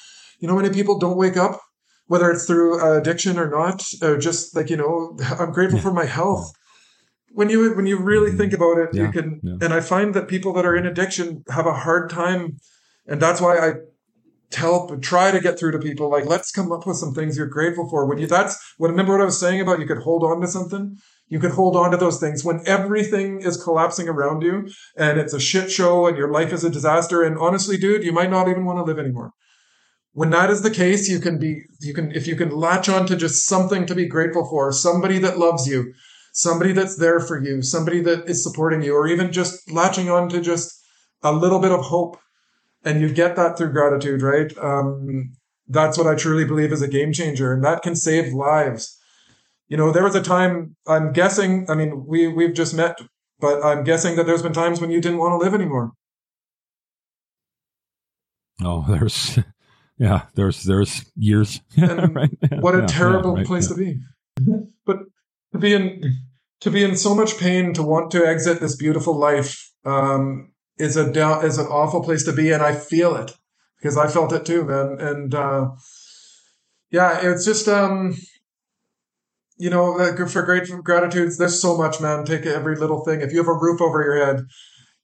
You 0.41 0.49
know, 0.49 0.57
many 0.57 0.71
people 0.71 0.99
don't 0.99 1.17
wake 1.17 1.37
up, 1.37 1.61
whether 2.07 2.31
it's 2.31 2.47
through 2.47 2.81
uh, 2.81 2.99
addiction 2.99 3.39
or 3.39 3.49
not, 3.49 3.83
or 4.03 4.19
just 4.19 4.57
like 4.57 4.71
you 4.71 4.77
know, 4.77 5.17
I'm 5.39 5.53
grateful 5.53 5.79
for 5.79 5.93
my 5.93 6.07
health. 6.07 6.51
When 7.33 7.49
you 7.49 7.75
when 7.75 7.87
you 7.87 7.99
really 7.99 8.33
think 8.33 8.53
about 8.53 8.79
it, 8.79 8.91
Yeah, 8.93 9.05
you 9.05 9.13
can, 9.13 9.41
yeah. 9.43 9.59
and 9.61 9.73
I 9.73 9.81
find 9.81 10.15
that 10.15 10.27
people 10.27 10.53
that 10.55 10.67
are 10.67 10.75
in 10.75 10.87
addiction 10.87 11.45
have 11.49 11.67
a 11.67 11.73
hard 11.73 12.11
time, 12.11 12.57
and 13.07 13.21
that's 13.23 13.41
why 13.41 13.59
I 13.59 13.75
tell 14.51 14.99
try 14.99 15.31
to 15.31 15.41
get 15.41 15.59
through 15.59 15.71
to 15.71 15.79
people 15.79 16.11
like 16.11 16.27
let's 16.27 16.51
come 16.51 16.73
up 16.73 16.87
with 16.87 16.97
some 16.97 17.15
things 17.15 17.37
you're 17.37 17.47
grateful 17.47 17.89
for. 17.89 18.07
When 18.07 18.19
you 18.19 18.27
that's 18.27 18.59
when 18.79 18.91
remember 18.91 19.13
what 19.13 19.23
i 19.23 19.25
was 19.25 19.39
saying 19.39 19.61
about 19.61 19.79
you 19.79 19.87
could 19.87 20.03
hold 20.03 20.25
on 20.25 20.41
to 20.41 20.49
something? 20.49 20.97
You 21.29 21.39
could 21.39 21.53
hold 21.53 21.77
on 21.77 21.93
to 21.93 21.97
those 21.97 22.19
things. 22.19 22.45
When 22.45 22.61
everything 22.67 23.43
is 23.43 23.63
collapsing 23.63 24.09
around 24.09 24.43
you 24.43 24.69
and 24.97 25.21
it's 25.21 25.33
a 25.33 25.39
shit 25.39 25.71
show 25.71 26.09
and 26.09 26.17
your 26.17 26.33
life 26.33 26.53
is 26.53 26.65
a 26.65 26.71
disaster 26.71 27.23
and 27.23 27.39
honestly 27.39 27.77
dude 27.77 28.03
you 28.03 28.13
might 28.13 28.31
not 28.31 28.49
even 28.49 28.65
want 28.65 28.79
to 28.79 28.83
live 28.83 28.99
anymore 28.99 29.33
when 30.13 30.31
that 30.31 30.51
is 30.51 30.63
the 30.63 30.71
case 30.71 31.09
you 31.09 31.21
can 31.21 31.39
be 31.39 31.63
you 31.81 31.95
can 31.95 32.11
if 32.13 32.27
you 32.27 32.37
can 32.37 32.51
latch 32.51 32.89
on 32.89 33.07
to 33.07 33.17
just 33.17 33.47
something 33.47 33.87
to 33.87 33.95
be 33.95 34.07
grateful 34.07 34.47
for 34.49 34.73
somebody 34.73 35.19
that 35.19 35.39
loves 35.39 35.69
you 35.69 35.93
somebody 36.33 36.73
that's 36.73 36.97
there 36.97 37.21
for 37.21 37.43
you 37.43 37.63
somebody 37.63 38.01
that 38.01 38.29
is 38.29 38.43
supporting 38.43 38.83
you 38.83 38.95
or 38.95 39.07
even 39.07 39.33
just 39.33 39.71
latching 39.71 40.11
on 40.11 40.29
to 40.29 40.41
just 40.41 40.81
a 41.23 41.33
little 41.33 41.59
bit 41.59 41.73
of 41.73 41.85
hope. 41.85 42.19
And 42.85 43.01
you 43.01 43.13
get 43.13 43.37
that 43.37 43.59
through 43.59 43.73
gratitude, 43.73 44.23
right? 44.23 44.57
Um, 44.59 45.33
that's 45.69 45.99
what 45.99 46.07
I 46.07 46.15
truly 46.15 46.45
believe 46.45 46.73
is 46.73 46.83
a 46.83 46.89
game 46.89 47.13
changer, 47.13 47.53
and 47.53 47.63
that 47.63 47.83
can 47.83 47.95
save 47.95 48.33
lives. 48.33 48.99
You 49.69 49.77
know, 49.77 49.93
there 49.93 50.03
was 50.03 50.15
a 50.15 50.23
time 50.23 50.77
I'm 50.87 51.13
guessing. 51.13 51.67
I 51.69 51.75
mean, 51.75 52.07
we 52.07 52.27
we've 52.27 52.55
just 52.55 52.75
met, 52.75 52.99
but 53.39 53.63
I'm 53.65 53.85
guessing 53.85 54.17
that 54.17 54.27
there's 54.27 54.43
been 54.43 54.55
times 54.55 54.81
when 54.81 54.91
you 54.91 55.01
didn't 55.01 55.19
want 55.19 55.33
to 55.33 55.45
live 55.45 55.55
anymore. 55.55 55.93
Oh, 58.63 58.85
there's, 58.89 59.39
yeah, 60.01 60.23
there's 60.35 60.65
there's 60.65 61.05
years. 61.15 61.61
Right? 61.77 62.31
what 62.59 62.75
a 62.75 62.81
Yeah, 62.81 62.87
terrible 62.87 63.33
yeah, 63.33 63.39
right, 63.39 63.47
place 63.47 63.71
yeah. 63.71 63.77
to 63.77 63.85
be. 63.85 64.01
But 64.87 65.01
to 65.53 65.59
be 65.59 65.75
in 65.75 66.17
to 66.61 66.71
be 66.71 66.83
in 66.83 66.97
so 66.97 67.15
much 67.15 67.39
pain 67.39 67.75
to 67.75 67.83
want 67.83 68.11
to 68.13 68.27
exit 68.27 68.61
this 68.61 68.77
beautiful 68.77 69.15
life 69.15 69.71
um, 69.85 70.53
is 70.79 70.97
a 70.97 71.13
down 71.13 71.45
is 71.45 71.59
an 71.59 71.67
awful 71.67 72.03
place 72.03 72.25
to 72.25 72.33
be, 72.33 72.51
and 72.51 72.63
I 72.63 72.75
feel 72.75 73.15
it 73.15 73.37
because 73.77 73.99
I 73.99 74.09
felt 74.09 74.33
it 74.33 74.47
too, 74.47 74.65
man. 74.65 74.97
And 74.99 75.35
uh, 75.35 75.73
yeah, 76.91 77.21
it's 77.23 77.45
just 77.45 77.69
um, 77.69 78.17
you 79.59 79.69
know, 79.69 80.17
for 80.29 80.43
great 80.43 80.67
gratitudes, 80.83 81.37
there's 81.37 81.61
so 81.61 81.77
much, 81.77 82.01
man. 82.01 82.25
Take 82.25 82.47
every 82.47 82.77
little 82.77 83.05
thing. 83.05 83.21
If 83.21 83.33
you 83.33 83.39
have 83.39 83.49
a 83.49 83.53
roof 83.53 83.83
over 83.83 84.03
your 84.03 84.25
head, 84.25 84.47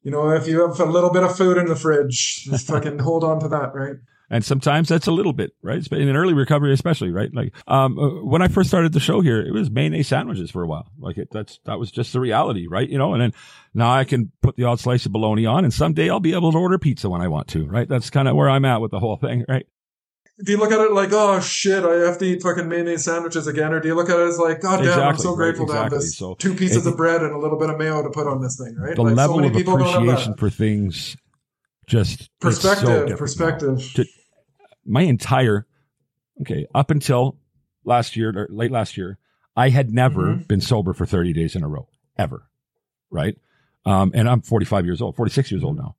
you 0.02 0.10
know, 0.10 0.30
if 0.30 0.46
you 0.48 0.66
have 0.66 0.80
a 0.80 0.86
little 0.86 1.12
bit 1.12 1.22
of 1.22 1.36
food 1.36 1.58
in 1.58 1.66
the 1.66 1.76
fridge, 1.76 2.44
just 2.44 2.66
fucking 2.72 3.00
hold 3.00 3.24
on 3.24 3.40
to 3.40 3.48
that, 3.48 3.74
right? 3.74 3.96
And 4.30 4.44
sometimes 4.44 4.88
that's 4.88 5.06
a 5.06 5.12
little 5.12 5.32
bit, 5.32 5.52
right? 5.62 5.86
In 5.92 6.08
an 6.08 6.16
early 6.16 6.34
recovery, 6.34 6.72
especially, 6.72 7.10
right? 7.10 7.32
Like, 7.32 7.52
um, 7.68 7.98
uh, 7.98 8.24
when 8.24 8.42
I 8.42 8.48
first 8.48 8.68
started 8.68 8.92
the 8.92 9.00
show 9.00 9.20
here, 9.20 9.40
it 9.40 9.52
was 9.52 9.70
mayonnaise 9.70 10.08
sandwiches 10.08 10.50
for 10.50 10.62
a 10.62 10.66
while. 10.66 10.90
Like 10.98 11.16
it, 11.16 11.28
that's, 11.30 11.60
that 11.64 11.78
was 11.78 11.90
just 11.90 12.12
the 12.12 12.20
reality, 12.20 12.66
right? 12.68 12.88
You 12.88 12.98
know, 12.98 13.12
and 13.12 13.22
then 13.22 13.32
now 13.74 13.92
I 13.92 14.04
can 14.04 14.32
put 14.42 14.56
the 14.56 14.64
odd 14.64 14.80
slice 14.80 15.06
of 15.06 15.12
bologna 15.12 15.46
on 15.46 15.64
and 15.64 15.72
someday 15.72 16.10
I'll 16.10 16.20
be 16.20 16.34
able 16.34 16.52
to 16.52 16.58
order 16.58 16.78
pizza 16.78 17.08
when 17.08 17.20
I 17.20 17.28
want 17.28 17.48
to, 17.48 17.66
right? 17.66 17.88
That's 17.88 18.10
kind 18.10 18.26
of 18.26 18.34
where 18.34 18.50
I'm 18.50 18.64
at 18.64 18.80
with 18.80 18.90
the 18.90 19.00
whole 19.00 19.16
thing, 19.16 19.44
right? 19.48 19.66
do 20.44 20.52
you 20.52 20.58
look 20.58 20.70
at 20.70 20.80
it 20.80 20.92
like, 20.92 21.08
oh 21.12 21.40
shit, 21.40 21.82
I 21.82 22.06
have 22.06 22.18
to 22.18 22.26
eat 22.26 22.42
fucking 22.42 22.68
mayonnaise 22.68 23.04
sandwiches 23.04 23.46
again, 23.46 23.72
or 23.72 23.80
do 23.80 23.88
you 23.88 23.94
look 23.94 24.10
at 24.10 24.18
it 24.18 24.28
as 24.28 24.38
like, 24.38 24.60
God 24.60 24.78
damn, 24.78 24.86
I'm 24.86 24.90
Exactly, 24.90 25.22
so 25.22 25.30
right, 25.30 25.36
grateful 25.36 25.66
to 25.68 25.72
have 25.72 25.90
this 25.90 26.16
So 26.16 26.34
two 26.34 26.54
pieces 26.54 26.86
it- 26.86 26.90
of 26.90 26.96
bread 26.96 27.22
and 27.22 27.32
a 27.32 27.38
little 27.38 27.58
bit 27.58 27.70
of 27.70 27.78
mayo 27.78 28.02
to 28.02 28.10
put 28.10 28.26
on 28.26 28.42
this 28.42 28.58
thing, 28.58 28.76
right? 28.76 28.94
The 28.94 29.02
like, 29.02 29.16
level 29.16 29.36
so 29.36 29.40
many 29.40 29.48
of 29.48 29.54
people 29.54 29.78
don't 29.78 29.86
have 29.86 30.02
appreciation 30.02 30.34
for 30.34 30.50
things 30.50 31.16
just 31.86 32.20
it's 32.22 32.28
so 32.28 32.38
Perspective, 32.40 33.18
perspective. 33.18 33.92
To- 33.94 34.06
my 34.84 35.02
entire 35.02 35.66
okay 36.40 36.66
up 36.74 36.90
until 36.90 37.38
last 37.84 38.16
year 38.16 38.30
or 38.36 38.46
late 38.50 38.70
last 38.70 38.96
year 38.96 39.18
i 39.56 39.68
had 39.70 39.90
never 39.92 40.34
Mhm. 40.36 40.48
been 40.48 40.60
sober 40.60 40.92
for 40.92 41.06
30 41.06 41.32
days 41.32 41.56
in 41.56 41.62
a 41.62 41.68
row 41.68 41.88
ever 42.16 42.48
right? 43.10 43.36
Um, 43.84 44.10
and 44.14 44.28
i'm 44.28 44.40
45 44.42 44.84
years 44.84 45.00
old 45.00 45.16
46 45.16 45.50
years 45.52 45.62
old 45.64 45.76
now. 45.76 45.96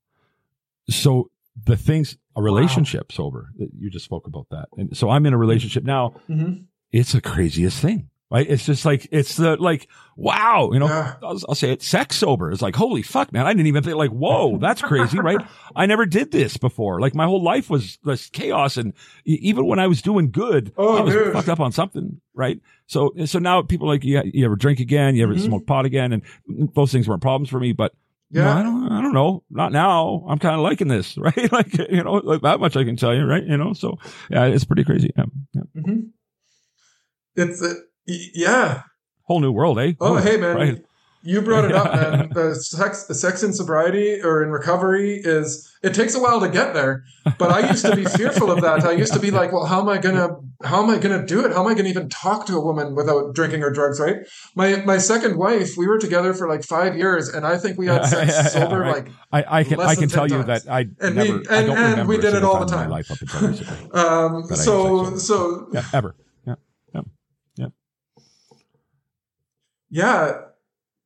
So 0.90 1.32
the 1.66 1.76
things 1.78 2.18
a 2.36 2.42
relationship 2.42 3.12
sober 3.12 3.50
you 3.58 3.90
just 3.90 4.06
spoke 4.06 4.28
about 4.28 4.48
that. 4.52 4.68
And 4.78 4.96
so 4.96 5.10
i'm 5.10 5.26
in 5.26 5.34
a 5.34 5.38
relationship 5.38 5.84
now. 5.84 6.14
Mhm. 6.30 6.66
it's 6.92 7.12
the 7.14 7.22
craziest 7.22 7.82
thing 7.82 8.10
right 8.30 8.46
it's 8.50 8.66
just 8.66 8.84
like 8.86 9.08
it's 9.12 9.38
the 9.38 9.56
like 9.58 9.88
wow 10.18 10.70
you 10.74 10.80
know 10.80 10.88
Yeah. 10.88 11.16
I'll, 11.24 11.40
I'll 11.50 11.56
say 11.56 11.72
it 11.72 11.82
sex 11.82 12.18
sober 12.18 12.52
it's 12.52 12.62
like 12.62 12.76
holy 12.76 13.02
fuck 13.02 13.32
man 13.32 13.46
i 13.46 13.54
didn't 13.54 13.68
even 13.68 13.84
think 13.84 13.96
like 13.96 14.10
whoa 14.12 14.58
that's 14.58 14.82
crazy 14.82 15.20
right 15.20 15.40
i 15.76 15.86
never 15.86 16.06
did 16.06 16.32
this 16.32 16.58
before 16.58 17.00
like 17.00 17.16
my 17.16 17.26
whole 17.26 17.42
life 17.44 17.70
was 17.70 17.98
this 18.04 18.30
chaos 18.30 18.76
and 18.78 18.94
even 19.26 19.66
when 19.66 19.80
i 19.80 19.88
was 19.88 20.02
doing 20.02 20.30
good 20.32 20.74
Oh, 20.78 20.98
i 20.98 21.02
was 21.02 21.14
dude. 21.14 21.34
fucked 21.34 21.50
up 21.50 21.60
on 21.62 21.72
something 21.72 22.20
right 22.34 22.60
so 22.88 23.14
so 23.26 23.40
now 23.40 23.62
people 23.62 23.88
like 23.88 24.04
you, 24.04 24.22
you 24.26 24.44
ever 24.46 24.56
drink 24.56 24.80
again 24.80 25.16
you 25.16 25.24
ever 25.24 25.36
Mhm. 25.36 25.46
smoke 25.46 25.66
pot 25.68 25.86
again 25.86 26.12
and 26.14 26.22
those 26.76 26.92
things 26.92 27.08
weren't 27.08 27.22
problems 27.22 27.50
for 27.50 27.60
me 27.60 27.72
but 27.74 27.94
Yeah. 28.30 28.58
I 28.58 28.62
don't, 28.62 28.92
I 28.92 29.02
don't 29.02 29.14
know. 29.14 29.44
Not 29.50 29.72
now. 29.72 30.26
I'm 30.28 30.38
kind 30.38 30.54
of 30.56 30.60
liking 30.60 30.90
this, 30.90 31.18
right? 31.28 31.50
like, 31.50 31.72
you 31.78 32.04
know, 32.04 32.16
like 32.16 32.42
that 32.42 32.60
much 32.60 32.76
I 32.76 32.84
can 32.84 32.98
tell 32.98 33.16
you, 33.16 33.24
right? 33.24 33.42
You 33.42 33.56
know, 33.56 33.72
so 33.72 34.00
yeah, 34.30 34.44
it's 34.48 34.66
pretty 34.66 34.84
crazy. 34.84 35.12
Yeah. 35.16 35.26
yeah. 35.54 35.62
Mhm. 35.78 36.10
It's 37.38 37.62
uh, 37.64 37.74
yeah. 38.08 38.84
Whole 39.24 39.40
new 39.40 39.52
world, 39.52 39.78
eh? 39.80 39.94
Oh, 40.00 40.16
Ooh, 40.16 40.18
hey 40.18 40.38
man, 40.38 40.56
right. 40.56 40.86
you 41.22 41.42
brought 41.42 41.66
it 41.66 41.74
up, 41.74 41.94
man. 41.94 42.30
The 42.34 42.56
sex, 42.56 43.04
the 43.06 43.16
sex 43.16 43.44
in 43.44 43.52
sobriety 43.54 44.22
or 44.22 44.42
in 44.44 44.50
recovery 44.52 45.20
is 45.24 45.70
it 45.84 45.94
takes 45.94 46.16
a 46.16 46.20
while 46.20 46.40
to 46.40 46.48
get 46.50 46.74
there. 46.74 47.04
But 47.38 47.52
I 47.52 47.70
used 47.70 47.86
to 47.86 47.94
be 47.96 48.06
fearful 48.06 48.50
of 48.52 48.62
that. 48.62 48.86
I 48.86 48.92
used 48.92 49.12
to 49.14 49.20
be 49.20 49.32
like, 49.32 49.52
well, 49.52 49.66
how 49.66 49.82
am 49.82 49.90
I 49.90 49.98
gonna, 49.98 50.30
how 50.64 50.82
am 50.82 50.90
I 50.90 50.98
gonna 50.98 51.26
do 51.26 51.46
it? 51.46 51.52
How 51.52 51.62
am 51.62 51.68
I 51.68 51.74
gonna 51.74 51.90
even 51.90 52.08
talk 52.08 52.46
to 52.48 52.56
a 52.56 52.62
woman 52.64 52.96
without 52.96 53.36
drinking 53.36 53.64
or 53.64 53.70
drugs? 53.72 54.00
Right? 54.00 54.18
My 54.56 54.78
my 54.86 54.98
second 54.98 55.38
wife, 55.38 55.72
we 55.76 55.88
were 55.88 56.00
together 56.00 56.34
for 56.34 56.48
like 56.48 56.64
five 56.64 56.96
years, 56.96 57.28
and 57.28 57.46
I 57.46 57.58
think 57.58 57.78
we 57.78 57.88
had 57.88 58.06
sex 58.06 58.54
sober 58.54 58.80
Right. 58.80 59.06
like 59.06 59.12
I, 59.34 59.60
I 59.60 59.64
can 59.66 59.82
I 59.82 59.96
can 59.96 60.08
tell 60.08 60.28
10 60.30 60.38
you 60.38 60.44
that 60.46 60.70
I 60.70 60.88
And 61.02 61.16
never 61.16 61.34
we- 61.40 61.48
I 61.50 61.58
and- 61.58 61.68
don't 61.68 61.78
and 61.78 61.92
remember 61.92 62.06
we 62.16 62.18
did 62.22 62.34
it 62.34 62.44
all 62.46 62.60
the 62.62 62.66
time 62.66 62.80
in 62.80 62.80
time. 62.84 62.90
my 62.90 62.96
life 62.96 63.12
up 63.12 63.22
until 63.22 63.48
recently. 63.50 63.92
um. 63.92 64.44
So 64.56 65.18
so 65.18 65.68
Yeah, 65.74 65.84
ever. 65.94 66.16
Yeah. 69.90 70.42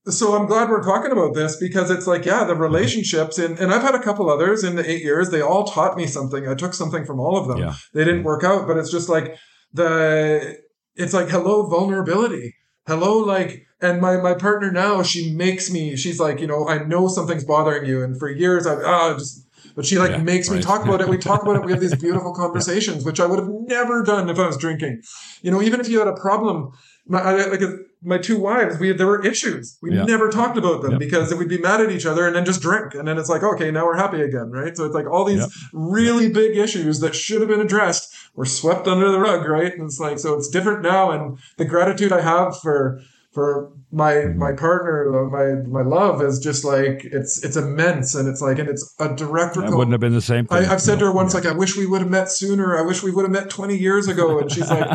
so 0.08 0.36
i'm 0.36 0.48
glad 0.48 0.70
we're 0.70 0.84
talking 0.84 1.12
about 1.12 1.36
this 1.36 1.56
because 1.58 1.91
it's 1.91 2.08
like 2.08 2.26
yeah 2.26 2.44
the 2.44 2.56
relationships 2.56 3.38
and, 3.38 3.60
and 3.60 3.72
i've 3.72 3.84
had 3.84 3.94
a 3.94 4.02
couple 4.02 4.30
others 4.30 4.64
in 4.64 4.76
the 4.76 4.90
eight 4.90 5.03
years. 5.03 5.30
They 5.30 5.41
all 5.41 5.66
taught 5.66 5.95
me 5.95 6.08
something. 6.08 6.48
I 6.48 6.56
took 6.56 6.74
something 6.74 7.06
from 7.06 7.20
all 7.20 7.38
of 7.38 7.48
them. 7.48 7.60
Yeah. 7.60 7.76
they 7.94 8.03
didn't 8.03 8.24
work 8.24 8.44
out 8.44 8.68
but 8.68 8.78
it's 8.78 8.91
just 8.91 9.10
like 9.10 9.36
the 9.74 10.58
it's 10.95 11.14
like 11.14 11.30
hello 11.30 11.68
vulnerability. 11.68 12.56
Hello 12.88 13.20
like 13.20 13.64
and 13.80 14.02
my 14.02 14.18
my 14.18 14.34
partner 14.34 14.72
now 14.72 15.03
she 15.03 15.34
makes 15.36 15.70
me 15.72 15.95
she's 15.95 16.20
like 16.20 16.40
you 16.40 16.48
know 16.48 16.68
i 16.68 16.84
know 16.84 17.08
something's 17.08 17.45
bothering 17.45 17.86
you. 17.88 18.03
And 18.03 18.18
for 18.18 18.30
years 18.30 18.66
i've 18.66 18.84
ah 18.84 19.14
just 19.18 19.48
but 19.76 19.86
she 19.86 19.99
like 19.99 20.12
Yeah, 20.12 20.18
makes 20.18 20.49
me 20.49 20.62
talk 20.62 20.84
about 20.84 20.99
it. 21.02 21.08
We 21.08 21.18
talk 21.18 21.44
about 21.44 21.56
it. 21.58 21.64
We 21.64 21.72
have 21.72 21.80
these 21.80 21.95
beautiful 22.08 22.34
conversations 22.34 23.06
which 23.06 23.20
i 23.20 23.26
would 23.28 23.38
have 23.40 23.49
never 23.49 24.02
done 24.03 24.30
if 24.30 24.40
i 24.40 24.48
was 24.48 24.58
drinking. 24.58 25.02
You 25.44 25.52
know 25.52 25.62
even 25.62 25.80
if 25.80 25.88
you 25.90 25.99
had 25.99 26.08
a 26.08 26.16
problem 26.16 26.72
my 27.08 27.22
I, 27.22 27.45
like 27.45 27.62
my 28.03 28.18
two 28.18 28.40
wives 28.40 28.80
we 28.80 28.91
there 28.94 29.06
were 29.07 29.23
issues 29.26 29.78
we 29.82 29.94
Yeah. 29.94 30.03
never 30.06 30.30
talked 30.30 30.57
about 30.57 30.82
them 30.82 30.91
Yep. 30.94 30.99
because 30.99 31.34
we'd 31.36 31.48
be 31.48 31.60
mad 31.60 31.82
at 31.82 31.91
each 31.91 32.06
other 32.06 32.26
and 32.26 32.36
then 32.36 32.45
just 32.45 32.61
drink 32.61 32.95
and 32.95 33.07
then 33.07 33.18
it's 33.18 33.30
like 33.30 33.44
okay 33.44 33.69
now 33.69 33.86
we're 33.86 33.98
happy 33.98 34.22
again 34.22 34.49
right 34.52 34.76
so 34.76 34.86
it's 34.86 34.95
like 34.95 35.06
all 35.07 35.23
these 35.26 35.40
Yep. 35.41 35.49
really 35.73 36.30
big 36.32 36.57
issues 36.57 36.99
that 37.02 37.14
should 37.15 37.41
have 37.41 37.49
been 37.49 37.61
addressed 37.61 38.14
were 38.36 38.45
swept 38.45 38.88
under 38.88 39.11
the 39.11 39.19
rug 39.19 39.48
right 39.48 39.73
and 39.73 39.84
it's 39.84 39.99
like 39.99 40.18
so 40.18 40.36
it's 40.36 40.48
different 40.49 40.82
now 40.82 41.11
and 41.11 41.38
the 41.57 41.65
gratitude 41.65 42.11
i 42.11 42.22
have 42.22 42.57
for 42.60 42.99
for 43.32 43.72
my 43.94 44.14
Mm-hmm. 44.14 44.40
my 44.40 44.53
partner 44.53 45.28
my 45.30 45.68
my 45.70 45.88
love 45.88 46.22
is 46.22 46.40
just 46.40 46.64
like 46.64 47.03
it's 47.03 47.44
it's 47.44 47.58
immense 47.58 48.16
and 48.16 48.28
it's 48.30 48.41
like 48.41 48.58
and 48.58 48.70
it's 48.70 48.95
a 48.99 49.14
direct 49.16 49.56
That 49.56 49.72
wouldn't 49.72 49.91
have 49.91 49.99
been 49.99 50.14
the 50.14 50.22
same 50.22 50.48
thing. 50.48 50.66
I, 50.66 50.72
I've 50.74 50.82
said 50.82 50.99
to 50.99 51.06
her 51.06 51.12
once, 51.12 51.34
Yeah. 51.34 51.41
like, 51.41 51.49
I 51.49 51.58
wish 51.58 51.76
we 51.76 51.86
would 51.86 52.02
have 52.02 52.10
met 52.10 52.30
sooner. 52.32 52.78
I 52.78 52.82
wish 52.84 53.03
we 53.03 53.12
would 53.12 53.24
have 53.24 53.32
met 53.32 53.49
20 53.49 53.76
years 53.78 54.08
ago. 54.08 54.40
And 54.40 54.49
she's 54.52 54.70
like, 54.70 54.88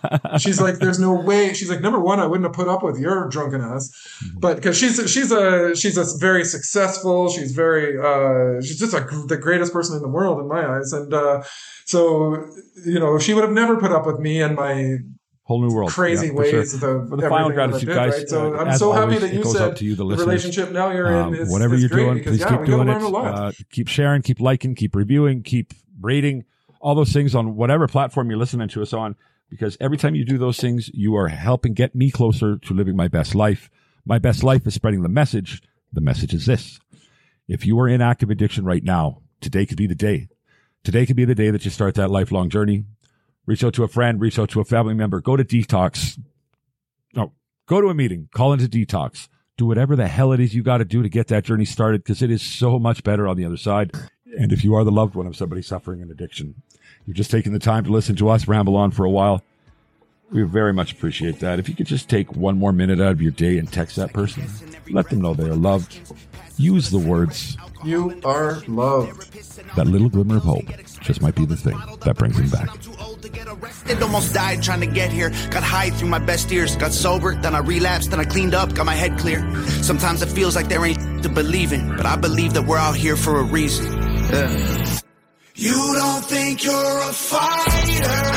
she's 0.38 0.60
like, 0.60 0.76
there's 0.78 1.00
no 1.00 1.12
way. 1.14 1.52
She's 1.54 1.68
like, 1.70 1.80
number 1.80 1.98
one, 2.00 2.20
I 2.20 2.26
wouldn't 2.26 2.46
have 2.46 2.54
put 2.54 2.68
up 2.68 2.82
with 2.84 2.98
your 2.98 3.28
drunken 3.28 3.60
ass, 3.60 3.90
Mm-hmm. 4.24 4.38
but 4.40 4.54
because 4.56 4.76
she's 4.78 4.96
she's 5.10 5.32
a 5.32 5.74
she's 5.74 5.96
a 5.98 6.04
very 6.18 6.44
successful. 6.44 7.28
She's 7.30 7.52
very 7.52 7.98
uh, 7.98 8.60
she's 8.62 8.78
just 8.78 8.94
a, 8.94 9.00
the 9.28 9.36
greatest 9.36 9.72
person 9.72 9.96
in 9.96 10.02
the 10.02 10.08
world 10.08 10.38
in 10.40 10.46
my 10.48 10.64
eyes. 10.76 10.92
And 10.92 11.12
uh, 11.12 11.42
so 11.86 12.44
you 12.86 12.98
know, 13.00 13.18
she 13.18 13.34
would 13.34 13.42
have 13.44 13.52
never 13.52 13.76
put 13.80 13.90
up 13.92 14.06
with 14.06 14.18
me 14.20 14.40
and 14.42 14.54
my 14.54 14.98
whole 15.44 15.60
new 15.60 15.74
world. 15.74 15.90
crazy 15.90 16.26
Yeah, 16.26 16.32
sure. 16.32 16.40
ways. 16.40 16.74
Of 16.74 16.80
For 16.80 17.16
the 17.16 17.28
final 17.28 17.50
everything 17.50 17.56
that 17.56 17.62
I 17.62 17.66
gratitude, 17.68 17.88
did, 17.88 17.94
guys, 17.94 18.12
right? 18.12 18.28
So 18.28 18.54
uh, 18.54 18.58
I'm 18.58 18.76
so 18.76 18.92
happy 18.92 19.18
that 19.18 19.32
you 19.32 19.44
said 19.44 19.76
to 19.76 19.84
you, 19.84 19.94
the 19.94 20.04
relationship 20.04 20.72
now 20.72 20.90
you're 20.90 21.06
in 21.06 21.14
Um, 21.14 21.34
is 21.34 21.50
whatever 21.50 21.74
is 21.74 21.80
you're 21.80 21.90
doing, 21.90 22.14
because, 22.14 22.32
please 22.38 22.40
yeah, 22.40 22.56
keep 22.56 22.66
doing 22.66 22.88
it. 22.88 22.92
learn 22.92 23.02
a 23.02 23.08
lot. 23.08 23.34
Uh, 23.34 23.52
keep 23.70 23.88
sharing, 23.88 24.22
keep 24.22 24.40
liking, 24.40 24.74
keep 24.74 24.94
reviewing, 24.96 25.42
keep 25.42 25.72
rating, 26.00 26.44
all 26.80 26.94
those 26.94 27.12
things 27.12 27.34
on 27.34 27.56
whatever 27.56 27.86
platform 27.86 28.28
you're 28.30 28.38
listening 28.38 28.68
to 28.68 28.82
us 28.82 28.92
on. 28.92 29.16
Because 29.50 29.76
every 29.80 29.96
time 29.98 30.14
you 30.14 30.24
do 30.24 30.38
those 30.38 30.58
things, 30.58 30.90
you 30.92 31.14
are 31.14 31.28
helping 31.28 31.74
get 31.74 31.94
me 31.94 32.10
closer 32.10 32.56
to 32.58 32.74
living 32.74 32.96
my 32.96 33.08
best 33.08 33.34
life. 33.34 33.70
My 34.04 34.18
best 34.18 34.42
life 34.42 34.66
is 34.66 34.74
spreading 34.74 35.02
the 35.02 35.08
message. 35.08 35.62
The 35.92 36.00
message 36.00 36.34
is 36.34 36.46
this. 36.46 36.80
If 37.46 37.64
you 37.66 37.78
are 37.78 37.88
in 37.88 38.00
active 38.00 38.30
addiction 38.30 38.64
right 38.64 38.82
now, 38.82 39.20
today 39.40 39.66
could 39.66 39.76
be 39.76 39.86
the 39.86 39.94
day. 39.94 40.28
Today 40.82 41.06
could 41.06 41.16
be 41.16 41.24
the 41.26 41.34
day 41.34 41.50
that 41.50 41.64
you 41.64 41.70
start 41.70 41.94
that 41.94 42.10
lifelong 42.10 42.48
journey. 42.50 42.84
Reach 43.46 43.62
out 43.62 43.74
to 43.74 43.84
a 43.84 43.88
friend, 43.88 44.20
reach 44.20 44.38
out 44.38 44.50
to 44.50 44.60
a 44.60 44.64
family 44.64 44.94
member, 44.94 45.20
go 45.20 45.36
to 45.36 45.44
detox. 45.44 46.18
No, 47.14 47.32
go 47.66 47.80
to 47.80 47.88
a 47.88 47.94
meeting, 47.94 48.28
call 48.32 48.52
into 48.52 48.66
detox 48.66 49.28
do 49.56 49.66
whatever 49.66 49.94
the 49.94 50.08
hell 50.08 50.32
it 50.32 50.40
is 50.40 50.54
you 50.54 50.62
got 50.62 50.78
to 50.78 50.84
do 50.84 51.02
to 51.02 51.08
get 51.08 51.28
that 51.28 51.44
journey 51.44 51.64
started 51.64 52.02
because 52.02 52.22
it 52.22 52.30
is 52.30 52.42
so 52.42 52.78
much 52.78 53.04
better 53.04 53.28
on 53.28 53.36
the 53.36 53.44
other 53.44 53.56
side. 53.56 53.92
And 54.38 54.52
if 54.52 54.64
you 54.64 54.74
are 54.74 54.82
the 54.82 54.90
loved 54.90 55.14
one 55.14 55.26
of 55.26 55.36
somebody 55.36 55.62
suffering 55.62 56.02
an 56.02 56.10
addiction, 56.10 56.62
you're 57.06 57.14
just 57.14 57.30
taking 57.30 57.52
the 57.52 57.58
time 57.58 57.84
to 57.84 57.92
listen 57.92 58.16
to 58.16 58.28
us 58.30 58.48
ramble 58.48 58.76
on 58.76 58.90
for 58.90 59.04
a 59.04 59.10
while. 59.10 59.42
We 60.32 60.42
very 60.42 60.72
much 60.72 60.92
appreciate 60.92 61.38
that. 61.40 61.58
If 61.60 61.68
you 61.68 61.76
could 61.76 61.86
just 61.86 62.08
take 62.08 62.34
one 62.34 62.58
more 62.58 62.72
minute 62.72 63.00
out 63.00 63.12
of 63.12 63.22
your 63.22 63.30
day 63.30 63.58
and 63.58 63.72
text 63.72 63.94
that 63.96 64.12
person, 64.12 64.44
let 64.90 65.08
them 65.08 65.20
know 65.20 65.34
they 65.34 65.48
are 65.48 65.54
loved. 65.54 66.00
Use 66.56 66.90
the 66.90 66.98
words, 66.98 67.56
You 67.84 68.20
are 68.24 68.60
loved. 68.66 69.32
that 69.76 69.86
little 69.86 70.08
glimmer 70.08 70.38
of 70.38 70.42
hope 70.44 70.64
just 71.04 71.20
might 71.20 71.34
be 71.34 71.44
the 71.44 71.56
thing 71.56 71.78
that 72.04 72.16
brings 72.16 72.36
them 72.36 72.48
back. 72.48 72.80
Too 72.80 72.94
old 72.98 73.22
to 73.22 73.28
get 73.28 73.46
arrested, 73.46 74.02
almost 74.02 74.34
died 74.34 74.62
trying 74.62 74.80
to 74.80 74.86
get 74.86 75.12
here. 75.12 75.30
Got 75.50 75.62
high 75.62 75.90
through 75.90 76.08
my 76.08 76.18
best 76.18 76.50
years, 76.50 76.74
got 76.76 76.92
sober, 76.92 77.34
then 77.34 77.54
I 77.54 77.58
relapsed, 77.58 78.10
then 78.10 78.20
I 78.20 78.24
cleaned 78.24 78.54
up, 78.54 78.74
got 78.74 78.86
my 78.86 78.94
head 78.94 79.18
clear. 79.18 79.40
Sometimes 79.82 80.22
it 80.22 80.28
feels 80.28 80.56
like 80.56 80.68
there 80.68 80.84
ain't 80.84 81.22
to 81.22 81.28
believing, 81.28 81.94
but 81.96 82.06
I 82.06 82.16
believe 82.16 82.54
that 82.54 82.62
we're 82.62 82.78
out 82.78 82.96
here 82.96 83.16
for 83.16 83.38
a 83.38 83.44
reason. 83.44 83.92
Yeah. 83.92 85.00
You 85.56 85.94
don't 85.94 86.24
think 86.24 86.64
you're 86.64 86.72
a 86.72 87.12
fighter, 87.12 88.33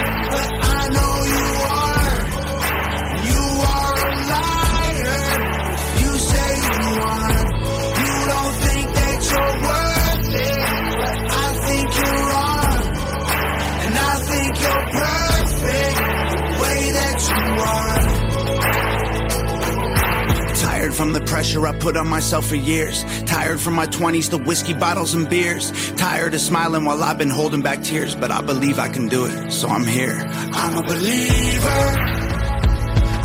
from 20.98 21.14
the 21.14 21.22
pressure 21.22 21.68
I 21.68 21.78
put 21.78 21.96
on 21.96 22.08
myself 22.08 22.48
for 22.48 22.56
years. 22.56 23.06
Tired 23.26 23.60
from 23.60 23.76
my 23.76 23.86
20s, 23.86 24.32
the 24.32 24.40
whiskey 24.40 24.74
bottles 24.74 25.14
and 25.14 25.30
beers. 25.30 25.72
Tired 25.92 26.34
of 26.34 26.42
smiling 26.42 26.86
while 26.86 27.04
I've 27.04 27.20
been 27.20 27.30
holding 27.30 27.62
back 27.62 27.84
tears, 27.84 28.16
but 28.16 28.32
I 28.32 28.42
believe 28.42 28.80
I 28.80 28.90
can 28.90 29.08
do 29.08 29.26
it, 29.26 29.52
so 29.52 29.68
I'm 29.70 29.86
here. 29.86 30.18
I'm 30.54 30.76
a 30.76 30.82
believer. 30.82 31.84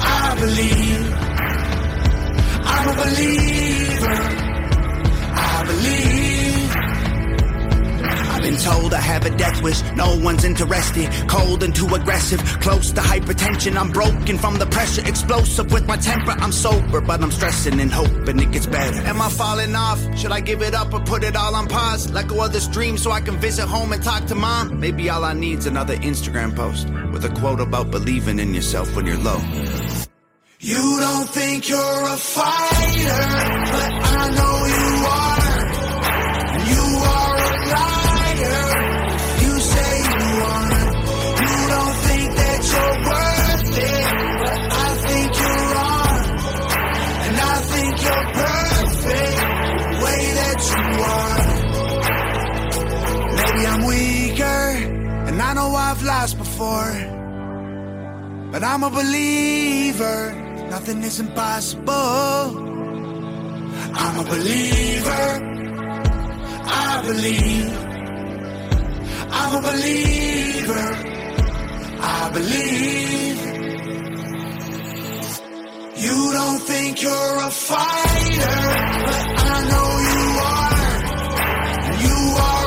I 0.05 0.37
believe. 0.39 1.15
I'm 2.65 2.89
a 2.89 2.95
believer. 3.03 4.52
Been 8.53 8.61
told 8.61 8.95
I 8.95 9.01
have 9.01 9.25
a 9.25 9.31
death 9.31 9.63
wish, 9.63 9.83
no 9.93 10.17
one's 10.19 10.45
interested. 10.45 11.09
Cold 11.29 11.63
and 11.63 11.75
too 11.75 11.89
aggressive, 11.95 12.41
close 12.61 12.91
to 12.93 13.01
hypertension. 13.01 13.77
I'm 13.77 13.91
broken 13.91 14.39
from 14.39 14.57
the 14.59 14.67
pressure, 14.67 15.07
explosive 15.07 15.73
with 15.73 15.87
my 15.87 15.97
temper. 15.97 16.33
I'm 16.33 16.53
sober, 16.53 17.01
but 17.01 17.23
I'm 17.23 17.31
stressing 17.31 17.81
and 17.81 17.91
hoping 17.91 18.39
it 18.41 18.51
gets 18.53 18.67
better. 18.67 19.01
Am 19.07 19.21
I 19.21 19.29
falling 19.31 19.75
off? 19.75 20.01
Should 20.19 20.33
I 20.33 20.41
give 20.41 20.63
it 20.63 20.75
up 20.75 20.93
or 20.93 21.01
put 21.01 21.25
it 21.25 21.37
all 21.37 21.55
on 21.55 21.67
pause? 21.67 22.11
Let 22.11 22.29
go 22.29 22.45
of 22.45 22.53
this 22.53 22.69
dream 22.69 22.99
so 22.99 23.11
I 23.11 23.21
can 23.21 23.37
visit 23.39 23.67
home 23.67 23.93
and 23.93 24.03
talk 24.03 24.27
to 24.27 24.35
mom? 24.35 24.81
Maybe 24.81 25.09
all 25.09 25.25
I 25.25 25.33
need's 25.33 25.67
another 25.67 25.97
Instagram 25.97 26.55
post 26.55 26.89
with 27.13 27.25
a 27.25 27.31
quote 27.41 27.61
about 27.61 27.91
believing 27.91 28.39
in 28.39 28.55
yourself 28.55 28.95
when 28.95 29.07
you're 29.07 29.19
low. 29.19 29.41
You 30.61 31.01
don't 31.01 31.29
think 31.29 31.69
you're 31.69 32.05
a 32.17 32.17
fighter, 32.17 33.25
but 33.75 33.93
I 34.15 34.31
know 34.37 34.57
you 34.77 34.82
know 55.63 55.75
I've 55.77 56.03
lost 56.03 56.39
before. 56.39 56.95
But 58.53 58.63
I'm 58.71 58.83
a 58.91 58.91
believer. 58.91 60.19
Nothing 60.75 61.03
is 61.09 61.21
impossible. 61.21 62.43
I'm 64.03 64.17
a 64.25 64.27
believer. 64.35 65.29
I 66.89 67.03
believe. 67.09 67.73
I'm 69.41 69.53
a 69.61 69.63
believer. 69.71 70.89
I 72.19 72.23
believe. 72.39 73.41
You 76.05 76.17
don't 76.39 76.63
think 76.71 77.03
you're 77.05 77.37
a 77.49 77.53
fighter, 77.71 78.59
but 79.07 79.25
I 79.55 79.59
know 79.71 79.89
you 80.11 80.23
are. 80.55 80.93
You 82.07 82.19
are 82.49 82.63